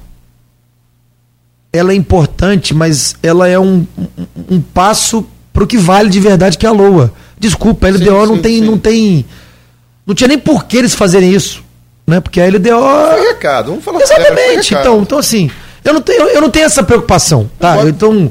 ela 1.72 1.92
é 1.92 1.94
importante, 1.94 2.74
mas 2.74 3.16
ela 3.22 3.48
é 3.48 3.58
um, 3.58 3.86
um, 3.96 4.56
um 4.56 4.60
passo 4.60 5.26
para 5.52 5.64
o 5.64 5.66
que 5.66 5.78
vale 5.78 6.10
de 6.10 6.20
verdade, 6.20 6.58
que 6.58 6.66
é 6.66 6.68
a 6.68 6.72
LOA. 6.72 7.12
Desculpa, 7.38 7.86
a 7.86 7.90
LDO 7.90 8.04
sim, 8.04 8.10
não, 8.10 8.36
sim, 8.36 8.42
tem, 8.42 8.58
sim. 8.58 8.64
não 8.64 8.78
tem. 8.78 9.26
Não 10.06 10.14
tinha 10.14 10.28
nem 10.28 10.38
por 10.38 10.64
que 10.64 10.76
eles 10.76 10.94
fazerem 10.94 11.32
isso. 11.32 11.62
Né? 12.06 12.20
Porque 12.20 12.40
a 12.40 12.46
LDO. 12.46 13.10
Foi 13.10 13.28
recado, 13.28 13.66
vamos 13.70 13.84
falar 13.84 14.00
Exatamente. 14.00 14.66
Sério, 14.66 14.80
então, 14.80 15.02
então, 15.02 15.18
assim, 15.18 15.50
eu 15.84 15.94
não 15.94 16.00
tenho, 16.00 16.22
eu 16.28 16.40
não 16.40 16.50
tenho 16.50 16.66
essa 16.66 16.82
preocupação. 16.82 17.50
Tá? 17.58 17.88
Então. 17.88 18.30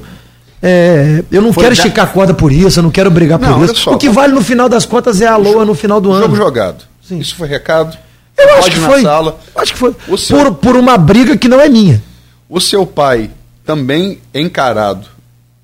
É, 0.64 1.24
eu 1.32 1.42
não 1.42 1.52
Foi 1.52 1.64
quero 1.64 1.76
da... 1.76 1.82
esticar 1.82 2.06
a 2.06 2.08
corda 2.08 2.36
por 2.36 2.52
isso, 2.52 2.78
eu 2.78 2.84
não 2.84 2.92
quero 2.92 3.10
brigar 3.10 3.40
não, 3.40 3.56
por 3.56 3.66
isso. 3.66 3.78
Só, 3.78 3.94
o 3.94 3.98
que 3.98 4.08
vale 4.10 4.32
no 4.32 4.44
final 4.44 4.70
das 4.70 4.86
contas 4.86 5.20
é 5.20 5.26
a 5.26 5.36
LOA 5.36 5.66
no 5.66 5.74
final 5.74 6.00
do 6.00 6.12
ano. 6.12 6.22
Jogo 6.22 6.36
jogado. 6.36 6.84
Sim. 7.02 7.18
Isso 7.18 7.36
foi 7.36 7.48
recado. 7.48 7.98
Eu 8.38 8.56
acho 8.56 8.70
que 8.70 8.78
foi. 8.78 9.02
Sala. 9.02 9.40
Acho 9.56 9.74
que 9.74 9.80
foi. 9.80 9.96
Seu... 10.18 10.38
Por, 10.38 10.54
por 10.56 10.76
uma 10.76 10.98
briga 10.98 11.36
que 11.36 11.48
não 11.48 11.60
é 11.60 11.68
minha. 11.68 12.02
O 12.48 12.60
seu 12.60 12.86
pai 12.86 13.32
também 13.66 14.20
é 14.34 14.40
encarado 14.40 15.08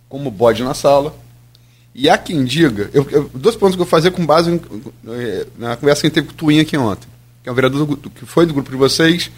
como 0.09 0.31
bode 0.31 0.63
na 0.63 0.73
sala. 0.73 1.13
E 1.97 2.07
há 2.07 2.15
quem 2.15 2.45
diga, 2.45 2.91
eu, 2.93 3.07
eu, 3.09 3.31
dois 3.33 3.55
pontos 3.55 3.75
que 3.75 3.81
eu 3.81 3.85
vou 3.85 3.89
fazer 3.89 4.11
com 4.11 4.23
base 4.23 4.51
em, 4.51 4.61
eh, 5.09 5.47
na 5.57 5.75
conversa 5.75 6.01
que 6.01 6.05
a 6.05 6.09
gente 6.09 6.13
teve 6.13 6.27
com 6.27 6.33
o 6.33 6.35
Twin 6.35 6.59
aqui 6.59 6.77
ontem, 6.77 7.07
que 7.41 7.49
é 7.49 7.51
um 7.51 7.55
vereador 7.55 7.87
do, 7.87 7.97
que 7.97 8.23
foi 8.23 8.45
do 8.45 8.53
grupo 8.53 8.69
de 8.69 8.77
vocês. 8.77 9.31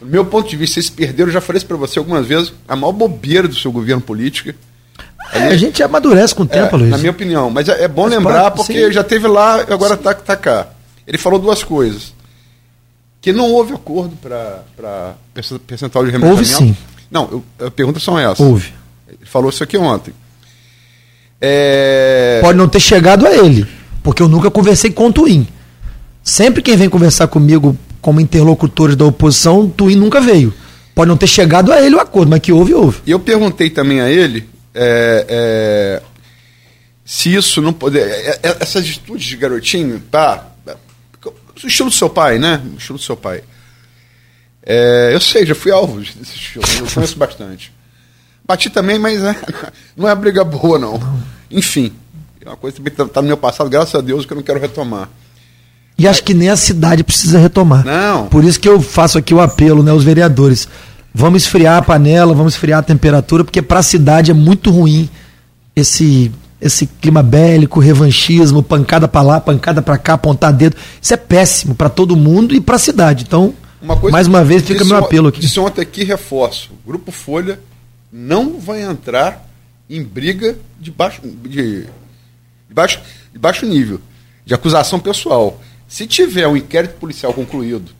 Do 0.00 0.06
meu 0.06 0.24
ponto 0.24 0.50
de 0.50 0.56
vista, 0.56 0.74
vocês 0.74 0.90
perderam, 0.90 1.28
eu 1.28 1.34
já 1.34 1.40
falei 1.40 1.58
isso 1.58 1.66
para 1.66 1.76
você 1.76 2.00
algumas 2.00 2.26
vezes, 2.26 2.52
a 2.66 2.74
maior 2.74 2.90
bobeira 2.90 3.46
do 3.46 3.54
seu 3.54 3.70
governo 3.70 4.02
político. 4.02 4.52
É, 5.32 5.44
a 5.44 5.56
gente 5.56 5.80
amadurece 5.84 6.34
com 6.34 6.42
o 6.42 6.46
tempo, 6.46 6.74
é, 6.74 6.78
Luiz. 6.80 6.90
Na 6.90 6.98
minha 6.98 7.12
opinião. 7.12 7.48
Mas 7.48 7.68
é, 7.68 7.84
é 7.84 7.86
bom 7.86 8.02
Mas 8.02 8.14
lembrar, 8.14 8.50
porque 8.50 8.86
sim. 8.86 8.92
já 8.92 9.04
teve 9.04 9.28
lá, 9.28 9.60
agora 9.60 9.94
está 9.94 10.12
tá 10.12 10.36
cá. 10.36 10.66
Ele 11.06 11.16
falou 11.16 11.38
duas 11.38 11.62
coisas 11.62 12.12
que 13.20 13.32
não 13.32 13.52
houve 13.52 13.72
acordo 13.72 14.16
para 14.16 15.14
percentual 15.64 16.04
de 16.04 16.10
remanejamento. 16.10 16.60
Houve 16.60 16.74
sim. 16.74 16.76
Não, 17.08 17.44
eu, 17.60 17.66
a 17.68 17.70
pergunta 17.70 18.00
são 18.00 18.18
essas. 18.18 18.40
Houve. 18.40 18.72
Ele 19.06 19.26
falou 19.26 19.48
isso 19.48 19.62
aqui 19.62 19.78
ontem. 19.78 20.12
É... 21.40 22.40
Pode 22.42 22.58
não 22.58 22.68
ter 22.68 22.80
chegado 22.80 23.26
a 23.26 23.34
ele, 23.34 23.66
porque 24.02 24.22
eu 24.22 24.28
nunca 24.28 24.50
conversei 24.50 24.90
com 24.90 25.08
o 25.08 25.12
Twin. 25.12 25.46
Sempre 26.22 26.62
quem 26.62 26.76
vem 26.76 26.88
conversar 26.88 27.28
comigo 27.28 27.76
como 28.00 28.20
interlocutores 28.20 28.96
da 28.96 29.04
oposição, 29.04 29.60
o 29.60 29.68
Twin 29.68 29.96
nunca 29.96 30.20
veio. 30.20 30.52
Pode 30.94 31.08
não 31.08 31.16
ter 31.16 31.26
chegado 31.26 31.72
a 31.72 31.80
ele 31.80 31.94
o 31.94 32.00
acordo, 32.00 32.30
mas 32.30 32.40
que 32.40 32.52
houve, 32.52 32.74
houve. 32.74 33.00
E 33.06 33.10
eu 33.10 33.20
perguntei 33.20 33.70
também 33.70 34.00
a 34.00 34.10
ele 34.10 34.46
é, 34.74 35.26
é, 35.28 36.02
se 37.04 37.34
isso 37.34 37.60
não 37.62 37.72
poder. 37.72 38.02
É, 38.02 38.38
é, 38.42 38.56
essas 38.60 38.84
atitudes 38.84 39.26
de 39.26 39.36
garotinho, 39.36 40.00
tá? 40.10 40.46
O 41.62 41.66
estilo 41.66 41.90
do 41.90 41.94
seu 41.94 42.08
pai, 42.08 42.38
né? 42.38 42.62
O 42.74 42.78
estilo 42.78 42.98
do 42.98 43.04
seu 43.04 43.16
pai. 43.16 43.42
É, 44.62 45.10
eu 45.12 45.20
sei, 45.20 45.44
já 45.44 45.54
fui 45.54 45.72
alvo 45.72 46.00
desse 46.00 46.34
estilo, 46.34 46.64
eu 46.80 46.86
conheço 46.86 47.16
bastante. 47.16 47.72
Bati 48.50 48.68
também, 48.68 48.98
mas 48.98 49.22
é, 49.22 49.36
não 49.96 50.08
é 50.08 50.14
briga 50.14 50.42
boa, 50.42 50.76
não. 50.76 51.00
Enfim, 51.48 51.92
é 52.44 52.48
uma 52.48 52.56
coisa 52.56 52.80
que 52.80 52.88
está 52.88 53.06
tá 53.06 53.22
no 53.22 53.28
meu 53.28 53.36
passado, 53.36 53.70
graças 53.70 53.94
a 53.94 54.00
Deus, 54.00 54.26
que 54.26 54.32
eu 54.32 54.36
não 54.36 54.42
quero 54.42 54.58
retomar. 54.58 55.08
E 55.96 56.08
acho 56.08 56.24
que 56.24 56.34
nem 56.34 56.48
a 56.48 56.56
cidade 56.56 57.04
precisa 57.04 57.38
retomar. 57.38 57.84
Não. 57.84 58.26
Por 58.26 58.42
isso 58.42 58.58
que 58.58 58.68
eu 58.68 58.80
faço 58.80 59.18
aqui 59.18 59.32
o 59.32 59.40
apelo, 59.40 59.84
né, 59.84 59.92
os 59.92 60.02
vereadores. 60.02 60.66
Vamos 61.14 61.42
esfriar 61.42 61.76
a 61.76 61.82
panela, 61.82 62.34
vamos 62.34 62.54
esfriar 62.54 62.80
a 62.80 62.82
temperatura, 62.82 63.44
porque 63.44 63.62
para 63.62 63.78
a 63.78 63.84
cidade 63.84 64.32
é 64.32 64.34
muito 64.34 64.70
ruim 64.70 65.08
esse 65.76 66.32
esse 66.60 66.86
clima 66.86 67.22
bélico, 67.22 67.80
revanchismo, 67.80 68.62
pancada 68.62 69.08
para 69.08 69.22
lá, 69.22 69.40
pancada 69.40 69.80
para 69.80 69.96
cá, 69.96 70.14
apontar 70.14 70.52
dedo. 70.52 70.76
Isso 71.00 71.14
é 71.14 71.16
péssimo 71.16 71.74
para 71.74 71.88
todo 71.88 72.14
mundo 72.14 72.54
e 72.54 72.60
para 72.60 72.76
a 72.76 72.78
cidade. 72.78 73.24
Então, 73.26 73.54
uma 73.80 73.96
mais 74.10 74.26
uma 74.26 74.44
vez 74.44 74.62
fica 74.62 74.84
meu 74.84 74.98
apelo 74.98 75.28
aqui. 75.28 75.40
Disse 75.40 75.58
ontem 75.58 75.80
aqui 75.80 76.04
reforço. 76.04 76.70
Grupo 76.84 77.10
Folha 77.10 77.58
não 78.12 78.58
vai 78.58 78.82
entrar 78.82 79.48
em 79.88 80.02
briga 80.02 80.56
de 80.78 80.90
baixo, 80.90 81.20
de, 81.22 81.82
de 81.82 82.74
baixo, 82.74 83.00
de 83.32 83.38
baixo 83.38 83.66
nível, 83.66 84.00
de 84.44 84.54
acusação 84.54 85.00
pessoal. 85.00 85.60
Se 85.88 86.06
tiver 86.06 86.46
um 86.46 86.56
inquérito 86.56 86.94
policial 86.94 87.34
concluído, 87.34 87.90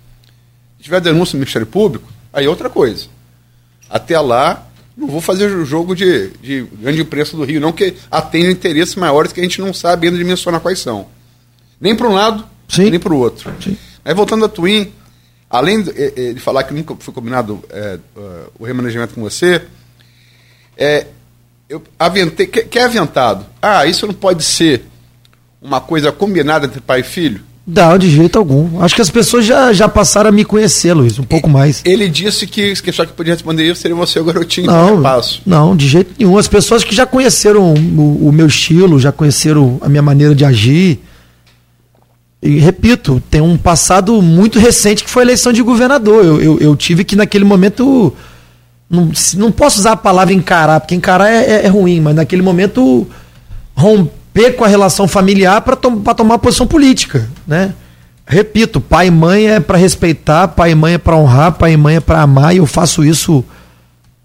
se 0.79 0.85
tiver 0.85 1.01
denúncia 1.01 1.37
no 1.37 1.41
Ministério 1.41 1.67
Público, 1.67 2.11
aí 2.33 2.47
é 2.47 2.49
outra 2.49 2.71
coisa. 2.71 3.07
Até 3.89 4.19
lá, 4.21 4.69
não 4.97 5.09
vou 5.09 5.21
fazer 5.21 5.47
o 5.47 5.65
jogo 5.65 5.97
de, 5.97 6.29
de 6.41 6.63
grande 6.81 7.01
imprensa 7.01 7.37
do 7.37 7.45
Rio, 7.45 7.61
não, 7.61 7.73
que 7.73 7.97
atende 8.11 8.53
interesses 8.53 8.95
maiores 8.95 9.33
que 9.33 9.41
a 9.41 9.43
gente 9.43 9.61
não 9.61 9.75
sabe 9.75 10.07
ainda 10.07 10.19
dimensionar 10.19 10.61
quais 10.61 10.79
são. 10.79 11.07
Nem 11.81 11.97
para 11.97 12.09
um 12.09 12.13
lado, 12.13 12.47
Sim. 12.69 12.91
nem 12.91 13.01
para 13.01 13.13
o 13.13 13.19
outro. 13.19 13.53
Sim. 13.61 13.77
Aí 14.05 14.15
voltando 14.15 14.45
a 14.45 14.49
Twin, 14.49 14.93
além 15.49 15.83
de, 15.83 15.91
eh, 15.91 16.13
eh, 16.17 16.33
de, 16.33 16.41
falar 16.41 16.63
que 16.63 16.73
nunca 16.73 16.95
foi 16.97 17.13
combinado 17.13 17.63
é, 17.71 17.99
o 18.59 18.65
remanejamento 18.65 19.15
com 19.15 19.23
você, 19.23 19.63
é, 20.81 21.07
eu 21.69 21.83
aventei, 21.99 22.47
que, 22.47 22.63
que 22.63 22.79
é 22.79 22.85
aventado? 22.85 23.45
Ah, 23.61 23.87
isso 23.87 24.07
não 24.07 24.15
pode 24.15 24.43
ser 24.43 24.83
uma 25.61 25.81
coisa 25.81 26.11
combinada 26.11 26.67
entre 26.67 26.81
pai 26.81 27.01
e 27.01 27.05
filho? 27.05 27.43
Não, 27.67 27.97
de 27.97 28.11
jeito 28.11 28.39
algum. 28.39 28.83
Acho 28.83 28.97
que 28.97 29.03
as 29.03 29.11
pessoas 29.11 29.45
já, 29.45 29.73
já 29.73 29.89
passaram 29.89 30.31
a 30.31 30.33
me 30.33 30.45
conhecer, 30.45 30.93
Luiz, 30.93 31.19
um 31.19 31.23
pouco 31.23 31.49
mais. 31.49 31.83
Ele 31.85 32.09
disse 32.09 32.47
que, 32.47 32.75
que 32.75 32.91
só 32.91 33.05
que 33.05 33.13
podia 33.13 33.35
responder 33.35 33.71
isso 33.71 33.83
seria 33.83 33.95
você 33.95 34.19
o 34.19 34.25
garotinho 34.25 34.67
não, 34.67 34.97
do 34.97 35.03
passo. 35.03 35.43
Não, 35.47 35.77
de 35.77 35.87
jeito 35.87 36.15
nenhum. 36.19 36.37
As 36.37 36.49
pessoas 36.49 36.83
que 36.83 36.95
já 36.95 37.07
conheceram 37.07 37.73
o, 37.73 38.29
o, 38.29 38.33
meu 38.33 38.47
estilo, 38.47 38.99
já 38.99 39.13
conheceram 39.13 39.79
a 39.83 39.89
minha 39.89 40.03
maneira 40.03 40.35
de 40.35 40.45
agir. 40.45 40.99
E 42.43 42.59
repito, 42.59 43.23
tem 43.31 43.41
um 43.41 43.57
passado 43.57 44.21
muito 44.21 44.59
recente 44.59 45.05
que 45.05 45.11
foi 45.11 45.23
a 45.23 45.27
eleição 45.27 45.53
de 45.53 45.63
governador. 45.63 46.25
Eu, 46.25 46.41
eu, 46.41 46.59
eu 46.59 46.77
tive 46.77 47.05
que, 47.05 47.15
naquele 47.15 47.45
momento. 47.45 48.13
Não, 48.91 49.13
não 49.37 49.53
posso 49.53 49.79
usar 49.79 49.93
a 49.93 49.97
palavra 49.97 50.35
encarar, 50.35 50.81
porque 50.81 50.97
encarar 50.97 51.31
é, 51.31 51.45
é, 51.45 51.67
é 51.67 51.69
ruim, 51.69 52.01
mas 52.01 52.17
naquele 52.17 52.43
momento 52.43 53.07
romper 53.77 54.57
com 54.57 54.65
a 54.65 54.69
relação 54.69 55.07
familiar 55.07 55.61
para 55.61 55.77
tom 55.77 56.01
tomar 56.01 56.39
posição 56.39 56.67
política, 56.67 57.31
né? 57.47 57.73
Repito, 58.27 58.81
pai 58.81 59.07
e 59.07 59.11
mãe 59.11 59.49
é 59.49 59.61
para 59.61 59.79
respeitar, 59.79 60.49
pai 60.49 60.73
e 60.73 60.75
mãe 60.75 60.95
é 60.95 60.99
para 60.99 61.17
honrar, 61.17 61.53
pai 61.53 61.73
e 61.73 61.77
mãe 61.77 61.97
é 61.97 62.01
para 62.01 62.21
amar, 62.21 62.53
e 62.53 62.59
eu 62.59 62.67
faço 62.67 63.05
isso 63.05 63.45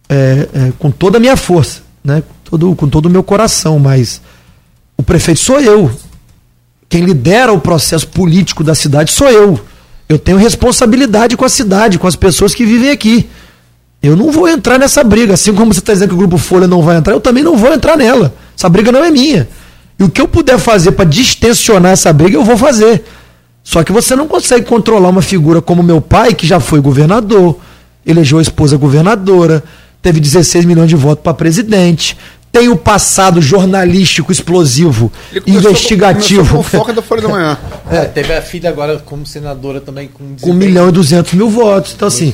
é, 0.10 0.48
é, 0.54 0.74
com 0.80 0.90
toda 0.90 1.18
a 1.18 1.20
minha 1.20 1.38
força, 1.38 1.82
né? 2.04 2.24
Todo, 2.44 2.76
com 2.76 2.88
todo 2.90 3.06
o 3.06 3.10
meu 3.10 3.24
coração, 3.24 3.78
mas 3.78 4.20
o 4.98 5.04
prefeito 5.04 5.42
sou 5.42 5.60
eu. 5.60 5.92
Quem 6.90 7.04
lidera 7.04 7.54
o 7.54 7.60
processo 7.60 8.08
político 8.08 8.64
da 8.64 8.74
cidade 8.74 9.12
sou 9.12 9.28
eu. 9.30 9.60
Eu 10.08 10.20
tenho 10.20 10.38
responsabilidade 10.38 11.36
com 11.36 11.46
a 11.46 11.50
cidade, 11.50 11.98
com 11.98 12.08
as 12.08 12.16
pessoas 12.16 12.54
que 12.54 12.66
vivem 12.66 12.92
aqui. 12.92 13.28
Eu 14.08 14.16
não 14.16 14.32
vou 14.32 14.48
entrar 14.48 14.78
nessa 14.78 15.04
briga. 15.04 15.34
Assim 15.34 15.54
como 15.54 15.74
você 15.74 15.80
está 15.80 15.94
dizendo 15.94 16.10
que 16.10 16.16
o 16.16 16.18
Grupo 16.18 16.38
Folha 16.38 16.68
não 16.68 16.82
vai 16.82 16.98
entrar, 16.98 17.14
eu 17.14 17.20
também 17.20 17.44
não 17.44 17.56
vou 17.56 17.74
entrar 17.74 17.98
nela. 17.98 18.34
Essa 18.58 18.70
briga 18.70 18.92
não 18.92 19.04
é 19.04 19.12
minha. 19.12 19.48
E 19.98 20.04
o 20.04 20.10
que 20.10 20.22
eu 20.22 20.28
puder 20.28 20.60
fazer 20.60 20.92
para 20.92 21.06
distensionar 21.06 21.92
essa 21.92 22.12
briga, 22.12 22.38
eu 22.38 22.44
vou 22.44 22.58
fazer. 22.58 23.04
Só 23.64 23.84
que 23.84 23.92
você 23.92 24.16
não 24.16 24.28
consegue 24.28 24.66
controlar 24.66 25.10
uma 25.10 25.22
figura 25.22 25.62
como 25.62 25.82
meu 25.82 26.00
pai, 26.00 26.34
que 26.34 26.46
já 26.46 26.60
foi 26.60 26.80
governador, 26.80 27.58
elegeu 28.06 28.38
a 28.38 28.42
esposa 28.42 28.78
governadora, 28.78 29.64
teve 30.02 30.20
16 30.20 30.66
milhões 30.66 30.90
de 30.90 30.96
votos 30.96 31.24
para 31.24 31.34
presidente, 31.34 32.16
tem 32.56 32.70
o 32.70 32.78
passado 32.78 33.42
jornalístico 33.42 34.32
explosivo, 34.32 35.12
investigativo. 35.46 36.56
Com 36.56 36.64
foca 36.64 36.94
da 36.94 37.02
Folha 37.02 37.22
da 37.24 37.28
Manhã. 37.28 37.58
É, 37.92 38.04
teve 38.06 38.34
a 38.34 38.42
filha 38.42 38.68
agora 38.68 38.98
como 38.98 39.28
senadora 39.28 39.80
também 39.80 40.10
com 40.12 40.36
Com 40.42 40.50
1 40.50 40.54
milhão 40.56 40.90
e 40.90 40.92
200 40.92 41.34
mil 41.34 41.48
votos. 41.48 41.94
Então, 41.96 42.08
assim, 42.08 42.34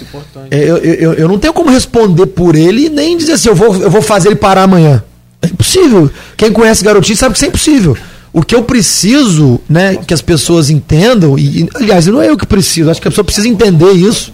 é, 0.50 0.58
eu, 0.64 0.78
eu, 0.78 1.14
eu 1.14 1.28
não 1.28 1.38
tenho 1.38 1.54
como 1.54 1.70
responder 1.70 2.26
por 2.28 2.56
ele 2.56 2.86
e 2.86 2.90
nem 2.90 3.18
dizer 3.18 3.34
assim, 3.34 3.50
eu 3.50 3.56
vou, 3.56 3.76
eu 3.76 3.92
vou 3.92 4.02
fazer 4.02 4.30
ele 4.30 4.38
parar 4.38 4.64
amanhã. 4.64 5.04
É 5.42 5.48
impossível. 5.48 6.10
Quem 6.38 6.54
conhece 6.54 6.86
garotinho 6.86 7.18
sabe 7.18 7.34
que 7.34 7.40
isso 7.40 7.46
é 7.46 7.48
impossível. 7.50 7.98
O 8.32 8.42
que 8.44 8.56
eu 8.56 8.64
preciso, 8.64 9.60
né, 9.68 9.98
que 9.98 10.14
as 10.14 10.22
pessoas 10.22 10.70
entendam, 10.70 11.38
e, 11.38 11.70
aliás, 11.76 12.08
não 12.08 12.22
é 12.22 12.30
eu 12.30 12.38
que 12.38 12.46
preciso, 12.46 12.90
acho 12.90 13.02
que 13.02 13.10
a 13.10 13.12
pessoa 13.12 13.26
precisa 13.26 13.50
entender 13.50 13.92
isso, 13.92 14.34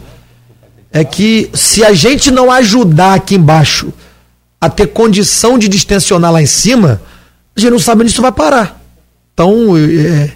é 0.93 1.03
que 1.03 1.49
se 1.51 1.83
a 1.83 1.93
gente 1.93 2.29
não 2.29 2.51
ajudar 2.51 3.15
aqui 3.15 3.35
embaixo 3.35 3.91
a 4.59 4.69
ter 4.69 4.87
condição 4.87 5.57
de 5.57 5.67
distensionar 5.67 6.31
lá 6.31 6.41
em 6.41 6.47
cima, 6.47 7.01
a 7.55 7.59
gente 7.59 7.71
não 7.71 7.79
sabe 7.79 8.01
onde 8.01 8.11
isso 8.11 8.21
vai 8.21 8.31
parar. 8.31 8.81
Então, 9.33 9.77
é, 9.77 10.31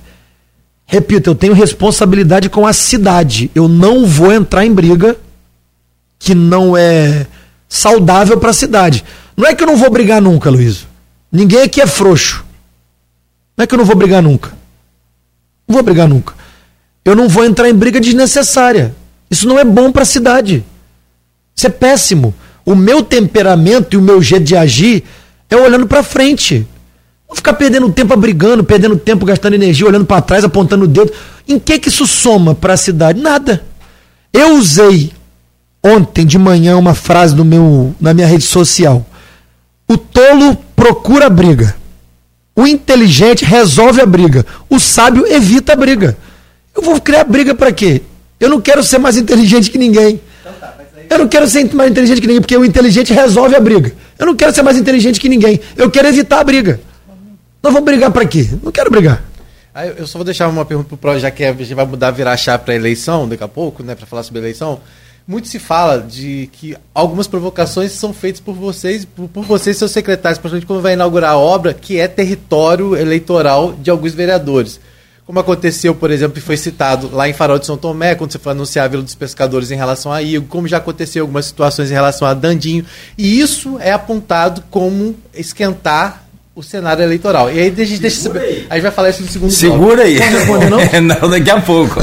repito, 0.86 1.30
eu 1.30 1.36
tenho 1.36 1.54
responsabilidade 1.54 2.50
com 2.50 2.68
a 2.68 2.74
cidade. 2.74 3.50
Eu 3.56 3.68
não 3.68 4.06
vou 4.06 4.32
entrar 4.32 4.66
em 4.66 4.74
briga 4.74 5.18
que 6.20 6.36
não 6.36 6.78
é 6.78 7.26
saudável 7.68 8.38
para 8.38 8.52
a 8.52 8.54
cidade. 8.54 9.04
Não 9.36 9.48
é 9.48 9.56
que 9.56 9.64
eu 9.64 9.68
não 9.68 9.76
vou 9.76 9.90
brigar 9.90 10.22
nunca, 10.22 10.50
Luiz. 10.50 10.86
Ninguém 11.32 11.62
aqui 11.62 11.82
é 11.82 11.88
frouxo. 11.88 12.46
Não 13.58 13.64
é 13.64 13.68
que 13.68 13.74
eu 13.74 13.78
não 13.78 13.86
vou 13.86 13.96
brigar 13.96 14.22
nunca. 14.22 14.50
Não 15.68 15.74
vou 15.74 15.84
brigar 15.84 16.08
nunca. 16.08 16.34
Eu 17.04 17.16
não 17.16 17.28
vou 17.28 17.44
entrar 17.44 17.70
em 17.70 17.74
briga 17.74 18.00
desnecessária. 18.00 18.96
Isso 19.30 19.48
não 19.48 19.58
é 19.58 19.64
bom 19.64 19.92
para 19.92 20.04
a 20.04 20.06
cidade. 20.06 20.64
Isso 21.56 21.66
é 21.66 21.70
péssimo. 21.70 22.36
O 22.72 22.76
meu 22.76 23.04
temperamento 23.04 23.96
e 23.96 23.98
o 23.98 24.02
meu 24.02 24.22
jeito 24.22 24.46
de 24.46 24.56
agir 24.56 25.04
é 25.50 25.58
olhando 25.58 25.86
para 25.86 26.02
frente. 26.02 26.66
Não 27.28 27.36
ficar 27.36 27.52
perdendo 27.52 27.92
tempo 27.92 28.16
brigando, 28.16 28.64
perdendo 28.64 28.96
tempo 28.96 29.26
gastando 29.26 29.56
energia, 29.56 29.86
olhando 29.86 30.06
para 30.06 30.22
trás, 30.22 30.46
apontando 30.46 30.86
o 30.86 30.88
dedo. 30.88 31.12
Em 31.46 31.60
que 31.60 31.78
que 31.78 31.90
isso 31.90 32.08
soma 32.08 32.56
para 32.56 32.76
a 32.76 32.78
cidade? 32.78 33.20
Nada. 33.20 33.62
Eu 34.32 34.56
usei 34.56 35.12
ontem 35.84 36.26
de 36.26 36.38
manhã 36.38 36.78
uma 36.78 36.94
frase 36.94 37.36
no 37.36 37.44
meu, 37.44 37.94
na 38.00 38.14
minha 38.14 38.28
rede 38.28 38.46
social. 38.46 39.06
O 39.86 39.98
tolo 39.98 40.56
procura 40.74 41.30
briga. 41.30 41.76
O 42.56 42.66
inteligente 42.66 43.44
resolve 43.44 44.00
a 44.00 44.06
briga. 44.06 44.46
O 44.70 44.80
sábio 44.80 45.28
evita 45.28 45.74
a 45.74 45.76
briga. 45.76 46.18
Eu 46.74 46.82
vou 46.82 47.02
criar 47.02 47.26
briga 47.26 47.54
para 47.54 47.74
quê? 47.74 48.02
Eu 48.40 48.48
não 48.48 48.62
quero 48.62 48.82
ser 48.82 48.98
mais 48.98 49.18
inteligente 49.18 49.70
que 49.70 49.78
ninguém. 49.78 50.22
Eu 51.12 51.20
não 51.20 51.28
quero 51.28 51.46
ser 51.46 51.72
mais 51.74 51.92
inteligente 51.92 52.22
que 52.22 52.28
ninguém, 52.28 52.42
porque 52.42 52.58
o 52.58 52.64
inteligente 52.64 53.14
resolve 53.14 53.54
a 53.54 53.60
briga. 53.60 53.94
Eu 54.18 54.26
não 54.26 54.34
quero 54.34 54.54
ser 54.54 54.62
mais 54.62 54.78
inteligente 54.78 55.20
que 55.20 55.28
ninguém. 55.28 55.60
Eu 55.76 55.92
quero 55.92 56.08
evitar 56.08 56.40
a 56.40 56.44
briga. 56.44 56.80
Nós 57.62 57.74
vamos 57.74 57.86
brigar 57.86 58.10
para 58.12 58.26
quê? 58.26 58.50
Não 58.64 58.72
quero 58.72 58.90
brigar. 58.90 59.22
eu 59.98 60.08
só 60.08 60.18
vou 60.18 60.24
deixar 60.24 60.48
uma 60.48 60.64
pergunta 60.64 60.88
pro 60.88 60.98
Pro, 60.98 61.20
já 61.20 61.30
que 61.30 61.44
a 61.44 61.52
gente 61.52 61.74
vai 61.74 61.86
mudar, 61.86 62.12
virar 62.12 62.38
chave 62.38 62.64
para 62.64 62.74
eleição 62.74 63.28
daqui 63.28 63.44
a 63.44 63.48
pouco, 63.48 63.84
né, 63.84 63.94
para 63.94 64.06
falar 64.06 64.24
sobre 64.24 64.42
eleição 64.42 64.80
muito 65.28 65.48
se 65.48 65.60
fala 65.60 66.00
de 66.00 66.50
que 66.52 66.76
algumas 66.94 67.28
provocações 67.28 67.92
são 67.92 68.14
feitas 68.14 68.42
por 68.42 68.54
vocês, 68.56 69.06
por, 69.06 69.28
por 69.30 69.46
vocês, 69.46 69.78
seus 69.78 69.92
secretários, 69.92 70.40
principalmente 70.40 70.66
quando 70.66 70.82
vai 70.82 70.94
inaugurar 70.94 71.32
a 71.32 71.38
obra, 71.38 71.74
que 71.74 72.00
é 72.00 72.08
território 72.08 72.96
eleitoral 72.98 73.74
de 73.74 73.90
alguns 73.90 74.14
vereadores. 74.14 74.80
Como 75.32 75.40
aconteceu, 75.40 75.96
por 75.96 76.12
exemplo, 76.12 76.40
e 76.40 76.42
foi 76.42 76.58
citado 76.58 77.10
lá 77.14 77.26
em 77.26 77.32
Farol 77.32 77.58
de 77.58 77.66
São 77.66 77.78
Tomé, 77.78 78.16
quando 78.16 78.34
você 78.34 78.38
foi 78.38 78.52
anunciar 78.52 78.84
a 78.84 78.88
Vila 78.90 79.02
dos 79.02 79.16
Pescadores 79.16 79.72
em 79.72 79.78
relação 79.78 80.12
a 80.12 80.22
Igor, 80.22 80.46
como 80.50 80.68
já 80.68 80.76
aconteceu 80.76 81.24
algumas 81.24 81.46
situações 81.46 81.90
em 81.90 81.94
relação 81.94 82.28
a 82.28 82.34
Dandinho. 82.34 82.84
E 83.18 83.40
isso 83.40 83.78
é 83.80 83.94
apontado 83.94 84.62
como 84.70 85.16
esquentar 85.34 86.26
o 86.54 86.62
cenário 86.62 87.02
eleitoral. 87.02 87.50
E 87.50 87.58
aí 87.58 87.74
a 87.78 87.86
gente 87.86 88.02
deixa 88.02 88.30
aí. 88.38 88.68
A 88.70 88.74
gente 88.74 88.84
vai 88.84 88.92
falar 88.92 89.10
isso 89.12 89.22
no 89.22 89.30
segundo 89.30 89.52
Segura 89.52 89.96
bloco. 89.96 90.02
aí. 90.02 90.18
Responder, 90.18 90.70
não? 90.70 90.80
não, 91.22 91.30
daqui 91.30 91.50
a 91.50 91.62
pouco. 91.62 91.96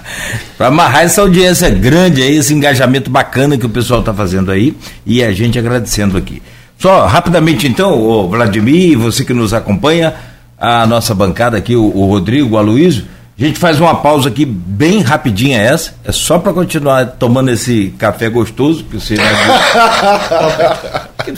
Para 0.56 0.68
amarrar 0.68 1.02
essa 1.04 1.20
audiência 1.20 1.68
grande 1.68 2.22
aí, 2.22 2.38
esse 2.38 2.54
engajamento 2.54 3.10
bacana 3.10 3.58
que 3.58 3.66
o 3.66 3.68
pessoal 3.68 4.00
está 4.00 4.14
fazendo 4.14 4.50
aí 4.50 4.74
e 5.04 5.22
a 5.22 5.30
gente 5.30 5.58
agradecendo 5.58 6.16
aqui. 6.16 6.42
Só 6.78 7.04
rapidamente 7.04 7.68
então, 7.68 8.00
o 8.00 8.30
Vladimir, 8.30 8.98
você 8.98 9.26
que 9.26 9.34
nos 9.34 9.52
acompanha, 9.52 10.14
a 10.58 10.86
nossa 10.86 11.14
bancada 11.14 11.56
aqui, 11.56 11.76
o, 11.76 11.84
o 11.84 12.06
Rodrigo, 12.06 12.54
o 12.54 12.58
Aloysio, 12.58 13.04
A 13.38 13.44
gente 13.44 13.58
faz 13.58 13.78
uma 13.78 13.96
pausa 13.96 14.28
aqui 14.28 14.46
bem 14.46 15.02
rapidinha 15.02 15.60
essa, 15.60 15.94
é 16.04 16.12
só 16.12 16.38
para 16.38 16.52
continuar 16.52 17.04
tomando 17.18 17.50
esse 17.50 17.94
café 17.98 18.30
gostoso 18.30 18.84
que 18.84 18.98
você 18.98 19.16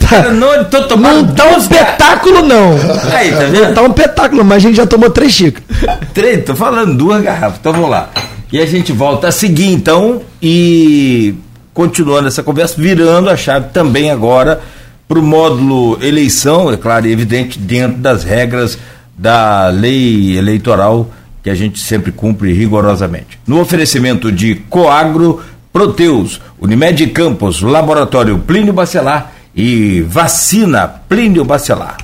Cara, 0.07 0.31
não, 0.33 0.63
tô 0.65 0.83
tomando 0.83 1.27
não 1.27 1.35
tá 1.35 1.45
um 1.45 1.57
espetáculo 1.57 2.41
não. 2.43 2.71
Aí, 3.11 3.31
tá 3.31 3.39
vendo? 3.39 3.65
Não 3.65 3.73
tá 3.73 3.81
um 3.81 3.87
espetáculo, 3.87 4.45
mas 4.45 4.57
a 4.57 4.59
gente 4.59 4.77
já 4.77 4.87
tomou 4.87 5.09
três 5.09 5.33
xícaras. 5.33 5.67
Três, 6.13 6.45
tô 6.45 6.55
falando 6.55 6.95
duas 6.95 7.21
garrafas. 7.21 7.59
Então 7.59 7.73
vamos 7.73 7.89
lá. 7.89 8.09
E 8.51 8.59
a 8.59 8.65
gente 8.65 8.91
volta 8.91 9.27
a 9.27 9.31
seguir 9.31 9.67
então 9.67 10.21
e 10.41 11.35
continuando 11.73 12.27
essa 12.27 12.41
conversa, 12.41 12.75
virando 12.77 13.29
a 13.29 13.35
chave 13.37 13.69
também 13.73 14.09
agora 14.09 14.61
para 15.07 15.19
o 15.19 15.23
módulo 15.23 15.97
eleição, 16.01 16.71
é 16.71 16.77
claro 16.77 17.07
e 17.07 17.11
evidente, 17.11 17.57
dentro 17.57 17.97
das 17.97 18.23
regras 18.23 18.77
da 19.19 19.67
lei 19.67 20.37
eleitoral 20.37 21.11
que 21.43 21.49
a 21.49 21.55
gente 21.55 21.79
sempre 21.79 22.11
cumpre 22.11 22.53
rigorosamente. 22.53 23.37
No 23.45 23.59
oferecimento 23.59 24.31
de 24.31 24.55
Coagro, 24.69 25.41
Proteus, 25.73 26.39
Unimed 26.59 27.05
Campos, 27.07 27.61
Laboratório 27.61 28.39
Plínio 28.39 28.71
Bacelar 28.71 29.33
e 29.53 30.01
Vacina 30.01 30.87
Plínio 30.87 31.43
Bacelar. 31.43 31.97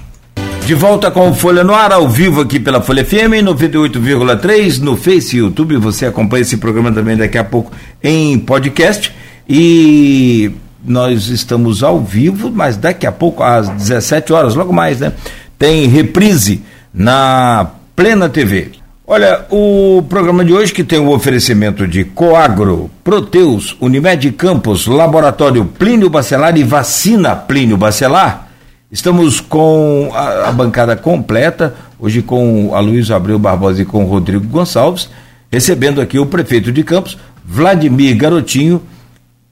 De 0.66 0.74
volta 0.74 1.10
com 1.10 1.34
Folha 1.34 1.64
no 1.64 1.74
Ar, 1.74 1.94
ao 1.94 2.10
vivo 2.10 2.42
aqui 2.42 2.60
pela 2.60 2.82
Folha 2.82 3.06
FM 3.06 3.46
98,3 3.46 4.80
no 4.80 4.98
Face 4.98 5.36
e 5.36 5.40
YouTube. 5.40 5.78
Você 5.78 6.08
acompanha 6.08 6.42
esse 6.42 6.58
programa 6.58 6.92
também 6.92 7.16
daqui 7.16 7.38
a 7.38 7.44
pouco 7.44 7.72
em 8.04 8.38
podcast. 8.40 9.14
E 9.48 10.52
nós 10.84 11.28
estamos 11.28 11.84
ao 11.84 12.02
vivo, 12.02 12.52
mas 12.52 12.78
daqui 12.78 13.06
a 13.06 13.12
pouco, 13.12 13.44
às 13.44 13.70
17 13.70 14.34
horas, 14.34 14.56
logo 14.56 14.74
mais, 14.74 15.00
né? 15.00 15.14
Tem 15.58 15.88
reprise 15.88 16.64
na 16.96 17.72
Plena 17.94 18.30
TV. 18.30 18.72
Olha, 19.06 19.46
o 19.52 20.04
programa 20.10 20.44
de 20.46 20.54
hoje 20.54 20.74
que 20.74 20.84
tem 20.84 20.98
o 20.98 21.12
oferecimento 21.12 21.86
de 21.86 22.06
Coagro, 22.06 22.90
Proteus, 23.04 23.76
Unimed 23.82 24.32
Campos, 24.32 24.88
Laboratório 24.88 25.66
Plínio 25.66 26.10
Bacelar 26.10 26.58
e 26.58 26.64
Vacina 26.64 27.36
Plínio 27.36 27.76
Bacelar. 27.78 28.48
Estamos 28.90 29.42
com 29.42 30.10
a, 30.14 30.50
a 30.50 30.52
bancada 30.52 30.96
completa, 30.96 31.76
hoje 32.00 32.22
com 32.22 32.74
a 32.74 32.80
Luiz 32.80 33.12
Abreu 33.12 33.38
Barbosa 33.38 33.82
e 33.82 33.86
com 33.86 34.06
o 34.06 34.08
Rodrigo 34.08 34.48
Gonçalves, 34.48 35.10
recebendo 35.52 36.00
aqui 36.00 36.18
o 36.18 36.26
prefeito 36.26 36.72
de 36.72 36.82
Campos, 36.82 37.18
Vladimir 37.44 38.18
Garotinho, 38.18 38.82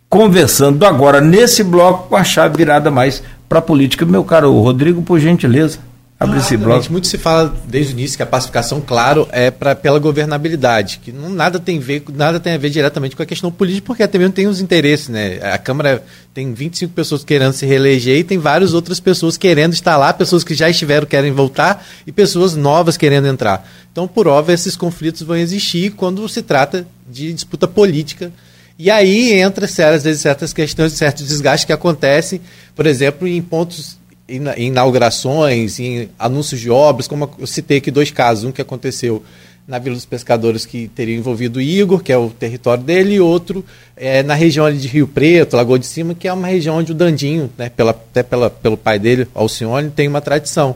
conversando 0.10 0.86
agora 0.86 1.20
nesse 1.20 1.64
bloco 1.64 2.10
com 2.10 2.16
a 2.16 2.24
chave 2.24 2.58
virada 2.58 2.90
mais 2.90 3.22
para 3.50 3.60
a 3.60 3.62
política. 3.62 4.06
Meu 4.06 4.24
caro 4.24 4.58
Rodrigo, 4.62 5.02
por 5.02 5.20
gentileza. 5.20 5.80
Abre 6.24 6.40
esse 6.40 6.56
bloco. 6.56 6.90
Muito 6.90 7.08
se 7.08 7.18
fala 7.18 7.54
desde 7.66 7.92
o 7.92 8.00
início 8.00 8.16
que 8.16 8.24
a 8.24 8.26
pacificação, 8.26 8.80
claro, 8.80 9.28
é 9.30 9.52
pra, 9.52 9.76
pela 9.76 10.00
governabilidade, 10.00 11.00
que 11.04 11.12
não, 11.12 11.30
nada, 11.30 11.60
tem 11.60 11.80
ver, 11.80 12.02
nada 12.14 12.40
tem 12.40 12.54
a 12.54 12.58
ver 12.58 12.70
diretamente 12.70 13.14
com 13.14 13.22
a 13.22 13.26
questão 13.26 13.52
política, 13.52 13.88
porque 13.88 14.08
também 14.08 14.32
tem 14.32 14.48
os 14.48 14.62
interesses. 14.62 15.10
Né? 15.10 15.40
A 15.44 15.58
Câmara 15.58 16.02
tem 16.34 16.54
25 16.54 16.94
pessoas 16.94 17.26
querendo 17.26 17.52
se 17.52 17.66
reeleger 17.66 18.20
e 18.20 18.24
tem 18.24 18.38
várias 18.38 18.74
outras 18.74 19.02
pessoas 19.02 19.36
querendo 19.36 19.74
estar 19.74 19.98
lá, 19.98 20.14
pessoas 20.14 20.46
que 20.46 20.54
já 20.56 20.70
estiveram 20.70 21.06
querem 21.06 21.34
voltar 21.34 21.86
e 22.08 22.12
pessoas 22.12 22.56
novas 22.56 22.96
querendo 22.96 23.28
entrar. 23.28 23.70
Então, 23.92 24.08
por 24.08 24.26
óbvio, 24.26 24.54
esses 24.54 24.78
conflitos 24.78 25.24
vão 25.24 25.36
existir 25.36 25.92
quando 25.92 26.28
se 26.30 26.42
trata 26.42 26.88
de 27.06 27.34
disputa 27.34 27.68
política. 27.68 28.32
E 28.80 28.90
aí 28.90 29.34
entra, 29.34 29.66
às 29.66 30.04
vezes, 30.04 30.22
certas 30.22 30.54
questões, 30.54 30.94
certos 30.94 31.28
desgastes 31.28 31.66
que 31.66 31.74
acontecem, 31.74 32.40
por 32.76 32.88
exemplo, 32.88 33.28
em 33.28 33.42
pontos 33.42 33.98
em 34.28 34.68
inaugurações, 34.68 35.80
em 35.80 36.10
anúncios 36.18 36.62
de 36.62 36.70
obras, 36.70 37.08
como 37.08 37.30
eu 37.38 37.48
citei 37.48 37.78
aqui 37.78 37.92
dois 37.92 38.12
casos, 38.12 38.46
um 38.46 38.52
que 38.52 38.62
aconteceu 38.62 39.24
na 39.68 39.80
Vila 39.80 39.96
dos 39.96 40.06
Pescadores 40.06 40.66
que 40.66 40.90
teria 40.90 41.16
envolvido 41.16 41.62
Igor, 41.62 42.04
que 42.04 42.12
é 42.12 42.18
o 42.18 42.30
território 42.30 42.84
dele, 42.84 43.16
e 43.16 43.20
outro 43.20 43.64
é, 43.96 44.22
na 44.22 44.34
região 44.34 44.72
de 44.72 44.88
Rio 44.88 45.08
Preto, 45.08 45.56
Lagoa 45.56 45.80
de 45.80 45.86
Cima, 45.86 46.14
que 46.14 46.28
é 46.28 46.34
uma 46.34 46.48
região 46.48 46.78
onde 46.78 46.92
o 46.92 46.96
Dandinho, 46.96 47.50
né, 47.58 47.70
pela, 47.70 47.92
até 47.92 48.24
pela, 48.24 48.50
pelo 48.50 48.78
pai 48.78 49.00
dele, 49.00 49.28
Alcione, 49.34 49.90
tem 49.90 50.08
uma 50.08 50.22
tradição. 50.22 50.76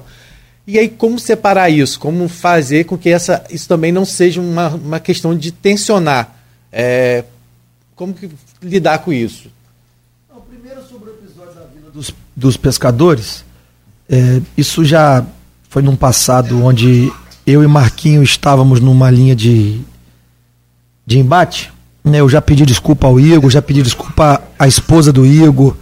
E 0.65 0.77
aí, 0.77 0.89
como 0.89 1.17
separar 1.17 1.69
isso? 1.69 1.99
Como 1.99 2.27
fazer 2.27 2.85
com 2.85 2.97
que 2.97 3.09
essa, 3.09 3.45
isso 3.49 3.67
também 3.67 3.91
não 3.91 4.03
seja 4.03 4.41
uma, 4.41 4.69
uma 4.69 4.99
questão 4.99 5.35
de 5.37 5.51
tensionar? 5.51 6.35
É, 6.71 7.23
como 7.95 8.13
lidar 8.61 8.99
com 8.99 9.11
isso? 9.11 9.49
Não, 10.29 10.41
primeiro 10.41 10.81
sobre 10.87 11.09
o 11.09 11.13
episódio 11.13 11.55
da 11.55 11.65
Vila 11.65 11.89
dos, 11.89 12.13
dos 12.37 12.55
Pescadores, 12.55 13.43
é, 14.07 14.39
isso 14.55 14.85
já 14.85 15.25
foi 15.67 15.81
num 15.81 15.95
passado 15.95 16.63
onde 16.63 17.11
eu 17.47 17.63
e 17.63 17.67
Marquinho 17.67 18.21
estávamos 18.21 18.79
numa 18.79 19.09
linha 19.09 19.35
de, 19.35 19.81
de 21.03 21.17
embate. 21.17 21.71
Né? 22.03 22.19
Eu 22.19 22.29
já 22.29 22.39
pedi 22.39 22.63
desculpa 22.63 23.07
ao 23.07 23.19
Igor, 23.19 23.49
já 23.49 23.61
pedi 23.61 23.81
desculpa 23.81 24.39
à 24.59 24.67
esposa 24.67 25.11
do 25.11 25.25
Igor. 25.25 25.75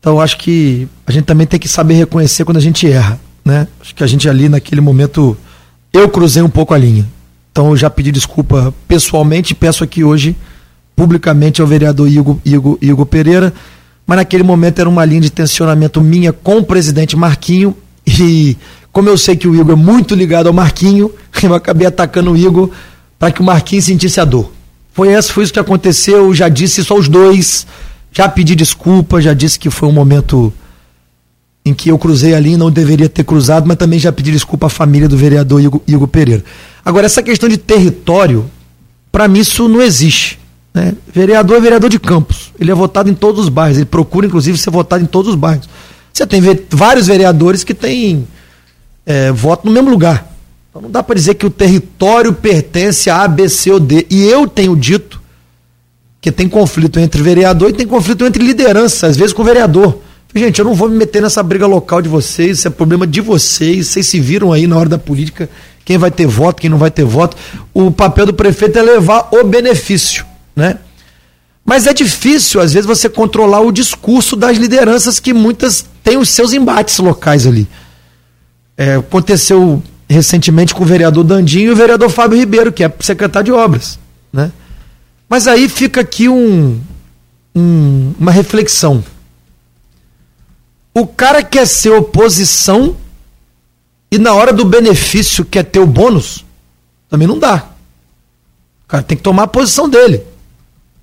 Então 0.00 0.20
acho 0.20 0.36
que 0.38 0.88
a 1.06 1.12
gente 1.12 1.24
também 1.24 1.46
tem 1.46 1.60
que 1.60 1.68
saber 1.68 1.94
reconhecer 1.94 2.44
quando 2.44 2.56
a 2.56 2.60
gente 2.60 2.90
erra. 2.90 3.20
Né? 3.44 3.68
Acho 3.80 3.94
que 3.94 4.02
a 4.02 4.06
gente 4.08 4.28
ali 4.28 4.48
naquele 4.48 4.80
momento 4.80 5.36
eu 5.92 6.08
cruzei 6.08 6.42
um 6.42 6.50
pouco 6.50 6.74
a 6.74 6.78
linha. 6.78 7.06
Então 7.52 7.68
eu 7.68 7.76
já 7.76 7.88
pedi 7.88 8.10
desculpa 8.10 8.74
pessoalmente 8.88 9.54
peço 9.54 9.84
aqui 9.84 10.02
hoje 10.02 10.36
publicamente 10.96 11.60
ao 11.60 11.66
vereador 11.66 12.08
Igor, 12.08 12.38
Igor, 12.44 12.76
Igor 12.82 13.06
Pereira 13.06 13.52
mas 14.06 14.16
naquele 14.18 14.42
momento 14.42 14.78
era 14.78 14.88
uma 14.88 15.04
linha 15.04 15.22
de 15.22 15.30
tensionamento 15.30 16.00
minha 16.00 16.32
com 16.32 16.58
o 16.58 16.64
presidente 16.64 17.16
Marquinho 17.16 17.76
e 18.06 18.56
como 18.92 19.08
eu 19.08 19.18
sei 19.18 19.36
que 19.36 19.48
o 19.48 19.54
Igor 19.54 19.72
é 19.72 19.76
muito 19.76 20.14
ligado 20.14 20.46
ao 20.46 20.52
Marquinho, 20.54 21.10
eu 21.42 21.54
acabei 21.54 21.86
atacando 21.86 22.32
o 22.32 22.36
Igor 22.36 22.70
para 23.18 23.30
que 23.30 23.40
o 23.40 23.44
Marquinho 23.44 23.82
sentisse 23.82 24.20
a 24.20 24.24
dor. 24.24 24.52
Foi 24.92 25.12
isso, 25.12 25.32
foi 25.32 25.44
isso 25.44 25.52
que 25.52 25.58
aconteceu, 25.58 26.32
já 26.32 26.48
disse 26.48 26.80
isso 26.80 26.94
aos 26.94 27.08
dois, 27.08 27.66
já 28.10 28.26
pedi 28.28 28.54
desculpa, 28.54 29.20
já 29.20 29.34
disse 29.34 29.58
que 29.58 29.68
foi 29.68 29.88
um 29.88 29.92
momento 29.92 30.50
em 31.66 31.74
que 31.74 31.90
eu 31.90 31.98
cruzei 31.98 32.32
ali, 32.32 32.56
não 32.56 32.70
deveria 32.70 33.08
ter 33.08 33.24
cruzado, 33.24 33.66
mas 33.66 33.76
também 33.76 33.98
já 33.98 34.12
pedi 34.12 34.30
desculpa 34.30 34.68
à 34.68 34.70
família 34.70 35.08
do 35.08 35.16
vereador 35.16 35.60
Igor, 35.60 35.82
Igor 35.86 36.08
Pereira. 36.08 36.44
Agora, 36.84 37.04
essa 37.04 37.22
questão 37.22 37.48
de 37.48 37.58
território, 37.58 38.48
para 39.10 39.26
mim 39.26 39.40
isso 39.40 39.68
não 39.68 39.82
existe. 39.82 40.38
Né? 40.72 40.94
Vereador 41.12 41.56
é 41.56 41.60
vereador 41.60 41.90
de 41.90 41.98
Campos. 41.98 42.45
Ele 42.58 42.70
é 42.70 42.74
votado 42.74 43.10
em 43.10 43.14
todos 43.14 43.44
os 43.44 43.48
bairros. 43.48 43.76
Ele 43.76 43.86
procura, 43.86 44.26
inclusive, 44.26 44.58
ser 44.58 44.70
votado 44.70 45.02
em 45.02 45.06
todos 45.06 45.30
os 45.30 45.34
bairros. 45.34 45.68
Você 46.12 46.26
tem 46.26 46.40
vários 46.70 47.06
vereadores 47.06 47.62
que 47.62 47.74
têm 47.74 48.26
é, 49.04 49.30
voto 49.30 49.66
no 49.66 49.72
mesmo 49.72 49.90
lugar. 49.90 50.32
Então 50.70 50.82
não 50.82 50.90
dá 50.90 51.02
para 51.02 51.14
dizer 51.14 51.34
que 51.34 51.46
o 51.46 51.50
território 51.50 52.32
pertence 52.32 53.10
a 53.10 53.22
A, 53.22 53.28
B, 53.28 53.48
C 53.48 53.70
ou 53.70 53.80
D. 53.80 54.06
E 54.10 54.24
eu 54.24 54.46
tenho 54.46 54.74
dito 54.74 55.20
que 56.20 56.32
tem 56.32 56.48
conflito 56.48 56.98
entre 56.98 57.22
vereador 57.22 57.70
e 57.70 57.72
tem 57.72 57.86
conflito 57.86 58.24
entre 58.24 58.42
liderança, 58.42 59.06
às 59.06 59.16
vezes 59.16 59.32
com 59.32 59.44
vereador. 59.44 60.00
Gente, 60.34 60.58
eu 60.58 60.64
não 60.64 60.74
vou 60.74 60.88
me 60.88 60.96
meter 60.96 61.22
nessa 61.22 61.42
briga 61.42 61.66
local 61.66 62.02
de 62.02 62.08
vocês, 62.08 62.58
isso 62.58 62.68
é 62.68 62.70
problema 62.70 63.06
de 63.06 63.20
vocês, 63.20 63.86
vocês 63.86 64.06
se 64.06 64.20
viram 64.20 64.52
aí 64.52 64.66
na 64.66 64.76
hora 64.76 64.88
da 64.88 64.98
política, 64.98 65.48
quem 65.84 65.96
vai 65.96 66.10
ter 66.10 66.26
voto, 66.26 66.60
quem 66.60 66.68
não 66.68 66.76
vai 66.76 66.90
ter 66.90 67.04
voto. 67.04 67.36
O 67.72 67.90
papel 67.90 68.26
do 68.26 68.34
prefeito 68.34 68.78
é 68.78 68.82
levar 68.82 69.28
o 69.32 69.44
benefício 69.44 70.26
né? 70.56 70.78
Mas 71.66 71.88
é 71.88 71.92
difícil, 71.92 72.60
às 72.60 72.72
vezes, 72.72 72.86
você 72.86 73.08
controlar 73.08 73.60
o 73.60 73.72
discurso 73.72 74.36
das 74.36 74.56
lideranças 74.56 75.18
que 75.18 75.34
muitas 75.34 75.84
têm 76.02 76.16
os 76.16 76.28
seus 76.28 76.52
embates 76.52 76.98
locais 76.98 77.44
ali. 77.44 77.68
É, 78.76 78.94
aconteceu 78.94 79.82
recentemente 80.08 80.72
com 80.72 80.84
o 80.84 80.86
vereador 80.86 81.24
Dandinho 81.24 81.70
e 81.70 81.72
o 81.72 81.76
vereador 81.76 82.08
Fábio 82.08 82.38
Ribeiro, 82.38 82.72
que 82.72 82.84
é 82.84 82.94
secretário 83.00 83.46
de 83.46 83.52
obras. 83.52 83.98
Né? 84.32 84.52
Mas 85.28 85.48
aí 85.48 85.68
fica 85.68 86.02
aqui 86.02 86.28
um, 86.28 86.80
um, 87.52 88.14
uma 88.16 88.30
reflexão. 88.30 89.02
O 90.94 91.04
cara 91.04 91.42
quer 91.42 91.66
ser 91.66 91.90
oposição 91.90 92.96
e 94.08 94.18
na 94.18 94.32
hora 94.34 94.52
do 94.52 94.64
benefício 94.64 95.44
quer 95.44 95.64
ter 95.64 95.80
o 95.80 95.86
bônus, 95.86 96.44
também 97.10 97.26
não 97.26 97.40
dá. 97.40 97.70
O 98.84 98.88
cara 98.88 99.02
tem 99.02 99.16
que 99.16 99.22
tomar 99.24 99.42
a 99.42 99.48
posição 99.48 99.88
dele 99.88 100.22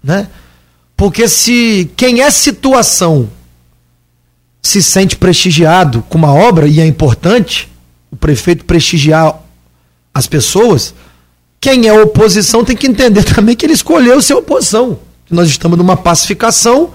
né? 0.03 0.27
Porque 1.03 1.27
se 1.27 1.91
quem 1.97 2.21
é 2.21 2.31
situação 2.31 3.29
se 4.61 4.81
sente 4.81 5.17
prestigiado 5.17 6.01
com 6.07 6.17
uma 6.17 6.33
obra 6.33 6.65
e 6.65 6.79
é 6.79 6.85
importante 6.85 7.69
o 8.09 8.15
prefeito 8.15 8.63
prestigiar 8.63 9.37
as 10.13 10.27
pessoas, 10.27 10.95
quem 11.59 11.89
é 11.89 12.01
oposição 12.01 12.63
tem 12.63 12.73
que 12.73 12.87
entender 12.87 13.21
também 13.35 13.53
que 13.53 13.65
ele 13.65 13.73
escolheu 13.73 14.21
ser 14.21 14.35
oposição. 14.35 14.97
Nós 15.29 15.49
estamos 15.49 15.77
numa 15.77 15.97
pacificação, 15.97 16.93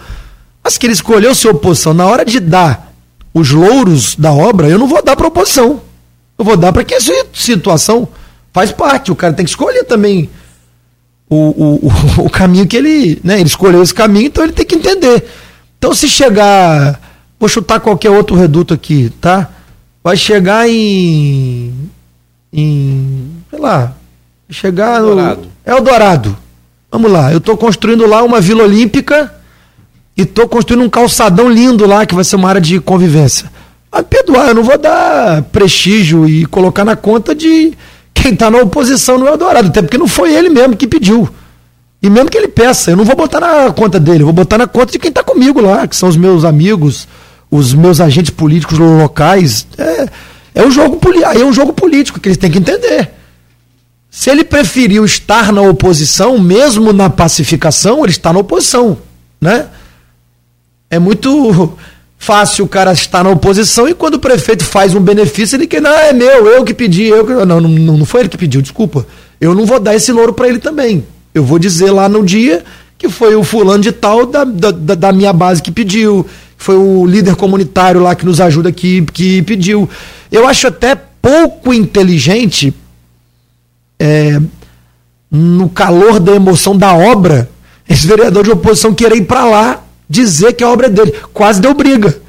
mas 0.64 0.78
que 0.78 0.86
ele 0.86 0.94
escolheu 0.94 1.34
ser 1.34 1.48
oposição. 1.48 1.92
Na 1.92 2.06
hora 2.06 2.24
de 2.24 2.40
dar 2.40 2.90
os 3.34 3.50
louros 3.50 4.16
da 4.16 4.32
obra, 4.32 4.70
eu 4.70 4.78
não 4.78 4.88
vou 4.88 5.02
dar 5.02 5.16
para 5.16 5.28
oposição. 5.28 5.82
Eu 6.38 6.46
vou 6.46 6.56
dar 6.56 6.72
para 6.72 6.82
quem 6.82 6.96
é 6.96 7.26
situação. 7.34 8.08
Faz 8.54 8.72
parte, 8.72 9.12
o 9.12 9.14
cara 9.14 9.34
tem 9.34 9.44
que 9.44 9.50
escolher 9.50 9.84
também 9.84 10.30
o, 11.28 11.36
o, 11.36 11.92
o, 12.26 12.30
caminho 12.30 12.66
que 12.66 12.76
ele, 12.76 13.20
né, 13.22 13.40
ele 13.40 13.48
escolheu 13.48 13.82
esse 13.82 13.94
caminho, 13.94 14.26
então 14.26 14.44
ele 14.44 14.52
tem 14.52 14.66
que 14.66 14.74
entender. 14.74 15.24
Então 15.78 15.94
se 15.94 16.08
chegar, 16.08 17.00
vou 17.38 17.48
chutar 17.48 17.80
qualquer 17.80 18.10
outro 18.10 18.36
reduto 18.36 18.74
aqui, 18.74 19.12
tá? 19.20 19.50
Vai 20.02 20.16
chegar 20.16 20.68
em, 20.68 21.72
em 22.52 23.30
sei 23.50 23.58
lá, 23.58 23.94
Chegar 24.50 25.00
Eldorado. 25.00 25.42
no. 25.42 25.72
Eldorado. 25.72 26.38
Vamos 26.90 27.12
lá, 27.12 27.30
eu 27.32 27.38
estou 27.38 27.56
construindo 27.56 28.06
lá 28.06 28.22
uma 28.22 28.40
Vila 28.40 28.62
Olímpica 28.62 29.34
e 30.16 30.22
estou 30.22 30.48
construindo 30.48 30.84
um 30.84 30.88
calçadão 30.88 31.50
lindo 31.50 31.86
lá, 31.86 32.06
que 32.06 32.14
vai 32.14 32.24
ser 32.24 32.36
uma 32.36 32.48
área 32.48 32.60
de 32.60 32.80
convivência. 32.80 33.50
Mas 33.92 34.06
perdoar, 34.06 34.48
eu 34.48 34.54
não 34.54 34.62
vou 34.62 34.78
dar 34.78 35.42
prestígio 35.42 36.26
e 36.26 36.46
colocar 36.46 36.86
na 36.86 36.96
conta 36.96 37.34
de 37.34 37.76
quem 38.28 38.34
está 38.34 38.50
na 38.50 38.58
oposição 38.58 39.18
no 39.18 39.26
Eldorado, 39.26 39.68
até 39.68 39.80
porque 39.80 39.96
não 39.96 40.06
foi 40.06 40.34
ele 40.34 40.50
mesmo 40.50 40.76
que 40.76 40.86
pediu. 40.86 41.28
E 42.02 42.10
mesmo 42.10 42.30
que 42.30 42.36
ele 42.36 42.48
peça, 42.48 42.90
eu 42.90 42.96
não 42.96 43.04
vou 43.04 43.16
botar 43.16 43.40
na 43.40 43.72
conta 43.72 43.98
dele, 43.98 44.22
vou 44.22 44.32
botar 44.32 44.58
na 44.58 44.66
conta 44.66 44.92
de 44.92 44.98
quem 44.98 45.08
está 45.08 45.24
comigo 45.24 45.60
lá, 45.60 45.86
que 45.86 45.96
são 45.96 46.08
os 46.08 46.16
meus 46.16 46.44
amigos, 46.44 47.08
os 47.50 47.72
meus 47.72 48.00
agentes 48.00 48.30
políticos 48.30 48.78
locais. 48.78 49.66
É, 49.78 50.08
é 50.54 50.66
um 50.66 50.70
jogo, 50.70 51.00
aí 51.26 51.40
é 51.40 51.44
um 51.44 51.52
jogo 51.52 51.72
político 51.72 52.20
que 52.20 52.28
eles 52.28 52.36
têm 52.36 52.50
que 52.50 52.58
entender. 52.58 53.10
Se 54.10 54.30
ele 54.30 54.44
preferiu 54.44 55.04
estar 55.04 55.52
na 55.52 55.62
oposição, 55.62 56.38
mesmo 56.38 56.92
na 56.92 57.08
pacificação, 57.08 58.00
ele 58.00 58.10
está 58.10 58.32
na 58.32 58.40
oposição, 58.40 58.98
né? 59.40 59.66
É 60.90 60.98
muito 60.98 61.76
fácil 62.18 62.64
o 62.64 62.68
cara 62.68 62.92
estar 62.92 63.22
na 63.22 63.30
oposição 63.30 63.88
e 63.88 63.94
quando 63.94 64.14
o 64.14 64.18
prefeito 64.18 64.64
faz 64.64 64.94
um 64.94 65.00
benefício, 65.00 65.56
ele 65.56 65.66
quer, 65.66 65.80
não, 65.80 65.90
é 65.90 66.12
meu, 66.12 66.46
eu 66.46 66.64
que 66.64 66.74
pedi, 66.74 67.04
eu 67.04 67.24
que... 67.24 67.32
Não, 67.32 67.60
não, 67.60 67.68
não 67.68 68.04
foi 68.04 68.22
ele 68.22 68.28
que 68.28 68.36
pediu, 68.36 68.60
desculpa. 68.60 69.06
Eu 69.40 69.54
não 69.54 69.64
vou 69.64 69.78
dar 69.78 69.94
esse 69.94 70.10
louro 70.10 70.32
para 70.32 70.48
ele 70.48 70.58
também. 70.58 71.06
Eu 71.32 71.44
vou 71.44 71.58
dizer 71.58 71.90
lá 71.92 72.08
no 72.08 72.24
dia 72.24 72.64
que 72.98 73.08
foi 73.08 73.36
o 73.36 73.44
fulano 73.44 73.80
de 73.80 73.92
tal 73.92 74.26
da, 74.26 74.42
da, 74.42 74.72
da 74.72 75.12
minha 75.12 75.32
base 75.32 75.62
que 75.62 75.70
pediu, 75.70 76.26
foi 76.56 76.74
o 76.74 77.06
líder 77.06 77.36
comunitário 77.36 78.02
lá 78.02 78.16
que 78.16 78.26
nos 78.26 78.40
ajuda 78.40 78.72
que, 78.72 79.02
que 79.02 79.40
pediu. 79.42 79.88
Eu 80.32 80.48
acho 80.48 80.66
até 80.66 80.96
pouco 80.96 81.72
inteligente 81.72 82.74
é, 84.00 84.40
no 85.30 85.68
calor 85.68 86.18
da 86.18 86.34
emoção 86.34 86.76
da 86.76 86.92
obra, 86.92 87.48
esse 87.88 88.06
vereador 88.06 88.42
de 88.42 88.50
oposição 88.50 88.92
querer 88.92 89.16
ir 89.16 89.24
para 89.24 89.44
lá 89.44 89.84
dizer 90.08 90.52
que 90.54 90.64
a 90.64 90.68
obra 90.68 90.86
é 90.86 90.90
dele. 90.90 91.14
Quase 91.32 91.60
deu 91.60 91.74
briga. 91.74 92.20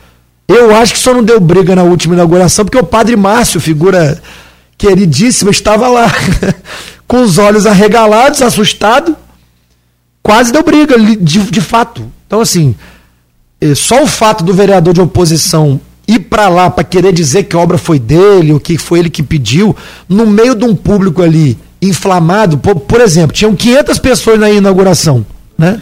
Eu 0.47 0.76
acho 0.76 0.93
que 0.93 0.99
só 0.99 1.14
não 1.14 1.23
deu 1.23 1.39
briga 1.39 1.76
na 1.76 1.84
última 1.84 2.15
inauguração, 2.15 2.65
porque 2.65 2.77
o 2.77 2.84
padre 2.84 3.15
Márcio, 3.15 3.61
figura 3.61 4.22
queridíssima, 4.77 5.51
estava 5.51 5.88
lá, 5.88 6.11
com 7.07 7.22
os 7.22 7.38
olhos 7.38 7.65
arregalados, 7.65 8.41
assustado. 8.41 9.15
Quase 10.23 10.51
deu 10.51 10.64
briga, 10.64 10.97
de, 10.99 11.39
de 11.39 11.61
fato. 11.61 12.11
Então, 12.26 12.41
assim, 12.41 12.76
é, 13.61 13.76
só 13.76 14.03
o 14.03 14.07
fato 14.07 14.43
do 14.43 14.53
vereador 14.53 14.93
de 14.93 15.01
oposição 15.01 15.80
ir 16.07 16.19
para 16.19 16.49
lá 16.49 16.69
para 16.72 16.84
querer 16.84 17.14
dizer 17.14 17.43
que 17.43 17.56
a 17.56 17.60
obra 17.60 17.77
foi 17.77 17.99
dele, 17.99 18.51
ou 18.51 18.60
que 18.60 18.77
foi 18.80 18.99
ele 18.99 19.10
que 19.10 19.22
pediu, 19.22 19.76
no 20.07 20.26
meio 20.26 20.56
de 20.56 20.65
um 20.65 20.76
público 20.76 21.22
ali 21.22 21.57
inflamado, 21.80 22.57
por, 22.57 22.76
por 22.76 22.99
exemplo, 22.99 23.35
tinham 23.35 23.56
500 23.56 23.99
pessoas 23.99 24.39
na 24.39 24.49
inauguração, 24.49 25.23
né? 25.57 25.80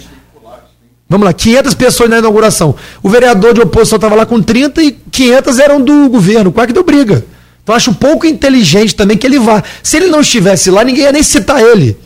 Vamos 1.10 1.26
lá, 1.26 1.34
500 1.34 1.74
pessoas 1.74 2.10
na 2.10 2.18
inauguração. 2.18 2.76
O 3.02 3.10
vereador 3.10 3.54
de 3.54 3.62
oposição 3.62 3.96
estava 3.96 4.16
lá 4.16 4.26
com 4.26 4.42
30 4.42 4.84
e 4.84 4.92
500 4.92 5.60
eram 5.60 5.82
do 5.82 6.10
governo. 6.10 6.52
Quase 6.52 6.68
que 6.68 6.74
deu 6.74 6.84
briga. 6.84 7.26
Então 7.64 7.74
acho 7.74 7.94
pouco 7.94 8.26
inteligente 8.26 8.96
também 8.96 9.18
que 9.18 9.26
ele 9.26 9.40
vá. 9.40 9.64
Se 9.82 9.98
ele 9.98 10.08
não 10.08 10.22
estivesse 10.22 10.70
lá, 10.70 10.84
ninguém 10.84 11.04
ia 11.04 11.12
nem 11.12 11.24
citar 11.24 11.62
ele. 11.62 11.98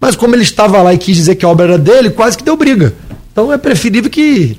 Mas 0.00 0.16
como 0.16 0.34
ele 0.34 0.42
estava 0.42 0.82
lá 0.82 0.94
e 0.94 0.98
quis 0.98 1.16
dizer 1.16 1.36
que 1.36 1.44
a 1.44 1.48
obra 1.48 1.66
era 1.66 1.78
dele, 1.78 2.10
quase 2.10 2.36
que 2.36 2.44
deu 2.44 2.56
briga. 2.56 2.94
Então 3.32 3.52
é 3.52 3.58
preferível 3.58 4.10
que 4.10 4.58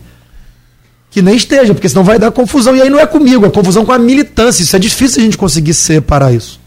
que 1.12 1.22
nem 1.22 1.36
esteja, 1.36 1.74
porque 1.74 1.90
senão 1.90 2.04
vai 2.04 2.20
dar 2.20 2.32
confusão. 2.32 2.76
E 2.76 2.82
aí 2.82 2.90
não 2.90 3.00
é 3.00 3.06
comigo, 3.06 3.46
é 3.46 3.50
confusão 3.50 3.86
com 3.86 3.92
a 3.92 3.98
militância. 3.98 4.62
Isso 4.62 4.76
é 4.76 4.80
difícil 4.80 5.22
a 5.22 5.26
gente 5.26 5.38
conseguir 5.38 5.74
separar 5.74 6.34
isso. 6.34 6.60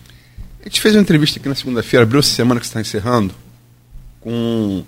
A 0.60 0.64
gente 0.64 0.80
fez 0.80 0.94
uma 0.94 1.00
entrevista 1.00 1.38
aqui 1.38 1.48
na 1.48 1.54
segunda-feira, 1.54 2.04
abriu 2.04 2.20
essa 2.20 2.34
semana 2.34 2.60
que 2.60 2.66
está 2.66 2.80
encerrando, 2.80 3.34
com 4.20 4.82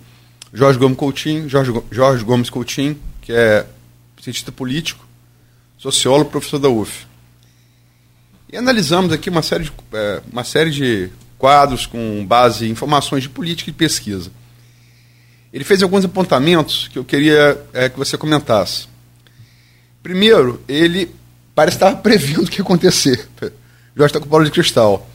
Jorge 0.55 0.79
Gomes 0.79 0.97
Coutinho, 0.97 1.49
Jorge, 1.49 1.73
Jorge 1.91 2.25
Gomes 2.25 2.49
Coutinho, 2.49 2.97
que 3.21 3.33
é 3.33 3.67
cientista 4.23 4.53
político, 4.53 5.05
sociólogo, 5.77 6.31
professor 6.31 6.61
da 6.61 6.69
UF. 6.69 7.07
E 8.53 8.57
analisamos 8.57 9.13
aqui 9.13 9.29
uma 9.29 9.43
série 9.43 9.65
de, 9.65 9.73
é, 9.93 10.23
uma 10.31 10.45
série 10.45 10.71
de 10.71 11.11
quadros 11.37 11.87
com 11.87 12.25
base 12.25 12.67
em 12.67 12.71
informações 12.71 13.25
de 13.25 13.29
política 13.29 13.69
e 13.69 13.73
pesquisa. 13.73 14.31
Ele 15.53 15.65
fez 15.65 15.83
alguns 15.83 16.05
apontamentos 16.05 16.87
que 16.87 17.01
eu 17.01 17.05
queria 17.05 17.61
é, 17.73 17.89
que 17.89 17.99
você 17.99 18.17
comentasse. 18.17 18.87
Primeiro, 20.05 20.63
ele 20.69 21.13
parece 21.53 21.79
estar 21.79 21.97
prevendo 22.01 22.45
o 22.45 22.47
que 22.47 22.59
ia 22.59 22.65
acontecer. 22.65 23.29
Jorge 23.97 24.11
está 24.11 24.21
com 24.21 24.27
bola 24.27 24.45
de 24.45 24.53
cristal. 24.53 25.09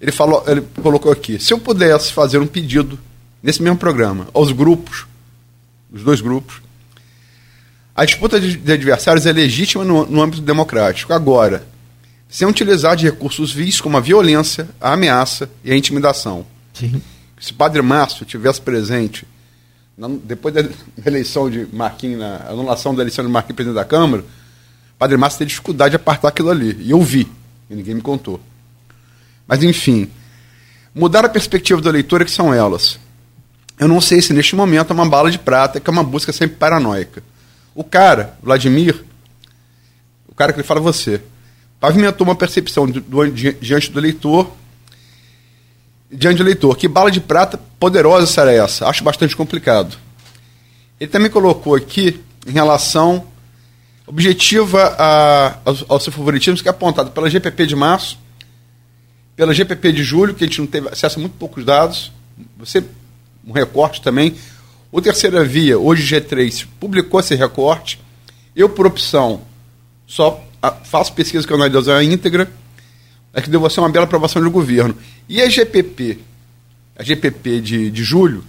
Ele, 0.00 0.12
falou, 0.12 0.44
ele 0.46 0.62
colocou 0.80 1.10
aqui: 1.10 1.40
se 1.40 1.52
eu 1.52 1.58
pudesse 1.58 2.12
fazer 2.12 2.38
um 2.38 2.46
pedido 2.46 2.96
nesse 3.42 3.62
mesmo 3.62 3.78
programa 3.78 4.28
aos 4.32 4.52
grupos, 4.52 5.06
os 5.92 6.02
dois 6.02 6.20
grupos, 6.20 6.60
a 7.94 8.04
disputa 8.04 8.38
de, 8.38 8.70
adversários 8.70 9.24
é 9.24 9.32
legítima 9.32 9.82
no, 9.82 10.04
no, 10.04 10.20
âmbito 10.20 10.42
democrático. 10.42 11.14
Agora, 11.14 11.66
sem 12.28 12.46
utilizar 12.46 12.94
de 12.94 13.06
recursos 13.06 13.52
vis 13.52 13.80
como 13.80 13.96
a 13.96 14.00
violência, 14.00 14.68
a 14.78 14.92
ameaça 14.92 15.48
e 15.64 15.72
a 15.72 15.76
intimidação. 15.76 16.44
Sim. 16.74 17.00
Se 17.40 17.54
Padre 17.54 17.80
Márcio 17.80 18.26
tivesse 18.26 18.60
presente 18.60 19.26
depois 20.24 20.54
da 20.54 20.62
eleição 21.06 21.48
de 21.48 21.66
Marquinhos, 21.72 22.20
na 22.20 22.48
anulação 22.50 22.94
da 22.94 23.02
eleição 23.02 23.24
de 23.24 23.30
Marquinhos 23.30 23.56
presidente 23.56 23.76
da 23.76 23.84
Câmara, 23.84 24.22
o 24.22 24.98
Padre 24.98 25.16
Márcio 25.16 25.38
teve 25.38 25.48
dificuldade 25.48 25.92
de 25.92 25.96
apartar 25.96 26.28
aquilo 26.28 26.50
ali. 26.50 26.76
E 26.82 26.90
eu 26.90 27.00
vi, 27.00 27.26
e 27.70 27.74
ninguém 27.74 27.94
me 27.94 28.02
contou. 28.02 28.38
Mas, 29.46 29.62
enfim, 29.62 30.10
mudar 30.94 31.24
a 31.24 31.30
perspectiva 31.30 31.80
do 31.80 31.88
eleitor 31.88 32.20
é 32.20 32.26
que 32.26 32.30
são 32.30 32.52
elas. 32.52 32.98
Eu 33.78 33.88
não 33.88 34.00
sei 34.00 34.22
se 34.22 34.32
neste 34.32 34.56
momento 34.56 34.90
é 34.90 34.94
uma 34.94 35.08
bala 35.08 35.30
de 35.30 35.38
prata, 35.38 35.78
que 35.78 35.88
é 35.88 35.92
uma 35.92 36.04
busca 36.04 36.32
sempre 36.32 36.56
paranoica. 36.56 37.22
O 37.74 37.84
cara, 37.84 38.36
Vladimir, 38.42 39.04
o 40.28 40.34
cara 40.34 40.52
que 40.52 40.60
ele 40.60 40.66
fala 40.66 40.80
você, 40.80 41.20
pavimentou 41.78 42.26
uma 42.26 42.34
percepção 42.34 42.86
do, 42.86 43.00
do, 43.00 43.30
diante 43.30 43.90
do 43.90 44.00
eleitor 44.00 44.50
diante 46.10 46.38
do 46.38 46.44
leitor. 46.44 46.76
Que 46.76 46.88
bala 46.88 47.10
de 47.10 47.20
prata 47.20 47.58
poderosa 47.78 48.26
será 48.26 48.52
essa? 48.52 48.86
Acho 48.86 49.04
bastante 49.04 49.36
complicado. 49.36 49.96
Ele 51.00 51.10
também 51.10 51.30
colocou 51.30 51.74
aqui, 51.74 52.20
em 52.46 52.52
relação 52.52 53.26
objetiva 54.06 54.94
a, 54.98 55.58
ao, 55.64 55.76
ao 55.88 56.00
seu 56.00 56.12
favoritismo, 56.12 56.62
que 56.62 56.68
é 56.68 56.70
apontado 56.70 57.10
pela 57.10 57.28
GPP 57.28 57.66
de 57.66 57.74
março, 57.74 58.18
pela 59.34 59.52
GPP 59.52 59.92
de 59.92 60.04
julho, 60.04 60.32
que 60.32 60.44
a 60.44 60.46
gente 60.46 60.60
não 60.60 60.66
teve 60.66 60.88
acesso 60.88 61.18
a 61.18 61.20
muito 61.20 61.34
poucos 61.36 61.64
dados, 61.64 62.12
você 62.56 62.84
um 63.46 63.52
recorte 63.52 64.02
também. 64.02 64.34
O 64.90 65.00
Terceira 65.00 65.44
Via, 65.44 65.78
hoje 65.78 66.14
G3, 66.14 66.66
publicou 66.80 67.20
esse 67.20 67.34
recorte. 67.34 68.00
Eu, 68.54 68.68
por 68.68 68.86
opção, 68.86 69.42
só 70.06 70.42
faço 70.84 71.12
pesquisa 71.12 71.46
que 71.46 71.52
eu 71.52 71.56
analiso 71.56 71.92
a 71.92 72.02
íntegra 72.02 72.50
é 73.32 73.42
que 73.42 73.50
deu 73.50 73.68
ser 73.68 73.80
uma 73.80 73.90
bela 73.90 74.06
aprovação 74.06 74.42
do 74.42 74.50
governo. 74.50 74.96
E 75.28 75.42
a 75.42 75.48
GPP, 75.48 76.18
a 76.96 77.02
GPP 77.02 77.60
de, 77.60 77.90
de 77.90 78.02
julho, 78.02 78.42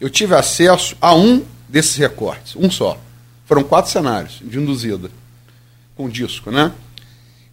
eu 0.00 0.10
tive 0.10 0.34
acesso 0.34 0.96
a 1.00 1.14
um 1.14 1.44
desses 1.68 1.94
recortes, 1.94 2.56
um 2.56 2.68
só. 2.68 3.00
Foram 3.46 3.62
quatro 3.62 3.90
cenários 3.90 4.40
de 4.42 4.58
induzida, 4.58 5.10
com 5.94 6.08
disco, 6.08 6.50
né? 6.50 6.72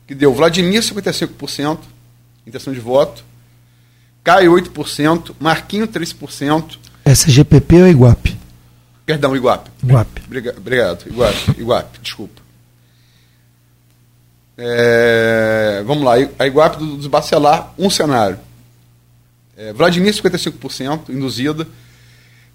Que 0.07 0.15
deu 0.15 0.33
Vladimir 0.33 0.81
55%, 0.81 1.79
intenção 2.45 2.73
de 2.73 2.79
voto, 2.79 3.23
Caio 4.27 4.51
8%, 4.51 5.35
Marquinho 5.39 5.87
3%. 5.87 6.77
Essa 7.05 7.29
é 7.29 7.31
GPP 7.31 7.75
ou 7.77 7.87
Iguape? 7.87 8.37
Perdão, 9.05 9.33
Iguape. 9.33 9.71
Iguape. 9.81 10.21
Obrigado, 10.57 11.07
Iguape, 11.07 11.51
Iguape, 11.57 11.99
desculpa. 12.03 12.41
É, 14.57 15.81
vamos 15.85 16.03
lá, 16.03 16.15
a 16.37 16.45
Iguape 16.45 16.77
dos 16.77 17.07
Bacelar, 17.07 17.73
um 17.79 17.89
cenário. 17.89 18.37
É, 19.55 19.71
Vladimir, 19.71 20.11
55%, 20.11 21.07
induzida. 21.07 21.65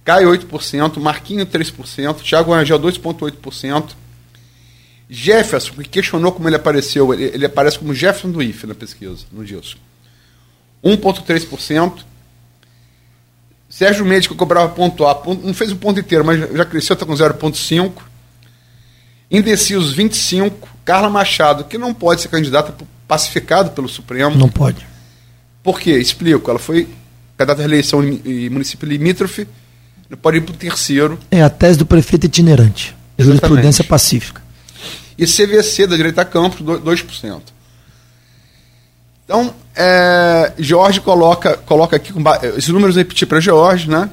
Caio, 0.05 0.29
8%. 0.29 1.01
Marquinho, 1.01 1.47
3%. 1.47 2.21
Thiago 2.21 2.53
Angel, 2.53 2.79
2,8%. 2.79 3.95
Jefferson, 5.09 5.73
que 5.77 5.89
questionou 5.89 6.33
como 6.33 6.51
ele 6.51 6.57
apareceu, 6.57 7.15
ele, 7.15 7.25
ele 7.25 7.47
aparece 7.47 7.79
como 7.79 7.95
Jefferson 7.95 8.31
do 8.31 8.43
IFE 8.43 8.67
na 8.67 8.75
pesquisa, 8.75 9.25
no 9.33 9.43
disso. 9.43 9.79
1,3%. 10.85 12.05
Sérgio 13.69 14.05
Mendes, 14.05 14.27
que 14.27 14.33
eu 14.33 14.37
cobrava 14.37 14.69
ponto 14.69 15.07
A, 15.07 15.15
ponto, 15.15 15.47
não 15.47 15.55
fez 15.55 15.73
o 15.73 15.77
ponto 15.77 15.99
inteiro, 15.99 16.25
mas 16.25 16.39
já 16.39 16.65
cresceu, 16.65 16.95
está 16.95 17.07
com 17.07 17.15
0,5%. 17.15 17.93
Indecisos, 19.31 19.97
25%. 19.97 20.53
Carla 20.85 21.09
Machado, 21.09 21.65
que 21.65 21.79
não 21.79 21.95
pode 21.95 22.21
ser 22.21 22.29
candidata 22.29 22.75
pacificado 23.07 23.71
pelo 23.71 23.89
Supremo. 23.89 24.37
Não 24.37 24.49
pode. 24.49 24.85
Por 25.63 25.81
quê? 25.81 25.97
Explico. 25.97 26.51
Ela 26.51 26.59
foi 26.59 26.89
candidata 27.37 27.63
à 27.63 27.67
reeleição 27.67 28.03
em 28.05 28.51
município 28.51 28.89
limítrofe, 28.89 29.47
não 30.11 30.19
pode 30.19 30.39
ir 30.39 30.41
para 30.41 30.53
o 30.53 30.57
terceiro. 30.57 31.19
É 31.31 31.43
a 31.43 31.49
tese 31.49 31.79
do 31.79 31.87
prefeito 31.87 32.27
itinerante. 32.27 32.97
Jurisprudência 33.19 33.85
pacífica. 33.85 34.43
E 35.17 35.25
CVC 35.25 35.87
da 35.87 35.97
direita 35.97 36.25
Campos, 36.25 36.61
2%. 36.61 37.43
Então, 39.33 39.55
é, 39.75 40.53
Jorge 40.59 41.01
coloca, 41.01 41.57
coloca 41.57 41.97
aqui, 41.97 42.13
esses 42.55 42.69
números 42.69 42.97
eu 42.97 43.01
repeti 43.01 43.25
para 43.25 43.41
Jorge, 43.41 43.89
né? 43.89 44.11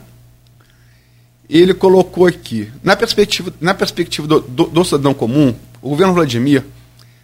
Ele 1.50 1.74
colocou 1.74 2.26
aqui, 2.26 2.72
na 2.82 2.96
perspectiva, 2.96 3.52
na 3.60 3.74
perspectiva 3.74 4.26
do, 4.26 4.40
do, 4.40 4.68
do 4.68 4.86
cidadão 4.86 5.14
comum, 5.14 5.54
o 5.82 5.90
governo 5.90 6.14
Vladimir 6.14 6.64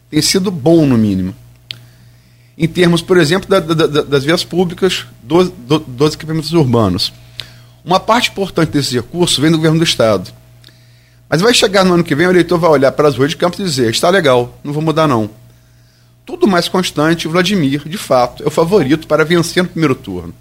tem 0.10 0.22
sido 0.22 0.52
bom, 0.52 0.86
no 0.86 0.98
mínimo. 0.98 1.34
Em 2.58 2.68
termos, 2.68 3.02
por 3.02 3.16
exemplo, 3.16 3.50
da, 3.50 3.62
da, 3.62 4.02
das 4.02 4.26
vias 4.26 4.44
públicas, 4.44 5.06
dos, 5.24 5.50
dos 5.88 6.16
equipamentos 6.16 6.52
urbanos. 6.52 7.14
Uma 7.82 8.02
parte 8.02 8.30
importante 8.30 8.72
desse 8.72 8.94
recurso 8.96 9.42
vem 9.42 9.52
do 9.52 9.58
governo 9.58 9.78
do 9.78 9.86
Estado. 9.86 10.34
Mas 11.30 11.40
vai 11.40 11.54
chegar 11.54 11.86
no 11.86 11.94
ano 11.94 12.04
que 12.04 12.14
vem, 12.14 12.28
o 12.28 12.32
eleitor 12.32 12.60
vai 12.60 12.72
olhar 12.72 12.92
para 12.92 13.08
as 13.08 13.16
ruas 13.16 13.30
de 13.30 13.38
Campos 13.38 13.60
e 13.60 13.64
dizer: 13.64 13.90
está 13.90 14.10
legal, 14.10 14.60
não 14.66 14.74
vou 14.74 14.84
mudar 14.84 15.08
não. 15.08 15.30
Tudo 16.26 16.48
mais 16.48 16.68
constante, 16.68 17.28
Vladimir, 17.28 17.88
de 17.88 17.98
fato, 17.98 18.44
é 18.44 18.48
o 18.48 18.52
favorito 18.52 19.06
para 19.06 19.24
vencer 19.24 19.62
no 19.62 19.70
primeiro 19.70 19.94
turno. 19.94 20.34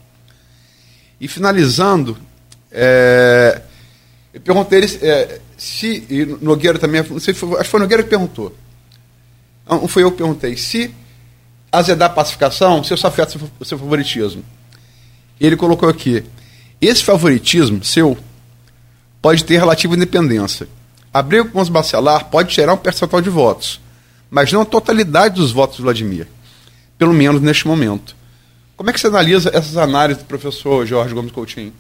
E 1.21 1.29
finalizando, 1.29 2.17
é, 2.73 3.61
eu 4.33 4.41
perguntei 4.41 4.83
é, 5.03 5.41
se. 5.59 6.07
E 6.09 6.25
Nogueira 6.41 6.79
também, 6.79 7.03
não 7.03 7.21
sei, 7.21 7.35
acho 7.35 7.47
que 7.47 7.65
foi 7.65 7.81
Nogueira 7.81 8.03
que 8.03 8.09
perguntou. 8.09 8.57
Não, 9.69 9.87
foi 9.87 10.03
eu 10.03 10.11
que 10.11 10.17
perguntei. 10.19 10.57
Se 10.57 10.95
azedar 11.71 12.11
a 12.11 12.15
pacificação, 12.15 12.83
se 12.83 12.95
isso 12.95 13.07
afeta 13.07 13.39
o 13.61 13.65
seu 13.65 13.79
favoritismo. 13.79 14.43
Ele 15.39 15.57
colocou 15.57 15.89
aqui: 15.89 16.25
esse 16.81 17.05
favoritismo 17.05 17.85
seu 17.85 18.17
pode 19.21 19.45
ter 19.45 19.59
relativa 19.59 19.95
independência. 19.95 20.67
Abril 21.13 21.51
com 21.51 21.61
os 21.61 21.69
bacelar 21.69 22.25
pode 22.31 22.55
gerar 22.55 22.73
um 22.73 22.79
percentual 22.79 23.21
de 23.21 23.29
votos 23.29 23.84
mas 24.35 24.51
não 24.51 24.63
a 24.63 24.65
totalidade 24.65 25.37
dos 25.37 25.53
votos 25.53 25.77
do 25.77 25.85
Vladimir, 25.85 26.27
pelo 26.99 27.15
menos 27.15 27.41
neste 27.41 27.69
momento. 27.69 28.17
Como 28.77 28.91
é 28.91 28.93
que 28.93 28.99
você 28.99 29.07
analisa 29.07 29.49
essas 29.55 29.77
análises 29.77 30.25
do 30.25 30.27
professor 30.27 30.85
Jorge 30.85 31.15
Gomes 31.15 31.31
Coutinho? 31.31 31.73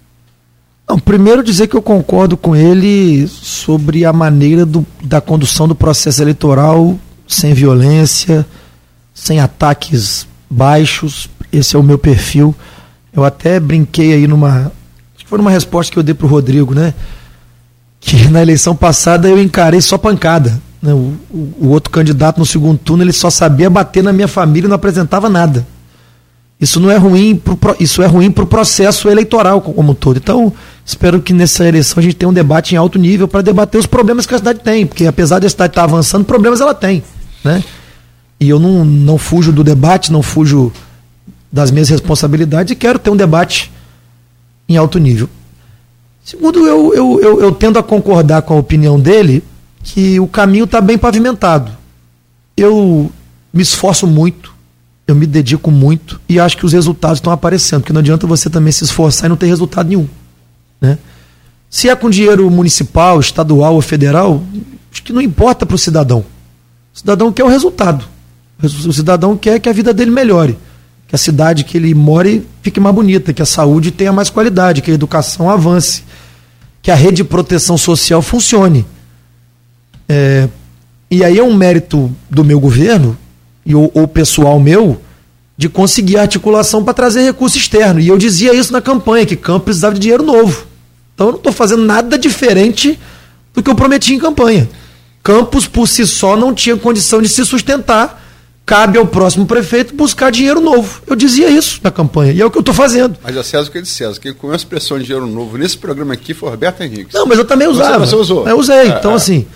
Não, 0.89 0.97
primeiro 0.97 1.43
dizer 1.43 1.67
que 1.67 1.75
eu 1.75 1.83
concordo 1.83 2.37
com 2.37 2.55
ele 2.55 3.27
sobre 3.27 4.05
a 4.05 4.13
maneira 4.13 4.65
do, 4.65 4.87
da 5.03 5.21
condução 5.21 5.67
do 5.67 5.75
processo 5.75 6.23
eleitoral 6.23 6.97
sem 7.27 7.53
violência, 7.55 8.47
sem 9.13 9.41
ataques 9.41 10.25
baixos. 10.49 11.29
Esse 11.53 11.75
é 11.75 11.79
o 11.79 11.83
meu 11.83 11.99
perfil. 11.99 12.55
Eu 13.13 13.25
até 13.25 13.59
brinquei 13.59 14.13
aí 14.13 14.29
numa. 14.29 14.71
Acho 15.17 15.25
que 15.25 15.27
foi 15.27 15.39
numa 15.39 15.51
resposta 15.51 15.93
que 15.93 15.99
eu 15.99 16.05
dei 16.05 16.15
para 16.15 16.27
o 16.27 16.31
Rodrigo, 16.31 16.73
né? 16.73 16.95
Que 17.99 18.29
na 18.29 18.43
eleição 18.43 18.77
passada 18.77 19.27
eu 19.27 19.43
encarei 19.43 19.81
só 19.81 19.99
pancada. 19.99 20.63
Né? 20.85 20.93
O, 20.93 21.17
o, 21.31 21.55
o, 21.63 21.69
outro 21.71 21.91
candidato 21.91 22.39
no 22.39 22.45
segundo 22.45 22.77
turno 22.77 23.03
ele 23.03 23.13
só 23.13 23.31
sabia 23.31 23.71
bater 23.71 24.05
na 24.05 24.13
minha 24.13 24.29
família 24.29 24.67
e 24.67 24.69
não 24.69 24.77
apresentava 24.77 25.31
nada. 25.31 25.67
Isso 26.61 26.79
não 26.79 26.91
é 26.91 26.99
ruim, 26.99 27.37
pro, 27.37 27.75
isso 27.81 28.03
é 28.03 28.07
ruim 28.07 28.31
para 28.31 28.45
o 28.45 28.47
processo 28.47 29.09
eleitoral 29.09 29.63
como 29.63 29.93
um 29.93 29.95
todo. 29.95 30.19
Então, 30.19 30.53
espero 30.85 31.23
que 31.23 31.33
nessa 31.33 31.67
eleição 31.67 32.01
a 32.01 32.03
gente 32.03 32.17
tenha 32.17 32.29
um 32.29 32.35
debate 32.35 32.75
em 32.75 32.77
alto 32.77 32.99
nível 32.99 33.27
para 33.27 33.41
debater 33.41 33.81
os 33.81 33.87
problemas 33.87 34.27
que 34.27 34.35
a 34.35 34.39
cidade 34.39 34.61
tem, 34.61 34.85
porque 34.85 35.07
apesar 35.07 35.39
de 35.39 35.47
a 35.47 35.49
cidade 35.51 35.71
estar 35.71 35.81
tá 35.81 35.89
avançando, 35.89 36.23
problemas 36.23 36.61
ela 36.61 36.75
tem. 36.75 37.03
Né? 37.43 37.65
E 38.39 38.51
eu 38.51 38.59
não, 38.59 38.85
não 38.85 39.17
fujo 39.17 39.53
do 39.53 39.65
debate, 39.65 40.13
não 40.13 40.23
fujo 40.23 40.71
das 41.51 41.71
minhas 41.71 41.89
responsabilidades 41.89 42.73
e 42.73 42.77
quero 42.77 42.99
ter 42.99 43.09
um 43.09 43.17
debate 43.17 43.73
em 44.69 44.77
alto 44.77 44.99
nível. 44.99 45.31
Segundo, 46.23 46.67
eu, 46.67 46.95
eu, 46.95 47.21
eu, 47.21 47.41
eu 47.41 47.53
tendo 47.53 47.79
a 47.79 47.83
concordar 47.83 48.43
com 48.43 48.53
a 48.53 48.59
opinião 48.59 49.01
dele, 49.01 49.43
que 49.85 50.19
o 50.19 50.27
caminho 50.27 50.65
está 50.65 50.81
bem 50.81 50.99
pavimentado. 50.99 51.71
Eu 52.57 53.13
me 53.53 53.63
esforço 53.63 54.07
muito, 54.07 54.53
eu 55.07 55.15
me 55.15 55.27
dedico 55.27 55.71
muito 55.71 56.21
e 56.29 56.41
acho 56.41 56.57
que 56.57 56.65
os 56.65 56.73
resultados 56.73 57.19
estão 57.19 57.33
aparecendo, 57.33 57.83
porque 57.83 57.93
não 57.93 58.01
adianta 58.01 58.27
você 58.27 58.49
também 58.49 58.73
se 58.73 58.83
esforçar 58.83 59.27
e 59.27 59.29
não 59.29 59.37
ter 59.37 59.47
resultado 59.47 59.89
nenhum. 59.89 60.09
Né? 60.81 60.99
Se 61.69 61.89
é 61.89 61.95
com 61.95 62.09
dinheiro 62.09 62.51
municipal, 62.51 63.21
estadual 63.21 63.75
ou 63.75 63.83
federal, 63.83 64.43
acho 64.91 65.03
que 65.03 65.13
não 65.13 65.21
importa 65.21 65.67
para 65.67 65.75
o 65.77 65.79
cidadão. 65.79 66.25
O 66.95 66.99
cidadão 66.99 67.31
quer 67.31 67.45
o 67.45 67.49
resultado. 67.49 68.07
O 68.63 68.93
cidadão 68.93 69.37
quer 69.37 69.61
que 69.61 69.69
a 69.69 69.73
vida 69.73 69.93
dele 69.93 70.11
melhore, 70.11 70.57
que 71.07 71.15
a 71.15 71.19
cidade 71.19 71.65
que 71.65 71.77
ele 71.77 71.93
more 71.95 72.47
fique 72.63 72.81
mais 72.81 72.95
bonita, 72.95 73.33
que 73.33 73.43
a 73.43 73.47
saúde 73.47 73.91
tenha 73.91 74.13
mais 74.13 74.31
qualidade, 74.31 74.81
que 74.81 74.91
a 74.91 74.95
educação 74.95 75.51
avance, 75.51 76.05
que 76.81 76.91
a 76.91 76.95
rede 76.95 77.17
de 77.17 77.25
proteção 77.25 77.77
social 77.77 78.23
funcione. 78.23 78.87
É, 80.09 80.49
e 81.11 81.23
aí 81.23 81.39
é 81.39 81.43
um 81.43 81.55
mérito 81.55 82.11
do 82.29 82.45
meu 82.45 82.59
governo, 82.59 83.17
e 83.65 83.75
o, 83.75 84.07
pessoal 84.07 84.59
meu, 84.61 85.01
de 85.57 85.69
conseguir 85.69 86.19
articulação 86.19 86.85
para 86.85 86.93
trazer 86.93 87.23
recurso 87.23 87.57
externo. 87.57 88.01
E 88.01 88.09
eu 88.09 88.19
dizia 88.19 88.53
isso 88.53 88.73
na 88.73 88.83
campanha, 88.83 89.25
que 89.25 89.37
Campos 89.37 89.65
precisava 89.65 89.95
de 89.95 90.01
dinheiro 90.01 90.23
novo. 90.23 90.67
Então 91.15 91.29
eu 91.29 91.33
não 91.33 91.39
estou 91.39 91.53
fazendo 91.53 91.85
nada 91.85 92.19
diferente 92.19 92.99
do 93.55 93.63
que 93.63 93.71
eu 93.71 93.75
prometi 93.75 94.15
em 94.15 94.19
campanha. 94.19 94.69
Campos, 95.23 95.67
por 95.67 95.89
si 95.89 96.07
só, 96.07 96.37
não 96.37 96.53
tinha 96.53 96.77
condição 96.77 97.23
de 97.23 97.29
se 97.29 97.45
sustentar. 97.45 98.23
Cabe 98.67 98.99
ao 98.99 99.07
próximo 99.07 99.45
prefeito 99.45 99.95
buscar 99.95 100.31
dinheiro 100.31 100.59
novo. 100.59 101.03
Eu 101.07 101.15
dizia 101.15 101.51
isso 101.51 101.81
na 101.83 101.91
campanha, 101.91 102.33
e 102.33 102.41
é 102.41 102.47
o 102.47 102.51
que 102.51 102.57
eu 102.57 102.61
estou 102.61 102.75
fazendo. 102.75 103.17
Mas 103.23 103.37
a 103.37 103.45
César 103.45 103.69
o 103.69 103.71
que 103.71 103.79
ele 103.79 103.85
disse, 103.85 103.97
César, 103.97 104.19
quem 104.19 104.33
com 104.33 104.51
a 104.51 104.57
expressão 104.57 104.99
de 104.99 105.05
dinheiro 105.05 105.27
novo 105.27 105.59
nesse 105.59 105.77
programa 105.77 106.15
aqui 106.15 106.33
foi 106.33 106.49
Roberto 106.49 106.83
Henrique. 106.83 107.15
Não, 107.15 107.27
mas 107.27 107.39
eu 107.39 107.45
também 107.45 107.69
usava. 107.69 108.07
Você, 108.07 108.17
você 108.17 108.17
usou. 108.17 108.49
Eu 108.49 108.59
usei. 108.59 108.77
É, 108.77 108.87
então, 108.89 109.13
é. 109.13 109.15
assim, 109.17 109.47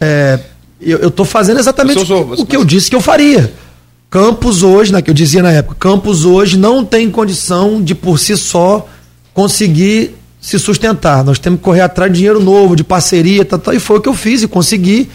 é, 0.00 0.38
eu 0.80 1.08
estou 1.08 1.26
fazendo 1.26 1.60
exatamente 1.60 1.98
usou, 1.98 2.32
o 2.38 2.46
que 2.46 2.56
eu 2.56 2.64
disse 2.64 2.88
que 2.88 2.96
eu 2.96 3.00
faria. 3.00 3.52
Campos 4.08 4.62
hoje, 4.62 4.92
né, 4.92 5.00
que 5.00 5.10
eu 5.10 5.14
dizia 5.14 5.42
na 5.42 5.52
época, 5.52 5.76
Campos 5.78 6.24
hoje 6.24 6.58
não 6.58 6.84
tem 6.84 7.08
condição 7.10 7.80
de 7.80 7.94
por 7.94 8.18
si 8.18 8.36
só 8.36 8.88
conseguir 9.32 10.16
se 10.40 10.58
sustentar. 10.58 11.22
Nós 11.22 11.38
temos 11.38 11.58
que 11.58 11.64
correr 11.64 11.82
atrás 11.82 12.10
de 12.10 12.18
dinheiro 12.18 12.40
novo, 12.40 12.74
de 12.74 12.82
parceria, 12.82 13.44
tal, 13.44 13.58
tal, 13.58 13.74
e 13.74 13.78
foi 13.78 13.98
o 13.98 14.00
que 14.00 14.08
eu 14.08 14.14
fiz 14.14 14.42
e 14.42 14.48
consegui. 14.48 15.08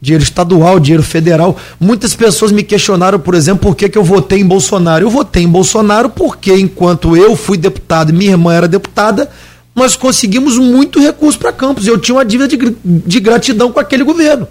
Dinheiro 0.00 0.24
estadual, 0.24 0.80
dinheiro 0.80 1.02
federal. 1.02 1.56
Muitas 1.78 2.14
pessoas 2.14 2.52
me 2.52 2.62
questionaram, 2.62 3.18
por 3.18 3.34
exemplo, 3.34 3.68
por 3.68 3.76
que, 3.76 3.88
que 3.88 3.96
eu 3.96 4.04
votei 4.04 4.40
em 4.40 4.46
Bolsonaro. 4.46 5.06
Eu 5.06 5.10
votei 5.10 5.44
em 5.44 5.48
Bolsonaro 5.48 6.10
porque, 6.10 6.54
enquanto 6.54 7.16
eu 7.16 7.36
fui 7.36 7.56
deputado 7.56 8.10
e 8.10 8.12
minha 8.12 8.32
irmã 8.32 8.52
era 8.52 8.68
deputada, 8.68 9.30
nós 9.74 9.96
conseguimos 9.96 10.56
muito 10.56 11.00
recurso 11.00 11.38
para 11.38 11.52
Campos. 11.52 11.86
Eu 11.86 11.98
tinha 11.98 12.14
uma 12.14 12.24
dívida 12.24 12.48
de, 12.48 12.76
de 12.84 13.20
gratidão 13.20 13.72
com 13.72 13.80
aquele 13.80 14.04
governo. 14.04 14.46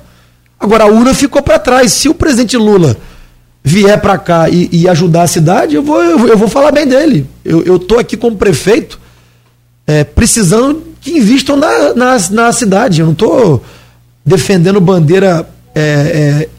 Agora, 0.59 0.83
a 0.83 0.87
urna 0.87 1.13
ficou 1.13 1.41
para 1.41 1.59
trás. 1.59 1.91
Se 1.93 2.09
o 2.09 2.13
presidente 2.13 2.57
Lula 2.57 2.97
vier 3.63 3.99
para 4.01 4.17
cá 4.17 4.49
e, 4.49 4.69
e, 4.71 4.89
ajudar 4.89 5.23
a 5.23 5.27
cidade, 5.27 5.75
eu 5.75 5.83
vou, 5.83 6.03
eu, 6.03 6.27
eu, 6.27 6.37
vou 6.37 6.49
falar 6.49 6.71
bem 6.71 6.85
dele. 6.85 7.25
Eu 7.45 7.77
estou 7.77 7.97
aqui 7.99 8.17
como 8.17 8.35
prefeito 8.35 8.99
é, 9.87 10.03
precisando 10.03 10.83
que 10.99 11.17
investam 11.17 11.55
na, 11.55 11.93
na, 11.93 12.17
na 12.31 12.51
cidade. 12.51 12.99
Eu 12.99 13.05
não 13.05 13.13
estou 13.13 13.63
defendendo 14.25 14.79
bandeira 14.81 15.47
é, 15.73 15.81
é, 15.81 16.49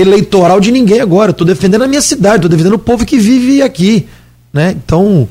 eleitoral 0.00 0.60
de 0.60 0.72
ninguém 0.72 1.00
agora. 1.00 1.30
Estou 1.30 1.46
defendendo 1.46 1.82
a 1.82 1.88
minha 1.88 2.02
cidade, 2.02 2.36
estou 2.36 2.50
defendendo 2.50 2.74
o 2.74 2.78
povo 2.78 3.06
que 3.06 3.18
vive 3.18 3.62
aqui. 3.62 4.08
Né? 4.52 4.74
Então, 4.76 5.28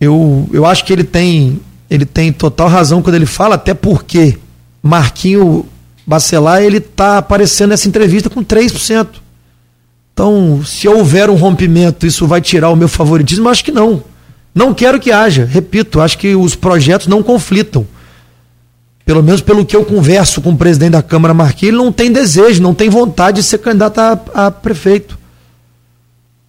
eu, 0.00 0.48
eu 0.52 0.66
acho 0.66 0.84
que 0.84 0.92
ele 0.92 1.04
tem, 1.04 1.60
ele 1.88 2.04
tem 2.04 2.32
total 2.32 2.68
razão 2.68 3.02
quando 3.02 3.14
ele 3.14 3.26
fala, 3.26 3.54
até 3.54 3.72
porque 3.74 4.38
Marquinho 4.82 5.66
Bacelar 6.06 6.62
ele 6.62 6.76
está 6.76 7.18
aparecendo 7.18 7.70
nessa 7.70 7.88
entrevista 7.88 8.30
com 8.30 8.44
3%. 8.44 9.08
Então, 10.12 10.62
se 10.64 10.88
houver 10.88 11.28
um 11.28 11.34
rompimento, 11.34 12.06
isso 12.06 12.26
vai 12.26 12.40
tirar 12.40 12.70
o 12.70 12.76
meu 12.76 12.88
favoritismo? 12.88 13.48
Acho 13.48 13.64
que 13.64 13.72
não. 13.72 14.02
Não 14.54 14.72
quero 14.72 15.00
que 15.00 15.10
haja. 15.12 15.44
Repito, 15.44 16.00
acho 16.00 16.16
que 16.16 16.34
os 16.34 16.54
projetos 16.54 17.06
não 17.06 17.22
conflitam. 17.22 17.86
Pelo 19.04 19.22
menos 19.22 19.40
pelo 19.40 19.64
que 19.64 19.76
eu 19.76 19.84
converso 19.84 20.40
com 20.40 20.50
o 20.50 20.56
presidente 20.56 20.92
da 20.92 21.02
Câmara 21.02 21.34
Marquinhos, 21.34 21.74
ele 21.74 21.84
não 21.84 21.92
tem 21.92 22.10
desejo, 22.10 22.62
não 22.62 22.72
tem 22.72 22.88
vontade 22.88 23.36
de 23.36 23.42
ser 23.42 23.58
candidato 23.58 23.98
a, 23.98 24.46
a 24.46 24.50
prefeito 24.50 25.18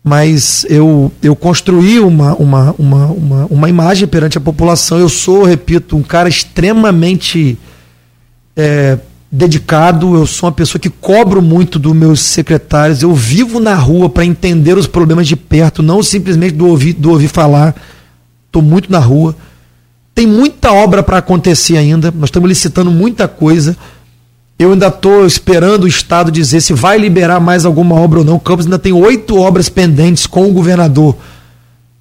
mas 0.08 0.66
eu, 0.70 1.12
eu 1.22 1.36
construí 1.36 2.00
uma, 2.00 2.34
uma, 2.36 2.74
uma, 2.80 3.06
uma, 3.08 3.46
uma 3.48 3.70
imagem 3.70 4.08
perante 4.08 4.38
a 4.38 4.42
população. 4.42 4.98
Eu 4.98 5.10
sou, 5.10 5.44
repito, 5.44 5.98
um 5.98 6.02
cara 6.02 6.30
extremamente 6.30 7.58
é, 8.56 8.98
dedicado, 9.30 10.16
eu 10.16 10.26
sou 10.26 10.48
uma 10.48 10.56
pessoa 10.56 10.80
que 10.80 10.90
cobro 10.90 11.42
muito 11.42 11.78
dos 11.78 11.94
meus 11.94 12.22
secretários, 12.22 13.04
eu 13.04 13.14
vivo 13.14 13.60
na 13.60 13.76
rua 13.76 14.10
para 14.10 14.24
entender 14.24 14.78
os 14.78 14.88
problemas 14.88 15.28
de 15.28 15.36
perto, 15.36 15.84
não 15.84 16.02
simplesmente 16.02 16.56
do 16.56 16.68
ouvir, 16.68 16.94
do 16.94 17.12
ouvir 17.12 17.28
falar. 17.28 17.76
Estou 18.46 18.62
muito 18.62 18.90
na 18.90 19.00
rua. 19.00 19.36
Tem 20.16 20.26
muita 20.26 20.72
obra 20.72 21.04
para 21.04 21.18
acontecer 21.18 21.76
ainda, 21.76 22.14
nós 22.16 22.30
estamos 22.30 22.48
licitando 22.48 22.90
muita 22.90 23.28
coisa. 23.28 23.76
Eu 24.60 24.72
ainda 24.72 24.88
estou 24.88 25.26
esperando 25.26 25.84
o 25.84 25.88
Estado 25.88 26.32
dizer 26.32 26.62
se 26.62 26.74
vai 26.74 26.98
liberar 26.98 27.40
mais 27.40 27.66
alguma 27.66 27.96
obra 27.96 28.20
ou 28.20 28.26
não. 28.26 28.40
Campos 28.40 28.66
ainda 28.66 28.80
tem 28.80 28.92
oito 28.92 29.38
obras 29.38 29.70
pendentes 29.70 30.26
com 30.26 30.50
o 30.50 30.54
governador, 30.54 31.16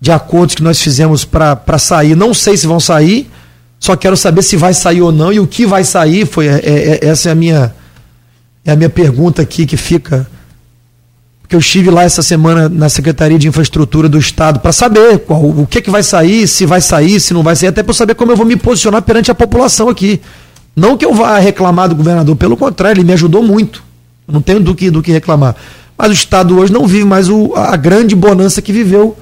de 0.01 0.11
acordos 0.11 0.55
que 0.55 0.63
nós 0.63 0.81
fizemos 0.81 1.25
para 1.25 1.79
sair. 1.79 2.17
Não 2.17 2.33
sei 2.33 2.57
se 2.57 2.67
vão 2.67 2.81
sair, 2.81 3.31
só 3.79 3.95
quero 3.95 4.17
saber 4.17 4.43
se 4.43 4.57
vai 4.57 4.73
sair 4.73 5.03
ou 5.03 5.13
não 5.13 5.33
e 5.33 5.39
o 5.39 5.47
que 5.47 5.67
vai 5.67 5.85
sair. 5.85 6.27
Foi, 6.27 6.47
é, 6.47 6.61
é, 6.65 6.99
é 7.03 7.07
essa 7.07 7.29
é 7.29 7.33
a, 7.33 7.35
minha, 7.35 7.75
é 8.65 8.73
a 8.73 8.77
minha 8.77 8.91
pergunta 8.91 9.43
aqui 9.43 9.67
que 9.67 9.77
fica 9.77 10.27
porque 11.47 11.55
eu 11.55 11.61
estive 11.61 11.91
lá 11.91 12.03
essa 12.03 12.23
semana 12.23 12.69
na 12.69 12.89
Secretaria 12.89 13.39
de 13.39 13.47
Infraestrutura 13.47 14.09
do 14.09 14.19
Estado 14.19 14.59
para 14.59 14.73
saber 14.73 15.21
qual, 15.21 15.45
o 15.45 15.65
que, 15.65 15.81
que 15.81 15.89
vai 15.89 16.03
sair, 16.03 16.49
se 16.49 16.67
vai 16.67 16.81
sair, 16.81 17.21
se 17.21 17.33
não 17.33 17.45
vai 17.45 17.55
sair, 17.55 17.69
até 17.69 17.85
para 17.85 17.95
saber 17.95 18.17
como 18.17 18.33
eu 18.33 18.37
vou 18.37 18.45
me 18.45 18.57
posicionar 18.57 19.01
perante 19.03 19.31
a 19.31 19.35
população 19.35 19.89
aqui. 19.89 20.21
Não 20.77 20.97
que 20.97 21.07
eu 21.07 21.15
vá 21.15 21.39
reclamar 21.39 21.89
do 21.89 21.97
governador, 21.97 22.37
pelo 22.37 22.57
contrário, 22.57 23.01
ele 23.01 23.07
me 23.07 23.15
ajudou 23.15 23.43
muito. 23.43 23.83
não 24.29 24.43
tenho 24.43 24.61
do 24.61 24.75
que, 24.75 24.91
do 24.91 25.03
que 25.03 25.11
reclamar. 25.11 25.57
Mas 25.97 26.11
o 26.11 26.13
Estado 26.13 26.59
hoje 26.59 26.71
não 26.71 26.87
vive 26.87 27.07
mais 27.07 27.31
o, 27.31 27.55
a 27.57 27.75
grande 27.77 28.15
bonança 28.15 28.61
que 28.61 28.73
viveu 28.73 29.17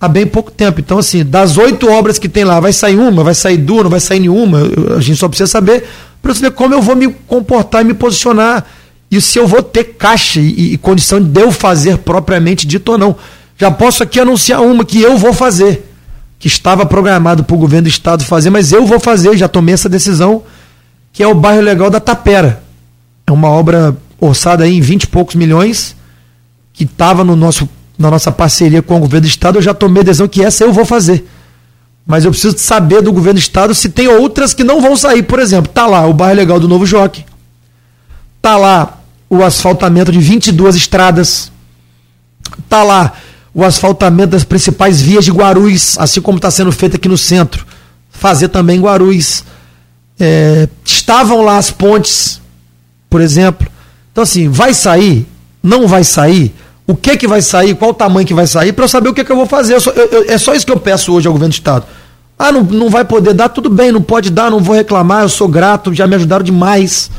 há 0.00 0.08
bem 0.08 0.26
pouco 0.26 0.50
tempo. 0.50 0.80
Então, 0.80 0.98
assim, 0.98 1.24
das 1.24 1.56
oito 1.56 1.90
obras 1.90 2.18
que 2.18 2.28
tem 2.28 2.44
lá, 2.44 2.60
vai 2.60 2.72
sair 2.72 2.96
uma, 2.96 3.24
vai 3.24 3.34
sair 3.34 3.56
duas, 3.56 3.82
não 3.82 3.90
vai 3.90 4.00
sair 4.00 4.20
nenhuma, 4.20 4.60
a 4.96 5.00
gente 5.00 5.16
só 5.18 5.28
precisa 5.28 5.50
saber 5.50 5.84
para 6.22 6.34
saber 6.34 6.52
como 6.52 6.72
eu 6.72 6.80
vou 6.80 6.94
me 6.94 7.08
comportar 7.26 7.82
e 7.82 7.84
me 7.84 7.94
posicionar 7.94 8.64
e 9.10 9.20
se 9.20 9.38
eu 9.38 9.46
vou 9.46 9.62
ter 9.62 9.84
caixa 9.84 10.40
e, 10.40 10.74
e 10.74 10.78
condição 10.78 11.20
de 11.20 11.40
eu 11.40 11.52
fazer 11.52 11.98
propriamente 11.98 12.66
dito 12.66 12.92
ou 12.92 12.98
não. 12.98 13.16
Já 13.58 13.70
posso 13.70 14.02
aqui 14.02 14.18
anunciar 14.18 14.62
uma 14.62 14.84
que 14.84 15.00
eu 15.00 15.16
vou 15.16 15.32
fazer, 15.32 15.84
que 16.44 16.48
estava 16.48 16.84
programado 16.84 17.42
para 17.42 17.56
o 17.56 17.58
governo 17.58 17.84
do 17.84 17.88
estado 17.88 18.22
fazer, 18.22 18.50
mas 18.50 18.70
eu 18.70 18.84
vou 18.84 19.00
fazer, 19.00 19.34
já 19.34 19.48
tomei 19.48 19.72
essa 19.72 19.88
decisão, 19.88 20.42
que 21.10 21.22
é 21.22 21.26
o 21.26 21.34
bairro 21.34 21.62
legal 21.62 21.88
da 21.88 21.98
Tapera. 21.98 22.62
É 23.26 23.32
uma 23.32 23.48
obra 23.48 23.96
orçada 24.20 24.68
em 24.68 24.78
20 24.78 25.04
e 25.04 25.06
poucos 25.06 25.36
milhões, 25.36 25.96
que 26.74 26.84
estava 26.84 27.24
no 27.24 27.34
nosso, 27.34 27.66
na 27.96 28.10
nossa 28.10 28.30
parceria 28.30 28.82
com 28.82 28.96
o 28.96 29.00
governo 29.00 29.22
do 29.22 29.30
estado, 29.30 29.56
eu 29.56 29.62
já 29.62 29.72
tomei 29.72 30.02
a 30.02 30.04
decisão 30.04 30.28
que 30.28 30.42
essa 30.42 30.64
eu 30.64 30.70
vou 30.70 30.84
fazer. 30.84 31.26
Mas 32.06 32.26
eu 32.26 32.30
preciso 32.30 32.58
saber 32.58 33.00
do 33.00 33.10
governo 33.10 33.40
do 33.40 33.42
estado 33.42 33.74
se 33.74 33.88
tem 33.88 34.06
outras 34.06 34.52
que 34.52 34.62
não 34.62 34.82
vão 34.82 34.94
sair. 34.98 35.22
Por 35.22 35.38
exemplo, 35.38 35.72
tá 35.72 35.86
lá 35.86 36.06
o 36.06 36.12
bairro 36.12 36.36
legal 36.36 36.60
do 36.60 36.68
Novo 36.68 36.84
Joque. 36.84 37.24
Tá 38.42 38.58
lá 38.58 39.00
o 39.30 39.42
asfaltamento 39.42 40.12
de 40.12 40.18
22 40.18 40.76
estradas. 40.76 41.50
Tá 42.68 42.82
lá 42.82 43.14
o 43.54 43.64
asfaltamento 43.64 44.30
das 44.30 44.42
principais 44.42 45.00
vias 45.00 45.24
de 45.24 45.30
Guarulhos, 45.30 45.96
assim 45.98 46.20
como 46.20 46.36
está 46.36 46.50
sendo 46.50 46.72
feito 46.72 46.96
aqui 46.96 47.08
no 47.08 47.16
centro. 47.16 47.64
Fazer 48.10 48.48
também 48.48 48.80
Guarulhos. 48.80 49.44
É, 50.18 50.68
estavam 50.84 51.42
lá 51.42 51.56
as 51.56 51.70
pontes, 51.70 52.40
por 53.08 53.20
exemplo. 53.20 53.68
Então, 54.10 54.22
assim, 54.22 54.48
vai 54.48 54.74
sair? 54.74 55.26
Não 55.62 55.86
vai 55.86 56.02
sair? 56.02 56.52
O 56.86 56.94
que 56.94 57.16
que 57.16 57.26
vai 57.26 57.40
sair? 57.40 57.74
Qual 57.74 57.92
o 57.92 57.94
tamanho 57.94 58.26
que 58.26 58.34
vai 58.34 58.46
sair? 58.46 58.72
Para 58.72 58.84
eu 58.84 58.88
saber 58.88 59.08
o 59.08 59.14
que, 59.14 59.24
que 59.24 59.32
eu 59.32 59.36
vou 59.36 59.46
fazer. 59.46 59.74
Eu 59.74 59.80
só, 59.80 59.90
eu, 59.92 60.06
eu, 60.06 60.30
é 60.30 60.36
só 60.36 60.54
isso 60.54 60.66
que 60.66 60.72
eu 60.72 60.78
peço 60.78 61.12
hoje 61.12 61.26
ao 61.26 61.32
governo 61.32 61.50
do 61.50 61.54
Estado. 61.54 61.86
Ah, 62.38 62.50
não, 62.50 62.62
não 62.62 62.90
vai 62.90 63.04
poder 63.04 63.32
dar? 63.32 63.48
Tudo 63.48 63.70
bem, 63.70 63.92
não 63.92 64.02
pode 64.02 64.30
dar, 64.30 64.50
não 64.50 64.58
vou 64.58 64.74
reclamar, 64.74 65.22
eu 65.22 65.28
sou 65.28 65.46
grato, 65.46 65.94
já 65.94 66.06
me 66.06 66.16
ajudaram 66.16 66.44
demais. 66.44 67.10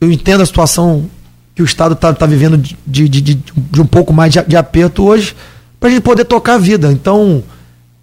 Eu 0.00 0.10
entendo 0.10 0.42
a 0.42 0.46
situação 0.46 1.08
que 1.56 1.62
o 1.62 1.64
Estado 1.64 1.94
está 1.94 2.12
tá 2.12 2.26
vivendo 2.26 2.58
de, 2.58 2.76
de, 2.86 3.08
de, 3.08 3.34
de, 3.34 3.80
um 3.80 3.86
pouco 3.86 4.12
mais 4.12 4.30
de, 4.30 4.42
de 4.42 4.56
aperto 4.58 5.02
hoje, 5.02 5.34
para 5.80 5.88
a 5.88 5.92
gente 5.92 6.02
poder 6.02 6.26
tocar 6.26 6.54
a 6.54 6.58
vida. 6.58 6.92
Então, 6.92 7.42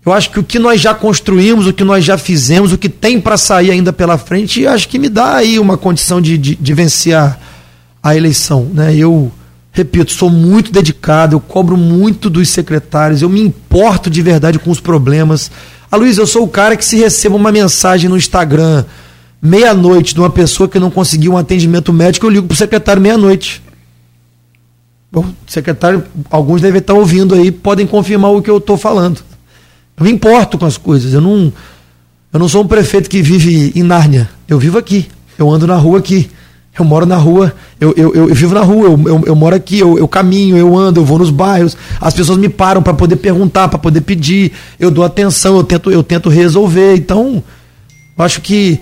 eu 0.04 0.12
acho 0.12 0.32
que 0.32 0.40
o 0.40 0.44
que 0.44 0.58
nós 0.58 0.82
já 0.82 0.96
construímos, 0.96 1.68
o 1.68 1.72
que 1.72 1.84
nós 1.84 2.04
já 2.04 2.18
fizemos, 2.18 2.74
o 2.74 2.80
que 2.80 2.90
tem 2.90 3.22
para 3.22 3.38
sair 3.38 3.70
ainda 3.70 3.94
pela 3.94 4.18
frente, 4.18 4.66
acho 4.66 4.90
que 4.90 4.98
me 4.98 5.08
dá 5.08 5.36
aí 5.36 5.60
uma 5.60 5.78
condição 5.78 6.20
de, 6.20 6.36
de, 6.36 6.56
de 6.56 6.74
vencer 6.74 7.16
a, 7.16 7.38
a 8.02 8.18
eleição. 8.18 8.68
Né? 8.74 8.96
Eu, 8.96 9.32
repito, 9.72 10.12
sou 10.12 10.32
muito 10.32 10.72
dedicado, 10.72 11.36
eu 11.36 11.40
cobro 11.40 11.78
muito 11.78 12.32
dos 12.32 12.50
secretários, 12.50 13.22
eu 13.22 13.30
me 13.30 13.40
importo 13.40 14.10
de 14.10 14.22
verdade 14.24 14.58
com 14.58 14.72
os 14.72 14.80
problemas. 14.80 15.52
A 15.92 15.96
Luiz, 15.96 16.18
eu 16.18 16.26
sou 16.26 16.44
o 16.44 16.48
cara 16.48 16.76
que 16.76 16.84
se 16.84 16.98
receba 16.98 17.36
uma 17.36 17.52
mensagem 17.52 18.10
no 18.10 18.18
Instagram 18.18 18.84
meia-noite 19.44 20.14
de 20.14 20.22
uma 20.22 20.30
pessoa 20.30 20.70
que 20.70 20.80
não 20.80 20.90
conseguiu 20.90 21.34
um 21.34 21.38
atendimento 21.38 21.92
médico, 21.92 22.26
eu 22.26 22.30
ligo 22.30 22.48
para 22.48 22.54
o 22.54 22.58
secretário 22.58 23.02
meia-noite. 23.02 23.62
O 25.14 25.26
secretário, 25.46 26.06
alguns 26.32 26.62
devem 26.62 26.80
estar 26.80 26.94
ouvindo 26.94 27.36
aí, 27.36 27.52
podem 27.52 27.86
confirmar 27.86 28.32
o 28.32 28.42
que 28.42 28.50
eu 28.50 28.58
estou 28.58 28.78
falando. 28.78 29.20
Eu 29.98 30.06
me 30.06 30.12
importo 30.12 30.58
com 30.58 30.66
as 30.66 30.78
coisas. 30.78 31.14
Eu 31.14 31.20
não, 31.20 31.52
eu 32.32 32.40
não 32.40 32.48
sou 32.48 32.64
um 32.64 32.68
prefeito 32.68 33.10
que 33.10 33.22
vive 33.22 33.74
em 33.76 33.84
Nárnia. 33.84 34.30
Eu 34.48 34.58
vivo 34.58 34.78
aqui. 34.78 35.08
Eu 35.38 35.52
ando 35.52 35.68
na 35.68 35.76
rua 35.76 36.00
aqui. 36.00 36.32
Eu 36.80 36.86
moro 36.86 37.06
na 37.06 37.18
rua, 37.18 37.54
eu, 37.80 37.94
eu, 37.96 38.16
eu, 38.16 38.30
eu 38.30 38.34
vivo 38.34 38.56
na 38.56 38.62
rua, 38.62 38.86
eu, 38.86 39.00
eu, 39.06 39.24
eu 39.28 39.36
moro 39.36 39.56
aqui, 39.56 39.78
eu, 39.78 39.96
eu, 39.96 40.08
caminho, 40.08 40.58
eu 40.58 40.76
ando, 40.76 41.02
eu 41.02 41.06
vou 41.06 41.20
nos 41.20 41.30
bairros, 41.30 41.78
as 42.02 42.16
pessoas 42.16 42.36
me 42.40 42.50
param 42.50 42.82
para 42.82 42.96
poder 42.96 43.18
perguntar, 43.18 43.68
para 43.68 43.78
poder 43.78 44.02
pedir, 44.02 44.54
eu 44.80 44.90
dou 44.90 45.04
atenção, 45.04 45.56
eu 45.56 45.64
tento, 45.64 45.92
eu 45.92 46.02
tento 46.02 46.30
resolver. 46.30 46.96
Então, 46.96 47.44
acho 48.18 48.42
que 48.42 48.80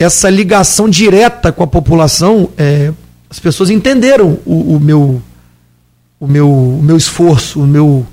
essa 0.00 0.30
ligação 0.30 0.88
direta 0.88 1.52
com 1.52 1.62
a 1.62 1.66
população, 1.66 2.48
é, 2.56 2.90
as 3.28 3.38
pessoas 3.38 3.68
entenderam 3.68 4.38
o, 4.46 4.76
o, 4.76 4.80
meu, 4.80 5.20
o, 6.18 6.26
meu, 6.26 6.50
o 6.50 6.80
meu 6.82 6.96
esforço, 6.96 7.60
o 7.60 7.66
meu, 7.66 8.06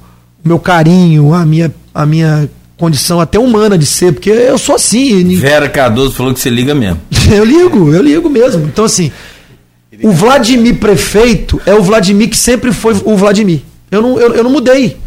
o 0.43 0.47
meu 0.47 0.59
carinho, 0.59 1.33
a 1.33 1.45
minha, 1.45 1.73
a 1.95 2.05
minha 2.05 2.49
condição 2.75 3.21
até 3.21 3.39
humana 3.39 3.77
de 3.77 3.85
ser, 3.85 4.11
porque 4.11 4.29
eu 4.29 4.57
sou 4.57 4.75
assim. 4.75 5.33
Vera 5.37 5.69
Cardoso 5.69 6.11
falou 6.11 6.33
que 6.33 6.41
você 6.41 6.49
liga 6.49 6.75
mesmo. 6.75 6.99
eu 7.31 7.45
ligo, 7.45 7.93
eu 7.93 8.01
ligo 8.01 8.29
mesmo. 8.29 8.65
Então, 8.65 8.83
assim, 8.83 9.09
o 10.03 10.11
Vladimir 10.11 10.75
prefeito 10.79 11.61
é 11.65 11.73
o 11.73 11.81
Vladimir 11.81 12.29
que 12.29 12.37
sempre 12.37 12.73
foi 12.73 13.01
o 13.05 13.15
Vladimir. 13.15 13.61
Eu 13.89 14.01
não, 14.01 14.19
eu, 14.19 14.33
eu 14.33 14.43
não 14.43 14.51
mudei. 14.51 14.97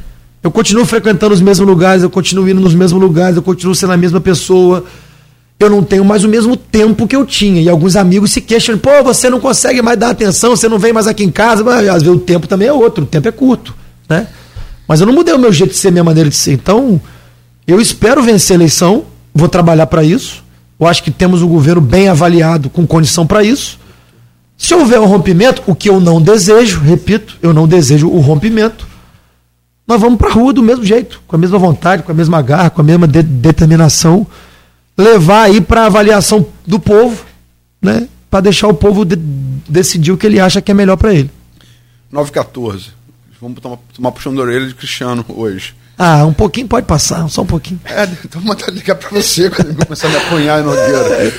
Eu 0.42 0.50
continuo 0.50 0.86
frequentando 0.86 1.34
os 1.34 1.42
mesmos 1.42 1.68
lugares, 1.68 2.02
eu 2.02 2.08
continuo 2.08 2.48
indo 2.48 2.62
nos 2.62 2.74
mesmos 2.74 3.02
lugares, 3.02 3.36
eu 3.36 3.42
continuo 3.42 3.74
sendo 3.74 3.92
a 3.92 3.98
mesma 3.98 4.18
pessoa 4.18 4.86
eu 5.60 5.68
não 5.68 5.82
tenho 5.82 6.02
mais 6.02 6.24
o 6.24 6.28
mesmo 6.28 6.56
tempo 6.56 7.06
que 7.06 7.14
eu 7.14 7.26
tinha. 7.26 7.60
E 7.60 7.68
alguns 7.68 7.94
amigos 7.94 8.32
se 8.32 8.40
queixam, 8.40 8.78
pô, 8.78 9.02
você 9.04 9.28
não 9.28 9.38
consegue 9.38 9.82
mais 9.82 9.98
dar 9.98 10.08
atenção, 10.08 10.56
você 10.56 10.66
não 10.70 10.78
vem 10.78 10.90
mais 10.90 11.06
aqui 11.06 11.22
em 11.22 11.30
casa. 11.30 11.62
Mas 11.62 11.86
às 11.86 12.02
vezes 12.02 12.16
o 12.16 12.18
tempo 12.18 12.48
também 12.48 12.66
é 12.66 12.72
outro, 12.72 13.04
o 13.04 13.06
tempo 13.06 13.28
é 13.28 13.30
curto. 13.30 13.74
Né? 14.08 14.26
Mas 14.88 15.00
eu 15.00 15.06
não 15.06 15.12
mudei 15.12 15.34
o 15.34 15.38
meu 15.38 15.52
jeito 15.52 15.72
de 15.72 15.76
ser, 15.76 15.90
minha 15.90 16.02
maneira 16.02 16.30
de 16.30 16.34
ser. 16.34 16.52
Então, 16.52 16.98
eu 17.66 17.78
espero 17.78 18.22
vencer 18.22 18.54
a 18.54 18.56
eleição, 18.56 19.04
vou 19.34 19.50
trabalhar 19.50 19.86
para 19.86 20.02
isso. 20.02 20.42
Eu 20.80 20.86
acho 20.86 21.02
que 21.02 21.10
temos 21.10 21.42
um 21.42 21.48
governo 21.48 21.82
bem 21.82 22.08
avaliado, 22.08 22.70
com 22.70 22.86
condição 22.86 23.26
para 23.26 23.44
isso. 23.44 23.78
Se 24.56 24.74
houver 24.74 24.98
um 24.98 25.06
rompimento, 25.06 25.62
o 25.66 25.74
que 25.74 25.90
eu 25.90 26.00
não 26.00 26.22
desejo, 26.22 26.80
repito, 26.80 27.36
eu 27.42 27.52
não 27.52 27.68
desejo 27.68 28.08
o 28.08 28.18
rompimento, 28.18 28.88
nós 29.86 30.00
vamos 30.00 30.16
para 30.16 30.28
a 30.28 30.32
rua 30.32 30.54
do 30.54 30.62
mesmo 30.62 30.84
jeito, 30.84 31.20
com 31.26 31.36
a 31.36 31.38
mesma 31.38 31.58
vontade, 31.58 32.02
com 32.02 32.12
a 32.12 32.14
mesma 32.14 32.40
garra, 32.40 32.70
com 32.70 32.80
a 32.80 32.84
mesma 32.84 33.06
de 33.06 33.22
determinação 33.22 34.26
levar 35.00 35.44
aí 35.44 35.60
para 35.60 35.86
avaliação 35.86 36.46
do 36.66 36.78
povo, 36.78 37.24
né? 37.80 38.08
Para 38.30 38.42
deixar 38.42 38.68
o 38.68 38.74
povo 38.74 39.04
de, 39.04 39.16
decidir 39.16 40.12
o 40.12 40.16
que 40.16 40.26
ele 40.26 40.38
acha 40.38 40.60
que 40.60 40.70
é 40.70 40.74
melhor 40.74 40.96
para 40.96 41.14
ele. 41.14 41.30
914. 42.10 42.92
Vamos 43.40 43.60
tomar, 43.60 43.78
tomar 43.94 44.12
puxão 44.12 44.34
da 44.34 44.42
orelha 44.42 44.66
de 44.66 44.74
Cristiano 44.74 45.24
hoje. 45.28 45.74
Ah, 45.96 46.24
um 46.24 46.32
pouquinho 46.32 46.68
pode 46.68 46.86
passar, 46.86 47.28
só 47.28 47.42
um 47.42 47.46
pouquinho. 47.46 47.80
É, 47.84 48.04
então 48.24 48.40
vou 48.40 48.54
mandar 48.54 48.70
ligar 48.70 48.94
para 48.94 49.08
você 49.10 49.50
quando 49.50 49.68
ele 49.68 49.84
começar 49.84 50.08
a 50.08 50.10
me 50.10 50.16
apunhar 50.16 50.60
em 50.60 50.64
Nogueira. 50.64 51.34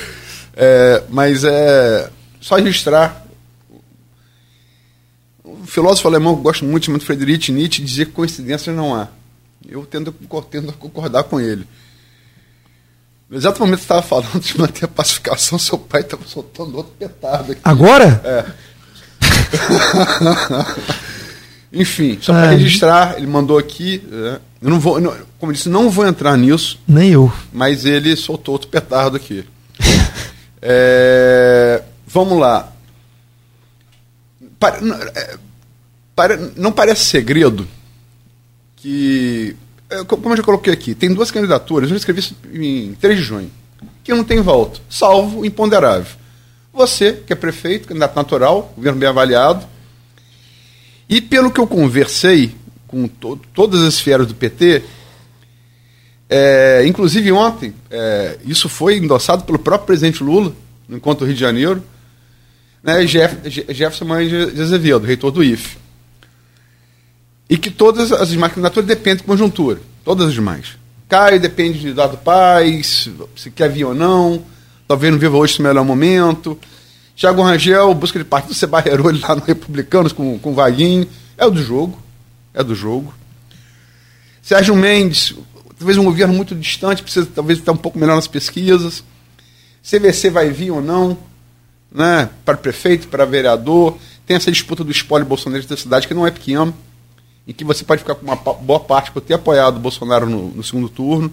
É, 0.54 1.02
mas 1.08 1.44
é 1.44 2.10
só 2.40 2.56
registrar. 2.56 3.24
O 5.44 5.66
filósofo 5.66 6.08
alemão 6.08 6.36
que 6.36 6.42
gosto 6.42 6.64
muito, 6.64 6.86
chamado 6.86 7.04
Friedrich 7.04 7.50
Nietzsche, 7.50 7.82
dizia 7.82 8.06
que 8.06 8.12
coincidências 8.12 8.74
não 8.74 8.94
há. 8.94 9.08
Eu 9.68 9.86
tento, 9.86 10.12
tento 10.50 10.72
concordar 10.74 11.24
com 11.24 11.40
ele. 11.40 11.66
No 13.32 13.38
exato 13.38 13.58
momento 13.60 13.78
que 13.78 13.86
você 13.86 13.94
estava 13.94 14.02
falando 14.02 14.40
de 14.40 14.58
manter 14.58 14.84
a 14.84 14.88
pacificação, 14.88 15.58
seu 15.58 15.78
pai 15.78 16.02
estava 16.02 16.22
soltando 16.26 16.76
outro 16.76 16.92
petardo 16.98 17.52
aqui. 17.52 17.62
Agora? 17.64 18.20
É. 18.22 18.44
Enfim, 21.80 22.18
só 22.20 22.34
para 22.34 22.52
é. 22.52 22.56
registrar, 22.56 23.16
ele 23.16 23.26
mandou 23.26 23.56
aqui. 23.56 24.06
É, 24.12 24.38
eu 24.60 24.68
não 24.68 24.78
vou, 24.78 25.00
não, 25.00 25.16
como 25.40 25.50
eu 25.50 25.54
disse, 25.54 25.70
não 25.70 25.88
vou 25.88 26.06
entrar 26.06 26.36
nisso. 26.36 26.78
Nem 26.86 27.12
eu. 27.12 27.32
Mas 27.50 27.86
ele 27.86 28.14
soltou 28.16 28.52
outro 28.52 28.68
petardo 28.68 29.16
aqui. 29.16 29.46
é, 30.60 31.82
vamos 32.06 32.38
lá. 32.38 32.70
Para, 34.58 34.76
é, 35.14 35.38
para, 36.14 36.36
não 36.54 36.70
parece 36.70 37.06
segredo 37.06 37.66
que 38.76 39.56
como 40.06 40.32
eu 40.32 40.36
já 40.36 40.42
coloquei 40.42 40.72
aqui, 40.72 40.94
tem 40.94 41.12
duas 41.12 41.30
candidaturas, 41.30 41.90
eu 41.90 41.96
escrevi 41.96 42.20
isso 42.20 42.36
em 42.52 42.94
3 43.00 43.18
de 43.18 43.24
junho, 43.24 43.50
que 44.02 44.12
não 44.12 44.24
tem 44.24 44.40
volta, 44.40 44.80
salvo 44.88 45.44
imponderável. 45.44 46.16
Você, 46.72 47.22
que 47.26 47.32
é 47.32 47.36
prefeito, 47.36 47.88
candidato 47.88 48.16
natural, 48.16 48.72
governo 48.76 48.98
bem 48.98 49.08
avaliado, 49.08 49.66
e 51.08 51.20
pelo 51.20 51.50
que 51.50 51.60
eu 51.60 51.66
conversei 51.66 52.54
com 52.86 53.06
to 53.06 53.38
todas 53.52 53.82
as 53.82 53.94
esferas 53.94 54.26
do 54.26 54.34
PT, 54.34 54.82
é, 56.28 56.84
inclusive 56.86 57.30
ontem, 57.32 57.74
é, 57.90 58.38
isso 58.44 58.68
foi 58.68 58.96
endossado 58.96 59.44
pelo 59.44 59.58
próprio 59.58 59.86
presidente 59.86 60.24
Lula, 60.24 60.54
no 60.88 60.96
encontro 60.96 61.24
do 61.24 61.28
Rio 61.28 61.34
de 61.34 61.40
Janeiro, 61.40 61.82
né, 62.82 63.04
Jeff, 63.04 63.36
Jefferson 63.50 64.06
Mãe 64.06 64.28
de 64.28 64.60
Azevedo, 64.60 65.06
reitor 65.06 65.30
do 65.30 65.44
IFE 65.44 65.81
e 67.52 67.58
que 67.58 67.70
todas 67.70 68.10
as 68.12 68.30
demais 68.30 68.50
candidaturas 68.50 68.88
dependem 68.88 69.18
de 69.18 69.24
conjuntura. 69.24 69.78
Todas 70.02 70.28
as 70.28 70.32
demais. 70.32 70.68
Caio 71.06 71.38
depende 71.38 71.80
de 71.80 71.92
Dado 71.92 72.16
Paz, 72.16 73.10
se 73.36 73.50
quer 73.50 73.68
vir 73.68 73.84
ou 73.84 73.94
não. 73.94 74.42
Talvez 74.88 75.12
não 75.12 75.20
viva 75.20 75.36
hoje 75.36 75.58
o 75.58 75.62
melhor 75.62 75.84
momento. 75.84 76.58
Tiago 77.14 77.42
Rangel, 77.42 77.92
busca 77.92 78.18
de 78.18 78.24
partido, 78.24 78.54
você 78.54 78.66
barreirou 78.66 79.10
ele 79.10 79.18
lá 79.20 79.36
no 79.36 79.42
Republicanos 79.42 80.14
com, 80.14 80.38
com 80.38 80.52
o 80.52 80.54
Vaguinho. 80.54 81.06
É 81.36 81.44
o 81.44 81.50
do 81.50 81.62
jogo. 81.62 82.02
É 82.54 82.64
do 82.64 82.74
jogo. 82.74 83.12
Sérgio 84.40 84.74
Mendes, 84.74 85.34
talvez 85.78 85.98
um 85.98 86.04
governo 86.04 86.32
muito 86.32 86.54
distante, 86.54 87.02
precisa 87.02 87.28
talvez 87.34 87.58
estar 87.58 87.72
um 87.72 87.76
pouco 87.76 87.98
melhor 87.98 88.16
nas 88.16 88.26
pesquisas. 88.26 89.04
CVC 89.82 90.30
vai 90.30 90.48
vir 90.48 90.70
ou 90.70 90.80
não, 90.80 91.18
né? 91.92 92.30
Para 92.46 92.56
prefeito, 92.56 93.08
para 93.08 93.26
vereador. 93.26 93.98
Tem 94.24 94.38
essa 94.38 94.50
disputa 94.50 94.82
do 94.82 94.90
espólio 94.90 95.26
bolsonaro 95.26 95.66
da 95.66 95.76
cidade, 95.76 96.08
que 96.08 96.14
não 96.14 96.26
é 96.26 96.30
pequeno, 96.30 96.74
em 97.46 97.52
que 97.52 97.64
você 97.64 97.84
pode 97.84 98.02
ficar 98.02 98.14
com 98.14 98.24
uma 98.24 98.36
boa 98.36 98.80
parte 98.80 99.10
por 99.10 99.20
ter 99.20 99.34
apoiado 99.34 99.76
o 99.76 99.80
Bolsonaro 99.80 100.28
no, 100.28 100.48
no 100.48 100.62
segundo 100.62 100.88
turno. 100.88 101.32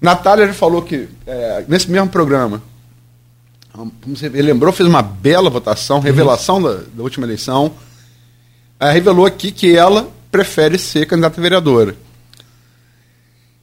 Natália 0.00 0.46
já 0.46 0.54
falou 0.54 0.82
que, 0.82 1.08
é, 1.26 1.64
nesse 1.68 1.90
mesmo 1.90 2.08
programa, 2.08 2.62
ele 4.20 4.42
lembrou, 4.42 4.72
fez 4.72 4.88
uma 4.88 5.02
bela 5.02 5.48
votação, 5.48 6.00
revelação 6.00 6.60
da, 6.60 6.82
da 6.92 7.02
última 7.02 7.26
eleição. 7.26 7.72
É, 8.80 8.90
revelou 8.90 9.24
aqui 9.24 9.52
que 9.52 9.76
ela 9.76 10.10
prefere 10.30 10.78
ser 10.78 11.06
candidata 11.06 11.38
a 11.38 11.42
vereadora. 11.42 11.96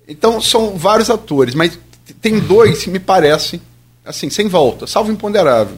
Então, 0.08 0.40
são 0.42 0.78
vários 0.78 1.10
atores, 1.10 1.54
mas 1.54 1.78
tem 2.22 2.40
dois 2.40 2.84
que 2.84 2.90
me 2.90 3.00
parecem, 3.00 3.62
assim, 4.04 4.30
sem 4.30 4.48
volta, 4.48 4.88
salvo 4.88 5.12
imponderável. 5.12 5.78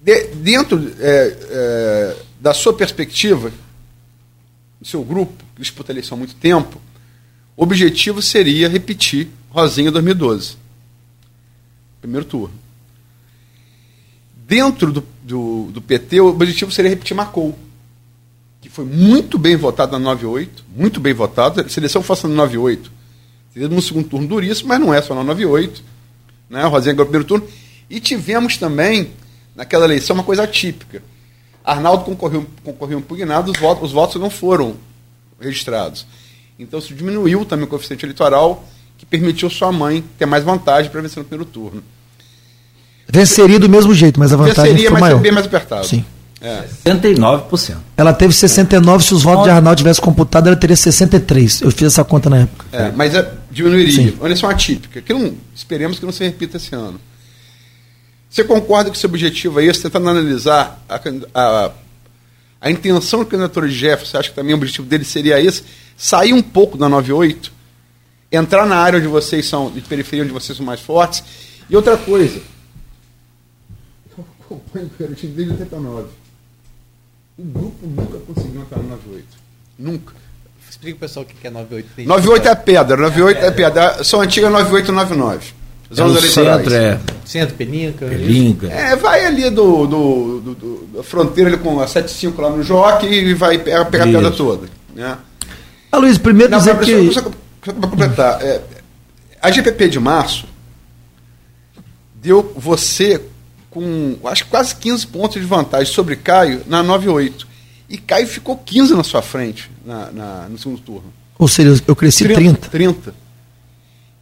De, 0.00 0.26
dentro 0.34 0.92
é, 1.00 1.36
é, 1.50 2.16
da 2.40 2.52
sua 2.54 2.72
perspectiva, 2.72 3.52
do 4.80 4.86
seu 4.86 5.02
grupo, 5.02 5.44
que 5.54 5.62
disputa 5.62 5.92
a 5.92 5.94
eleição 5.94 6.16
há 6.16 6.18
muito 6.18 6.34
tempo, 6.34 6.80
o 7.56 7.62
objetivo 7.62 8.20
seria 8.20 8.68
repetir 8.68 9.28
Rosinha 9.50 9.90
2012. 9.90 10.56
Primeiro 12.00 12.26
turno. 12.26 12.54
Dentro 14.46 14.92
do, 14.92 15.04
do, 15.22 15.70
do 15.72 15.80
PT, 15.80 16.20
o 16.20 16.28
objetivo 16.28 16.70
seria 16.70 16.90
repetir 16.90 17.16
Macou, 17.16 17.58
que 18.60 18.68
foi 18.68 18.84
muito 18.84 19.38
bem 19.38 19.56
votado 19.56 19.92
na 19.92 19.98
98, 19.98 20.64
muito 20.76 21.00
bem 21.00 21.14
votado. 21.14 21.68
Se 21.70 21.78
a 21.78 21.80
eleição 21.80 22.02
fosse 22.02 22.26
na 22.26 22.34
98, 22.34 22.92
seria 23.52 23.68
no 23.68 23.80
segundo 23.80 24.08
turno 24.08 24.28
duríssimo, 24.28 24.68
mas 24.68 24.78
não 24.78 24.92
é 24.92 25.00
só 25.00 25.14
na 25.14 25.24
98. 25.24 25.82
Né? 26.50 26.62
Rosinha 26.64 26.94
ganhou 26.94 27.04
o 27.04 27.06
primeiro 27.06 27.26
turno. 27.26 27.48
E 27.88 27.98
tivemos 27.98 28.56
também, 28.56 29.10
naquela 29.54 29.84
eleição, 29.84 30.14
uma 30.14 30.22
coisa 30.22 30.42
atípica. 30.42 31.02
Arnaldo 31.66 32.04
concorreu, 32.04 32.46
concorreu 32.62 33.00
impugnado, 33.00 33.50
os 33.50 33.58
votos, 33.58 33.82
os 33.88 33.92
votos 33.92 34.20
não 34.20 34.30
foram 34.30 34.76
registrados. 35.40 36.06
Então 36.56 36.80
se 36.80 36.94
diminuiu 36.94 37.44
também 37.44 37.64
o 37.64 37.68
coeficiente 37.68 38.06
eleitoral, 38.06 38.64
que 38.96 39.04
permitiu 39.04 39.50
sua 39.50 39.72
mãe 39.72 40.02
ter 40.16 40.26
mais 40.26 40.44
vantagem 40.44 40.90
para 40.90 41.00
vencer 41.00 41.18
no 41.18 41.24
primeiro 41.24 41.50
turno. 41.50 41.82
Venceria 43.08 43.58
do 43.58 43.68
mesmo 43.68 43.92
jeito, 43.92 44.18
mas 44.18 44.32
a 44.32 44.36
vantagem 44.36 44.72
Venceria, 44.72 44.90
foi 44.90 44.92
mas 44.92 45.00
maior. 45.00 45.20
bem 45.20 45.32
mais 45.32 45.46
apertado. 45.46 45.86
Sim. 45.86 46.04
É. 46.40 46.64
69%. 46.84 47.76
Ela 47.96 48.12
teve 48.12 48.32
69, 48.32 49.02
se 49.02 49.14
os 49.14 49.22
votos 49.22 49.44
de 49.44 49.50
Arnaldo 49.50 49.78
tivessem 49.78 50.04
computado, 50.04 50.46
ela 50.46 50.56
teria 50.56 50.76
63. 50.76 51.62
Eu 51.62 51.70
fiz 51.70 51.88
essa 51.88 52.04
conta 52.04 52.30
na 52.30 52.42
época. 52.42 52.66
É, 52.72 52.92
mas 52.92 53.14
é, 53.14 53.28
diminuiria. 53.50 54.10
Sim. 54.10 54.16
Olha 54.20 54.36
só, 54.36 54.50
atípica. 54.50 55.00
Que 55.00 55.12
não, 55.12 55.34
esperemos 55.54 55.98
que 55.98 56.04
não 56.04 56.12
se 56.12 56.22
repita 56.22 56.58
esse 56.58 56.74
ano. 56.74 57.00
Você 58.28 58.44
concorda 58.44 58.90
que 58.90 58.96
o 58.96 59.00
seu 59.00 59.08
objetivo 59.08 59.60
é 59.60 59.64
esse, 59.64 59.82
tentando 59.82 60.08
analisar 60.08 60.82
a, 60.88 61.00
a, 61.34 61.72
a 62.60 62.70
intenção 62.70 63.20
da 63.20 63.30
candidatura 63.30 63.68
de 63.68 63.74
Jefferson, 63.74 64.10
você 64.10 64.16
acha 64.18 64.28
que 64.30 64.34
também 64.34 64.54
o 64.54 64.56
objetivo 64.56 64.86
dele 64.86 65.04
seria 65.04 65.40
esse? 65.40 65.64
Sair 65.96 66.32
um 66.32 66.42
pouco 66.42 66.76
da 66.76 66.88
98, 66.88 67.52
entrar 68.30 68.66
na 68.66 68.76
área 68.76 68.98
onde 68.98 69.08
vocês 69.08 69.46
são, 69.46 69.70
de 69.70 69.80
periferia 69.80 70.24
onde 70.24 70.32
vocês 70.32 70.56
são 70.56 70.66
mais 70.66 70.80
fortes. 70.80 71.22
E 71.70 71.74
outra 71.74 71.96
coisa, 71.96 72.40
acompanho 74.46 74.86
o 74.86 75.06
desde 75.06 75.50
89. 75.52 76.08
O 77.38 77.42
grupo 77.42 77.86
nunca 77.86 78.18
conseguiu 78.18 78.62
entrar 78.62 78.78
no 78.78 78.88
98. 78.90 79.26
Nunca. 79.78 80.14
Explica 80.68 80.96
o 80.96 81.00
pessoal 81.00 81.24
o 81.24 81.28
que 81.28 81.46
é 81.46 81.50
98. 81.50 82.08
98 82.08 82.48
é 82.48 82.54
pedra, 82.54 82.96
98 82.96 83.38
é, 83.38 83.46
é 83.46 83.50
pedra. 83.50 84.04
São 84.04 84.20
antigas 84.20 84.50
98 84.50 84.88
e 84.88 84.94
99. 84.94 85.54
Os 85.88 86.00
anos 86.00 86.24
é 86.24 86.28
centro, 86.28 86.74
é. 86.74 87.00
Centro, 87.24 87.54
Peninca. 87.54 88.06
Peninca. 88.06 88.66
É, 88.66 88.96
vai 88.96 89.24
ali 89.24 89.48
do, 89.50 89.86
do, 89.86 90.40
do, 90.40 90.54
do 90.54 90.86
da 90.96 91.02
fronteira 91.02 91.50
ali 91.50 91.58
com 91.58 91.80
a 91.80 91.86
75 91.86 92.42
lá 92.42 92.50
no 92.50 92.62
Joque 92.62 93.06
e 93.06 93.34
vai 93.34 93.58
pegar, 93.58 93.84
pegar 93.84 94.04
a 94.04 94.06
pedra 94.06 94.30
toda. 94.30 94.68
Né? 94.94 95.16
Ah, 95.92 95.98
Luiz, 95.98 96.18
primeiro 96.18 96.50
Não, 96.50 96.58
dizer 96.58 96.78
que... 96.80 97.12
Só, 97.12 97.20
só, 97.20 97.30
só 97.64 97.72
para 97.72 97.88
completar, 97.88 98.42
é, 98.42 98.60
a 99.40 99.50
GPP 99.50 99.88
de 99.88 100.00
março 100.00 100.46
deu 102.14 102.52
você 102.56 103.22
com 103.70 104.16
acho 104.24 104.46
quase 104.46 104.74
15 104.74 105.06
pontos 105.06 105.40
de 105.40 105.46
vantagem 105.46 105.92
sobre 105.92 106.16
Caio 106.16 106.62
na 106.66 106.82
9-8. 106.82 107.46
E 107.88 107.98
Caio 107.98 108.26
ficou 108.26 108.56
15 108.56 108.94
na 108.94 109.04
sua 109.04 109.22
frente 109.22 109.70
na, 109.84 110.10
na, 110.10 110.48
no 110.48 110.58
segundo 110.58 110.80
turno. 110.80 111.12
Ou 111.38 111.46
seja, 111.46 111.80
eu 111.86 111.94
cresci 111.94 112.24
30. 112.24 112.42
30. 112.42 112.68
30. 112.70 113.14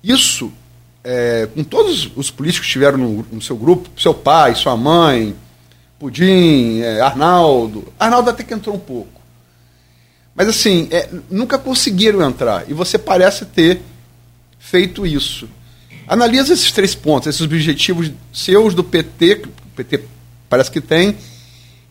Isso, 0.02 0.52
é, 1.04 1.46
com 1.54 1.62
todos 1.62 2.10
os 2.16 2.30
políticos 2.30 2.66
que 2.66 2.70
estiveram 2.70 2.96
no, 2.96 3.26
no, 3.30 3.42
seu 3.42 3.56
grupo, 3.56 3.90
seu 4.00 4.14
pai, 4.14 4.54
sua 4.54 4.76
mãe, 4.76 5.36
Pudim, 5.98 6.80
é, 6.80 7.00
Arnaldo. 7.00 7.92
Arnaldo 8.00 8.30
até 8.30 8.42
que 8.42 8.54
entrou 8.54 8.74
um 8.74 8.80
pouco. 8.80 9.20
Mas 10.34 10.48
assim, 10.48 10.88
é, 10.90 11.08
nunca 11.30 11.58
conseguiram 11.58 12.22
entrar. 12.26 12.64
E 12.68 12.74
você 12.74 12.98
parece 12.98 13.44
ter 13.44 13.80
feito 14.58 15.06
isso. 15.06 15.48
Analisa 16.08 16.52
esses 16.52 16.72
três 16.72 16.94
pontos, 16.94 17.28
esses 17.28 17.40
objetivos 17.40 18.10
seus 18.32 18.74
do 18.74 18.82
PT, 18.82 19.36
que 19.36 19.48
o 19.48 19.52
PT 19.76 20.00
parece 20.48 20.70
que 20.70 20.80
tem, 20.80 21.16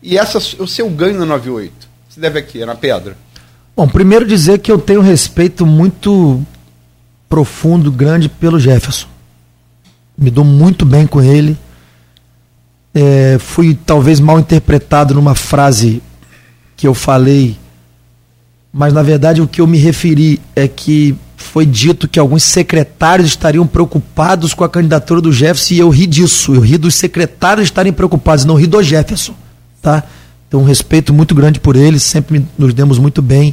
e 0.02 0.18
essa, 0.18 0.38
o 0.38 0.66
seu 0.66 0.88
ganho 0.90 1.18
na 1.18 1.26
98. 1.26 1.88
Você 2.08 2.20
deve 2.20 2.38
aqui, 2.38 2.62
é 2.62 2.66
na 2.66 2.74
pedra. 2.74 3.16
Bom, 3.76 3.88
primeiro 3.88 4.26
dizer 4.26 4.58
que 4.58 4.70
eu 4.70 4.78
tenho 4.78 5.00
respeito 5.00 5.66
muito 5.66 6.44
profundo, 7.34 7.90
grande 7.90 8.28
pelo 8.28 8.60
Jefferson. 8.60 9.08
Me 10.16 10.30
dou 10.30 10.44
muito 10.44 10.86
bem 10.86 11.04
com 11.04 11.20
ele. 11.20 11.58
É, 12.94 13.38
fui 13.40 13.74
talvez 13.74 14.20
mal 14.20 14.38
interpretado 14.38 15.12
numa 15.14 15.34
frase 15.34 16.00
que 16.76 16.86
eu 16.86 16.94
falei, 16.94 17.58
mas 18.72 18.92
na 18.92 19.02
verdade 19.02 19.42
o 19.42 19.48
que 19.48 19.60
eu 19.60 19.66
me 19.66 19.78
referi 19.78 20.40
é 20.54 20.68
que 20.68 21.16
foi 21.36 21.66
dito 21.66 22.06
que 22.06 22.20
alguns 22.20 22.44
secretários 22.44 23.30
estariam 23.30 23.66
preocupados 23.66 24.54
com 24.54 24.62
a 24.62 24.68
candidatura 24.68 25.20
do 25.20 25.32
Jefferson 25.32 25.74
e 25.74 25.78
eu 25.80 25.88
ri 25.88 26.06
disso. 26.06 26.54
Eu 26.54 26.60
ri 26.60 26.78
dos 26.78 26.94
secretários 26.94 27.64
estarem 27.64 27.92
preocupados, 27.92 28.44
não 28.44 28.54
ri 28.54 28.68
do 28.68 28.80
Jefferson. 28.80 29.34
Tá? 29.82 30.04
Então, 30.46 30.60
um 30.60 30.64
respeito 30.64 31.12
muito 31.12 31.34
grande 31.34 31.58
por 31.58 31.74
ele, 31.74 31.98
sempre 31.98 32.46
nos 32.56 32.72
demos 32.72 32.96
muito 32.96 33.20
bem, 33.20 33.52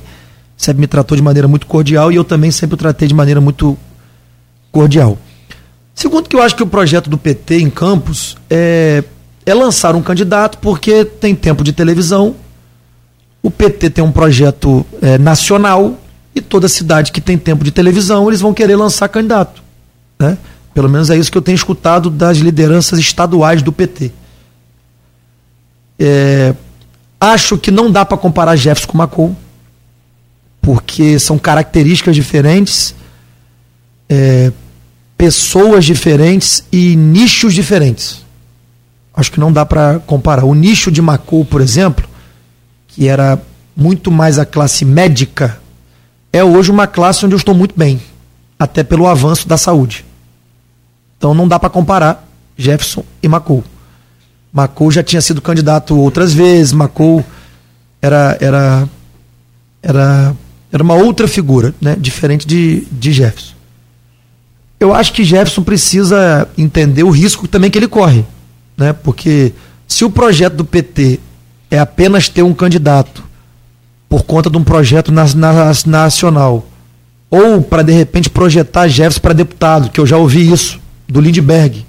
sempre 0.61 0.81
me 0.81 0.87
tratou 0.87 1.15
de 1.15 1.23
maneira 1.23 1.47
muito 1.47 1.65
cordial 1.65 2.11
e 2.11 2.15
eu 2.15 2.23
também 2.23 2.51
sempre 2.51 2.75
o 2.75 2.77
tratei 2.77 3.07
de 3.07 3.15
maneira 3.15 3.41
muito 3.41 3.75
cordial. 4.71 5.17
Segundo, 5.95 6.29
que 6.29 6.35
eu 6.35 6.41
acho 6.41 6.55
que 6.55 6.61
o 6.61 6.67
projeto 6.67 7.09
do 7.09 7.17
PT 7.17 7.61
em 7.61 7.69
Campos 7.69 8.37
é, 8.47 9.03
é 9.43 9.53
lançar 9.55 9.95
um 9.95 10.03
candidato 10.03 10.59
porque 10.59 11.03
tem 11.03 11.33
tempo 11.33 11.63
de 11.63 11.73
televisão, 11.73 12.35
o 13.41 13.49
PT 13.49 13.89
tem 13.89 14.03
um 14.03 14.11
projeto 14.11 14.85
é, 15.01 15.17
nacional 15.17 15.99
e 16.35 16.39
toda 16.39 16.67
cidade 16.67 17.11
que 17.11 17.19
tem 17.19 17.39
tempo 17.39 17.63
de 17.63 17.71
televisão, 17.71 18.27
eles 18.27 18.39
vão 18.39 18.53
querer 18.53 18.75
lançar 18.75 19.09
candidato. 19.09 19.63
Né? 20.19 20.37
Pelo 20.75 20.87
menos 20.87 21.09
é 21.09 21.17
isso 21.17 21.31
que 21.31 21.37
eu 21.39 21.41
tenho 21.41 21.55
escutado 21.55 22.07
das 22.07 22.37
lideranças 22.37 22.99
estaduais 22.99 23.63
do 23.63 23.71
PT. 23.71 24.11
É, 25.99 26.53
acho 27.19 27.57
que 27.57 27.71
não 27.71 27.91
dá 27.91 28.05
para 28.05 28.15
comparar 28.15 28.55
Jefferson 28.55 28.91
com 28.91 28.97
Macron, 28.99 29.35
porque 30.61 31.17
são 31.17 31.39
características 31.39 32.15
diferentes, 32.15 32.95
é, 34.07 34.51
pessoas 35.17 35.85
diferentes 35.85 36.63
e 36.71 36.95
nichos 36.95 37.53
diferentes. 37.53 38.23
Acho 39.13 39.31
que 39.31 39.39
não 39.39 39.51
dá 39.51 39.65
para 39.65 39.99
comparar. 39.99 40.43
O 40.45 40.53
nicho 40.53 40.91
de 40.91 41.01
Macron, 41.01 41.43
por 41.43 41.61
exemplo, 41.61 42.07
que 42.87 43.07
era 43.07 43.41
muito 43.75 44.11
mais 44.11 44.37
a 44.37 44.45
classe 44.45 44.85
médica 44.85 45.59
é 46.31 46.43
hoje 46.43 46.71
uma 46.71 46.87
classe 46.87 47.25
onde 47.25 47.33
eu 47.33 47.37
estou 47.37 47.53
muito 47.53 47.73
bem, 47.77 48.01
até 48.57 48.83
pelo 48.83 49.07
avanço 49.07 49.47
da 49.47 49.57
saúde. 49.57 50.05
Então 51.17 51.33
não 51.33 51.47
dá 51.47 51.59
para 51.59 51.69
comparar 51.69 52.27
Jefferson 52.57 53.03
e 53.21 53.27
Macou. 53.27 53.63
Macou 54.51 54.91
já 54.91 55.03
tinha 55.03 55.21
sido 55.21 55.41
candidato 55.41 55.97
outras 55.97 56.33
vezes, 56.33 56.71
Macou 56.71 57.23
era 58.01 58.37
era 58.39 58.89
era 59.81 60.35
era 60.71 60.83
uma 60.83 60.95
outra 60.95 61.27
figura, 61.27 61.73
né, 61.81 61.95
diferente 61.99 62.47
de, 62.47 62.85
de 62.91 63.11
Jefferson. 63.11 63.53
Eu 64.79 64.93
acho 64.93 65.13
que 65.13 65.23
Jefferson 65.23 65.61
precisa 65.61 66.47
entender 66.57 67.03
o 67.03 67.09
risco 67.09 67.47
também 67.47 67.69
que 67.69 67.77
ele 67.77 67.87
corre, 67.87 68.25
né? 68.75 68.93
Porque 68.93 69.53
se 69.87 70.03
o 70.03 70.09
projeto 70.09 70.55
do 70.55 70.65
PT 70.65 71.19
é 71.69 71.77
apenas 71.77 72.27
ter 72.27 72.41
um 72.41 72.53
candidato 72.53 73.23
por 74.11 74.23
conta 74.23 74.49
de 74.49 74.57
um 74.57 74.63
projeto 74.63 75.09
na, 75.09 75.25
na, 75.33 75.71
nacional. 75.85 76.67
Ou 77.29 77.61
para, 77.61 77.81
de 77.81 77.93
repente, 77.93 78.29
projetar 78.29 78.89
Jefferson 78.89 79.21
para 79.21 79.33
deputado, 79.33 79.89
que 79.89 80.01
eu 80.01 80.05
já 80.05 80.17
ouvi 80.17 80.51
isso, 80.51 80.81
do 81.07 81.21
Lindbergh. 81.21 81.85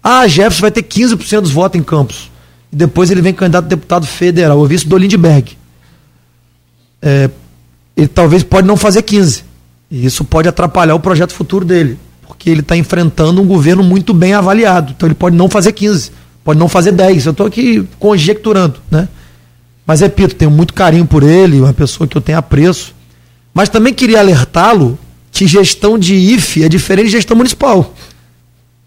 Ah, 0.00 0.28
Jefferson 0.28 0.60
vai 0.60 0.70
ter 0.70 0.84
15% 0.84 1.40
dos 1.40 1.50
votos 1.50 1.80
em 1.80 1.82
Campos. 1.82 2.30
E 2.72 2.76
depois 2.76 3.10
ele 3.10 3.20
vem 3.20 3.34
candidato 3.34 3.64
a 3.64 3.68
deputado 3.68 4.06
federal. 4.06 4.60
Eu 4.60 4.66
vi 4.66 4.76
isso 4.76 4.88
do 4.88 4.96
Lindbergh. 4.96 5.56
É, 7.02 7.28
ele 7.98 8.06
talvez 8.06 8.44
pode 8.44 8.64
não 8.64 8.76
fazer 8.76 9.02
15. 9.02 9.42
E 9.90 10.06
isso 10.06 10.24
pode 10.24 10.48
atrapalhar 10.48 10.94
o 10.94 11.00
projeto 11.00 11.32
futuro 11.32 11.64
dele. 11.64 11.98
Porque 12.28 12.48
ele 12.48 12.60
está 12.60 12.76
enfrentando 12.76 13.42
um 13.42 13.46
governo 13.46 13.82
muito 13.82 14.14
bem 14.14 14.34
avaliado. 14.34 14.94
Então 14.96 15.08
ele 15.08 15.16
pode 15.16 15.34
não 15.34 15.50
fazer 15.50 15.72
15, 15.72 16.12
pode 16.44 16.60
não 16.60 16.68
fazer 16.68 16.92
10. 16.92 17.26
Eu 17.26 17.32
estou 17.32 17.46
aqui 17.46 17.84
conjecturando, 17.98 18.76
né? 18.88 19.08
Mas 19.84 20.00
repito, 20.00 20.36
tenho 20.36 20.50
muito 20.50 20.74
carinho 20.74 21.06
por 21.06 21.24
ele, 21.24 21.60
uma 21.60 21.72
pessoa 21.72 22.06
que 22.06 22.16
eu 22.16 22.20
tenho 22.20 22.38
apreço. 22.38 22.94
Mas 23.52 23.68
também 23.68 23.92
queria 23.92 24.20
alertá-lo 24.20 24.96
que 25.32 25.48
gestão 25.48 25.98
de 25.98 26.14
IFE 26.14 26.64
é 26.64 26.68
diferente 26.68 27.06
de 27.06 27.12
gestão 27.12 27.36
municipal. 27.36 27.94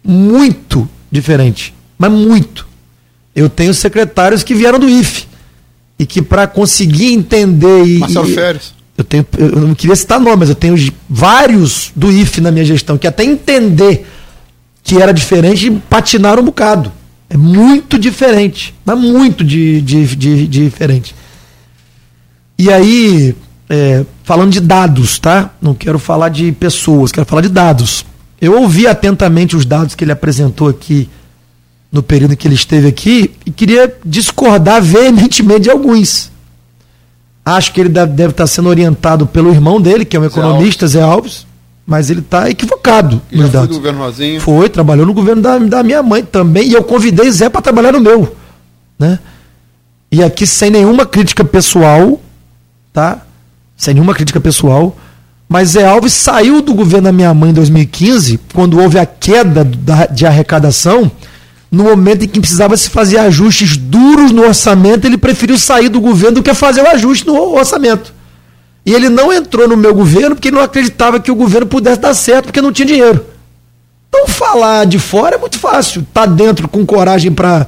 Muito 0.01 0.87
diferente. 1.11 1.73
Mas 1.97 2.11
muito. 2.11 2.65
Eu 3.35 3.49
tenho 3.49 3.73
secretários 3.73 4.41
que 4.41 4.55
vieram 4.55 4.79
do 4.79 4.87
IFE. 4.87 5.25
E 5.99 6.05
que 6.05 6.21
para 6.21 6.47
conseguir 6.47 7.11
entender 7.11 7.85
e. 7.85 7.99
Marcelo 7.99 8.27
Férez. 8.27 8.80
Eu, 9.01 9.03
tenho, 9.03 9.25
eu 9.37 9.67
não 9.67 9.75
queria 9.75 9.95
citar 9.95 10.19
nome, 10.19 10.37
mas 10.37 10.49
eu 10.49 10.55
tenho 10.55 10.75
vários 11.09 11.91
do 11.95 12.11
IFE 12.11 12.39
na 12.39 12.51
minha 12.51 12.63
gestão 12.63 12.97
que 12.97 13.07
até 13.07 13.23
entender 13.23 14.05
que 14.83 15.01
era 15.01 15.11
diferente 15.11 15.71
patinaram 15.89 16.41
um 16.41 16.45
bocado. 16.45 16.91
É 17.29 17.35
muito 17.37 17.97
diferente. 17.97 18.75
Mas 18.85 18.99
muito 18.99 19.43
de, 19.43 19.81
de, 19.81 20.15
de, 20.15 20.47
de 20.47 20.63
diferente. 20.65 21.15
E 22.57 22.71
aí, 22.71 23.35
é, 23.69 24.05
falando 24.23 24.51
de 24.51 24.59
dados, 24.59 25.17
tá? 25.17 25.49
Não 25.59 25.73
quero 25.73 25.97
falar 25.97 26.29
de 26.29 26.51
pessoas, 26.51 27.11
quero 27.11 27.25
falar 27.25 27.41
de 27.41 27.49
dados. 27.49 28.05
Eu 28.39 28.61
ouvi 28.61 28.85
atentamente 28.85 29.55
os 29.55 29.65
dados 29.65 29.95
que 29.95 30.03
ele 30.03 30.11
apresentou 30.11 30.67
aqui 30.67 31.09
no 31.91 32.03
período 32.03 32.37
que 32.37 32.47
ele 32.47 32.55
esteve 32.55 32.87
aqui 32.87 33.31
e 33.45 33.51
queria 33.51 33.93
discordar 34.05 34.81
veementemente 34.83 35.61
de 35.61 35.71
alguns. 35.71 36.30
Acho 37.43 37.73
que 37.73 37.81
ele 37.81 37.89
deve, 37.89 38.13
deve 38.13 38.31
estar 38.31 38.47
sendo 38.47 38.69
orientado 38.69 39.25
pelo 39.25 39.49
irmão 39.49 39.81
dele, 39.81 40.05
que 40.05 40.15
é 40.15 40.19
um 40.19 40.25
economista, 40.25 40.87
Zé 40.87 41.01
Alves, 41.01 41.45
mas 41.85 42.09
ele 42.09 42.19
está 42.19 42.49
equivocado 42.49 43.21
nos 43.31 43.49
dados. 43.49 43.67
Foi 43.67 43.67
do 43.67 43.75
governo 43.75 43.99
Rosinho. 43.99 44.41
Foi, 44.41 44.69
trabalhou 44.69 45.05
no 45.05 45.13
governo 45.13 45.41
da, 45.41 45.57
da 45.57 45.83
minha 45.83 46.03
mãe 46.03 46.23
também, 46.23 46.69
e 46.69 46.73
eu 46.73 46.83
convidei 46.83 47.31
Zé 47.31 47.49
para 47.49 47.61
trabalhar 47.61 47.91
no 47.93 47.99
meu. 47.99 48.35
Né? 48.97 49.17
E 50.11 50.23
aqui, 50.23 50.45
sem 50.45 50.69
nenhuma 50.69 51.05
crítica 51.05 51.43
pessoal, 51.43 52.21
tá? 52.93 53.21
Sem 53.75 53.95
nenhuma 53.95 54.13
crítica 54.13 54.39
pessoal, 54.39 54.95
mas 55.49 55.69
Zé 55.69 55.85
Alves 55.85 56.13
saiu 56.13 56.61
do 56.61 56.73
governo 56.73 57.05
da 57.05 57.11
minha 57.11 57.33
mãe 57.33 57.49
em 57.49 57.53
2015, 57.53 58.39
quando 58.53 58.79
houve 58.79 58.99
a 58.99 59.05
queda 59.05 59.63
da, 59.63 60.05
de 60.05 60.25
arrecadação 60.25 61.11
no 61.71 61.85
momento 61.85 62.25
em 62.25 62.27
que 62.27 62.39
precisava 62.39 62.75
se 62.75 62.89
fazer 62.89 63.17
ajustes 63.17 63.77
duros 63.77 64.31
no 64.31 64.43
orçamento, 64.43 65.07
ele 65.07 65.17
preferiu 65.17 65.57
sair 65.57 65.87
do 65.87 66.01
governo 66.01 66.35
do 66.35 66.43
que 66.43 66.53
fazer 66.53 66.81
o 66.81 66.87
ajuste 66.87 67.25
no 67.25 67.55
orçamento. 67.55 68.13
E 68.85 68.93
ele 68.93 69.07
não 69.07 69.31
entrou 69.31 69.67
no 69.67 69.77
meu 69.77 69.93
governo 69.95 70.35
porque 70.35 70.51
não 70.51 70.59
acreditava 70.61 71.19
que 71.19 71.31
o 71.31 71.35
governo 71.35 71.67
pudesse 71.67 72.01
dar 72.01 72.13
certo, 72.13 72.45
porque 72.45 72.61
não 72.61 72.73
tinha 72.73 72.87
dinheiro. 72.87 73.25
Então 74.09 74.27
falar 74.27 74.85
de 74.85 74.99
fora 74.99 75.35
é 75.35 75.39
muito 75.39 75.57
fácil. 75.57 76.05
Tá 76.13 76.25
dentro 76.25 76.67
com 76.67 76.85
coragem 76.85 77.31
para 77.31 77.67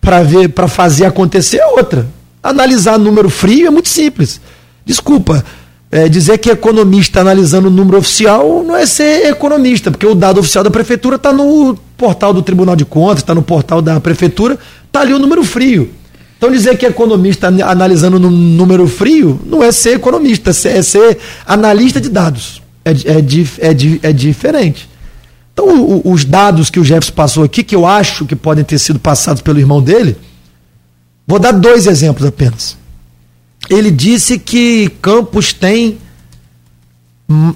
para 0.00 0.20
ver, 0.24 0.48
para 0.48 0.66
fazer 0.66 1.04
acontecer 1.04 1.58
é 1.58 1.66
outra. 1.66 2.08
Analisar 2.42 2.98
número 2.98 3.30
frio 3.30 3.68
é 3.68 3.70
muito 3.70 3.88
simples. 3.88 4.40
Desculpa, 4.84 5.44
é, 5.92 6.08
dizer 6.08 6.38
que 6.38 6.50
economista 6.50 7.20
analisando 7.20 7.68
o 7.68 7.70
número 7.70 7.98
oficial 7.98 8.64
não 8.66 8.74
é 8.74 8.84
ser 8.84 9.28
economista, 9.28 9.92
porque 9.92 10.04
o 10.04 10.14
dado 10.14 10.40
oficial 10.40 10.64
da 10.64 10.70
prefeitura 10.72 11.14
está 11.14 11.32
no 11.32 11.78
portal 12.02 12.34
do 12.34 12.42
Tribunal 12.42 12.74
de 12.74 12.84
Contas, 12.84 13.18
está 13.18 13.34
no 13.34 13.42
portal 13.42 13.80
da 13.80 14.00
prefeitura, 14.00 14.58
está 14.86 15.00
ali 15.00 15.12
o 15.14 15.18
número 15.18 15.44
frio. 15.44 15.90
Então 16.36 16.50
dizer 16.50 16.76
que 16.76 16.84
economista 16.84 17.46
analisando 17.46 18.18
no 18.18 18.30
número 18.30 18.88
frio 18.88 19.40
não 19.46 19.62
é 19.62 19.70
ser 19.70 19.96
economista, 19.96 20.50
é 20.50 20.82
ser 20.82 21.18
analista 21.46 22.00
de 22.00 22.08
dados. 22.08 22.60
É, 22.84 22.90
é, 22.90 23.68
é, 23.68 24.08
é 24.10 24.12
diferente. 24.12 24.88
Então 25.52 25.68
o, 25.68 26.12
os 26.12 26.24
dados 26.24 26.70
que 26.70 26.80
o 26.80 26.84
Jefferson 26.84 27.12
passou 27.12 27.44
aqui, 27.44 27.62
que 27.62 27.76
eu 27.76 27.86
acho 27.86 28.26
que 28.26 28.34
podem 28.34 28.64
ter 28.64 28.78
sido 28.78 28.98
passados 28.98 29.40
pelo 29.40 29.60
irmão 29.60 29.80
dele, 29.80 30.16
vou 31.26 31.38
dar 31.38 31.52
dois 31.52 31.86
exemplos 31.86 32.26
apenas 32.26 32.76
ele 33.70 33.90
disse 33.90 34.38
que 34.38 34.90
Campos 35.00 35.52
tem 35.52 35.98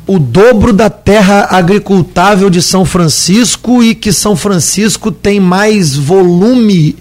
o 0.07 0.19
dobro 0.19 0.73
da 0.73 0.89
terra 0.89 1.49
agricultável 1.51 2.49
de 2.51 2.63
São 2.63 2.85
Francisco 2.85 3.83
e 3.83 3.95
que 3.95 4.13
São 4.13 4.37
Francisco 4.37 5.11
tem 5.11 5.41
mais 5.41 5.97
volume 5.97 6.97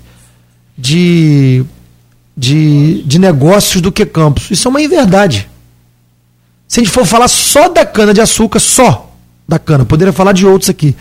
de, 0.78 1.64
de, 2.36 3.04
de 3.04 3.20
negócios 3.20 3.82
do 3.82 3.92
que 3.92 4.06
Campos. 4.06 4.50
Isso 4.52 4.68
é 4.68 4.70
uma 4.70 4.82
inverdade. 4.82 5.50
Se 6.68 6.80
a 6.80 6.84
gente 6.84 6.92
for 6.92 7.06
falar 7.06 7.28
só 7.28 7.70
da 7.70 7.86
cana-de-açúcar, 7.86 8.60
só 8.60 9.12
da 9.48 9.60
cana, 9.60 9.86
poderia 9.86 10.14
falar 10.14 10.32
de 10.32 10.46
outros 10.46 10.70
aqui, 10.70 10.96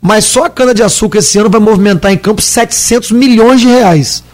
mas 0.00 0.24
só 0.24 0.44
a 0.44 0.50
cana-de-açúcar 0.50 1.18
esse 1.18 1.38
ano 1.38 1.50
vai 1.50 1.60
movimentar 1.60 2.12
em 2.12 2.16
Campos 2.16 2.46
700 2.46 3.10
milhões 3.10 3.60
de 3.60 3.66
reais. 3.66 4.24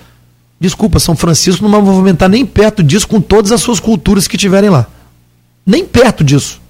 Desculpa, 0.60 0.98
São 0.98 1.16
Francisco 1.16 1.62
não 1.64 1.70
vai 1.70 1.82
movimentar 1.82 2.28
nem 2.28 2.47
perto 2.47 2.82
disso 2.82 3.09
com 3.09 3.20
todas 3.20 3.52
as 3.52 3.60
suas 3.60 3.81
culturas 3.81 4.28
que 4.28 4.39
tiverem 4.39 4.70
lá. 4.70 4.86
Nem 5.66 5.85
perto 5.85 6.23
disso. 6.23 6.60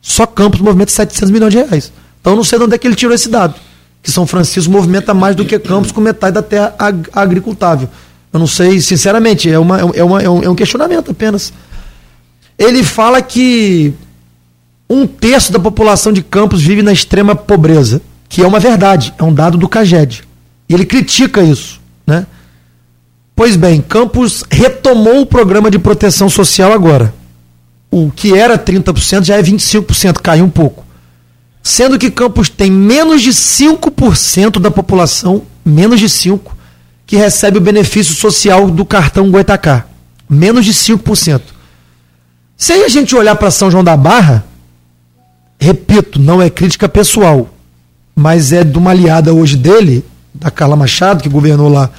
Só 0.00 0.26
Campos 0.26 0.60
movimenta 0.60 0.90
700 0.90 1.30
milhões 1.30 1.52
de 1.52 1.58
reais. 1.58 1.92
Então 2.20 2.32
eu 2.32 2.36
não 2.36 2.44
sei 2.44 2.58
de 2.58 2.64
onde 2.64 2.74
é 2.74 2.78
que 2.78 2.86
ele 2.86 2.94
tirou 2.94 3.14
esse 3.14 3.28
dado. 3.28 3.54
Que 4.02 4.10
São 4.10 4.26
Francisco 4.26 4.70
movimenta 4.70 5.12
mais 5.12 5.34
do 5.34 5.44
que 5.44 5.58
Campos 5.58 5.92
com 5.92 6.00
metade 6.00 6.34
da 6.34 6.42
terra 6.42 6.74
ag 6.78 7.08
agricultável. 7.12 7.88
Eu 8.32 8.38
não 8.38 8.46
sei, 8.46 8.80
sinceramente, 8.80 9.50
é, 9.50 9.58
uma, 9.58 9.80
é, 9.80 10.04
uma, 10.04 10.22
é, 10.22 10.28
um, 10.28 10.42
é 10.42 10.50
um 10.50 10.54
questionamento 10.54 11.10
apenas. 11.10 11.52
Ele 12.58 12.82
fala 12.82 13.22
que 13.22 13.94
um 14.88 15.06
terço 15.06 15.52
da 15.52 15.58
população 15.58 16.12
de 16.12 16.22
Campos 16.22 16.62
vive 16.62 16.82
na 16.82 16.92
extrema 16.92 17.34
pobreza, 17.34 18.00
que 18.28 18.42
é 18.42 18.46
uma 18.46 18.58
verdade, 18.58 19.14
é 19.18 19.22
um 19.22 19.32
dado 19.32 19.56
do 19.56 19.68
CAGED. 19.68 20.24
E 20.68 20.74
ele 20.74 20.84
critica 20.84 21.42
isso, 21.42 21.80
né? 22.06 22.26
Pois 23.34 23.56
bem, 23.56 23.80
Campos 23.80 24.44
retomou 24.50 25.20
o 25.20 25.26
programa 25.26 25.70
de 25.70 25.78
proteção 25.78 26.28
social 26.28 26.72
agora. 26.72 27.14
O 27.90 28.10
que 28.10 28.34
era 28.34 28.58
30% 28.58 29.24
já 29.24 29.36
é 29.36 29.42
25%, 29.42 30.20
caiu 30.20 30.44
um 30.44 30.50
pouco. 30.50 30.84
Sendo 31.62 31.98
que 31.98 32.10
Campos 32.10 32.48
tem 32.48 32.70
menos 32.70 33.22
de 33.22 33.30
5% 33.30 34.58
da 34.58 34.70
população, 34.70 35.42
menos 35.64 35.98
de 36.00 36.06
5%, 36.06 36.40
que 37.06 37.16
recebe 37.16 37.58
o 37.58 37.60
benefício 37.60 38.14
social 38.14 38.70
do 38.70 38.84
cartão 38.84 39.30
Goitacá. 39.30 39.86
Menos 40.28 40.64
de 40.64 40.72
5%. 40.72 41.40
Se 42.56 42.72
a 42.72 42.88
gente 42.88 43.16
olhar 43.16 43.36
para 43.36 43.50
São 43.50 43.70
João 43.70 43.84
da 43.84 43.96
Barra, 43.96 44.44
repito, 45.58 46.18
não 46.18 46.42
é 46.42 46.50
crítica 46.50 46.88
pessoal, 46.88 47.48
mas 48.14 48.52
é 48.52 48.64
de 48.64 48.76
uma 48.76 48.90
aliada 48.90 49.32
hoje 49.32 49.56
dele, 49.56 50.04
da 50.34 50.50
Carla 50.50 50.76
Machado, 50.76 51.22
que 51.22 51.28
governou 51.28 51.68
lá 51.68 51.90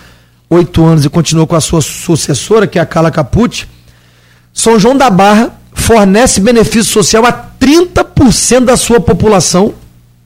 oito 0.50 0.84
anos 0.84 1.06
e 1.06 1.10
continuou 1.10 1.48
com 1.48 1.56
a 1.56 1.62
sua 1.62 1.82
sucessora, 1.82 2.68
que 2.68 2.78
é 2.78 2.82
a 2.82 2.86
Carla 2.86 3.12
Capucci, 3.12 3.68
São 4.54 4.80
João 4.80 4.98
da 4.98 5.10
Barra 5.10 5.59
fornece 5.90 6.40
benefício 6.40 6.84
social 6.84 7.26
a 7.26 7.34
30% 7.60 8.66
da 8.66 8.78
sua 8.78 9.00
população, 9.00 9.74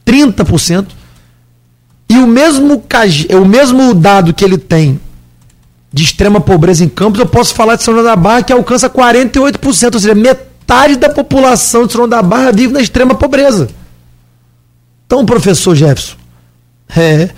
30%, 0.06 0.88
e 2.10 2.18
o 2.18 2.28
mesmo, 2.28 2.84
o 3.42 3.46
mesmo 3.46 3.94
dado 3.94 4.34
que 4.34 4.44
ele 4.44 4.58
tem 4.58 5.00
de 5.92 6.04
extrema 6.04 6.42
pobreza 6.42 6.84
em 6.84 6.90
Campos, 6.90 7.18
eu 7.18 7.26
posso 7.26 7.54
falar 7.54 7.78
de 7.78 7.84
São 7.84 7.94
João 7.94 8.04
da 8.04 8.14
Barra 8.14 8.44
que 8.44 8.52
alcança 8.52 8.90
48%, 8.90 9.94
ou 9.94 10.00
seja, 10.02 10.14
metade 10.14 10.98
da 10.98 11.08
população 11.08 11.86
de 11.86 11.94
São 11.94 12.00
João 12.00 12.10
da 12.10 12.22
Barra 12.22 12.52
vive 12.52 12.74
na 12.74 12.82
extrema 12.82 13.16
pobreza. 13.16 13.70
Então, 15.06 15.26
professor 15.26 15.74
Jefferson, 15.76 16.18
é, 16.94 17.30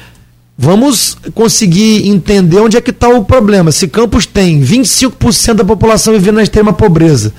Vamos 0.58 1.18
conseguir 1.34 2.08
entender 2.08 2.60
onde 2.62 2.78
é 2.78 2.82
que 2.82 2.92
está 2.92 3.10
o 3.10 3.26
problema. 3.26 3.74
Se 3.74 3.90
Campos 3.90 4.26
tem 4.26 4.62
25% 4.62 5.56
da 5.56 5.66
população 5.66 6.14
vivendo 6.14 6.36
na 6.36 6.44
extrema 6.44 6.72
pobreza 6.72 7.34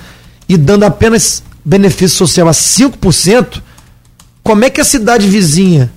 e 0.47 0.57
dando 0.57 0.83
apenas 0.83 1.43
benefício 1.63 2.17
social 2.17 2.47
a 2.47 2.51
5%, 2.51 3.61
como 4.43 4.63
é 4.63 4.69
que 4.69 4.79
a 4.79 4.85
cidade 4.85 5.27
vizinha 5.27 5.91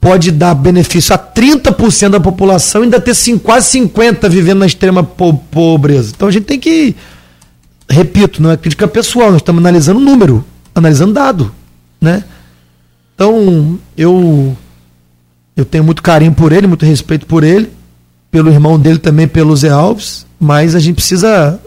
pode 0.00 0.32
dar 0.32 0.54
benefício 0.54 1.14
a 1.14 1.18
30% 1.18 2.10
da 2.10 2.20
população 2.20 2.82
e 2.82 2.84
ainda 2.84 3.00
ter 3.00 3.14
quase 3.38 3.78
50% 3.78 4.28
vivendo 4.28 4.58
na 4.58 4.66
extrema 4.66 5.04
po 5.04 5.34
pobreza? 5.34 6.12
Então 6.14 6.26
a 6.26 6.32
gente 6.32 6.44
tem 6.44 6.58
que, 6.58 6.96
repito, 7.88 8.42
não 8.42 8.50
é 8.50 8.56
crítica 8.56 8.88
pessoal, 8.88 9.30
nós 9.30 9.40
estamos 9.40 9.60
analisando 9.60 10.00
número, 10.00 10.44
analisando 10.74 11.12
dado. 11.12 11.54
Né? 12.00 12.24
Então, 13.14 13.78
eu 13.96 14.56
eu 15.56 15.64
tenho 15.64 15.84
muito 15.84 16.02
carinho 16.02 16.32
por 16.32 16.50
ele, 16.50 16.66
muito 16.66 16.84
respeito 16.84 17.26
por 17.26 17.44
ele, 17.44 17.70
pelo 18.30 18.50
irmão 18.50 18.78
dele 18.80 18.98
também, 18.98 19.28
pelo 19.28 19.54
Zé 19.54 19.68
Alves, 19.68 20.26
mas 20.40 20.74
a 20.74 20.80
gente 20.80 20.96
precisa 20.96 21.60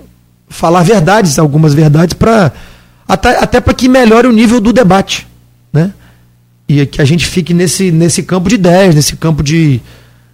falar 0.55 0.83
verdades, 0.83 1.37
algumas 1.37 1.73
verdades, 1.73 2.13
para 2.13 2.51
até, 3.07 3.37
até 3.37 3.61
para 3.61 3.73
que 3.73 3.87
melhore 3.87 4.27
o 4.27 4.31
nível 4.31 4.59
do 4.59 4.73
debate. 4.73 5.27
Né? 5.71 5.91
e 6.67 6.85
que 6.85 7.01
a 7.01 7.05
gente 7.05 7.25
fique 7.27 7.53
nesse, 7.53 7.91
nesse 7.91 8.23
campo 8.23 8.49
de 8.49 8.55
ideias, 8.55 8.95
nesse 8.95 9.15
campo 9.15 9.43
de, 9.43 9.79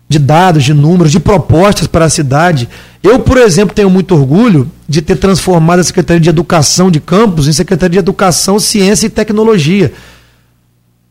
de 0.07 0.17
dados, 0.17 0.63
de 0.63 0.73
números, 0.73 1.11
de 1.11 1.19
propostas 1.19 1.87
para 1.87 2.05
a 2.05 2.09
cidade. 2.09 2.69
Eu, 3.03 3.19
por 3.19 3.37
exemplo, 3.37 3.75
tenho 3.75 3.89
muito 3.89 4.15
orgulho 4.15 4.71
de 4.87 5.01
ter 5.01 5.17
transformado 5.17 5.79
a 5.79 5.83
Secretaria 5.83 6.21
de 6.21 6.29
Educação 6.29 6.89
de 6.89 6.99
Campos 6.99 7.47
em 7.47 7.53
Secretaria 7.53 7.93
de 7.93 7.99
Educação, 7.99 8.59
Ciência 8.59 9.07
e 9.07 9.09
Tecnologia. 9.09 9.91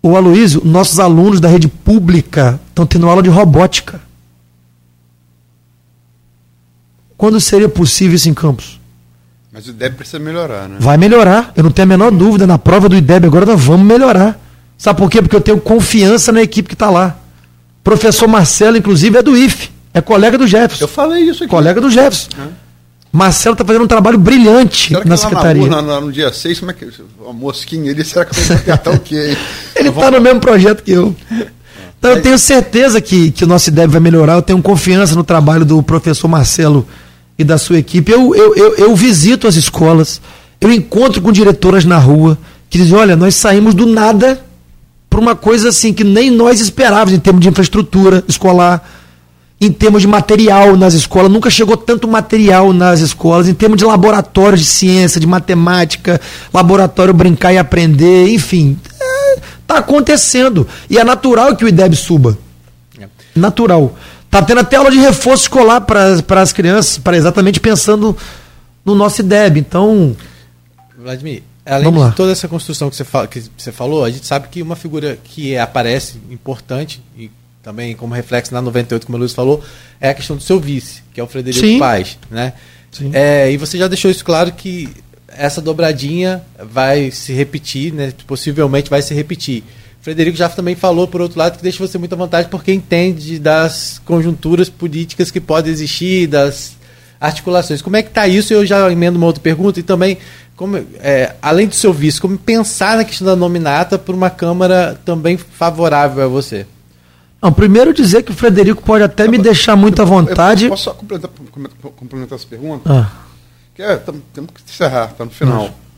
O 0.02 0.16
Aloysio, 0.16 0.62
nossos 0.64 0.98
alunos 0.98 1.40
da 1.40 1.48
rede 1.48 1.68
pública 1.68 2.58
estão 2.70 2.86
tendo 2.86 3.08
aula 3.08 3.22
de 3.22 3.28
robótica. 3.28 4.00
Quando 7.18 7.38
seria 7.38 7.68
possível 7.68 8.14
isso 8.14 8.30
em 8.30 8.34
Campos? 8.34 8.80
Mas 9.52 9.66
o 9.66 9.70
IDEB 9.70 9.97
precisa 9.97 10.18
melhorar, 10.18 10.68
né? 10.68 10.77
Vai 10.78 10.97
melhorar, 10.97 11.52
eu 11.56 11.64
não 11.64 11.72
tenho 11.72 11.85
a 11.85 11.89
menor 11.89 12.10
dúvida. 12.12 12.47
Na 12.47 12.56
prova 12.56 12.89
do 12.89 12.97
IDEB 12.97 13.27
agora 13.27 13.44
nós 13.44 13.60
vamos 13.60 13.86
melhorar. 13.86 14.39
Sabe 14.78 14.98
por 14.98 15.10
quê? 15.10 15.20
Porque 15.20 15.35
eu 15.35 15.40
tenho 15.40 15.60
confiança 15.60 16.31
na 16.31 16.40
equipe 16.40 16.68
que 16.68 16.74
está 16.74 16.89
lá. 16.89 17.16
Professor 17.82 18.28
Marcelo, 18.28 18.77
inclusive, 18.77 19.18
é 19.18 19.22
do 19.22 19.36
IFE, 19.36 19.70
é 19.93 20.01
colega 20.01 20.39
do 20.39 20.47
Jefferson. 20.47 20.85
Eu 20.85 20.89
falei 20.89 21.24
isso 21.24 21.43
aqui. 21.43 21.51
Colega 21.51 21.81
do 21.81 21.90
Jefferson. 21.90 22.28
É. 22.39 22.70
Marcelo 23.12 23.55
está 23.55 23.64
fazendo 23.64 23.82
um 23.82 23.89
trabalho 23.89 24.18
brilhante 24.18 24.89
será 24.89 25.05
na 25.05 25.16
secretaria. 25.16 25.66
Na, 25.66 25.82
na, 25.82 26.01
no 26.01 26.12
dia 26.12 26.32
6, 26.32 26.60
como 26.60 26.70
é 26.70 26.74
que. 26.74 26.86
A 27.28 27.32
mosquinha 27.32 27.90
ele, 27.90 28.05
será 28.05 28.24
que 28.24 28.39
vai 28.39 28.56
apertar 28.56 28.93
o 28.93 29.01
quê? 29.01 29.36
ele 29.74 29.89
está 29.89 30.10
no 30.12 30.20
mesmo 30.20 30.39
projeto 30.39 30.82
que 30.85 30.93
eu. 30.93 31.14
Então 31.98 32.12
eu 32.12 32.22
tenho 32.22 32.39
certeza 32.39 33.01
que, 33.01 33.32
que 33.32 33.44
o 33.44 33.47
nosso 33.48 33.68
IDEB 33.68 33.90
vai 33.93 34.01
melhorar, 34.01 34.35
eu 34.35 34.43
tenho 34.43 34.62
confiança 34.62 35.14
no 35.14 35.24
trabalho 35.24 35.64
do 35.64 35.82
professor 35.82 36.28
Marcelo 36.28 36.86
e 37.40 37.44
da 37.44 37.58
sua 37.58 37.78
equipe. 37.78 38.12
Eu, 38.12 38.34
eu, 38.34 38.54
eu, 38.54 38.74
eu 38.76 38.96
visito 38.96 39.46
as 39.46 39.56
escolas, 39.56 40.20
eu 40.60 40.70
encontro 40.72 41.22
com 41.22 41.32
diretoras 41.32 41.84
na 41.84 41.98
rua 41.98 42.38
que 42.68 42.78
dizem, 42.78 42.96
olha, 42.96 43.16
nós 43.16 43.34
saímos 43.34 43.74
do 43.74 43.86
nada 43.86 44.44
para 45.08 45.18
uma 45.18 45.34
coisa 45.34 45.70
assim 45.70 45.92
que 45.92 46.04
nem 46.04 46.30
nós 46.30 46.60
esperávamos 46.60 47.12
em 47.12 47.18
termos 47.18 47.42
de 47.42 47.48
infraestrutura 47.48 48.22
escolar 48.28 48.86
em 49.60 49.70
termos 49.70 50.00
de 50.00 50.08
material 50.08 50.74
nas 50.74 50.94
escolas, 50.94 51.30
nunca 51.30 51.50
chegou 51.50 51.76
tanto 51.76 52.08
material 52.08 52.72
nas 52.72 53.00
escolas, 53.00 53.46
em 53.46 53.52
termos 53.52 53.76
de 53.76 53.84
laboratório 53.84 54.56
de 54.56 54.64
ciência, 54.64 55.20
de 55.20 55.26
matemática, 55.26 56.18
laboratório 56.52 57.12
brincar 57.12 57.52
e 57.52 57.58
aprender, 57.58 58.32
enfim, 58.32 58.78
está 59.60 59.74
é, 59.74 59.78
acontecendo. 59.78 60.66
E 60.88 60.96
é 60.96 61.04
natural 61.04 61.54
que 61.56 61.64
o 61.64 61.68
IDEB 61.68 61.94
suba. 61.94 62.38
É. 62.98 63.06
Natural. 63.36 63.94
Está 64.31 64.43
tendo 64.43 64.61
até 64.61 64.77
aula 64.77 64.93
de 64.93 64.98
reforço 64.98 65.43
escolar 65.43 65.81
para 65.81 66.40
as 66.40 66.52
crianças, 66.52 66.98
para 66.98 67.16
exatamente 67.16 67.59
pensando 67.59 68.16
no 68.85 68.94
nosso 68.94 69.23
IDEB. 69.23 69.59
Então. 69.59 70.16
Vladimir, 70.97 71.43
além 71.66 71.82
Vamos 71.82 72.01
de 72.01 72.07
lá. 72.11 72.12
toda 72.12 72.31
essa 72.31 72.47
construção 72.47 72.89
que 72.89 72.94
você, 72.94 73.02
fala, 73.02 73.27
que 73.27 73.43
você 73.59 73.73
falou, 73.73 74.05
a 74.05 74.11
gente 74.11 74.24
sabe 74.24 74.47
que 74.47 74.62
uma 74.62 74.77
figura 74.77 75.19
que 75.24 75.59
aparece 75.59 76.20
importante 76.31 77.02
e 77.19 77.28
também 77.61 77.97
como 77.97 78.15
reflexo 78.15 78.55
na 78.55 78.62
98, 78.62 79.05
como 79.05 79.16
o 79.16 79.19
Luiz 79.19 79.32
falou, 79.32 79.65
é 80.01 80.11
a 80.11 80.15
questão 80.15 80.36
do 80.36 80.43
seu 80.44 80.61
vice, 80.61 81.02
que 81.12 81.20
é 81.20 81.24
o 81.24 81.27
Frederico 81.27 81.66
Sim. 81.66 81.81
Paz. 81.81 82.16
Né? 82.31 82.52
Sim. 82.93 83.11
É, 83.12 83.51
e 83.51 83.57
você 83.57 83.77
já 83.77 83.89
deixou 83.89 84.12
isso 84.12 84.24
claro 84.24 84.52
que 84.52 84.89
essa 85.27 85.61
dobradinha 85.61 86.40
vai 86.73 87.11
se 87.11 87.32
repetir, 87.32 87.93
né? 87.93 88.12
possivelmente 88.28 88.89
vai 88.89 89.02
se 89.02 89.12
repetir. 89.12 89.65
Frederico 90.01 90.36
já 90.36 90.48
também 90.48 90.74
falou, 90.74 91.06
por 91.06 91.20
outro 91.20 91.39
lado, 91.39 91.59
que 91.59 91.62
deixa 91.62 91.86
você 91.86 91.98
muita 91.98 92.16
vantagem 92.16 92.51
porque 92.51 92.72
entende 92.72 93.39
das 93.39 94.01
conjunturas 94.05 94.68
políticas 94.70 95.31
que 95.31 95.40
podem 95.40 95.70
existir, 95.70 96.27
das 96.27 96.77
articulações. 97.20 97.82
Como 97.82 97.97
é 97.97 98.02
que 98.02 98.09
está 98.09 98.27
isso? 98.27 98.52
Eu 98.52 98.64
já 98.64 98.90
emendo 98.90 99.18
uma 99.18 99.27
outra 99.27 99.43
pergunta 99.43 99.78
e 99.78 99.82
também, 99.82 100.16
como, 100.56 100.78
é, 101.01 101.35
além 101.43 101.66
do 101.66 101.74
seu 101.74 101.93
vice, 101.93 102.20
como 102.20 102.39
pensar 102.39 102.97
na 102.97 103.05
questão 103.05 103.27
da 103.27 103.36
nominata 103.36 103.98
por 103.98 104.14
uma 104.14 104.31
Câmara 104.31 104.98
também 105.05 105.36
favorável 105.36 106.24
a 106.24 106.28
você? 106.28 106.66
Não, 107.43 107.52
primeiro 107.52 107.93
dizer 107.93 108.22
que 108.22 108.31
o 108.31 108.35
Frederico 108.35 108.82
pode 108.82 109.05
até 109.05 109.28
me 109.28 109.36
deixar 109.39 109.77
muito 109.77 110.01
à 110.01 110.05
vontade. 110.05 110.64
Eu 110.64 110.70
posso 110.70 110.85
só 110.85 110.94
complementar, 110.94 111.31
complementar 111.97 112.39
essa 112.39 112.47
pergunta? 112.47 112.90
Ah. 112.90 113.10
Que 113.74 113.82
é, 113.82 113.97
temos 113.97 114.51
que 114.55 114.62
encerrar, 114.66 115.10
está 115.10 115.24
no 115.24 115.31
final. 115.31 115.59
Nossa. 115.59 115.89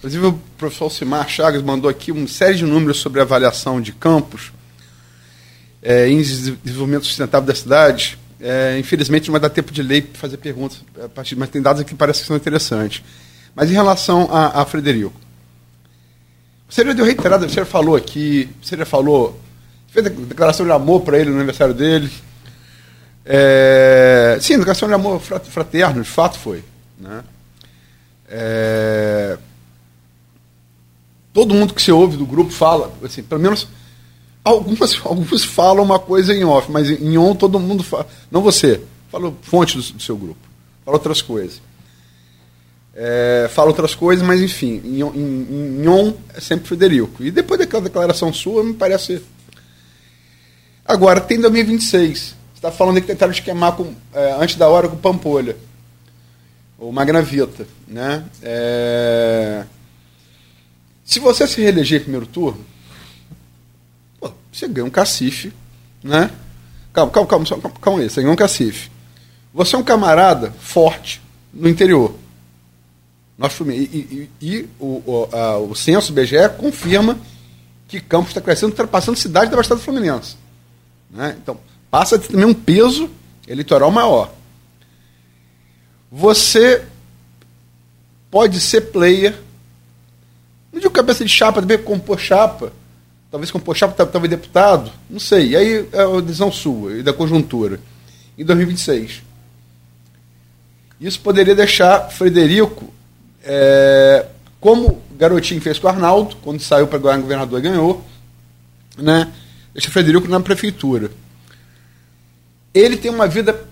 Inclusive 0.00 0.26
o 0.28 0.32
professor 0.56 0.84
Alcimar 0.84 1.28
Chagas 1.28 1.62
mandou 1.62 1.90
aqui 1.90 2.10
uma 2.10 2.26
série 2.26 2.56
de 2.56 2.64
números 2.64 2.96
sobre 2.96 3.20
avaliação 3.20 3.82
de 3.82 3.92
campos, 3.92 4.50
é, 5.82 6.08
índice 6.08 6.40
de 6.40 6.50
desenvolvimento 6.52 7.04
sustentável 7.04 7.46
da 7.46 7.54
cidade. 7.54 8.18
É, 8.40 8.78
infelizmente 8.78 9.28
não 9.28 9.32
vai 9.32 9.40
dar 9.42 9.50
tempo 9.50 9.70
de 9.70 9.82
ler 9.82 10.08
e 10.10 10.16
fazer 10.16 10.38
perguntas 10.38 10.78
a 11.04 11.06
partir, 11.06 11.36
mas 11.36 11.50
tem 11.50 11.60
dados 11.60 11.82
aqui 11.82 11.90
que 11.90 11.96
parecem 11.96 12.22
que 12.22 12.28
são 12.28 12.36
interessantes. 12.36 13.02
Mas 13.54 13.68
em 13.70 13.74
relação 13.74 14.26
a, 14.32 14.62
a 14.62 14.64
Frederico, 14.64 15.12
você 16.66 16.82
já 16.82 16.94
deu 16.94 17.04
reiterado, 17.04 17.46
você 17.46 17.56
já 17.56 17.66
falou 17.66 17.94
aqui, 17.94 18.48
você 18.62 18.78
já 18.78 18.86
falou 18.86 19.38
fez 19.88 20.04
declaração 20.04 20.64
de 20.64 20.72
amor 20.72 21.02
para 21.02 21.18
ele 21.18 21.28
no 21.28 21.36
aniversário 21.36 21.74
dele. 21.74 22.10
É, 23.26 24.38
sim, 24.40 24.56
declaração 24.56 24.88
de 24.88 24.94
amor 24.94 25.20
fraterno, 25.20 26.02
de 26.02 26.08
fato 26.08 26.38
foi. 26.38 26.64
Né? 26.98 27.22
É, 28.30 29.36
todo 31.32 31.54
mundo 31.54 31.74
que 31.74 31.82
se 31.82 31.92
ouve 31.92 32.16
do 32.16 32.26
grupo 32.26 32.50
fala, 32.50 32.92
assim, 33.04 33.22
pelo 33.22 33.40
menos 33.40 33.68
alguns, 34.44 34.80
alguns 35.04 35.44
falam 35.44 35.84
uma 35.84 35.98
coisa 35.98 36.34
em 36.34 36.44
off, 36.44 36.70
mas 36.70 36.90
em 36.90 37.18
on 37.18 37.34
todo 37.34 37.58
mundo 37.58 37.82
fala. 37.82 38.06
Não 38.30 38.42
você, 38.42 38.80
fala 39.10 39.32
fonte 39.42 39.76
do, 39.76 39.82
do 39.82 40.02
seu 40.02 40.16
grupo, 40.16 40.40
fala 40.84 40.96
outras 40.96 41.22
coisas. 41.22 41.60
É, 42.94 43.48
fala 43.52 43.68
outras 43.68 43.94
coisas, 43.94 44.26
mas 44.26 44.42
enfim, 44.42 44.80
em, 44.84 45.00
em, 45.00 45.82
em 45.82 45.88
on 45.88 46.12
é 46.34 46.40
sempre 46.40 46.66
Frederico. 46.66 47.22
E 47.22 47.30
depois 47.30 47.58
daquela 47.58 47.82
declaração 47.82 48.32
sua, 48.32 48.64
me 48.64 48.74
parece 48.74 49.22
Agora, 50.90 51.20
tem 51.20 51.40
2026. 51.40 52.18
Você 52.20 52.34
está 52.56 52.72
falando 52.72 53.00
que 53.00 53.06
tentaram 53.06 53.30
esquemar 53.30 53.76
com, 53.76 53.94
é, 54.12 54.32
antes 54.40 54.56
da 54.56 54.68
hora 54.68 54.88
com 54.88 54.96
Pampolha. 54.96 55.56
O 56.76 56.90
Magnavita. 56.90 57.64
Né? 57.86 58.24
É... 58.42 59.64
Se 61.10 61.18
você 61.18 61.44
se 61.44 61.60
reeleger 61.60 61.98
em 61.98 62.02
primeiro 62.04 62.24
turno, 62.24 62.64
pô, 64.20 64.32
você 64.52 64.68
ganha 64.68 64.86
um 64.86 64.90
cacife. 64.90 65.52
Né? 66.04 66.30
Calma, 66.92 67.10
calma, 67.10 67.28
calma, 67.28 67.46
calma, 67.46 67.70
calma 67.80 68.00
aí. 68.00 68.08
Você 68.08 68.22
ganha 68.22 68.32
um 68.32 68.36
cacife. 68.36 68.92
Você 69.52 69.74
é 69.74 69.78
um 69.80 69.82
camarada 69.82 70.52
forte 70.52 71.20
no 71.52 71.68
interior. 71.68 72.14
Nós, 73.36 73.58
e, 73.58 73.72
e, 73.72 74.30
e 74.40 74.68
o, 74.78 75.02
o, 75.04 75.28
a, 75.32 75.58
o 75.58 75.74
censo 75.74 76.12
BGE 76.12 76.48
confirma 76.56 77.18
que 77.88 78.00
Campos 78.00 78.30
está 78.30 78.40
crescendo, 78.40 78.70
ultrapassando 78.70 79.18
cidade 79.18 79.50
da 79.50 79.56
Baixada 79.56 79.80
Fluminense. 79.80 80.36
Né? 81.10 81.36
Então, 81.42 81.58
passa 81.90 82.14
a 82.14 82.18
ter 82.20 82.28
também 82.28 82.46
um 82.46 82.54
peso 82.54 83.10
eleitoral 83.48 83.90
maior. 83.90 84.32
Você 86.08 86.86
pode 88.30 88.60
ser 88.60 88.92
player. 88.92 89.49
Não 90.72 90.80
digo 90.80 90.92
cabeça 90.92 91.24
de 91.24 91.30
chapa, 91.30 91.60
também 91.60 91.78
compor 91.78 92.18
chapa. 92.18 92.72
Talvez 93.30 93.50
compor 93.50 93.76
chapa, 93.76 94.06
talvez 94.06 94.30
deputado. 94.30 94.90
Não 95.08 95.20
sei. 95.20 95.50
E 95.50 95.56
aí 95.56 95.88
é 95.92 96.02
a 96.02 96.20
decisão 96.20 96.50
sua 96.50 96.98
e 96.98 97.02
da 97.02 97.12
conjuntura. 97.12 97.80
Em 98.36 98.44
2026. 98.44 99.22
Isso 101.00 101.20
poderia 101.20 101.54
deixar 101.54 102.10
Frederico 102.10 102.92
é, 103.42 104.26
como 104.60 105.00
Garotinho 105.16 105.60
fez 105.60 105.78
com 105.78 105.86
o 105.86 105.90
Arnaldo, 105.90 106.36
quando 106.42 106.60
saiu 106.60 106.86
para 106.86 106.98
ganhar 106.98 107.18
governador 107.18 107.58
e 107.58 107.62
ganhou, 107.62 108.04
né? 108.98 109.32
Este 109.74 109.90
Frederico 109.90 110.28
na 110.28 110.40
prefeitura. 110.40 111.10
Ele 112.74 112.96
tem 112.96 113.10
uma 113.10 113.26
vida 113.26 113.66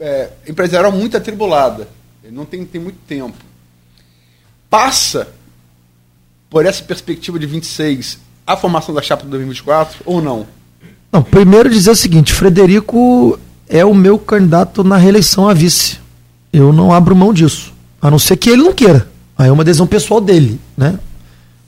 é, 0.00 0.30
empresarial 0.46 0.90
muito 0.90 1.16
atribulada. 1.16 1.88
Ele 2.22 2.34
não 2.34 2.44
tem, 2.44 2.64
tem 2.64 2.80
muito 2.80 2.98
tempo. 3.06 3.36
Passa 4.68 5.28
por 6.54 6.64
essa 6.64 6.84
perspectiva 6.84 7.36
de 7.36 7.46
26 7.46 8.20
a 8.46 8.56
formação 8.56 8.94
da 8.94 9.02
chapa 9.02 9.24
de 9.24 9.28
2024 9.30 10.02
ou 10.04 10.22
não? 10.22 10.46
Não, 11.10 11.20
primeiro 11.20 11.68
dizer 11.68 11.90
o 11.90 11.96
seguinte, 11.96 12.32
Frederico 12.32 13.36
é 13.68 13.84
o 13.84 13.92
meu 13.92 14.20
candidato 14.20 14.84
na 14.84 14.96
reeleição 14.96 15.48
a 15.48 15.52
vice. 15.52 15.98
Eu 16.52 16.72
não 16.72 16.92
abro 16.92 17.16
mão 17.16 17.34
disso, 17.34 17.74
a 18.00 18.08
não 18.08 18.20
ser 18.20 18.36
que 18.36 18.50
ele 18.50 18.62
não 18.62 18.72
queira. 18.72 19.08
Aí 19.36 19.48
é 19.48 19.52
uma 19.52 19.64
decisão 19.64 19.84
pessoal 19.84 20.20
dele, 20.20 20.60
né? 20.76 20.96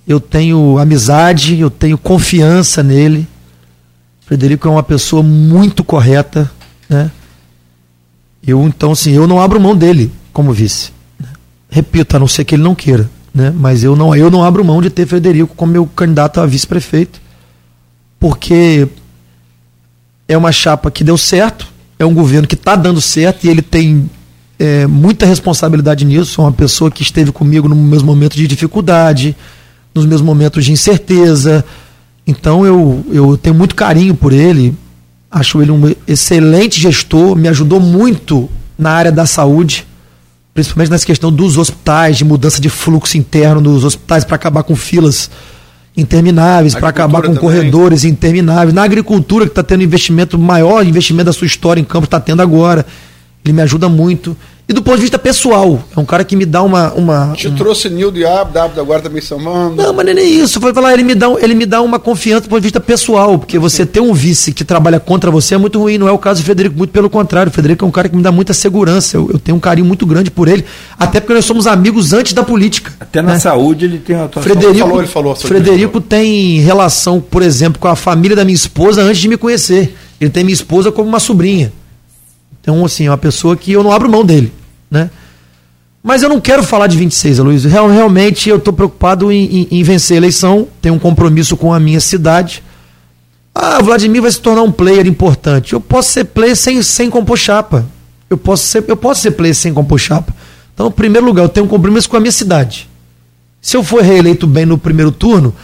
Eu 0.07 0.21
tenho 0.21 0.79
amizade, 0.79 1.59
eu 1.59 1.69
tenho 1.69 1.99
confiança 1.99 2.81
nele. 2.81 3.27
Frederico 4.21 4.69
é 4.69 4.71
uma 4.71 4.85
pessoa 4.85 5.21
muito 5.21 5.83
correta, 5.83 6.49
né? 6.89 7.11
Eu, 8.47 8.63
então, 8.63 8.93
assim, 8.93 9.11
eu 9.11 9.27
não 9.27 9.41
abro 9.41 9.61
mão 9.61 9.75
dele 9.75 10.13
como 10.33 10.53
vice. 10.53 10.93
Né? 11.19 11.29
Repito, 11.69 12.17
a 12.17 12.21
não 12.21 12.29
ser 12.29 12.45
que 12.45 12.55
ele 12.55 12.63
não 12.63 12.77
queira, 12.77 13.11
né? 13.37 13.53
Mas 13.55 13.85
eu 13.85 13.95
não, 13.95 14.17
eu 14.17 14.31
não 14.31 14.43
abro 14.43 14.65
mão 14.65 14.81
de 14.81 14.89
ter 14.89 15.07
Frederico 15.07 15.55
como 15.55 15.71
meu 15.71 15.85
candidato 15.87 16.41
a 16.41 16.47
vice-prefeito, 16.47 17.21
porque 18.19 18.89
é 20.27 20.35
uma 20.39 20.51
chapa 20.51 20.91
que 20.91 21.05
deu 21.05 21.19
certo, 21.19 21.67
é 21.99 22.07
um 22.07 22.15
governo 22.15 22.49
que 22.49 22.55
está 22.55 22.75
dando 22.75 22.99
certo 22.99 23.45
e 23.45 23.51
ele 23.51 23.61
tem 23.61 24.09
é, 24.59 24.87
muita 24.87 25.27
responsabilidade 25.27 26.03
nisso. 26.07 26.41
É 26.41 26.45
uma 26.45 26.53
pessoa 26.53 26.91
que 26.91 27.03
esteve 27.03 27.31
comigo 27.31 27.69
nos 27.69 27.77
meus 27.77 28.03
momentos 28.03 28.39
de 28.39 28.47
dificuldade, 28.47 29.37
nos 29.95 30.07
meus 30.07 30.23
momentos 30.23 30.65
de 30.65 30.73
incerteza, 30.73 31.63
Então 32.27 32.65
eu, 32.65 33.05
eu 33.13 33.37
tenho 33.37 33.55
muito 33.55 33.75
carinho 33.75 34.15
por 34.15 34.33
ele, 34.33 34.75
acho 35.31 35.61
ele 35.61 35.71
um 35.71 35.95
excelente 36.09 36.81
gestor, 36.81 37.37
me 37.37 37.49
ajudou 37.49 37.81
muito 37.81 38.49
na 38.79 38.93
área 38.93 39.13
da 39.13 39.27
saúde, 39.27 39.87
principalmente 40.57 40.91
nessa 40.91 41.05
questão 41.05 41.31
dos 41.31 41.59
hospitais, 41.59 42.17
de 42.17 42.25
mudança 42.25 42.63
de 42.63 42.71
fluxo 42.71 43.19
interno 43.19 43.61
dos 43.61 43.85
hospitais 43.85 44.25
para 44.25 44.37
acabar 44.37 44.63
com 44.63 44.75
filas 44.75 45.31
intermináveis, 45.95 46.75
para 46.75 46.89
acabar 46.89 47.21
com 47.21 47.29
também. 47.29 47.41
corredores 47.41 48.05
intermináveis. 48.05 48.73
Na 48.73 48.83
agricultura, 48.83 49.45
que 49.45 49.51
está 49.51 49.63
tendo 49.63 49.85
investimento 49.85 50.39
maior, 50.39 50.85
investimento 50.85 51.27
da 51.27 51.33
sua 51.35 51.47
história 51.47 51.79
em 51.79 51.85
campo, 51.85 52.07
está 52.07 52.19
tendo 52.19 52.41
agora. 52.41 52.87
Ele 53.45 53.53
me 53.53 53.61
ajuda 53.61 53.87
muito. 53.87 54.35
E 54.69 54.73
do 54.73 54.83
ponto 54.83 54.97
de 54.97 55.03
vista 55.03 55.17
pessoal, 55.17 55.81
é 55.97 56.01
um 56.01 56.05
cara 56.05 56.25
que 56.25 56.35
me 56.35 56.45
dá 56.45 56.61
uma. 56.61 56.93
uma 56.95 57.33
Te 57.37 57.49
trouxe 57.53 57.89
Nildo 57.89 58.19
e 58.19 58.27
Abdo, 58.27 58.59
Abdo 58.59 58.81
agora 58.81 59.01
também 59.01 59.23
somando. 59.23 59.77
Não, 59.77 59.93
mas 59.93 60.05
não 60.05 60.11
é 60.11 60.15
nem 60.15 60.41
isso. 60.41 60.61
Foi 60.61 60.75
falar, 60.75 60.93
ele 60.93 61.05
me, 61.05 61.15
dá, 61.15 61.29
ele 61.39 61.55
me 61.55 61.65
dá 61.65 61.81
uma 61.81 62.01
confiança 62.01 62.43
do 62.43 62.49
ponto 62.49 62.59
de 62.59 62.65
vista 62.65 62.81
pessoal, 62.81 63.39
porque 63.39 63.61
você 63.61 63.87
ter 63.87 64.01
um 64.01 64.13
vice 64.13 64.53
que 64.53 64.65
trabalha 64.65 64.99
contra 64.99 65.31
você 65.31 65.55
é 65.55 65.59
muito 65.59 65.79
ruim. 65.79 65.99
Não 65.99 66.09
é 66.09 66.11
o 66.11 66.19
caso 66.19 66.43
do 66.43 66.47
Federico, 66.47 66.77
muito 66.77 66.91
pelo 66.91 67.09
contrário. 67.09 67.49
O 67.49 67.55
Federico 67.55 67.85
é 67.85 67.89
um 67.89 67.93
cara 67.93 68.09
que 68.09 68.17
me 68.17 68.23
dá 68.25 68.33
muita 68.33 68.53
segurança. 68.53 69.17
Eu, 69.17 69.31
eu 69.35 69.39
tenho 69.39 69.57
um 69.57 69.61
carinho 69.61 69.87
muito 69.87 70.05
grande 70.05 70.33
por 70.33 70.49
ele, 70.49 70.65
até 70.99 71.21
porque 71.21 71.35
nós 71.35 71.45
somos 71.45 71.69
amigos 71.69 72.13
antes 72.13 72.33
da 72.33 72.43
política. 72.43 72.93
Até 72.99 73.23
na 73.23 73.35
né? 73.35 73.39
saúde 73.39 73.85
ele 73.85 73.99
tem 73.99 74.17
uma 74.17 74.29
Frederico, 74.29 74.73
ele 74.73 74.79
falou, 74.81 74.99
ele 74.99 75.09
falou 75.09 75.37
Frederico 75.37 76.01
tem 76.01 76.59
relação, 76.59 77.21
por 77.21 77.41
exemplo, 77.41 77.79
com 77.79 77.87
a 77.87 77.95
família 77.95 78.35
da 78.35 78.45
minha 78.45 78.57
esposa 78.57 79.01
antes 79.01 79.21
de 79.21 79.29
me 79.29 79.37
conhecer. 79.37 79.95
Ele 80.21 80.31
tem 80.31 80.43
minha 80.43 80.55
esposa 80.55 80.91
como 80.91 81.09
uma 81.09 81.21
sobrinha. 81.21 81.73
Então, 82.67 82.85
assim, 82.85 83.07
é 83.07 83.11
uma 83.11 83.17
pessoa 83.17 83.57
que 83.57 83.71
eu 83.71 83.85
não 83.85 83.93
abro 83.93 84.11
mão 84.11 84.25
dele, 84.25 84.53
né? 84.91 85.09
Mas 86.03 86.25
eu 86.25 86.29
não 86.29 86.41
quero 86.41 86.65
falar 86.65 86.89
de 86.89 86.97
26, 86.97 87.39
Aloysio. 87.39 87.71
Real, 87.71 87.89
realmente 87.89 88.49
eu 88.49 88.57
estou 88.57 88.73
preocupado 88.73 89.31
em, 89.31 89.45
em, 89.45 89.69
em, 89.71 89.83
vencer 89.85 90.17
a 90.17 90.19
eleição, 90.19 90.67
tenho 90.83 90.97
um 90.97 90.99
compromisso 90.99 91.57
com 91.57 91.73
a 91.73 91.79
minha 91.79 92.01
cidade. 92.01 92.65
Ah, 93.55 93.79
o 93.81 93.85
Vladimir 93.85 94.21
vai 94.21 94.33
se 94.33 94.41
tornar 94.41 94.63
um 94.63 94.73
player 94.73 95.07
importante. 95.07 95.75
Eu 95.75 95.81
posso 95.81 96.11
ser 96.11 96.25
player 96.25 96.57
sem, 96.57 96.83
sem 96.83 97.09
compor 97.09 97.39
chapa. 97.39 97.87
Eu 98.29 98.37
posso, 98.37 98.65
ser, 98.67 98.85
eu 98.89 98.97
posso 98.97 99.23
ser 99.23 99.31
player 99.31 99.55
sem 99.55 99.73
compor 99.73 100.01
chapa. 100.01 100.35
Então, 100.75 100.89
em 100.89 100.93
primeiro 100.93 101.25
lugar, 101.25 101.45
eu 101.45 101.49
tenho 101.49 101.67
um 101.67 101.69
compromisso 101.69 102.11
com 102.11 102.17
a 102.17 102.21
minha 102.21 102.33
cidade. 102.33 102.89
Se 103.61 103.77
eu 103.77 103.85
for 103.85 104.03
reeleito 104.03 104.45
bem 104.45 104.67
no 104.67 104.77
primeiro 104.77 105.13
turno, 105.13 105.55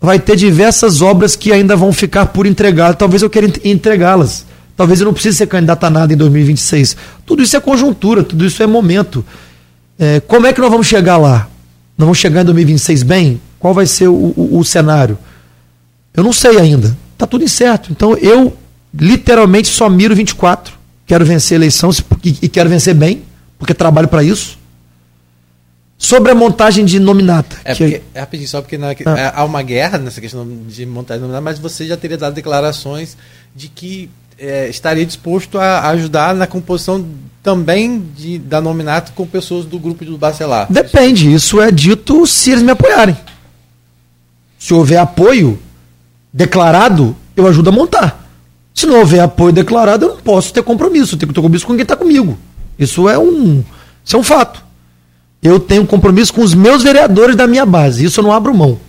vai 0.00 0.20
ter 0.20 0.36
diversas 0.36 1.02
obras 1.02 1.34
que 1.34 1.52
ainda 1.52 1.74
vão 1.74 1.92
ficar 1.92 2.26
por 2.26 2.46
entregar. 2.46 2.94
Talvez 2.94 3.22
eu 3.22 3.30
queira 3.30 3.52
entregá-las. 3.64 4.53
Talvez 4.76 5.00
eu 5.00 5.06
não 5.06 5.12
precise 5.12 5.38
ser 5.38 5.46
candidato 5.46 5.84
a 5.84 5.90
nada 5.90 6.12
em 6.12 6.16
2026. 6.16 6.96
Tudo 7.24 7.42
isso 7.42 7.56
é 7.56 7.60
conjuntura, 7.60 8.24
tudo 8.24 8.44
isso 8.44 8.62
é 8.62 8.66
momento. 8.66 9.24
É, 9.98 10.20
como 10.20 10.46
é 10.46 10.52
que 10.52 10.60
nós 10.60 10.70
vamos 10.70 10.86
chegar 10.86 11.16
lá? 11.16 11.48
Nós 11.96 12.06
vamos 12.06 12.18
chegar 12.18 12.42
em 12.42 12.44
2026 12.44 13.02
bem? 13.04 13.40
Qual 13.58 13.72
vai 13.72 13.86
ser 13.86 14.08
o, 14.08 14.34
o, 14.36 14.58
o 14.58 14.64
cenário? 14.64 15.16
Eu 16.12 16.24
não 16.24 16.32
sei 16.32 16.58
ainda. 16.58 16.96
Está 17.12 17.26
tudo 17.26 17.44
incerto. 17.44 17.92
Então 17.92 18.16
eu 18.16 18.56
literalmente 18.92 19.68
só 19.68 19.88
miro 19.88 20.14
24. 20.14 20.74
Quero 21.06 21.24
vencer 21.24 21.56
a 21.56 21.58
eleição 21.58 21.90
e, 22.22 22.48
quero 22.48 22.68
vencer 22.68 22.94
bem, 22.94 23.22
porque 23.58 23.74
trabalho 23.74 24.08
para 24.08 24.22
isso. 24.22 24.58
Sobre 25.96 26.32
a 26.32 26.34
montagem 26.34 26.84
de 26.84 26.98
nominata. 26.98 27.56
É, 27.64 27.74
porque, 27.74 28.02
é 28.12 28.20
rapidinho, 28.20 28.48
só 28.48 28.60
porque 28.60 28.76
na, 28.76 28.88
ah. 28.88 29.18
É, 29.18 29.32
há 29.34 29.44
uma 29.44 29.62
guerra 29.62 29.98
nessa 29.98 30.20
questão 30.20 30.46
de 30.66 30.84
montagem 30.84 31.20
de 31.20 31.22
nominata, 31.22 31.42
mas 31.42 31.58
você 31.58 31.86
já 31.86 31.96
teria 31.96 32.18
dado 32.18 32.34
declarações 32.34 33.16
de 33.54 33.68
que 33.68 34.10
é, 34.38 34.68
estaria 34.68 35.04
disposto 35.04 35.58
a 35.58 35.88
ajudar 35.90 36.34
na 36.34 36.46
composição 36.46 37.04
também 37.42 38.02
de, 38.16 38.38
da 38.38 38.60
nominato 38.60 39.12
com 39.12 39.26
pessoas 39.26 39.66
do 39.66 39.78
grupo 39.78 40.04
do 40.04 40.16
Bacelar. 40.16 40.66
Depende, 40.70 41.32
isso 41.32 41.60
é 41.60 41.70
dito 41.70 42.26
se 42.26 42.50
eles 42.50 42.62
me 42.62 42.70
apoiarem. 42.70 43.16
Se 44.58 44.72
houver 44.72 44.98
apoio 44.98 45.58
declarado, 46.32 47.14
eu 47.36 47.46
ajudo 47.46 47.68
a 47.68 47.72
montar. 47.72 48.24
Se 48.74 48.86
não 48.86 48.98
houver 48.98 49.20
apoio 49.20 49.52
declarado, 49.52 50.06
eu 50.06 50.08
não 50.14 50.20
posso 50.20 50.52
ter 50.52 50.62
compromisso. 50.62 51.14
Eu 51.14 51.18
tenho 51.18 51.28
que 51.28 51.34
ter 51.34 51.40
compromisso 51.40 51.66
com 51.66 51.74
quem 51.74 51.82
está 51.82 51.94
comigo. 51.94 52.36
Isso 52.78 53.08
é 53.08 53.18
um, 53.18 53.62
isso 54.04 54.16
é 54.16 54.18
um 54.18 54.22
fato. 54.22 54.64
Eu 55.42 55.60
tenho 55.60 55.86
compromisso 55.86 56.32
com 56.32 56.40
os 56.40 56.54
meus 56.54 56.82
vereadores 56.82 57.36
da 57.36 57.46
minha 57.46 57.66
base. 57.66 58.04
Isso 58.04 58.20
eu 58.20 58.24
não 58.24 58.32
abro 58.32 58.54
mão. 58.54 58.80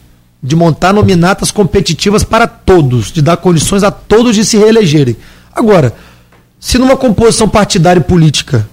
De 0.42 0.56
montar 0.56 0.94
nominatas 0.94 1.52
competitivas 1.52 2.24
para 2.24 2.48
todos, 2.48 3.12
de 3.12 3.22
dar 3.22 3.38
condições 3.38 3.84
a 3.84 3.92
todos 3.92 4.36
de 4.36 4.46
se 4.46 4.58
reelegerem. 4.58 5.18
Agora, 5.56 5.94
se 6.60 6.78
numa 6.78 6.98
composição 6.98 7.48
partidária 7.48 8.02
e 8.02 8.04
política 8.04 8.68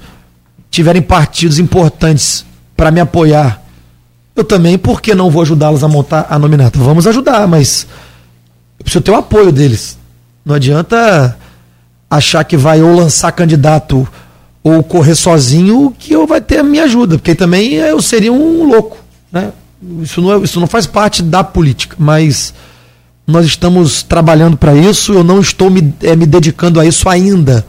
tiverem 0.70 1.00
partidos 1.00 1.58
importantes 1.58 2.44
para 2.76 2.90
me 2.90 3.00
apoiar, 3.00 3.62
eu 4.34 4.42
também, 4.42 4.76
por 4.76 5.00
que 5.00 5.14
não 5.14 5.30
vou 5.30 5.42
ajudá-los 5.42 5.84
a 5.84 5.88
montar 5.88 6.26
a 6.28 6.38
nominata? 6.38 6.78
Vamos 6.78 7.06
ajudar, 7.06 7.46
mas 7.46 7.86
eu 8.78 8.84
preciso 8.84 9.02
ter 9.02 9.10
o 9.10 9.16
apoio 9.16 9.52
deles. 9.52 9.98
Não 10.44 10.54
adianta 10.54 11.36
achar 12.10 12.42
que 12.44 12.56
vai 12.56 12.82
ou 12.82 12.94
lançar 12.94 13.30
candidato 13.32 14.08
ou 14.64 14.82
correr 14.82 15.14
sozinho 15.14 15.94
que 15.98 16.12
eu 16.12 16.26
vai 16.26 16.40
ter 16.40 16.58
a 16.58 16.62
minha 16.62 16.84
ajuda, 16.84 17.16
porque 17.18 17.34
também 17.34 17.74
eu 17.74 18.00
seria 18.00 18.32
um 18.32 18.64
louco, 18.64 18.96
né? 19.30 19.52
Isso 20.00 20.20
não, 20.20 20.32
é, 20.32 20.38
isso 20.38 20.60
não 20.60 20.66
faz 20.66 20.86
parte 20.86 21.22
da 21.22 21.42
política, 21.42 21.96
mas 21.98 22.54
nós 23.26 23.46
estamos 23.46 24.02
trabalhando 24.02 24.56
para 24.56 24.74
isso, 24.74 25.12
eu 25.12 25.22
não 25.22 25.40
estou 25.40 25.70
me, 25.70 25.94
é, 26.02 26.16
me 26.16 26.26
dedicando 26.26 26.80
a 26.80 26.86
isso 26.86 27.08
ainda. 27.08 27.64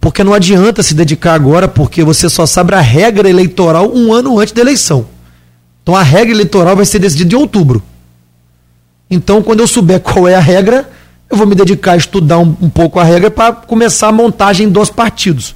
Porque 0.00 0.24
não 0.24 0.34
adianta 0.34 0.82
se 0.82 0.94
dedicar 0.94 1.34
agora, 1.34 1.68
porque 1.68 2.02
você 2.02 2.28
só 2.28 2.44
sabe 2.44 2.74
a 2.74 2.80
regra 2.80 3.30
eleitoral 3.30 3.90
um 3.94 4.12
ano 4.12 4.38
antes 4.38 4.52
da 4.52 4.60
eleição. 4.60 5.06
Então 5.82 5.94
a 5.94 6.02
regra 6.02 6.32
eleitoral 6.32 6.76
vai 6.76 6.84
ser 6.84 6.98
decidida 6.98 7.34
em 7.34 7.38
outubro. 7.38 7.82
Então, 9.10 9.42
quando 9.42 9.60
eu 9.60 9.66
souber 9.66 10.00
qual 10.00 10.26
é 10.26 10.34
a 10.34 10.40
regra, 10.40 10.90
eu 11.30 11.36
vou 11.36 11.46
me 11.46 11.54
dedicar 11.54 11.92
a 11.92 11.96
estudar 11.96 12.38
um, 12.38 12.56
um 12.60 12.68
pouco 12.68 12.98
a 12.98 13.04
regra 13.04 13.30
para 13.30 13.52
começar 13.52 14.08
a 14.08 14.12
montagem 14.12 14.68
dos 14.68 14.90
partidos. 14.90 15.54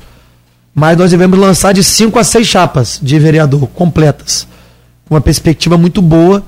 Mas 0.75 0.97
nós 0.97 1.11
devemos 1.11 1.39
lançar 1.39 1.75
de 1.75 1.83
cinco 1.83 2.19
a 2.19 2.25
seis 2.25 2.47
chapas 2.47 3.01
de 3.03 3.19
vereador 3.19 3.67
completas. 3.69 4.47
Uma 5.11 5.21
perspectiva 5.21 5.77
muito 5.77 6.01
boa 6.01 6.43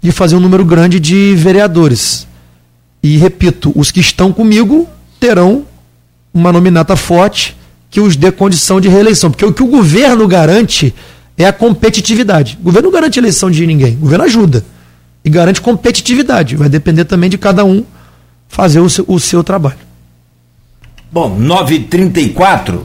de 0.00 0.12
fazer 0.12 0.36
um 0.36 0.40
número 0.40 0.64
grande 0.64 1.00
de 1.00 1.34
vereadores. 1.34 2.27
E 3.02 3.16
repito, 3.16 3.72
os 3.74 3.90
que 3.90 4.00
estão 4.00 4.32
comigo 4.32 4.88
terão 5.20 5.64
uma 6.32 6.52
nominata 6.52 6.96
forte 6.96 7.56
que 7.90 8.00
os 8.00 8.16
dê 8.16 8.30
condição 8.30 8.80
de 8.80 8.88
reeleição. 8.88 9.30
Porque 9.30 9.44
o 9.44 9.52
que 9.52 9.62
o 9.62 9.66
governo 9.66 10.26
garante 10.26 10.94
é 11.36 11.46
a 11.46 11.52
competitividade. 11.52 12.58
O 12.60 12.64
governo 12.64 12.88
não 12.88 12.92
garante 12.92 13.18
eleição 13.18 13.50
de 13.50 13.66
ninguém, 13.66 13.94
o 13.94 14.00
governo 14.00 14.24
ajuda. 14.24 14.64
E 15.24 15.30
garante 15.30 15.60
competitividade. 15.60 16.56
Vai 16.56 16.68
depender 16.68 17.04
também 17.04 17.30
de 17.30 17.38
cada 17.38 17.64
um 17.64 17.84
fazer 18.48 18.80
o 18.80 18.88
seu, 18.88 19.04
o 19.06 19.20
seu 19.20 19.44
trabalho. 19.44 19.78
Bom, 21.10 21.38
9h34. 21.38 22.80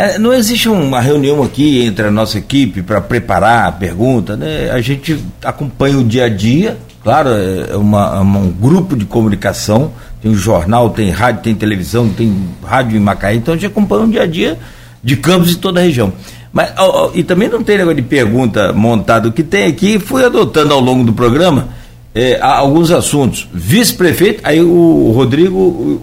É, 0.00 0.16
não 0.16 0.32
existe 0.32 0.68
uma 0.68 1.00
reunião 1.00 1.42
aqui 1.42 1.84
entre 1.84 2.06
a 2.06 2.10
nossa 2.10 2.38
equipe 2.38 2.82
para 2.82 3.00
preparar 3.00 3.66
a 3.66 3.72
pergunta, 3.72 4.36
né? 4.36 4.70
A 4.70 4.80
gente 4.80 5.18
acompanha 5.42 5.98
o 5.98 6.04
dia 6.04 6.26
a 6.26 6.28
dia 6.28 6.78
Claro, 7.02 7.30
é 7.30 7.74
uma, 7.74 8.16
é 8.16 8.20
um 8.20 8.50
grupo 8.50 8.96
de 8.96 9.04
comunicação, 9.06 9.92
tem 10.20 10.30
um 10.30 10.34
jornal, 10.34 10.90
tem 10.90 11.10
rádio, 11.10 11.42
tem 11.42 11.54
televisão, 11.54 12.08
tem 12.08 12.48
rádio 12.62 12.98
em 12.98 13.00
Macaé, 13.00 13.34
então 13.34 13.54
a 13.54 13.56
gente 13.56 13.66
acompanha 13.66 14.04
o 14.04 14.10
dia 14.10 14.22
a 14.22 14.26
dia 14.26 14.58
de 15.02 15.16
campos 15.16 15.48
de 15.48 15.56
toda 15.56 15.80
a 15.80 15.84
região. 15.84 16.12
Mas, 16.52 16.72
ó, 16.76 17.12
e 17.14 17.22
também 17.22 17.48
não 17.48 17.62
tem 17.62 17.78
negócio 17.78 17.96
de 17.96 18.02
pergunta 18.02 18.72
montada. 18.74 19.28
O 19.28 19.32
que 19.32 19.42
tem 19.42 19.66
aqui, 19.66 19.98
fui 19.98 20.24
adotando 20.24 20.74
ao 20.74 20.80
longo 20.80 21.04
do 21.04 21.12
programa 21.12 21.68
é, 22.14 22.38
alguns 22.42 22.90
assuntos. 22.90 23.48
Vice-prefeito, 23.54 24.40
aí 24.42 24.60
o 24.60 25.12
Rodrigo, 25.14 26.02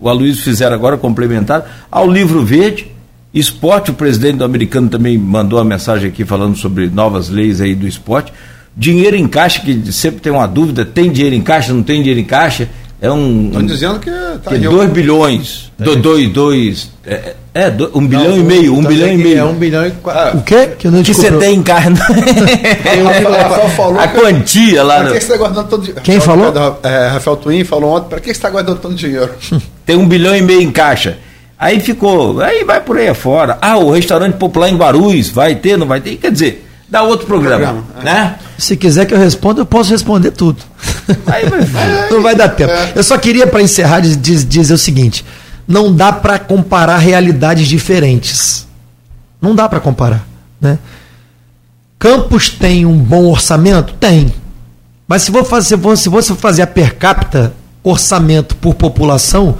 o 0.00 0.08
Aloysio 0.08 0.42
fizeram 0.42 0.74
agora, 0.74 0.96
complementar, 0.96 1.86
ao 1.90 2.08
livro 2.08 2.42
verde, 2.42 2.93
esporte, 3.34 3.90
o 3.90 3.94
presidente 3.94 4.36
do 4.36 4.44
americano 4.44 4.88
também 4.88 5.18
mandou 5.18 5.58
uma 5.58 5.64
mensagem 5.64 6.08
aqui 6.08 6.24
falando 6.24 6.56
sobre 6.56 6.88
novas 6.88 7.28
leis 7.28 7.60
aí 7.60 7.74
do 7.74 7.86
esporte. 7.86 8.32
Dinheiro 8.76 9.16
em 9.16 9.26
caixa, 9.26 9.60
que 9.60 9.92
sempre 9.92 10.20
tem 10.20 10.32
uma 10.32 10.46
dúvida, 10.46 10.84
tem 10.84 11.10
dinheiro 11.10 11.34
em 11.34 11.42
caixa, 11.42 11.72
não 11.72 11.82
tem 11.82 11.98
dinheiro 11.98 12.20
em 12.20 12.24
caixa? 12.24 12.68
É 13.00 13.10
um. 13.10 13.48
Estão 13.48 13.66
dizendo 13.66 13.98
que 13.98 14.10
tá 14.42 14.50
que 14.50 14.58
2 14.58 14.90
bilhões. 14.90 15.70
2, 15.78 16.00
dois, 16.00 16.28
dois, 16.30 16.90
é, 17.04 17.34
é 17.52 17.68
do, 17.70 17.90
um 17.98 18.00
não, 18.00 18.08
bilhão 18.08 18.36
e 18.36 18.42
meio, 18.42 18.74
um 18.74 18.82
bilhão 18.84 19.08
e 19.12 19.16
meio. 19.16 19.38
É 19.38 19.44
um 19.44 19.54
bilhão 19.54 19.86
e 19.86 19.90
quatro. 19.90 20.38
O 20.38 20.42
quê? 20.42 20.68
Que, 20.78 20.88
não 20.88 21.02
que 21.02 21.12
você 21.12 21.30
tem 21.32 21.56
em 21.56 21.62
caixa? 21.62 21.90
a 24.00 24.08
quantia 24.08 24.82
lá. 24.84 25.00
Para 25.00 25.06
que 25.06 25.12
você 25.12 25.18
está 25.18 25.36
guardando 25.36 25.68
todo 25.68 25.80
dinheiro? 25.80 26.00
Quem 26.02 26.20
falou? 26.20 26.52
É, 26.82 27.08
Rafael 27.08 27.36
Twin 27.36 27.64
falou 27.64 27.96
ontem, 27.96 28.08
para 28.08 28.20
que 28.20 28.26
você 28.26 28.32
está 28.32 28.48
guardando 28.48 28.78
tanto 28.78 28.94
dinheiro? 28.94 29.32
tem 29.84 29.96
um 29.96 30.06
bilhão 30.08 30.34
e 30.34 30.40
meio 30.40 30.62
em 30.62 30.70
caixa. 30.70 31.18
Aí 31.64 31.80
ficou, 31.80 32.42
aí 32.42 32.62
vai 32.62 32.78
por 32.78 32.98
aí 32.98 33.08
afora. 33.08 33.56
Ah, 33.58 33.78
o 33.78 33.90
restaurante 33.90 34.34
popular 34.34 34.68
em 34.68 34.76
Guarulhos, 34.76 35.30
vai 35.30 35.54
ter, 35.54 35.78
não 35.78 35.86
vai 35.86 35.98
ter? 35.98 36.16
Quer 36.16 36.30
dizer, 36.30 36.68
dá 36.86 37.02
outro 37.02 37.26
programa, 37.26 37.82
programa 37.82 37.86
é. 38.02 38.04
né? 38.04 38.36
Se 38.58 38.76
quiser 38.76 39.06
que 39.06 39.14
eu 39.14 39.18
responda, 39.18 39.62
eu 39.62 39.64
posso 39.64 39.90
responder 39.90 40.32
tudo. 40.32 40.62
Aí 41.26 41.46
não 42.12 42.20
vai 42.20 42.34
dar 42.34 42.50
tempo. 42.50 42.70
É. 42.70 42.92
Eu 42.94 43.02
só 43.02 43.16
queria, 43.16 43.46
para 43.46 43.62
encerrar, 43.62 44.00
dizer 44.00 44.74
o 44.74 44.76
seguinte: 44.76 45.24
não 45.66 45.90
dá 45.90 46.12
para 46.12 46.38
comparar 46.38 46.98
realidades 46.98 47.66
diferentes. 47.66 48.68
Não 49.40 49.54
dá 49.54 49.66
para 49.66 49.80
comparar. 49.80 50.22
Né? 50.60 50.78
Campos 51.98 52.50
tem 52.50 52.84
um 52.84 52.98
bom 52.98 53.24
orçamento? 53.24 53.94
Tem. 53.94 54.34
Mas 55.08 55.22
se, 55.22 55.30
vou 55.30 55.42
fazer, 55.42 55.78
se 55.96 56.10
você 56.10 56.34
fazer 56.34 56.60
a 56.60 56.66
per 56.66 56.96
capita, 56.96 57.54
orçamento 57.82 58.54
por 58.54 58.74
população, 58.74 59.56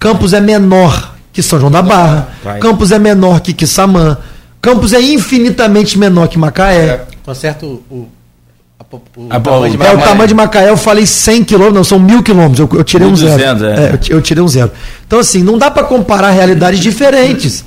Campos 0.00 0.32
é 0.32 0.40
menor 0.40 1.13
que 1.34 1.42
São 1.42 1.58
João 1.58 1.70
da 1.70 1.82
Barra, 1.82 2.28
Vai. 2.42 2.60
Campos 2.60 2.92
é 2.92 2.98
menor 2.98 3.40
que 3.40 3.52
Quissamã, 3.52 4.16
Campos 4.62 4.94
é 4.94 5.00
infinitamente 5.02 5.98
menor 5.98 6.28
que 6.28 6.38
Macaé. 6.38 6.86
É. 6.86 7.04
Conserta 7.22 7.66
o, 7.66 7.82
o, 7.90 8.08
o, 9.16 9.26
a, 9.28 9.40
tamanho 9.40 9.72
de 9.72 9.76
Macaé. 9.76 9.92
É, 9.92 9.96
o 9.96 10.00
tamanho 10.00 10.28
de 10.28 10.34
Macaé, 10.34 10.70
eu 10.70 10.76
falei 10.76 11.04
100 11.04 11.44
quilômetros, 11.44 11.76
não, 11.76 11.84
são 11.84 11.98
mil 11.98 12.22
quilômetros, 12.22 12.60
eu, 12.60 12.78
eu 12.78 12.84
tirei 12.84 13.08
1200, 13.08 13.42
um 13.42 13.58
zero. 13.58 13.80
É. 13.80 13.84
É, 13.84 13.92
eu, 14.08 14.16
eu, 14.16 14.22
tirei 14.22 14.42
um 14.42 14.48
zero. 14.48 14.70
Então, 15.06 15.18
assim, 15.18 15.42
não 15.42 15.58
dá 15.58 15.70
para 15.70 15.82
comparar 15.84 16.30
realidades 16.30 16.80
diferentes. 16.80 17.64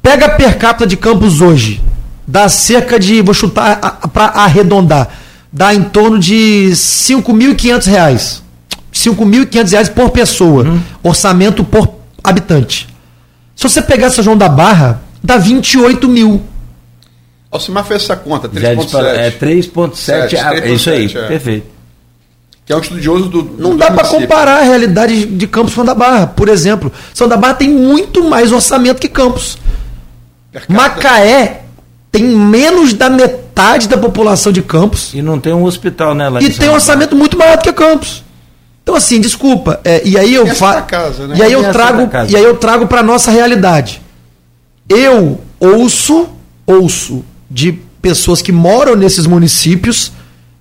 Pega 0.00 0.26
a 0.26 0.28
per 0.30 0.56
capita 0.56 0.86
de 0.86 0.96
Campos 0.96 1.40
hoje, 1.40 1.82
dá 2.26 2.48
cerca 2.48 3.00
de, 3.00 3.20
vou 3.20 3.34
chutar 3.34 3.98
para 4.12 4.26
arredondar, 4.26 5.08
dá 5.52 5.74
em 5.74 5.82
torno 5.82 6.18
de 6.20 6.70
5.500 6.72 7.86
reais. 7.86 8.42
5.500 8.94 9.70
reais 9.70 9.88
por 9.88 10.10
pessoa. 10.10 10.62
Uhum. 10.64 10.80
Orçamento 11.02 11.64
por 11.64 11.90
habitante. 12.22 12.88
Se 13.58 13.64
você 13.64 13.82
pegar 13.82 14.08
São 14.10 14.22
João 14.22 14.36
da 14.36 14.48
Barra, 14.48 15.02
dá 15.20 15.36
28 15.36 16.08
mil. 16.08 16.40
Alcimar 17.50 17.84
fez 17.84 18.04
essa 18.04 18.14
conta, 18.14 18.48
3,7. 18.48 19.16
É 19.16 19.30
3,7, 19.32 20.62
é 20.62 20.70
isso 20.70 20.88
aí, 20.88 21.06
é. 21.06 21.26
perfeito. 21.26 21.66
Que 22.64 22.72
é 22.72 22.76
um 22.76 22.80
estudioso 22.80 23.28
do. 23.28 23.42
do 23.42 23.60
Não 23.60 23.76
dá 23.76 23.90
para 23.90 24.06
comparar 24.06 24.60
a 24.60 24.62
realidade 24.62 25.26
de 25.26 25.46
Campos 25.48 25.74
São 25.74 25.84
da 25.84 25.92
Barra, 25.92 26.28
por 26.28 26.48
exemplo. 26.48 26.92
São 27.12 27.26
da 27.26 27.36
Barra 27.36 27.54
tem 27.54 27.68
muito 27.68 28.22
mais 28.22 28.52
orçamento 28.52 29.00
que 29.00 29.08
Campos. 29.08 29.58
Macaé 30.68 31.62
tem 32.12 32.22
menos 32.22 32.94
da 32.94 33.10
metade 33.10 33.88
da 33.88 33.98
população 33.98 34.52
de 34.52 34.62
Campos. 34.62 35.12
E 35.14 35.20
não 35.20 35.40
tem 35.40 35.52
um 35.52 35.64
hospital, 35.64 36.14
né? 36.14 36.28
Lá 36.28 36.40
e 36.40 36.48
tem 36.48 36.68
um 36.68 36.74
orçamento 36.74 37.16
muito 37.16 37.36
maior 37.36 37.56
do 37.56 37.64
que 37.64 37.72
Campos. 37.72 38.22
Então 38.88 38.96
assim, 38.96 39.20
desculpa. 39.20 39.80
É, 39.84 40.00
e 40.02 40.16
aí 40.16 40.34
eu 40.34 40.46
faço. 40.46 41.26
Né? 41.26 41.36
E 41.36 41.42
aí 41.42 41.52
eu 41.52 41.70
trago. 41.70 42.08
E 42.26 42.34
aí 42.34 42.42
eu 42.42 42.56
trago 42.56 42.86
para 42.86 43.02
nossa 43.02 43.30
realidade. 43.30 44.00
Eu 44.88 45.38
ouço, 45.60 46.26
ouço 46.66 47.22
de 47.50 47.72
pessoas 48.00 48.40
que 48.40 48.50
moram 48.50 48.96
nesses 48.96 49.26
municípios 49.26 50.10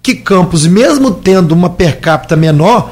que 0.03 0.13
Campos, 0.13 0.67
mesmo 0.67 1.11
tendo 1.11 1.53
uma 1.53 1.69
per 1.69 2.01
capita 2.01 2.35
menor, 2.35 2.91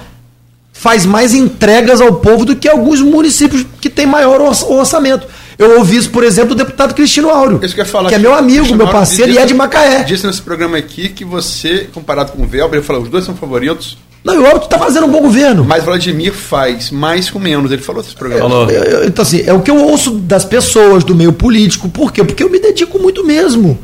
faz 0.71 1.05
mais 1.05 1.33
entregas 1.33 1.99
ao 1.99 2.13
povo 2.13 2.45
do 2.45 2.55
que 2.55 2.69
alguns 2.69 3.01
municípios 3.01 3.65
que 3.81 3.89
têm 3.89 4.05
maior 4.05 4.39
orçamento. 4.39 5.27
Eu 5.57 5.79
ouvi 5.79 5.97
isso, 5.97 6.11
por 6.11 6.23
exemplo, 6.23 6.55
do 6.55 6.63
deputado 6.63 6.93
Cristino 6.93 7.29
Áureo, 7.29 7.59
que, 7.59 7.67
que 7.67 8.15
é 8.15 8.19
meu 8.19 8.33
amigo, 8.33 8.73
meu 8.73 8.87
parceiro 8.87 9.31
disse, 9.31 9.41
e 9.41 9.43
é 9.43 9.45
de 9.45 9.53
Macaé. 9.53 10.03
Disse 10.03 10.25
nesse 10.25 10.41
programa 10.41 10.77
aqui 10.77 11.09
que 11.09 11.25
você, 11.25 11.89
comparado 11.93 12.31
com 12.31 12.43
o 12.43 12.47
Velber, 12.47 12.79
ele 12.79 12.85
falou, 12.85 13.01
os 13.01 13.09
dois 13.09 13.25
são 13.25 13.35
favoritos. 13.35 13.97
Não, 14.25 14.41
o 14.41 14.45
Áureo 14.45 14.63
está 14.63 14.79
fazendo 14.79 15.05
um 15.05 15.11
bom 15.11 15.21
governo. 15.21 15.63
Mas 15.63 15.83
Vladimir 15.83 16.33
faz 16.33 16.89
mais 16.89 17.29
com 17.29 17.37
menos. 17.37 17.71
Ele 17.71 17.83
falou 17.83 18.01
nesse 18.01 18.15
programa. 18.15 18.49
Falou. 18.49 18.67
Então, 19.05 19.21
assim, 19.21 19.43
é 19.45 19.53
o 19.53 19.61
que 19.61 19.69
eu 19.69 19.77
ouço 19.77 20.11
das 20.11 20.43
pessoas, 20.43 21.03
do 21.03 21.13
meio 21.13 21.31
político. 21.31 21.87
Por 21.87 22.11
quê? 22.11 22.23
Porque 22.23 22.43
eu 22.43 22.49
me 22.49 22.59
dedico 22.59 22.97
muito 22.97 23.23
mesmo. 23.23 23.77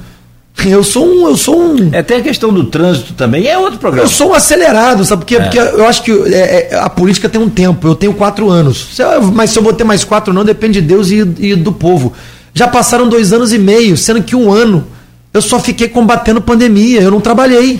Eu 0.65 0.83
sou 0.83 1.05
um. 1.05 1.27
Eu 1.27 1.37
sou 1.37 1.61
um. 1.61 1.89
É, 1.93 1.99
até 1.99 2.15
a 2.15 2.21
questão 2.21 2.51
do 2.51 2.65
trânsito 2.65 3.13
também 3.13 3.47
é 3.47 3.55
outro 3.55 3.77
programa. 3.77 4.07
Eu 4.07 4.11
sou 4.11 4.31
um 4.31 4.33
acelerado, 4.33 5.05
sabe 5.05 5.21
por 5.21 5.27
quê? 5.27 5.35
É. 5.35 5.41
Porque 5.41 5.59
eu 5.59 5.85
acho 5.85 6.03
que 6.03 6.11
é, 6.11 6.69
é, 6.71 6.75
a 6.75 6.89
política 6.89 7.29
tem 7.29 7.39
um 7.39 7.49
tempo. 7.49 7.87
Eu 7.87 7.95
tenho 7.95 8.13
quatro 8.13 8.49
anos. 8.49 8.99
Mas 9.33 9.51
se 9.51 9.59
eu 9.59 9.63
vou 9.63 9.73
ter 9.73 9.83
mais 9.83 10.03
quatro, 10.03 10.33
não, 10.33 10.43
depende 10.43 10.81
de 10.81 10.87
Deus 10.87 11.11
e, 11.11 11.19
e 11.39 11.55
do 11.55 11.71
povo. 11.71 12.13
Já 12.51 12.67
passaram 12.67 13.07
dois 13.07 13.31
anos 13.31 13.53
e 13.53 13.59
meio, 13.59 13.95
sendo 13.95 14.23
que 14.23 14.35
um 14.35 14.51
ano 14.51 14.85
eu 15.33 15.41
só 15.41 15.59
fiquei 15.59 15.87
combatendo 15.87 16.41
pandemia, 16.41 17.01
eu 17.01 17.11
não 17.11 17.21
trabalhei. 17.21 17.79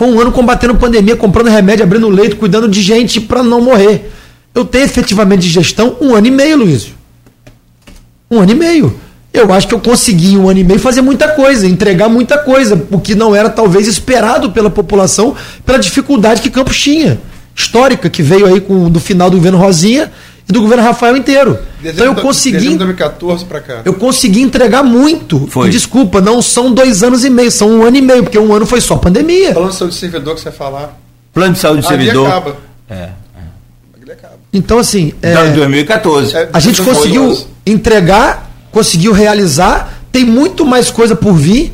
Foi 0.00 0.08
um 0.08 0.18
ano 0.18 0.32
combatendo 0.32 0.74
pandemia, 0.76 1.14
comprando 1.14 1.48
remédio, 1.48 1.84
abrindo 1.84 2.08
leito, 2.08 2.36
cuidando 2.36 2.66
de 2.66 2.80
gente 2.80 3.20
para 3.20 3.42
não 3.42 3.60
morrer. 3.60 4.10
Eu 4.54 4.64
tenho 4.64 4.86
efetivamente 4.86 5.42
de 5.42 5.50
gestão 5.50 5.94
um 6.00 6.14
ano 6.14 6.26
e 6.26 6.30
meio, 6.30 6.56
Luiz. 6.56 6.94
Um 8.30 8.40
ano 8.40 8.50
e 8.50 8.54
meio. 8.54 8.98
Eu 9.30 9.52
acho 9.52 9.68
que 9.68 9.74
eu 9.74 9.78
consegui 9.78 10.32
em 10.32 10.38
um 10.38 10.48
ano 10.48 10.58
e 10.58 10.64
meio 10.64 10.80
fazer 10.80 11.02
muita 11.02 11.28
coisa, 11.28 11.66
entregar 11.66 12.08
muita 12.08 12.38
coisa, 12.38 12.82
o 12.90 12.98
que 12.98 13.14
não 13.14 13.36
era 13.36 13.50
talvez 13.50 13.86
esperado 13.86 14.52
pela 14.52 14.70
população, 14.70 15.36
pela 15.66 15.78
dificuldade 15.78 16.40
que 16.40 16.48
Campos 16.48 16.80
tinha, 16.80 17.20
histórica, 17.54 18.08
que 18.08 18.22
veio 18.22 18.46
aí 18.46 18.58
com, 18.58 18.88
do 18.88 19.00
final 19.00 19.28
do 19.28 19.36
governo 19.36 19.58
Rosinha 19.58 20.10
do 20.52 20.60
governo 20.60 20.82
Rafael 20.84 21.16
inteiro. 21.16 21.58
Dezembro, 21.80 22.04
então 22.04 22.06
eu 22.06 22.14
consegui. 22.22 22.76
2014 22.76 23.44
para 23.44 23.60
cá. 23.60 23.82
Eu 23.84 23.94
consegui 23.94 24.40
entregar 24.42 24.82
muito. 24.82 25.46
Foi. 25.46 25.68
E, 25.68 25.70
desculpa, 25.70 26.20
não 26.20 26.42
são 26.42 26.72
dois 26.72 27.02
anos 27.02 27.24
e 27.24 27.30
meio, 27.30 27.50
são 27.50 27.70
um 27.70 27.82
ano 27.84 27.96
e 27.96 28.02
meio, 28.02 28.22
porque 28.22 28.38
um 28.38 28.54
ano 28.54 28.66
foi 28.66 28.80
só 28.80 28.96
pandemia. 28.96 29.52
Plano 29.52 29.70
de 29.70 29.76
saúde 29.76 29.94
de 29.94 30.00
servidor 30.00 30.34
que 30.34 30.40
você 30.40 30.50
falar. 30.50 30.98
Plano 31.32 31.54
de 31.54 31.58
saúde 31.58 31.82
de 31.82 31.88
servidor. 31.88 32.26
acaba. 32.26 32.56
É. 32.88 32.94
é. 32.94 33.10
Então, 34.52 34.78
assim. 34.78 35.12
É, 35.22 35.52
2014. 35.52 36.36
É, 36.36 36.48
a 36.52 36.60
gente 36.60 36.82
conseguiu 36.82 37.36
entregar, 37.64 38.50
conseguiu 38.72 39.12
realizar, 39.12 40.00
tem 40.10 40.24
muito 40.24 40.66
mais 40.66 40.90
coisa 40.90 41.14
por 41.14 41.34
vir, 41.34 41.72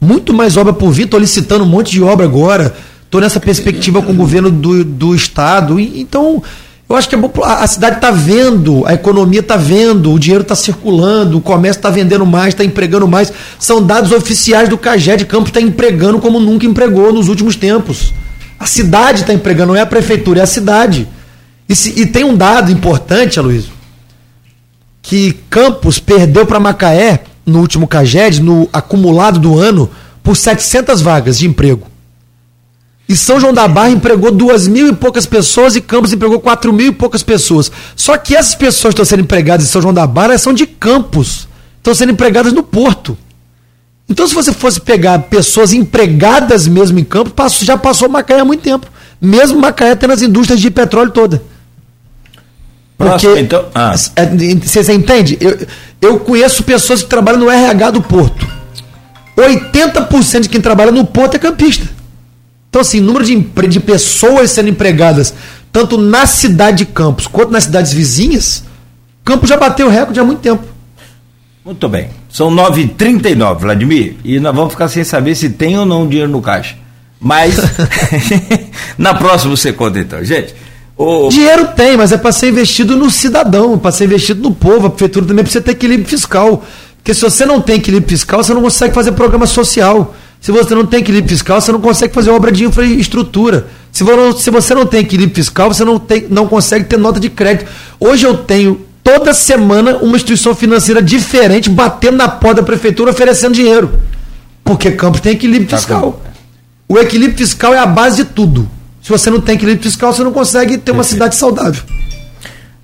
muito 0.00 0.32
mais 0.32 0.56
obra 0.56 0.72
por 0.72 0.90
vir. 0.90 1.04
Estou 1.04 1.20
licitando 1.20 1.64
um 1.64 1.68
monte 1.68 1.90
de 1.90 2.02
obra 2.02 2.24
agora. 2.24 2.74
Estou 3.14 3.20
nessa 3.20 3.38
perspectiva 3.38 4.02
com 4.02 4.10
o 4.10 4.14
governo 4.16 4.50
do, 4.50 4.84
do 4.84 5.14
Estado. 5.14 5.78
Então, 5.78 6.42
eu 6.88 6.96
acho 6.96 7.08
que 7.08 7.16
a, 7.42 7.66
cidade 7.66 7.96
está 7.96 8.10
vendo, 8.10 8.86
a 8.86 8.92
economia 8.92 9.40
está 9.40 9.56
vendo, 9.56 10.12
o 10.12 10.18
dinheiro 10.18 10.42
está 10.42 10.54
circulando, 10.54 11.38
o 11.38 11.40
comércio 11.40 11.78
está 11.78 11.88
vendendo 11.88 12.26
mais, 12.26 12.48
está 12.48 12.62
empregando 12.62 13.08
mais. 13.08 13.32
São 13.58 13.82
dados 13.82 14.12
oficiais 14.12 14.68
do 14.68 14.76
CAGED, 14.76 15.24
Campos 15.24 15.48
está 15.48 15.60
empregando 15.60 16.20
como 16.20 16.38
nunca 16.38 16.66
empregou 16.66 17.12
nos 17.12 17.28
últimos 17.28 17.56
tempos. 17.56 18.12
A 18.58 18.66
cidade 18.66 19.22
está 19.22 19.32
empregando, 19.32 19.68
não 19.68 19.76
é 19.76 19.80
a 19.80 19.86
prefeitura, 19.86 20.40
é 20.40 20.42
a 20.42 20.46
cidade. 20.46 21.08
E, 21.66 21.74
se, 21.74 21.98
e 22.00 22.06
tem 22.06 22.22
um 22.22 22.36
dado 22.36 22.70
importante, 22.70 23.38
Aloysio, 23.38 23.72
que 25.00 25.32
Campos 25.48 25.98
perdeu 25.98 26.44
para 26.44 26.60
Macaé, 26.60 27.24
no 27.46 27.60
último 27.60 27.88
CAGED, 27.88 28.42
no 28.42 28.68
acumulado 28.72 29.38
do 29.38 29.58
ano, 29.58 29.90
por 30.22 30.36
700 30.36 31.00
vagas 31.00 31.38
de 31.38 31.46
emprego. 31.46 31.93
E 33.08 33.14
São 33.14 33.38
João 33.38 33.52
da 33.52 33.68
Barra 33.68 33.90
empregou 33.90 34.30
duas 34.30 34.66
mil 34.66 34.88
e 34.88 34.94
poucas 34.94 35.26
pessoas 35.26 35.76
e 35.76 35.80
Campos 35.80 36.12
empregou 36.12 36.40
quatro 36.40 36.72
mil 36.72 36.88
e 36.88 36.92
poucas 36.92 37.22
pessoas. 37.22 37.70
Só 37.94 38.16
que 38.16 38.34
essas 38.34 38.54
pessoas 38.54 38.94
que 38.94 39.00
estão 39.00 39.04
sendo 39.04 39.20
empregadas 39.20 39.66
em 39.66 39.68
São 39.68 39.82
João 39.82 39.92
da 39.92 40.06
Barra 40.06 40.38
são 40.38 40.54
de 40.54 40.66
Campos. 40.66 41.46
Estão 41.76 41.94
sendo 41.94 42.12
empregadas 42.12 42.52
no 42.52 42.62
Porto. 42.62 43.16
Então, 44.08 44.26
se 44.26 44.34
você 44.34 44.52
fosse 44.52 44.80
pegar 44.80 45.18
pessoas 45.18 45.72
empregadas 45.72 46.66
mesmo 46.66 46.98
em 46.98 47.04
Campos, 47.04 47.60
já 47.60 47.76
passou 47.76 48.08
Macaé 48.08 48.40
há 48.40 48.44
muito 48.44 48.62
tempo. 48.62 48.86
Mesmo 49.20 49.60
Macaé 49.60 49.94
tendo 49.94 50.12
as 50.12 50.22
indústrias 50.22 50.60
de 50.60 50.70
petróleo 50.70 51.10
toda. 51.10 51.42
Porque, 52.96 53.26
então, 53.38 53.66
ah. 53.74 53.94
É, 54.16 54.26
você 54.56 54.92
entende? 54.92 55.36
Eu, 55.40 55.66
eu 56.00 56.20
conheço 56.20 56.62
pessoas 56.62 57.02
que 57.02 57.08
trabalham 57.08 57.40
no 57.40 57.50
RH 57.50 57.90
do 57.92 58.02
Porto. 58.02 58.46
80% 59.36 60.40
de 60.40 60.48
quem 60.48 60.60
trabalha 60.60 60.92
no 60.92 61.04
Porto 61.04 61.34
é 61.34 61.38
campista. 61.38 61.88
Então, 62.74 62.82
assim, 62.82 62.98
número 62.98 63.24
de, 63.24 63.36
de 63.68 63.78
pessoas 63.78 64.50
sendo 64.50 64.68
empregadas, 64.68 65.32
tanto 65.70 65.96
na 65.96 66.26
cidade 66.26 66.78
de 66.78 66.86
Campos 66.86 67.28
quanto 67.28 67.52
nas 67.52 67.62
cidades 67.62 67.92
vizinhas, 67.92 68.64
Campos 69.24 69.48
já 69.48 69.56
bateu 69.56 69.86
o 69.86 69.90
recorde 69.90 70.18
há 70.18 70.24
muito 70.24 70.40
tempo. 70.40 70.64
Muito 71.64 71.88
bem. 71.88 72.10
São 72.28 72.50
9h39, 72.50 73.58
Vladimir, 73.60 74.16
e 74.24 74.40
nós 74.40 74.52
vamos 74.52 74.72
ficar 74.72 74.88
sem 74.88 75.04
saber 75.04 75.36
se 75.36 75.50
tem 75.50 75.78
ou 75.78 75.86
não 75.86 76.08
dinheiro 76.08 76.28
no 76.28 76.42
caixa. 76.42 76.74
Mas 77.20 77.54
na 78.98 79.14
próxima 79.14 79.56
você 79.56 79.72
conta 79.72 80.00
então. 80.00 80.24
Gente, 80.24 80.52
o... 80.96 81.28
Dinheiro 81.28 81.68
tem, 81.76 81.96
mas 81.96 82.10
é 82.10 82.16
para 82.16 82.32
ser 82.32 82.48
investido 82.48 82.96
no 82.96 83.08
cidadão, 83.08 83.78
para 83.78 83.92
ser 83.92 84.06
investido 84.06 84.42
no 84.42 84.52
povo. 84.52 84.88
A 84.88 84.90
prefeitura 84.90 85.26
também 85.26 85.44
precisa 85.44 85.62
ter 85.62 85.70
equilíbrio 85.70 86.08
fiscal. 86.08 86.64
Porque 86.96 87.14
se 87.14 87.20
você 87.20 87.46
não 87.46 87.60
tem 87.60 87.76
equilíbrio 87.76 88.08
fiscal, 88.08 88.42
você 88.42 88.52
não 88.52 88.62
consegue 88.62 88.92
fazer 88.92 89.12
programa 89.12 89.46
social. 89.46 90.12
Se 90.44 90.52
você 90.52 90.74
não 90.74 90.84
tem 90.84 91.00
equilíbrio 91.00 91.30
fiscal, 91.30 91.58
você 91.58 91.72
não 91.72 91.80
consegue 91.80 92.12
fazer 92.12 92.28
obra 92.28 92.52
de 92.52 92.64
infraestrutura. 92.64 93.66
Se 93.90 94.04
você 94.50 94.74
não 94.74 94.84
tem 94.84 95.00
equilíbrio 95.00 95.34
fiscal, 95.34 95.72
você 95.72 95.82
não, 95.86 95.98
tem, 95.98 96.26
não 96.28 96.46
consegue 96.46 96.84
ter 96.84 96.98
nota 96.98 97.18
de 97.18 97.30
crédito. 97.30 97.70
Hoje 97.98 98.26
eu 98.26 98.36
tenho 98.36 98.82
toda 99.02 99.32
semana 99.32 99.96
uma 100.02 100.16
instituição 100.16 100.54
financeira 100.54 101.00
diferente 101.00 101.70
batendo 101.70 102.18
na 102.18 102.28
porta 102.28 102.56
da 102.56 102.62
prefeitura 102.62 103.10
oferecendo 103.10 103.54
dinheiro. 103.54 103.98
Porque 104.62 104.90
Campos 104.90 105.22
tem 105.22 105.32
equilíbrio 105.32 105.66
tá 105.66 105.78
fiscal. 105.78 106.22
O 106.86 106.98
equilíbrio 106.98 107.38
fiscal 107.38 107.72
é 107.72 107.78
a 107.78 107.86
base 107.86 108.16
de 108.16 108.24
tudo. 108.26 108.68
Se 109.00 109.08
você 109.08 109.30
não 109.30 109.40
tem 109.40 109.54
equilíbrio 109.54 109.82
fiscal, 109.82 110.12
você 110.12 110.22
não 110.22 110.32
consegue 110.32 110.76
ter 110.76 110.92
uma 110.92 111.04
cidade 111.04 111.36
saudável. 111.36 111.82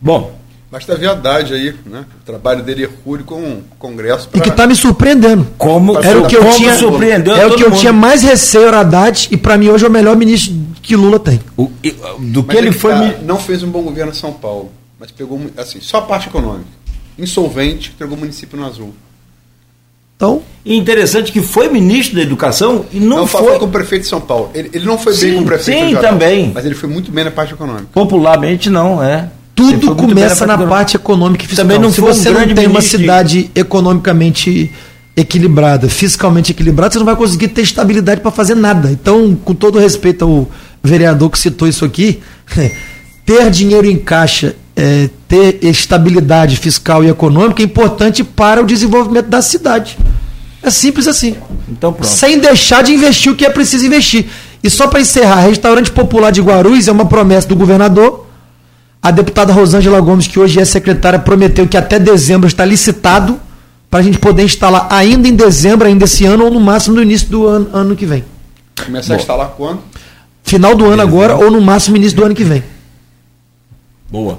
Bom, 0.01 0.35
Basta 0.71 0.95
ver 0.95 1.09
a 1.09 1.13
Haddad 1.13 1.53
aí, 1.53 1.75
né? 1.85 2.05
O 2.23 2.25
trabalho 2.25 2.63
dele 2.63 2.85
é 2.85 2.89
rude 3.05 3.25
com 3.25 3.41
o 3.43 3.63
Congresso. 3.77 4.29
Pra... 4.29 4.39
E 4.39 4.43
que 4.43 4.51
está 4.51 4.69
me 4.69 4.77
surpreendendo. 4.77 5.45
Como 5.59 5.99
era 5.99 6.21
o 6.21 6.29
que 6.29 6.37
eu 6.37 6.49
tinha, 6.53 6.77
surpreendeu 6.77 7.35
é 7.35 7.47
o 7.47 7.57
que 7.57 7.65
eu 7.65 7.73
tinha 7.73 7.93
mais 7.93 8.23
receio 8.23 8.69
era 8.69 8.81
Haddad 8.81 9.29
e 9.33 9.37
para 9.37 9.59
mim 9.59 9.69
hoje 9.69 9.85
é 9.85 9.89
o 9.89 9.91
melhor 9.91 10.17
ministro 10.17 10.55
que 10.81 10.95
Lula 10.95 11.19
tem. 11.19 11.41
O, 11.57 11.71
do 12.19 12.43
que 12.45 12.49
mas 12.49 12.57
ele 12.57 12.71
foi 12.71 12.93
tá, 12.93 13.15
não 13.23 13.37
fez 13.37 13.65
um 13.65 13.69
bom 13.69 13.83
governo 13.83 14.13
em 14.13 14.15
São 14.15 14.33
Paulo, 14.33 14.71
mas 14.99 15.11
pegou 15.11 15.41
assim, 15.57 15.81
só 15.81 15.99
a 15.99 16.03
parte 16.03 16.29
econômica. 16.29 16.71
Insolvente, 17.19 17.91
entregou 17.93 18.17
o 18.17 18.21
município 18.21 18.57
no 18.57 18.65
azul. 18.65 18.95
Então, 20.17 20.43
E 20.67 20.77
interessante 20.77 21.33
que 21.33 21.41
foi 21.41 21.69
ministro 21.69 22.17
da 22.17 22.23
Educação 22.23 22.85
e 22.93 23.01
não, 23.01 23.19
não 23.19 23.27
foi. 23.27 23.59
com 23.59 23.65
o 23.65 23.69
prefeito 23.71 24.03
de 24.03 24.09
São 24.09 24.21
Paulo. 24.21 24.51
Ele, 24.55 24.71
ele 24.73 24.85
não 24.85 24.99
foi 24.99 25.15
sim, 25.15 25.29
bem 25.29 25.37
com 25.37 25.43
o 25.43 25.47
prefeito 25.47 25.89
Sim, 25.89 25.97
também. 25.97 26.53
Mas 26.55 26.67
ele 26.67 26.75
foi 26.75 26.91
muito 26.91 27.11
bem 27.11 27.25
na 27.25 27.31
parte 27.31 27.55
econômica. 27.55 27.89
Popularmente, 27.93 28.69
não, 28.69 29.03
é. 29.03 29.31
Tudo 29.61 29.95
começa 29.95 30.47
na, 30.47 30.57
parte 30.57 30.97
econômica 30.97 31.45
e 31.45 31.49
fiscal. 31.49 31.65
Também 31.65 31.79
não 31.79 31.93
Se 31.93 32.01
você 32.01 32.31
um 32.31 32.33
não 32.33 32.55
tem 32.55 32.67
uma 32.67 32.81
cidade 32.81 33.51
economicamente 33.55 34.71
equilibrada, 35.17 35.89
fiscalmente 35.89 36.53
equilibrada, 36.53 36.93
você 36.93 36.99
não 36.99 37.07
vai 37.07 37.17
conseguir 37.17 37.49
ter 37.49 37.63
estabilidade 37.63 38.21
para 38.21 38.31
fazer 38.31 38.55
nada. 38.55 38.91
Então, 38.91 39.37
com 39.45 39.55
todo 39.55 39.79
respeito 39.79 40.25
ao 40.25 40.51
vereador 40.83 41.31
que 41.31 41.39
citou 41.39 41.69
isso 41.69 41.85
aqui, 41.85 42.21
ter 43.27 43.51
dinheiro 43.51 43.87
em 43.87 43.99
caixa, 43.99 44.57
é, 44.75 45.11
ter 45.29 45.59
estabilidade 45.63 46.57
fiscal 46.57 47.05
e 47.05 47.09
econômica 47.09 47.63
é 47.63 47.65
importante 47.65 48.25
para 48.25 48.63
o 48.63 48.67
desenvolvimento 48.67 49.27
da 49.27 49.43
cidade. 49.43 49.99
É 50.63 50.71
simples 50.71 51.07
assim. 51.07 51.37
Então, 51.69 51.93
pronto. 51.93 52.07
Sem 52.07 52.39
deixar 52.39 52.83
de 52.83 52.93
investir 52.93 53.33
o 53.33 53.37
que 53.37 53.45
é 53.45 53.51
preciso 53.51 53.87
investir. 53.87 54.27
E 54.63 54.69
só 54.69 54.87
para 54.87 55.01
encerrar, 55.01 55.41
restaurante 55.41 55.91
popular 55.91 56.31
de 56.31 56.41
Guarulhos 56.41 56.87
é 56.87 56.93
uma 56.93 57.07
promessa 57.07 57.49
do 57.49 57.57
governador. 57.57 58.27
A 59.03 59.11
deputada 59.11 59.53
Rosângela 59.53 60.01
Gomes, 60.01 60.27
que 60.27 60.39
hoje 60.39 60.61
é 60.61 60.65
secretária, 60.65 61.19
prometeu 61.19 61.67
que 61.67 61.77
até 61.77 61.99
dezembro 61.99 62.47
está 62.47 62.65
licitado 62.65 63.41
para 63.91 64.01
a 64.01 64.03
gente 64.03 64.19
poder 64.19 64.45
instalar 64.45 64.87
ainda 64.91 65.27
em 65.27 65.35
dezembro, 65.35 65.89
ainda 65.89 66.05
esse 66.05 66.25
ano, 66.27 66.45
ou 66.45 66.51
no 66.51 66.61
máximo 66.61 66.97
no 66.97 67.03
início 67.03 67.29
do 67.29 67.47
ano, 67.47 67.69
ano 67.73 67.97
que 67.97 68.05
vem. 68.05 68.25
Começar 68.85 69.15
a 69.15 69.17
instalar 69.17 69.49
quando? 69.57 69.81
Final 70.45 70.75
do 70.75 70.85
ano 70.85 71.03
agora, 71.03 71.35
ou 71.37 71.51
no 71.51 71.61
máximo 71.61 71.97
início 71.97 72.17
do 72.17 72.25
ano 72.25 72.35
que 72.35 72.45
vem. 72.45 72.63
Boa. 74.11 74.39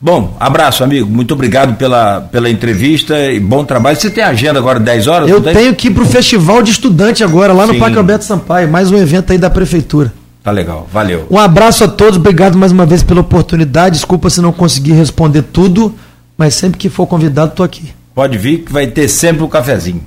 Bom, 0.00 0.34
abraço, 0.40 0.82
amigo. 0.82 1.06
Muito 1.10 1.34
obrigado 1.34 1.76
pela, 1.76 2.22
pela 2.22 2.48
entrevista 2.48 3.30
e 3.30 3.38
bom 3.38 3.64
trabalho. 3.64 3.96
Você 3.96 4.08
tem 4.08 4.24
agenda 4.24 4.58
agora 4.58 4.80
10 4.80 5.06
horas? 5.06 5.28
Eu 5.28 5.42
tenho 5.42 5.74
que 5.74 5.88
ir 5.88 5.90
para 5.90 6.02
o 6.02 6.06
Festival 6.06 6.62
de 6.62 6.70
Estudante 6.70 7.22
agora, 7.22 7.52
lá 7.52 7.66
no 7.66 7.74
Sim. 7.74 7.78
Parque 7.78 7.98
Alberto 7.98 8.24
Sampaio. 8.24 8.66
Mais 8.66 8.90
um 8.90 8.96
evento 8.96 9.30
aí 9.30 9.38
da 9.38 9.50
Prefeitura. 9.50 10.10
Tá 10.50 10.54
legal, 10.54 10.88
valeu. 10.92 11.28
Um 11.30 11.38
abraço 11.38 11.84
a 11.84 11.88
todos, 11.88 12.16
obrigado 12.16 12.58
mais 12.58 12.72
uma 12.72 12.84
vez 12.84 13.04
pela 13.04 13.20
oportunidade. 13.20 13.94
Desculpa 13.94 14.28
se 14.28 14.40
não 14.40 14.50
consegui 14.50 14.90
responder 14.90 15.42
tudo, 15.42 15.94
mas 16.36 16.54
sempre 16.54 16.76
que 16.76 16.88
for 16.88 17.06
convidado, 17.06 17.52
estou 17.52 17.64
aqui. 17.64 17.92
Pode 18.12 18.36
vir 18.36 18.64
que 18.64 18.72
vai 18.72 18.88
ter 18.88 19.06
sempre 19.06 19.44
um 19.44 19.48
cafezinho. 19.48 20.02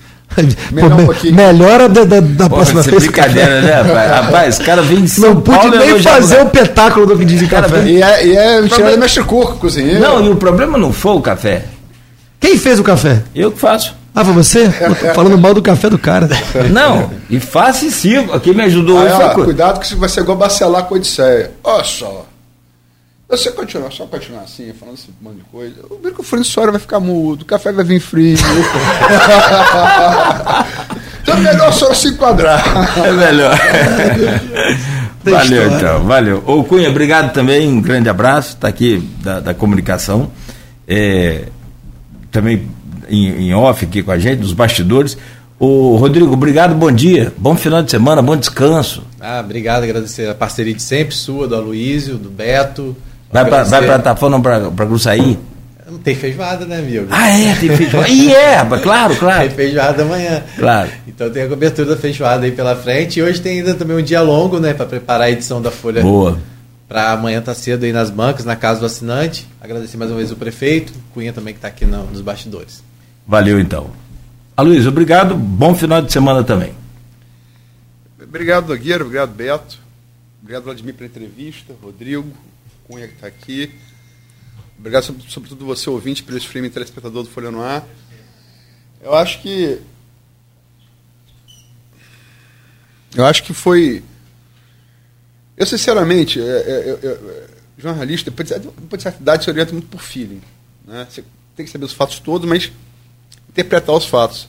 Melhor, 0.71 1.05
Pô, 1.05 1.27
um 1.27 1.31
melhora 1.33 1.89
da, 1.89 2.05
da, 2.05 2.21
da 2.21 2.49
Pô, 2.49 2.55
próxima 2.55 2.81
vez. 2.83 3.03
brincadeira, 3.03 3.61
né, 3.61 3.81
rapaz? 3.83 4.11
Rapaz, 4.11 4.59
cara 4.59 4.81
vem 4.81 5.01
de 5.01 5.09
São 5.09 5.33
Não 5.33 5.41
pude 5.41 5.77
nem 5.77 6.01
fazer 6.01 6.41
o 6.41 6.45
petáculo 6.45 7.05
do 7.05 7.17
pedido 7.17 7.39
de 7.39 7.47
café. 7.47 7.83
E 7.85 8.01
é, 8.01 8.25
e 8.25 8.37
é 8.37 8.61
problema... 8.67 8.97
mestre 8.97 9.23
coco, 9.25 9.57
cozinheiro. 9.57 9.99
Não, 9.99 10.25
e 10.25 10.29
o 10.29 10.37
problema 10.37 10.77
não 10.77 10.93
foi 10.93 11.17
o 11.17 11.21
café. 11.21 11.65
Quem 12.39 12.57
fez 12.57 12.79
o 12.79 12.83
café? 12.83 13.21
Eu 13.35 13.51
que 13.51 13.59
faço. 13.59 13.93
Ah, 14.15 14.23
foi 14.23 14.33
você? 14.33 14.69
Falando 15.15 15.37
mal 15.39 15.53
do 15.53 15.61
café 15.61 15.89
do 15.89 15.97
cara. 15.97 16.29
Não, 16.71 17.11
e 17.29 17.39
faça 17.39 17.85
e 17.85 17.91
siga. 17.91 18.39
Quem 18.39 18.53
me 18.53 18.63
ajudou 18.63 18.99
Aí, 18.99 19.11
ó, 19.11 19.33
Cuidado 19.33 19.79
que 19.79 19.95
vai 19.95 20.07
ser 20.07 20.21
igual 20.21 20.37
bacelar 20.37 20.83
com 20.83 20.93
a 20.93 20.97
Odisseia. 20.97 21.51
Olha 21.63 21.83
só. 21.83 22.27
Você 23.27 23.51
continuar, 23.51 23.91
só 23.91 24.05
continuar 24.05 24.41
assim, 24.43 24.71
falando 24.73 24.95
esse 24.95 25.07
monte 25.19 25.37
de 25.37 25.43
coisa, 25.45 25.75
o 25.89 25.97
bico 25.97 26.21
François 26.21 26.69
vai 26.69 26.79
ficar 26.79 26.99
mudo, 26.99 27.41
o 27.41 27.45
café 27.45 27.71
vai 27.71 27.83
vir 27.83 27.99
frio. 27.99 28.37
então 31.23 31.35
é 31.37 31.39
melhor 31.39 31.73
só 31.73 31.91
se 31.95 32.09
enquadrar. 32.09 32.63
É 33.03 33.11
melhor. 33.11 33.57
valeu, 35.25 35.71
então, 35.71 36.03
valeu. 36.03 36.43
Ô 36.45 36.63
Cunha, 36.63 36.89
obrigado 36.89 37.33
também, 37.33 37.67
um 37.67 37.81
grande 37.81 38.07
abraço, 38.07 38.49
está 38.49 38.67
aqui 38.67 38.99
da, 39.23 39.39
da 39.39 39.55
comunicação. 39.55 40.31
É, 40.87 41.45
também 42.29 42.69
em, 43.09 43.47
em 43.47 43.53
off 43.53 43.85
aqui 43.85 44.03
com 44.03 44.11
a 44.11 44.17
gente, 44.17 44.39
dos 44.39 44.53
bastidores. 44.53 45.17
O 45.59 45.95
Rodrigo, 45.97 46.33
obrigado, 46.33 46.75
bom 46.75 46.91
dia, 46.91 47.31
bom 47.37 47.55
final 47.55 47.81
de 47.81 47.91
semana, 47.91 48.21
bom 48.21 48.35
descanso. 48.35 49.03
Ah, 49.19 49.41
obrigado, 49.43 49.83
agradecer 49.83 50.27
a 50.29 50.35
parceria 50.35 50.73
de 50.73 50.81
sempre 50.81 51.15
sua, 51.15 51.47
do 51.47 51.55
Aloísio, 51.55 52.17
do 52.17 52.29
Beto, 52.29 52.95
Vai 53.33 53.49
para 53.49 53.63
vai 53.63 53.83
pra 53.83 53.99
Tafona 53.99 54.39
para 54.39 54.69
pra 54.69 54.85
Gruçaí? 54.85 55.39
Tem 56.03 56.15
feijoada, 56.15 56.65
né, 56.65 56.77
amigo? 56.77 57.07
Ah, 57.09 57.29
é, 57.29 57.55
tem 57.55 57.75
feijoada. 57.75 58.07
e 58.07 58.33
é, 58.33 58.57
claro, 58.81 59.15
claro. 59.15 59.47
Tem 59.47 59.49
feijoada 59.49 60.03
amanhã. 60.03 60.43
Claro. 60.57 60.89
Então 61.07 61.29
tem 61.29 61.43
a 61.43 61.47
cobertura 61.47 61.89
da 61.89 61.97
feijoada 61.97 62.45
aí 62.45 62.51
pela 62.51 62.75
frente. 62.75 63.19
E 63.19 63.23
hoje 63.23 63.41
tem 63.41 63.59
ainda 63.59 63.73
também 63.73 63.97
um 63.97 64.01
dia 64.01 64.21
longo, 64.21 64.59
né, 64.59 64.73
para 64.73 64.85
preparar 64.85 65.27
a 65.27 65.31
edição 65.31 65.61
da 65.61 65.71
Folha. 65.71 66.01
Boa. 66.01 66.37
Para 66.87 67.11
amanhã 67.11 67.41
tá 67.41 67.53
cedo 67.53 67.83
aí 67.83 67.91
nas 67.91 68.09
bancas, 68.09 68.45
na 68.45 68.55
casa 68.55 68.79
do 68.79 68.85
assinante. 68.85 69.47
Agradecer 69.61 69.97
mais 69.97 70.09
uma 70.09 70.17
vez 70.17 70.31
o 70.31 70.35
prefeito, 70.35 70.93
Cunha 71.13 71.33
também 71.33 71.53
que 71.53 71.57
está 71.59 71.67
aqui 71.67 71.85
no, 71.85 72.05
nos 72.05 72.21
bastidores. 72.21 72.83
Valeu 73.25 73.59
então. 73.59 73.91
Aloysio, 74.55 74.89
obrigado. 74.89 75.35
Bom 75.35 75.73
final 75.73 76.01
de 76.01 76.11
semana 76.11 76.43
também. 76.43 76.73
Obrigado, 78.21 78.67
Nogueira. 78.67 79.03
Obrigado, 79.03 79.33
Beto. 79.33 79.79
Obrigado, 80.41 80.63
Vladimir, 80.63 80.93
pela 80.93 81.07
entrevista. 81.07 81.73
Rodrigo. 81.81 82.31
Cunha 82.87 83.07
que 83.07 83.13
está 83.15 83.27
aqui. 83.27 83.73
Obrigado, 84.77 85.15
sobretudo, 85.29 85.65
você, 85.65 85.89
ouvinte, 85.89 86.23
pelo 86.23 86.37
streaming 86.37 86.69
telespectador 86.69 87.23
do 87.23 87.29
Folha 87.29 87.49
no 87.49 87.61
Ar. 87.61 87.87
Eu 89.01 89.13
acho 89.15 89.41
que. 89.41 89.79
Eu 93.15 93.25
acho 93.25 93.43
que 93.43 93.53
foi. 93.53 94.03
Eu, 95.55 95.65
sinceramente, 95.65 96.41
é, 96.41 96.43
é, 96.43 96.99
é, 97.03 97.47
jornalista, 97.77 98.31
depois 98.31 98.49
de, 98.49 98.59
depois 98.59 98.97
de 98.97 99.03
certa 99.03 99.21
idade, 99.21 99.43
se 99.43 99.49
orienta 99.49 99.71
muito 99.71 99.87
por 99.87 100.01
feeling. 100.01 100.41
Né? 100.85 101.07
Você 101.09 101.23
tem 101.55 101.65
que 101.65 101.71
saber 101.71 101.85
os 101.85 101.93
fatos 101.93 102.19
todos, 102.19 102.49
mas 102.49 102.71
interpretar 103.53 103.95
os 103.95 104.05
fatos. 104.05 104.47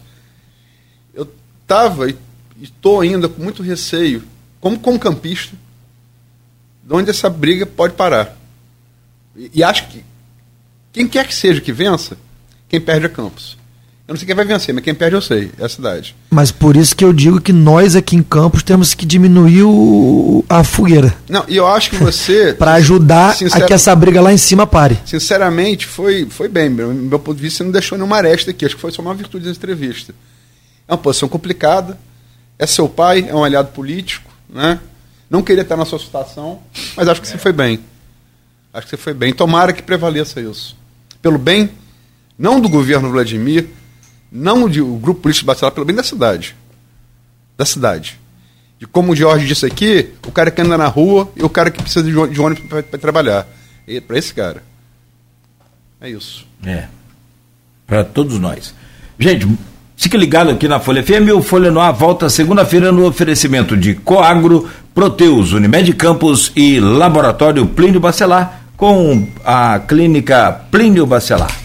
Eu 1.13 1.31
estava 1.63 2.09
e 2.09 2.17
estou 2.61 3.01
ainda 3.01 3.29
com 3.29 3.43
muito 3.43 3.63
receio, 3.63 4.25
como, 4.61 4.79
como 4.81 4.99
campista, 4.99 5.57
de 6.83 6.95
onde 6.95 7.11
essa 7.11 7.29
briga 7.29 7.67
pode 7.67 7.95
parar. 7.95 8.37
E, 9.37 9.51
e, 9.55 9.63
acho 9.63 9.89
que 9.89 10.05
quem 10.93 11.07
quer 11.07 11.27
que 11.27 11.35
seja 11.35 11.61
que 11.61 11.73
vença, 11.73 12.17
quem 12.69 12.81
perde 12.81 13.07
é 13.07 13.09
Campos. 13.09 13.59
Eu 14.07 14.13
não 14.13 14.19
sei 14.19 14.27
quem 14.27 14.37
vai 14.37 14.45
vencer, 14.45 14.75
mas 14.75 14.85
quem 14.85 14.95
perde 14.95 15.17
eu 15.17 15.23
sei, 15.23 15.51
é 15.59 15.65
a 15.65 15.69
cidade. 15.69 16.15
Mas 16.29 16.53
por 16.53 16.77
isso 16.77 16.95
que 16.95 17.03
eu 17.03 17.11
digo 17.11 17.41
que 17.41 17.55
nós 17.55 17.97
aqui 17.97 18.15
em 18.15 18.23
Campos 18.23 18.63
temos 18.63 18.93
que 18.93 19.07
diminuir 19.07 19.63
o, 19.63 20.45
a 20.47 20.63
fogueira. 20.63 21.17
Não, 21.27 21.43
e 21.49 21.57
eu 21.57 21.67
acho 21.67 21.89
que 21.89 21.97
você. 21.97 22.53
para 22.59 22.75
ajudar 22.75 23.35
a 23.53 23.61
que 23.63 23.73
essa 23.73 23.97
briga 23.97 24.21
lá 24.21 24.31
em 24.31 24.37
cima 24.37 24.67
pare. 24.67 24.99
Sinceramente, 25.07 25.87
foi, 25.87 26.27
foi 26.29 26.49
bem. 26.49 26.69
Meu, 26.69 26.93
meu 26.93 27.19
ponto 27.19 27.37
de 27.37 27.43
vista, 27.43 27.59
você 27.59 27.65
não 27.65 27.73
deixou 27.73 27.97
nenhuma 27.97 28.17
aresta 28.17 28.51
aqui. 28.51 28.67
Acho 28.67 28.75
que 28.75 28.81
foi 28.81 28.93
só 28.93 29.01
uma 29.01 29.15
virtude 29.15 29.47
da 29.47 29.51
entrevista. 29.51 30.15
É 30.87 30.93
uma 30.93 30.99
posição 30.99 31.27
complicada. 31.27 31.99
É 32.59 32.67
seu 32.67 32.87
pai, 32.87 33.27
é 33.27 33.35
um 33.35 33.43
aliado 33.43 33.69
político, 33.69 34.31
né? 34.51 34.81
Não 35.31 35.43
queria 35.43 35.63
estar 35.63 35.79
na 35.79 35.87
sua 35.87 35.99
situação, 35.99 36.61
mas 36.95 37.09
acho 37.09 37.23
que 37.23 37.27
você 37.27 37.39
foi 37.39 37.53
bem. 37.53 37.81
Acho 38.73 38.87
que 38.87 38.91
você 38.91 38.97
foi 38.99 39.15
bem. 39.15 39.33
Tomara 39.33 39.73
que 39.73 39.83
prevaleça 39.83 40.43
isso. 40.43 40.77
Pelo 41.23 41.39
bem, 41.39 41.71
não 42.39 42.61
do 42.61 42.69
governo 42.69 43.11
Vladimir, 43.11 43.67
não 44.35 44.69
do 44.69 44.97
grupo 44.97 45.21
político 45.21 45.47
Bacelar, 45.47 45.73
pelo 45.73 45.87
bem 45.87 45.95
da 45.95 46.03
cidade. 46.03 46.57
Da 47.57 47.65
cidade. 47.65 48.19
De 48.81 48.87
como 48.87 49.13
o 49.13 49.17
Jorge 49.17 49.47
disse 49.47 49.65
aqui, 49.65 50.11
o 50.27 50.33
cara 50.33 50.51
que 50.51 50.61
anda 50.61 50.77
na 50.77 50.89
rua 50.89 51.31
e 51.37 51.43
o 51.45 51.49
cara 51.49 51.71
que 51.71 51.81
precisa 51.81 52.03
de 52.03 52.41
ônibus 52.41 52.67
para 52.69 52.99
trabalhar. 52.99 53.47
Para 54.09 54.19
esse 54.19 54.35
cara. 54.35 54.63
É 56.01 56.11
isso. 56.11 56.45
É. 56.67 56.89
Para 57.87 58.03
todos 58.03 58.41
nós. 58.41 58.75
Gente, 59.19 59.47
Fique 59.97 60.17
ligado 60.17 60.51
aqui 60.51 60.67
na 60.67 60.81
Folha 60.81 61.03
FM, 61.03 61.31
o 61.35 61.41
Folha 61.41 61.71
no 61.71 61.81
Ar 61.81 61.93
volta 61.93 62.29
segunda-feira 62.29 62.91
no 62.91 63.07
oferecimento 63.07 63.77
de 63.77 63.95
Coagro, 63.95 64.69
Proteus, 64.93 65.53
Unimed 65.53 65.93
Campos 65.95 66.53
e 66.57 66.81
Laboratório 66.81 67.65
Plínio 67.67 68.01
Bacelar, 68.01 68.65
com 68.77 69.27
a 69.45 69.79
clínica 69.79 70.51
Plínio 70.71 71.07
Bacelar. 71.07 71.64